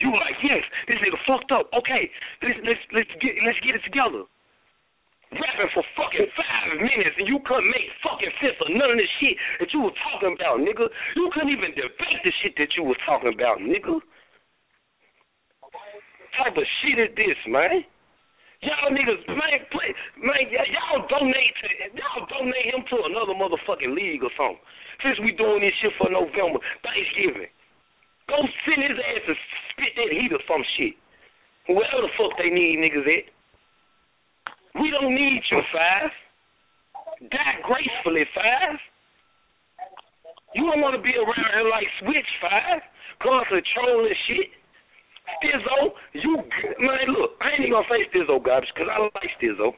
[0.00, 1.72] You were like, yes, this nigga fucked up.
[1.72, 2.12] Okay,
[2.44, 4.28] let's let's let's get let's get it together.
[5.32, 9.12] Rapping for fucking five minutes and you couldn't make fucking sense of none of this
[9.20, 10.88] shit that you were talking about, nigga.
[11.16, 14.00] You couldn't even debate the shit that you was talking about, nigga.
[16.36, 17.84] Type of shit is this, man?
[18.58, 24.26] Y'all niggas, man, play, man, y'all donate to, y'all donate him to another motherfucking league
[24.26, 24.58] or something.
[24.98, 27.46] Since we doing this shit for November, Thanksgiving,
[28.26, 29.34] go send his ass to
[29.70, 30.98] spit that heat or some shit.
[31.70, 33.26] Wherever the fuck they need niggas at.
[34.74, 36.10] We don't need you, Five.
[37.30, 38.78] Die gracefully, Five.
[40.58, 42.82] You don't want to be around here like Switch, Five.
[43.22, 44.50] Constantly trolling shit.
[45.36, 46.40] Stizzo, you
[46.80, 49.74] man, look, I ain't even gonna say Stizzo garbage because I like Stizzo.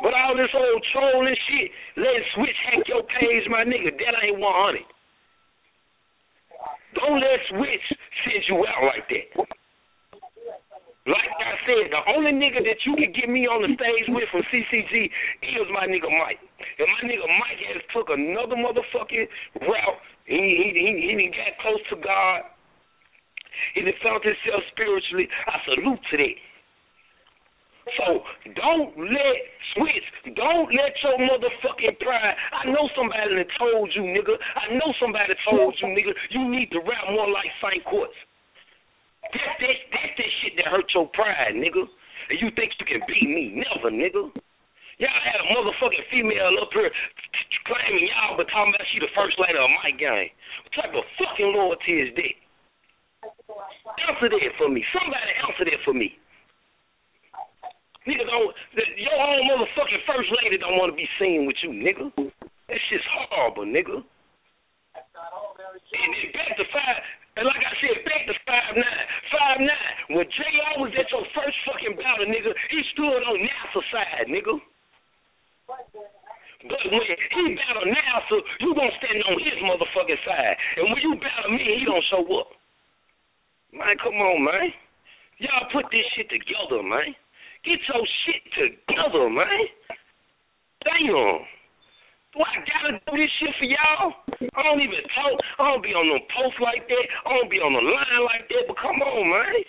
[0.00, 3.92] But all this old trolling shit, let Switch hack your page, my nigga.
[3.92, 4.88] That ain't one hundred.
[6.96, 7.86] Don't let Switch
[8.24, 9.28] send you out like that.
[11.02, 14.30] Like I said, the only nigga that you can get me on the stage with
[14.30, 15.10] from CCG
[15.42, 16.38] is my nigga Mike.
[16.78, 19.26] And my nigga Mike has took another motherfucking
[19.66, 20.00] route.
[20.30, 22.46] He he he, he got close to God.
[23.74, 25.28] He found himself spiritually.
[25.46, 26.36] I salute to that.
[27.98, 28.22] So
[28.54, 29.36] don't let
[29.74, 30.06] switch.
[30.36, 32.36] Don't let your motherfucking pride.
[32.54, 34.38] I know somebody that told you, nigga.
[34.38, 36.14] I know somebody told you, nigga.
[36.30, 37.82] You need to rap more like St.
[37.84, 38.14] Courts.
[39.34, 41.82] That's that, that's that shit that hurt your pride, nigga.
[42.30, 43.58] And you think you can beat me?
[43.58, 44.30] Never, nigga.
[45.00, 46.90] Y'all had a motherfucking female up here
[47.66, 50.30] claiming y'all, but talking about she the first lady of my gang.
[50.62, 52.36] What type of fucking loyalty is that?
[54.06, 54.84] Answer that for me.
[54.94, 56.14] Somebody answer that for me.
[58.02, 58.50] Nigga don't,
[58.98, 62.10] your own motherfucking first lady don't want to be seen with you, nigga.
[62.66, 64.02] That shit's horrible, nigga.
[64.02, 66.98] And then back to five,
[67.38, 70.18] and like I said, back to five nine, five nine.
[70.18, 70.82] When Jr.
[70.82, 74.58] was at your first fucking battle, nigga, he stood on NASA side, nigga.
[75.68, 81.14] But when he battle NASA, you gonna stand on his motherfucking side, and when you
[81.22, 82.50] battle me, he don't show up.
[83.72, 84.74] Man, come on, man.
[85.38, 87.14] Y'all put this shit together, man.
[87.64, 89.62] Get your shit together, man.
[90.82, 91.46] Damn.
[92.34, 94.10] Do I gotta do this shit for y'all?
[94.56, 95.36] I don't even talk.
[95.60, 97.06] I don't be on no post like that.
[97.28, 98.64] I don't be on the line like that.
[98.66, 99.62] But come on, man.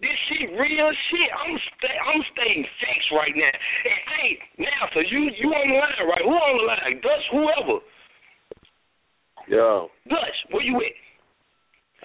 [0.00, 1.30] This shit real shit.
[1.30, 3.54] I'm stay, I'm stating facts right now.
[3.54, 4.28] And hey,
[4.66, 6.24] now so you you on the line, right?
[6.24, 6.94] Who on the line?
[7.04, 7.78] Dutch, whoever.
[9.46, 9.92] Yo.
[10.08, 10.96] Dutch, where you at?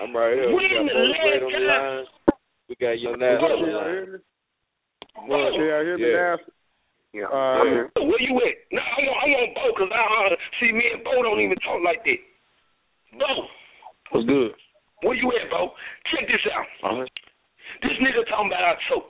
[0.04, 0.52] I'm right here.
[0.52, 2.36] When we got the last time-
[2.70, 4.20] We got Young Nas on the line.
[5.28, 6.36] Well, yeah, hear me Yeah.
[6.36, 6.38] now.
[7.10, 7.26] Yeah.
[7.26, 8.56] Uh, Where you at?
[8.70, 11.58] No, I want I want Bo because I uh, see me and Bo don't even
[11.66, 12.22] talk like that.
[13.18, 13.50] Bo,
[14.14, 14.54] What's good?
[15.02, 15.74] where you at, Bo?
[16.14, 16.70] Check this out.
[16.86, 17.06] Uh-huh.
[17.82, 19.10] This nigga talking about I choked.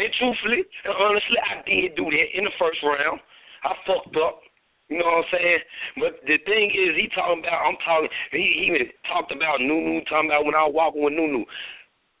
[0.00, 3.20] And truthfully and honestly, I did do that in the first round.
[3.68, 4.40] I fucked up.
[4.88, 5.60] You know what I'm saying?
[6.00, 10.00] But the thing is, he talking about, I'm talking, he, he even talked about Nunu,
[10.08, 11.44] talking about when I was walking with Nunu.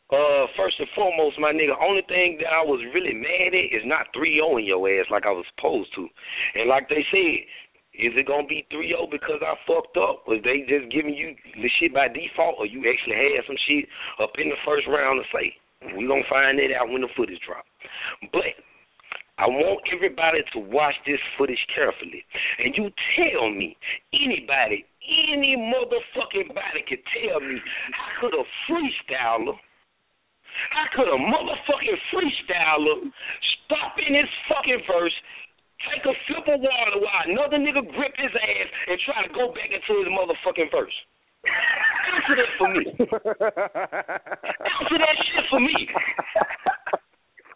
[0.08, 3.84] Uh, first and foremost, my nigga, only thing that I was really mad at is
[3.84, 6.08] not 3-0 in your ass like I was supposed to.
[6.56, 7.44] And like they said,
[7.92, 10.24] is it gonna be 3-0 because I fucked up?
[10.24, 13.84] Was they just giving you the shit by default, or you actually had some shit
[14.16, 15.52] up in the first round to say?
[15.92, 17.68] We gonna find that out when the footage drop.
[18.32, 18.56] But
[19.36, 22.24] I want everybody to watch this footage carefully.
[22.58, 23.76] And you tell me,
[24.16, 27.60] anybody, any motherfucking body could tell me
[27.92, 29.52] how could a freestyler
[30.70, 33.10] how could a motherfucking freestyler
[33.66, 35.14] stop in his fucking verse,
[35.92, 39.48] take a sip of water while another nigga grip his ass and try to go
[39.54, 40.94] back into his motherfucking verse?
[41.46, 42.84] Answer that for me.
[42.98, 45.88] Answer that shit for me.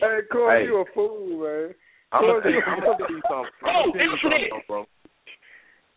[0.00, 0.66] Hey, Corey, Hey.
[0.66, 1.74] you a fool, man.
[2.10, 3.52] I'm gonna Corey, tell you, I'm gonna tell you something.
[3.62, 4.80] I'm Oh, gonna tell you oh, something, though, bro.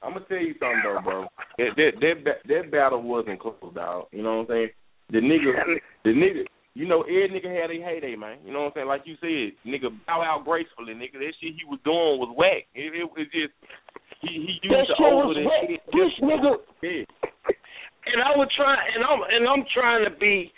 [0.03, 1.27] I'm gonna tell you something though, bro.
[1.57, 4.05] That that that that battle wasn't close, dog.
[4.11, 4.69] You know what I'm saying?
[5.09, 6.45] The nigga, the nigga,
[6.75, 8.37] you know, every nigga had a heyday, man.
[8.45, 8.87] You know what I'm saying?
[8.91, 11.17] Like you said, nigga bow out gracefully, nigga.
[11.23, 12.67] That shit he was doing was whack.
[12.75, 13.55] It, it was just
[14.21, 15.71] he he used That the shit was over the whack.
[15.71, 15.79] head.
[15.95, 16.51] This nigga,
[16.83, 17.07] Yeah.
[18.11, 20.51] and I would try, and I'm and I'm trying to be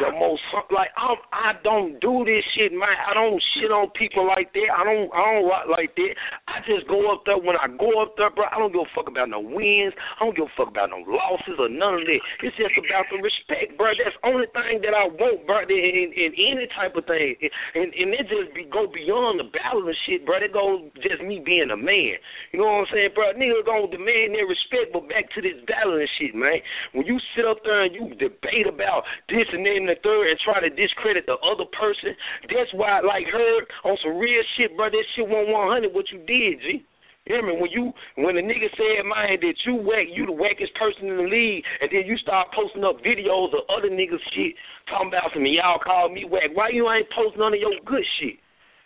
[0.00, 0.40] the most
[0.72, 2.96] like I'm I don't do this shit, man.
[2.96, 4.68] I don't shit on people like that.
[4.72, 6.12] I don't I don't rock like that.
[6.48, 8.48] I just go up there when I go up there, bro.
[8.48, 9.92] I don't give a fuck about no wins.
[10.16, 12.20] I don't give a fuck about no losses or none of that.
[12.40, 13.92] It's just about the respect, bro.
[14.00, 15.68] That's the only thing that I want, bro.
[15.68, 17.36] In, in any type of thing,
[17.76, 20.40] and and it just be go beyond the battle and shit, bro.
[20.40, 22.16] It goes just me being a man.
[22.52, 23.36] You know what I'm saying, bro?
[23.36, 26.64] Niggas gonna demand their respect, but back to this battle and shit, man.
[26.96, 30.38] When you sit up there and you debate about this and and the third and
[30.38, 32.14] try to discredit the other person,
[32.46, 36.22] that's why, like her, on some real shit, bro, that shit won 100 what you
[36.22, 36.86] did, G.
[37.26, 37.58] Hear me?
[37.58, 41.18] When you when a nigga said man that you whack, you the wackest person in
[41.18, 44.54] the league, and then you start posting up videos of other niggas shit
[44.86, 46.54] talking about some y'all call me whack.
[46.54, 48.38] Why you ain't post none of your good shit?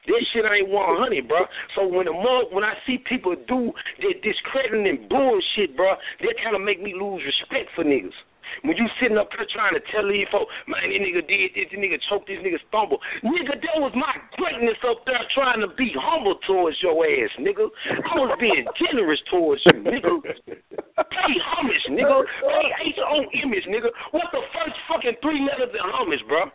[0.09, 1.45] This shit ain't 100, bro.
[1.77, 5.93] So when the mug, when I see people do that discrediting and bullshit, bro,
[6.25, 8.17] that kind of make me lose respect for niggas.
[8.63, 11.71] When you sitting up here trying to tell these folks, man, this nigga did this,
[11.71, 12.99] this nigga choked this nigga stumble.
[13.23, 17.67] Nigga, that was my greatness up there trying to be humble towards your ass, nigga.
[17.67, 20.21] I was being generous towards you, nigga.
[20.25, 22.17] Pay homage, nigga.
[22.23, 23.91] Pay H O image, nigga.
[24.13, 26.51] What the first fucking three letters in homage, bro?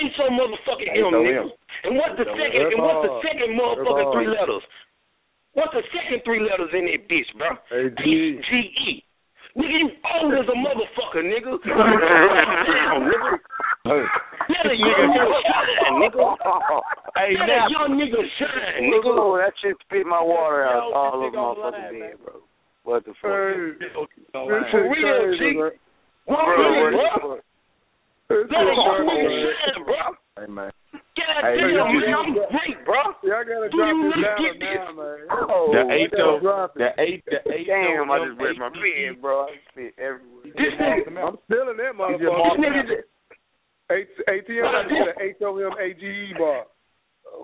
[0.00, 1.52] Ain't so motherfucking M, nigga.
[1.84, 2.62] And what's the second?
[2.72, 4.64] And what's the second motherfucking three letters?
[5.52, 7.52] What's the second three letters in that bitch, bro?
[7.68, 8.52] H G
[8.88, 9.04] E.
[9.52, 9.91] Nigga, you
[10.42, 11.58] old as a motherfucker, nigga.
[11.62, 13.38] Down, nigga.
[14.48, 16.36] Let a young nigga shine, nigga.
[17.16, 19.10] Hey, Let now, a young nigga shine, nigga.
[19.18, 22.34] Oh, that shit spit my water out all over my fucking bed, bro.
[22.84, 23.22] What the fuck?
[23.22, 25.54] For real, G.
[26.24, 27.38] One Bro, minute, what bro.
[28.28, 29.14] the Let a young fuck?
[29.14, 29.94] nigga shine, bro.
[30.38, 30.70] Hey man.
[30.92, 33.11] God Hey, damn, you- man, I'm great, bro.
[33.32, 35.24] Y'all gotta drop you this really down now, man.
[35.48, 37.64] Oh, The I eight gotta oh, the eight, the eight.
[37.72, 39.48] Damn, I just wet my eight- bed, bro.
[39.48, 40.52] I spit everywhere.
[40.52, 42.28] This nigga, I'm stealing that motherfucker.
[42.28, 43.00] marked this nigga,
[43.88, 46.68] H- ATM, I get an H O M A G E bar.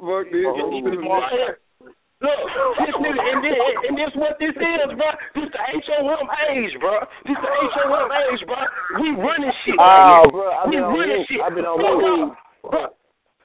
[0.04, 0.44] Fuck this.
[0.44, 1.56] I'm he stealing Right that.
[1.56, 1.56] here.
[2.20, 2.34] Look,
[2.82, 3.56] this nigga, and this,
[3.88, 5.08] and this what this is, bro.
[5.38, 6.98] This the HOM age, bro.
[7.24, 8.58] This the HOM age, bro.
[9.00, 9.78] We running shit.
[9.78, 11.28] Oh, right bro, I've we been on running mute.
[11.30, 11.40] shit.
[11.40, 12.34] I've been on Bro, mute.
[12.66, 12.80] Bro,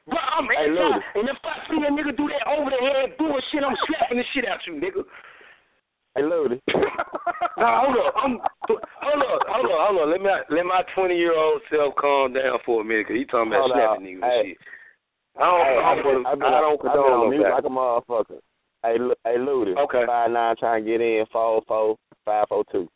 [0.08, 3.18] bro, I'm Hey, anti, and if I see a nigga do that over the head
[3.18, 5.04] bullshit, I'm slapping the shit out you, nigga.
[6.16, 6.62] Hey, Lodi.
[7.56, 8.14] Nah, hold up.
[8.18, 8.32] I'm
[8.66, 10.08] hold up, hold up, hold up.
[10.10, 13.26] Let me let my twenty year old self calm down for a minute, cause he
[13.26, 14.40] talking about Hold slapping niggas Hey.
[14.40, 14.58] and shit.
[15.38, 17.64] I don't, Hey, I been, don't, I've been, I don't condone on no mute like
[17.64, 18.42] a motherfucker.
[18.82, 19.78] Hey, hey, Ludi.
[19.78, 20.04] Okay.
[20.08, 21.26] Five nine trying to get in.
[21.32, 22.90] Four four five four two.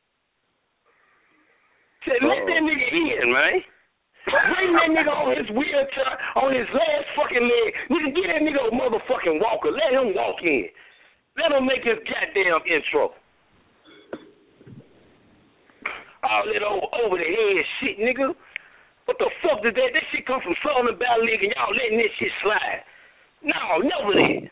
[2.05, 2.87] Say, let that nigga
[3.21, 3.61] in, man.
[4.27, 7.67] Bring that nigga on his wheelchair, on his last fucking leg.
[7.87, 9.71] Nigga, get that nigga a motherfucking walker.
[9.71, 10.67] Let him walk in.
[11.39, 13.15] Let him make his goddamn intro.
[16.27, 18.35] All that over, over the head shit, nigga.
[19.05, 19.89] What the fuck did that?
[19.95, 22.83] That shit come from Southern Battle League and y'all letting this shit slide.
[23.43, 24.51] No, never that.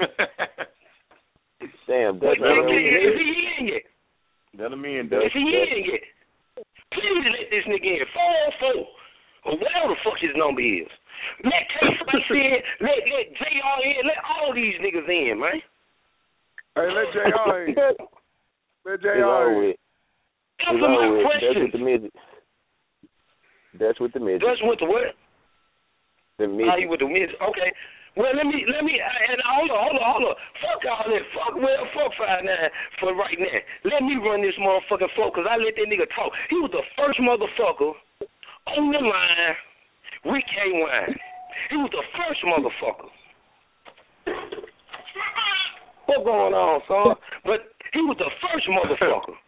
[1.88, 3.82] Damn, But that's is he in yet?
[4.56, 5.32] Let him in, Is Dutch.
[5.34, 6.00] he in yet?
[6.92, 8.06] Please let this nigga in.
[8.12, 8.80] Four four.
[9.46, 10.90] Or whatever the fuck his number is.
[11.44, 15.62] Let K Spice in, let let JR in, let all these niggas in, man.
[16.74, 17.74] Hey, let JR in.
[18.86, 19.58] Let JR in.
[19.60, 19.76] with.
[20.66, 21.26] Answer my over with.
[21.28, 21.62] That's questions.
[21.62, 22.14] with the midget.
[23.78, 24.40] That's with the midget.
[24.40, 25.14] Just with the what?
[26.38, 27.28] The How you with the mid?
[27.36, 27.70] Okay.
[28.16, 30.36] Well, let me let me uh, and hold on, hold on, hold on.
[30.58, 31.24] Fuck all that.
[31.30, 33.58] Fuck well, fuck five nine uh, for right now.
[33.86, 36.34] Let me run this motherfucking floor because I let that nigga talk.
[36.50, 37.94] He was the first motherfucker
[38.74, 39.54] on the line,
[40.26, 40.74] Rick K.
[40.74, 41.14] Wine.
[41.70, 43.10] He was the first motherfucker.
[46.06, 47.14] What going on, son?
[47.44, 49.38] But he was the first motherfucker.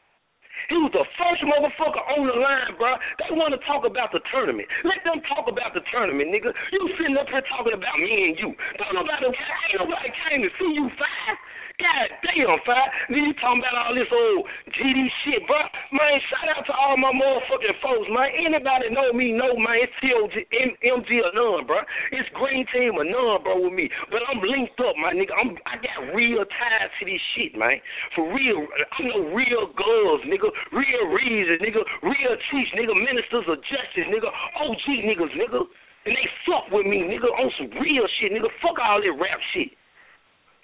[0.68, 2.94] He was the first motherfucker on the line, bro.
[3.18, 4.68] They want to talk about the tournament.
[4.84, 6.52] Let them talk about the tournament, nigga.
[6.70, 8.55] You sitting up here talking about me and you.
[8.78, 11.36] Don't nobody, ain't nobody came to see you five.
[11.81, 12.91] God damn, five.
[13.09, 14.44] Then you talking about all this old
[14.76, 15.60] GD shit, bro.
[15.94, 18.28] Man, shout out to all my motherfucking folks, man.
[18.36, 19.81] Anybody know me, know, man.
[19.81, 21.81] It's TOG, M- MG or none, bro.
[22.12, 23.89] It's Green Team or none, bro, with me.
[24.12, 25.33] But I'm linked up, my nigga.
[25.33, 27.81] I'm, I got real ties to this shit, man.
[28.17, 28.68] For real.
[28.68, 30.49] I know real girls, nigga.
[30.76, 31.83] Real reasons, nigga.
[32.05, 32.92] Real chiefs, nigga.
[32.92, 34.28] Ministers of justice, nigga.
[34.60, 35.65] OG niggas, nigga.
[36.05, 38.51] And they fuck with me, nigga, on some real shit, nigga.
[38.59, 39.70] Fuck all that rap shit.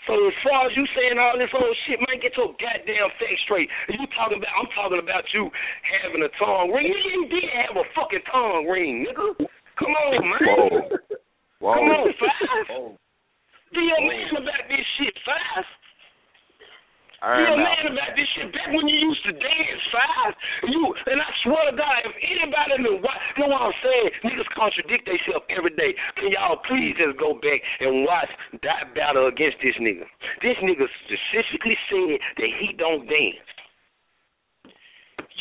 [0.08, 3.36] So as far as you saying all this old shit, man, get your goddamn face
[3.44, 3.68] straight.
[3.92, 4.56] You talking about?
[4.56, 5.52] I'm talking about you
[5.84, 6.88] having a tongue ring.
[6.88, 9.36] You did have a fucking tongue ring, nigga.
[9.76, 10.40] Come on, man.
[10.48, 10.96] Whoa.
[11.60, 11.74] Whoa.
[11.76, 12.96] Come on, five.
[13.76, 15.68] Be a man about this shit, five.
[17.18, 18.46] Be a man about this shit.
[18.54, 20.38] Back when you used to dance, five.
[20.70, 24.46] You and I swear to God, if anybody knew what, know what I'm saying, niggas
[24.54, 25.98] contradict themselves every day.
[26.14, 28.30] Can y'all please just go back and watch
[28.62, 30.06] that battle against this nigga?
[30.46, 33.50] This nigga specifically said that he don't dance.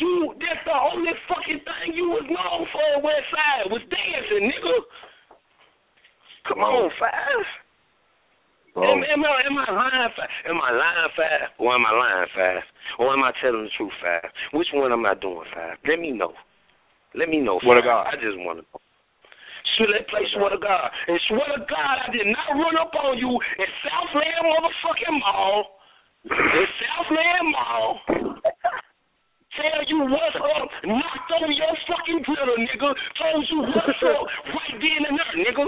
[0.01, 4.75] You, that's the only fucking thing you was known for West Side was dancing, nigga.
[6.49, 7.45] Come on, five.
[8.77, 8.93] Am, oh.
[8.93, 10.29] am, I, am I lying fast?
[10.45, 11.49] Am I lying fast?
[11.57, 12.67] Or am I lying fast?
[13.01, 14.29] Or am I telling the truth fast?
[14.53, 15.81] Which one am I doing fast?
[15.81, 16.37] Let me know.
[17.17, 17.57] Let me know.
[17.57, 17.65] To.
[17.81, 18.05] God.
[18.05, 18.77] I just want to know.
[19.81, 20.93] Should they play swear to God?
[21.09, 25.81] And swear to God, I did not run up on you in Southland motherfucking Mall.
[26.29, 27.89] In Southland Mall.
[29.57, 32.93] Tell you what's up, knocked on your fucking glitter, nigga.
[33.17, 34.21] Told you what's up
[34.53, 35.65] right then and there, nigga.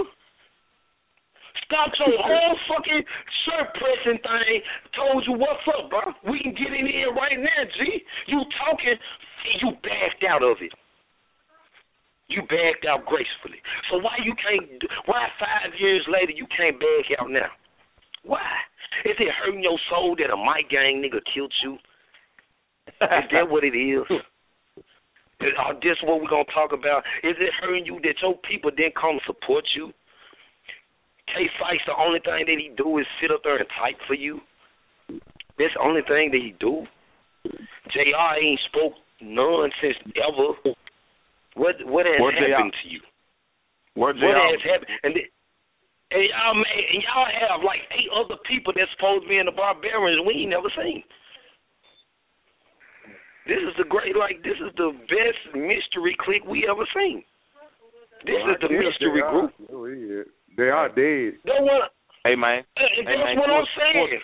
[1.70, 3.04] Stopped your whole fucking
[3.46, 4.58] shirt pressing thing.
[4.90, 6.02] Told you what's up, bro.
[6.26, 8.02] We can get in here right now, G.
[8.26, 8.98] You talking,
[9.62, 10.74] you backed out of it.
[12.26, 13.62] You backed out gracefully.
[13.86, 14.82] So why you can't?
[15.06, 17.54] Why five years later you can't back out now?
[18.26, 18.42] Why?
[19.06, 21.78] Is it hurting your soul that a Mike gang nigga killed you?
[22.98, 24.02] Is that what it is?
[25.40, 27.00] Is uh, this what we're gonna talk about?
[27.22, 29.94] Is it hurting you that your people didn't come support you?
[31.34, 34.14] K Fights, the only thing that he do is sit up there and type for
[34.14, 34.40] you.
[35.58, 36.86] That's the only thing that he do.
[37.92, 38.26] Jr.
[38.40, 40.56] ain't spoke nonsense ever.
[41.54, 43.00] What what has What happened to you?
[43.94, 44.90] Where What has happened?
[45.02, 45.22] And, the,
[46.14, 49.46] and y'all made, and y'all have like eight other people that's supposed to be in
[49.46, 51.02] the barbarians we ain't never seen.
[53.46, 57.24] This is the great, like this is the best mystery clique we ever seen.
[58.24, 59.50] This is the mystery group.
[60.60, 60.64] Yeah.
[60.64, 61.40] They are dead.
[61.44, 61.90] They want,
[62.24, 62.64] Hey man.
[62.76, 64.20] and Hey, that's man, what I'm saying.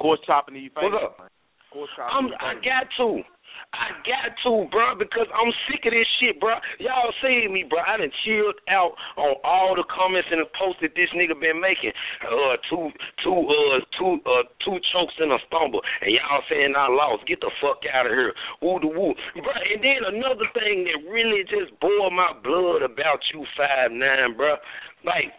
[0.00, 0.84] Course chopping to you face.
[0.84, 1.18] What's up?
[1.18, 1.28] man.
[1.72, 3.22] Course chopping I'm, to I got to.
[3.70, 6.58] I got to, bro, because I'm sick of this shit, bro.
[6.82, 7.78] Y'all see me, bro.
[7.78, 11.60] I done chilled out on all the comments and the posts that this nigga been
[11.62, 11.92] making.
[12.24, 12.90] Uh, two,
[13.22, 17.28] two, uh, two, uh, two chokes and a stumble, and y'all saying I lost.
[17.30, 19.54] Get the fuck out of here, woo the woo, bro.
[19.54, 24.56] And then another thing that really just boiled my blood about you, five nine, bro.
[25.04, 25.32] Like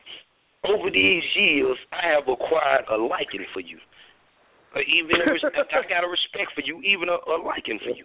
[0.65, 3.77] over these years, I have acquired a liking for you.
[4.75, 8.03] Uh, even a I got a respect for you, even a, a liking for you.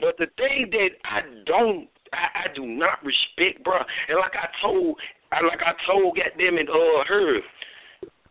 [0.00, 3.78] But the thing that I don't, I, I do not respect, bro,
[4.08, 4.94] and like I told,
[5.32, 7.40] I, like I told, goddamn it, uh, her,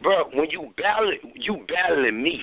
[0.01, 2.39] bro, when you battle, you battling me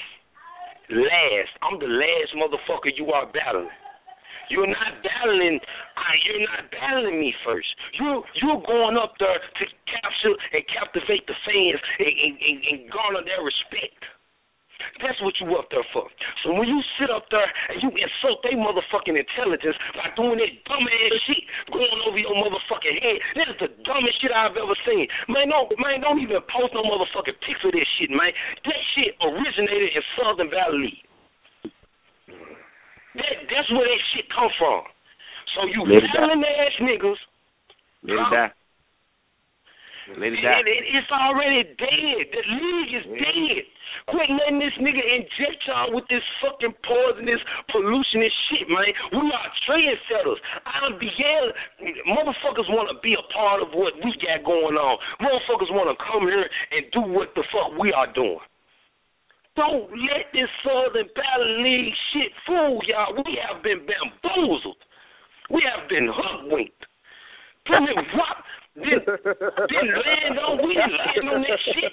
[0.91, 1.53] last.
[1.63, 3.73] I'm the last motherfucker you are battling.
[4.51, 5.61] You're not battling.
[6.25, 7.69] You're not battling me first.
[8.01, 12.79] You you're going up there to capture and captivate the fans and, and, and, and
[12.91, 14.01] garner their respect.
[15.03, 16.07] That's what you up there for.
[16.43, 20.55] So when you sit up there and you insult their motherfucking intelligence by doing that
[20.67, 24.79] dumb ass shit going over your motherfucking head, that is the dumbest shit I've ever
[24.87, 25.07] seen.
[25.27, 28.31] Man, no, man, don't even post no motherfucking pics of this shit, man.
[28.65, 31.03] That shit originated in Southern Valley.
[33.15, 34.83] That that's where that shit come from.
[35.57, 37.21] So you it battling ass niggas.
[38.05, 38.53] Let it die.
[40.19, 40.61] Let it It, die.
[40.65, 42.21] it, it's already dead.
[42.33, 43.65] The league is dead.
[44.09, 47.41] Quit letting this nigga inject y'all with this fucking poisonous,
[47.73, 48.89] pollutionous shit, man.
[49.13, 50.41] We are trendsetters.
[50.65, 51.47] IMBL.
[52.09, 54.97] Motherfuckers want to be a part of what we got going on.
[55.21, 58.41] Motherfuckers want to come here and do what the fuck we are doing.
[59.59, 63.11] Don't let this Southern Battle League shit fool y'all.
[63.11, 64.79] We have been bamboozled.
[65.51, 66.87] We have been hoodwinked.
[67.67, 67.83] Put
[68.15, 68.39] what?
[68.79, 71.91] Didn't, didn't land on we didn't land on that shit.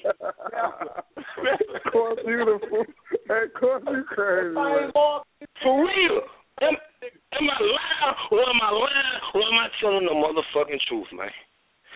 [1.74, 2.86] Of course, beautiful.
[2.86, 4.54] Of course, you crazy.
[4.54, 4.94] Man.
[4.94, 6.22] For real.
[6.62, 11.10] Am, am I lying or am I lying or am I telling the motherfucking truth,
[11.18, 11.34] man?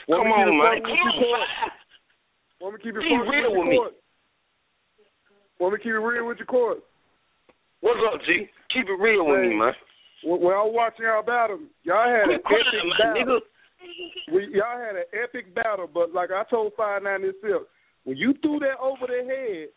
[0.09, 0.81] Come on, man.
[0.81, 1.69] Come on, man.
[2.59, 3.77] Want me to keep it Be funky real with me.
[5.60, 6.80] Want me to keep it real with your court?
[7.82, 8.48] What's up, G?
[8.74, 9.74] Keep it real with me, man.
[10.24, 13.40] When when I was watching y'all battle, y'all had an epic battle.
[14.32, 17.64] We, y'all had an epic battle, but like I told Five Nine itself,
[18.04, 19.70] when you threw that over their head,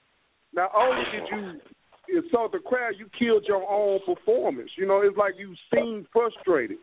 [0.53, 4.71] not only did you insult the crowd, you killed your own performance.
[4.77, 6.79] You know, it's like you seemed frustrated.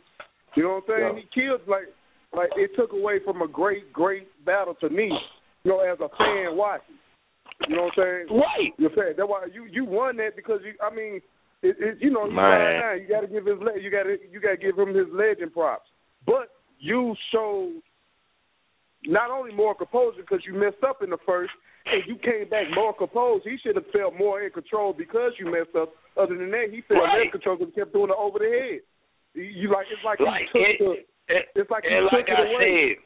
[0.56, 1.24] You know what I'm saying?
[1.24, 1.88] He killed like
[2.36, 5.11] like it took away from a great, great battle to me.
[5.64, 6.95] You know, as a fan watching.
[7.67, 8.39] You know what I'm saying?
[8.39, 8.71] Right.
[8.77, 10.73] You're saying that's why you you won that because you.
[10.81, 11.19] I mean,
[11.61, 12.45] it, it, you know, he's Man.
[12.45, 12.97] five nine.
[13.03, 15.07] You got to give his le- you got to you got to give him his
[15.11, 15.89] legend props.
[16.25, 17.81] But you showed
[19.05, 21.51] not only more composure because you messed up in the first,
[21.85, 23.43] and you came back more composed.
[23.47, 25.91] He should have felt more in control because you messed up.
[26.17, 27.23] Other than that, he felt Right.
[27.27, 28.79] less control because he kept doing it over the head.
[29.35, 30.91] You- like it's like, Like you took it, the,
[31.35, 32.95] it, it's like and took like it I away.
[32.95, 33.03] said,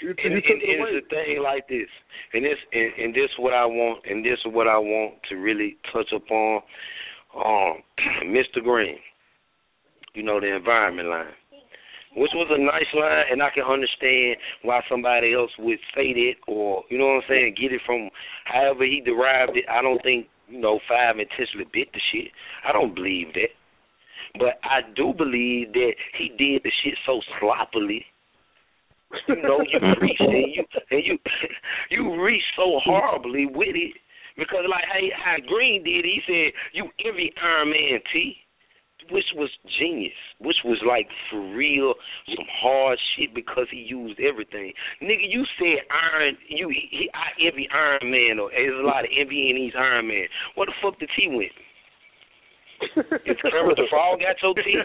[0.00, 1.90] You, and, you took and it's a thing like this,
[2.32, 5.34] and this and, and this what I want, and this is what I want to
[5.36, 6.62] really touch upon.
[7.34, 7.82] Um,
[8.30, 8.62] Mr.
[8.62, 8.98] Green,
[10.14, 11.34] you know the environment line,
[12.14, 16.34] which was a nice line, and I can understand why somebody else would say that,
[16.46, 18.08] or you know what I'm saying, get it from
[18.44, 19.64] however he derived it.
[19.68, 22.30] I don't think you know Five intentionally bit the shit.
[22.62, 23.50] I don't believe that.
[24.38, 28.06] But I do believe that he did the shit so sloppily.
[29.28, 31.18] You know, you reach and you and you
[31.90, 33.94] you reach so horribly with it.
[34.36, 38.36] Because like hey how Green did, he said, You envy Iron Man T
[39.10, 41.94] which was genius, which was like for real
[42.26, 44.72] some hard shit because he used everything.
[45.02, 49.10] Nigga, you said Iron, you he, I envy Iron Man, or there's a lot of
[49.18, 50.26] envy in these Iron Man.
[50.54, 51.52] What the fuck did T went?
[53.26, 54.78] Is Kermit the Frog got your tea?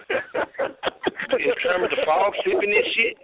[1.39, 3.15] Is Kermit the Frog sipping this shit?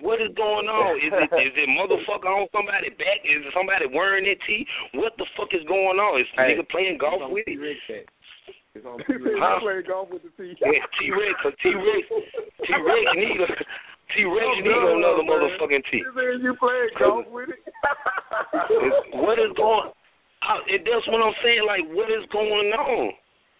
[0.00, 0.96] What is going on?
[1.00, 3.20] Is it is it motherfucker on somebody back?
[3.24, 4.64] Is it somebody wearing that tea?
[4.96, 6.20] What the fuck is going on?
[6.20, 7.56] Is Hey, nigga playing golf with it?
[7.56, 8.08] T-Rex
[8.74, 9.60] It's on He Huh?
[9.60, 10.56] played golf with the T.
[10.60, 12.04] Yeah, T Rex, T Rex,
[12.64, 13.48] T Rex need a
[14.12, 15.36] T Rex Oh, need no, another man.
[15.36, 16.00] motherfucking T.
[16.00, 17.60] You played golf with it.
[19.20, 19.92] What is going?
[19.92, 20.02] Uh,
[20.44, 21.64] I, and that's what I'm saying.
[21.64, 23.12] Like, what is going on?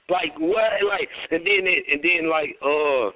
[0.08, 0.72] Like what?
[0.84, 3.10] Like, and then it, and then like uh.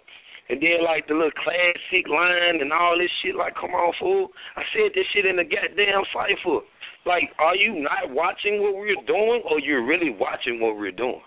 [0.49, 4.29] And then like the little classic line and all this shit, like come on fool.
[4.57, 6.65] I said this shit in the goddamn cipher.
[7.05, 11.21] Like, are you not watching what we're doing or you're really watching what we're doing?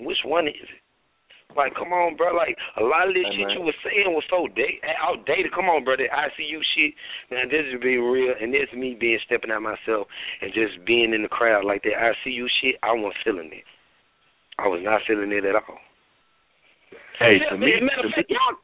[0.00, 0.80] Which one is it?
[1.56, 2.32] Like, come on, bro.
[2.36, 3.56] Like, a lot of this Hey, shit man.
[3.56, 5.52] you were saying was so da- outdated.
[5.52, 5.96] Come on, bro.
[5.96, 6.92] That ICU shit.
[7.30, 10.08] Now, this is being real, and this is me being stepping out myself
[10.40, 11.64] and just being in the crowd.
[11.64, 13.64] Like, that ICU shit, I wasn't feeling it.
[14.58, 15.78] I was not feeling it at all.
[17.18, 18.58] Hey, to me, matter of fact, y'all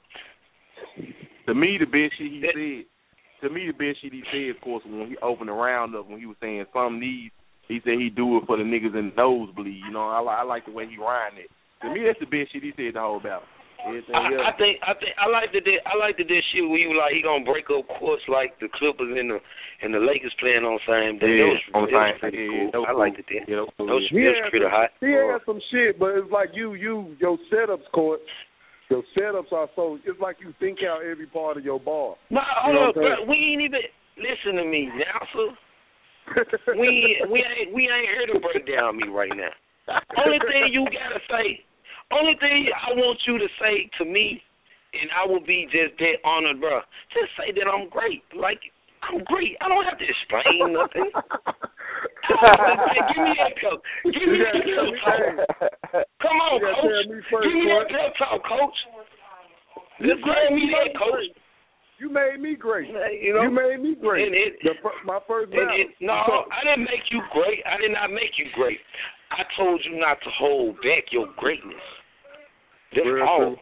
[1.46, 4.60] to me, the best shit he said, to me, the best shit he said, of
[4.62, 7.34] course, when he opened the roundup, when he was saying some needs,
[7.68, 9.82] he said he do it for the niggas in the nosebleed.
[9.86, 11.50] You know, I, I like the way he rhymed it.
[11.82, 13.48] To me, that's the best shit he said the whole battle.
[13.84, 16.96] I, I think I think I like the I like the this shit where you
[16.96, 19.38] like he gonna break up courts like the Clippers and the
[19.84, 21.28] and the Lakers playing on the same day.
[21.28, 22.82] Yeah, that was, on that same day, cool.
[22.82, 23.26] yeah, I liked it.
[23.28, 23.36] cool.
[23.36, 23.48] That.
[23.48, 24.24] Yeah, that was cool, That was, yeah.
[24.24, 24.88] that was pretty hot.
[25.04, 28.24] He had some shit, but it's like you, you, your setups, court.
[28.88, 29.98] Your setups are so.
[30.04, 32.16] It's like you think out every part of your bar.
[32.28, 33.24] No, hold up, bro.
[33.28, 33.84] We ain't even
[34.16, 35.48] listen to me now, sir.
[36.80, 39.52] we we ain't we ain't here to break down me right now.
[40.16, 41.60] Only thing you gotta say,
[42.12, 44.42] only thing I want you to say to me,
[44.94, 46.80] and I will be just that honored, bro.
[47.12, 48.22] Just say that I'm great.
[48.36, 48.60] Like
[49.02, 49.56] I'm great.
[49.60, 51.10] I don't have to explain nothing.
[52.24, 53.78] give me that cup.
[54.04, 56.04] Give me You that cup talk.
[56.22, 57.44] Come on, you coach.
[57.44, 58.78] Give me that cup talk, coach.
[60.00, 61.28] You Just tell me you that, made coach.
[61.98, 62.90] You made me great.
[62.90, 64.32] You know, made me great.
[64.32, 64.74] It- the,
[65.04, 67.62] my first And it, no, I didn't make you great.
[67.64, 68.78] I did not make you great.
[69.34, 71.82] I told you not to hold back your greatness.
[72.94, 73.38] That's Real all.
[73.38, 73.56] true.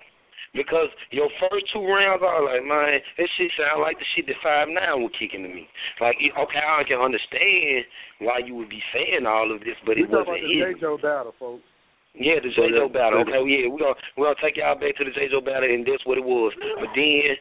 [0.53, 4.29] Because your first two rounds, I was like, man, this shit sound like the shit
[4.29, 5.65] that Five Nine was kicking to me.
[5.97, 7.89] Like, okay, I can understand
[8.21, 10.77] why you would be saying all of this, but we it wasn't about the it.
[10.77, 10.81] J.
[10.85, 11.65] Joe battle, folks.
[12.13, 12.69] Yeah, the J.
[12.69, 13.25] Joe battle.
[13.25, 15.33] Okay, yeah, we're gonna we're gonna take y'all back to the J.
[15.33, 16.53] Joe battle, and that's what it was.
[16.77, 17.33] But then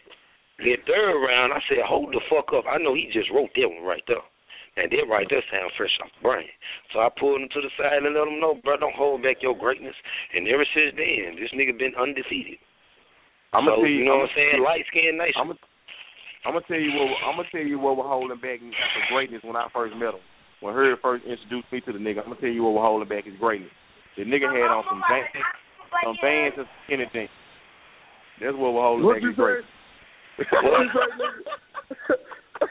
[0.64, 2.64] the third round, I said, hold the fuck up.
[2.64, 4.24] I know he just wrote that one right there.
[4.80, 6.48] And that right there sound fresh off the brain.
[6.96, 9.44] So I pulled him to the side and let him know, bro, don't hold back
[9.44, 9.96] your greatness.
[10.32, 12.56] And ever since then, this nigga been undefeated.
[13.52, 14.64] I'm so, gonna tell you, you know I'm what I'm saying?
[14.64, 15.36] Light skinned nation.
[15.44, 15.52] I'm
[16.48, 19.44] I'm gonna tell you what I'm gonna tell you what was holding back for greatness
[19.44, 20.24] when I first met him.
[20.64, 23.10] When Herb first introduced me to the nigga, I'm gonna tell you what was holding
[23.12, 23.70] back his greatness.
[24.18, 25.30] The nigga had on some vans,
[26.04, 27.30] some vans and skinny jeans.
[28.40, 29.70] That's what was holding What back you his greatness.
[30.40, 31.44] What you say, nigga?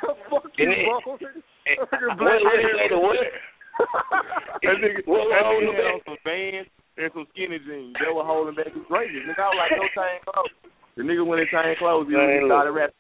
[0.31, 1.43] Fuck you,
[1.79, 2.27] And it- bro.
[2.27, 4.77] What black what that?
[4.83, 6.05] Nigga, What was holding on back?
[6.05, 6.67] some vans
[7.01, 7.97] and some skinny jeans.
[8.03, 9.25] That was holding back his greatness.
[9.25, 10.55] Nigga, I was like, no chain clothes.
[10.99, 12.07] The nigga went in chain clothes.
[12.11, 12.53] He Man, look.
[12.53, 12.97] started rapping.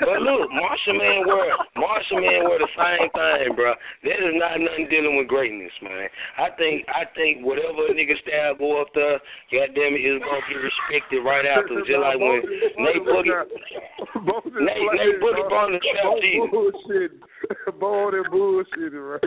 [0.00, 3.74] But look, Marshall Man wear Marshall Man wear the same thing, bro.
[4.08, 6.08] That is not nothing dealing with greatness, man.
[6.38, 9.20] I think I think whatever a nigga style go up there,
[9.52, 11.76] goddamn it, is gonna be respected right after.
[11.84, 12.40] Just like when
[12.78, 13.30] Nate Boogie,
[14.64, 17.12] Nate Nate Boogie brought the trap Jesus.
[17.80, 19.22] Boy, that bullshit, right?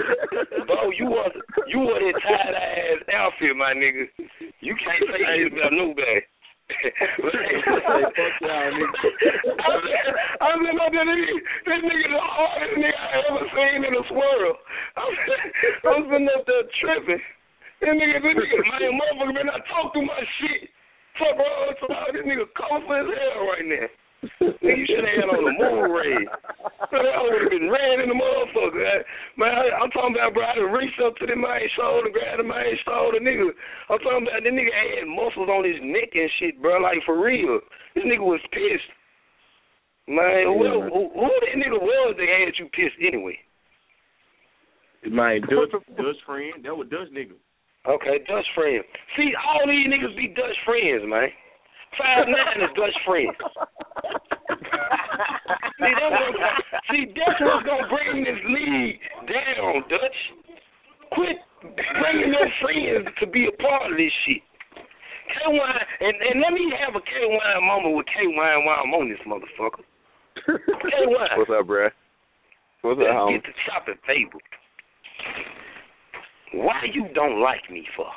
[0.68, 1.32] Bro, you was
[1.68, 4.08] you wore that tied ass outfit, my nigga.
[4.60, 6.22] You can't say shit about nobody.
[6.70, 8.94] Fuck y'all, nigga.
[9.60, 14.04] I was like, that nigga, this nigga the hardest nigga I ever seen in a
[14.12, 14.54] swirl.
[14.96, 15.18] I was,
[15.84, 17.24] I was sitting up there tripping.
[17.82, 20.70] This nigga, this nigga, man, motherfucker, man, I talk through my shit.
[21.18, 21.48] Fuck, bro,
[22.14, 23.88] this nigga colorful as hell right now.
[24.20, 26.28] Nigga, you should have had on the moon red.
[26.92, 28.84] Man, I would have been red in the motherfucker.
[28.84, 29.06] I-
[29.40, 32.40] Man, I, I'm talking about, bro, I done reached up to the man's shoulder, grabbed
[32.40, 33.48] the man's shoulder, nigga.
[33.88, 37.16] I'm talking about, the nigga had muscles on his neck and shit, bro, like for
[37.16, 37.64] real.
[37.96, 38.92] This nigga was pissed.
[40.12, 40.90] Man, who, Yeah, man.
[40.92, 43.40] who, who that nigga was that had you pissed anyway?
[45.08, 46.60] Man, Dutch, Dutch friend.
[46.68, 47.40] That was Dutch nigga.
[47.88, 48.84] Okay, Dutch friend.
[49.16, 51.30] See, all these niggas be Dutch friends, man.
[51.98, 53.36] Five nine is Dutch friends.
[55.80, 56.36] see, that's what,
[56.92, 60.20] see, that's what's gonna bring this league down, Dutch.
[61.12, 61.38] Quit
[62.00, 64.44] bringing your friends to be a part of this shit.
[65.30, 68.82] K Wine, and, and let me have a K Wine moment with K Wine while
[68.84, 69.84] I'm on this motherfucker.
[70.46, 71.30] K Wine.
[71.38, 71.90] What's up, bruh?
[72.82, 73.34] What's up, Let's homie?
[73.34, 74.40] get the chopping table.
[76.54, 78.08] Why you don't like me for?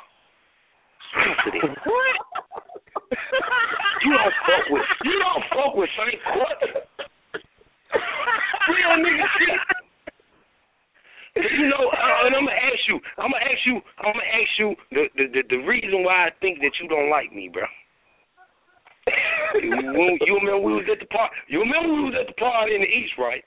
[1.15, 1.69] Answer this.
[4.03, 6.19] You don't fuck with you don't fuck with St.
[6.27, 6.59] Court.
[8.67, 9.59] Real nigga shit.
[11.35, 12.99] You know, uh, and I'm gonna ask you.
[13.17, 13.81] I'm gonna ask you.
[14.05, 17.09] I'm gonna ask you the, the the the reason why I think that you don't
[17.09, 17.65] like me, bro.
[19.57, 21.31] when, you remember we was at the park.
[21.47, 23.43] You remember we was at the party in the East, right?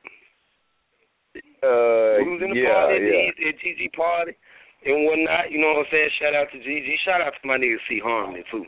[1.63, 3.29] Uh, we was in the yeah, party at the yeah.
[3.31, 4.33] East, at GG party
[4.85, 5.55] and whatnot.
[5.55, 6.11] You know what I'm saying?
[6.19, 6.89] Shout out to GG.
[7.07, 8.67] Shout out to my nigga C Harmony too.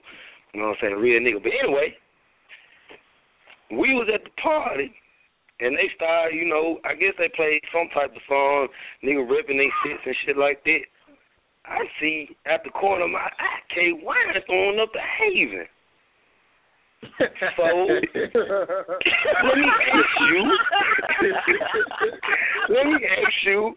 [0.54, 1.00] You know what I'm saying?
[1.00, 1.42] Real nigga.
[1.42, 1.94] But anyway,
[3.70, 4.92] we was at the party
[5.60, 8.68] and they started, you know, I guess they played some type of song,
[9.04, 10.84] nigga ripping they shits and shit like that.
[11.66, 15.66] I see at the corner of my eye, K Wine throwing up the Haven.
[17.56, 20.40] So let me ask you.
[22.70, 23.76] let me ask you.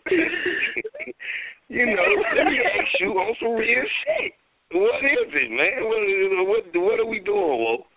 [1.70, 4.34] you know, let me ask you on some real shit.
[4.74, 5.84] What is it, man?
[5.84, 7.91] What what, what are we doing, Wolf?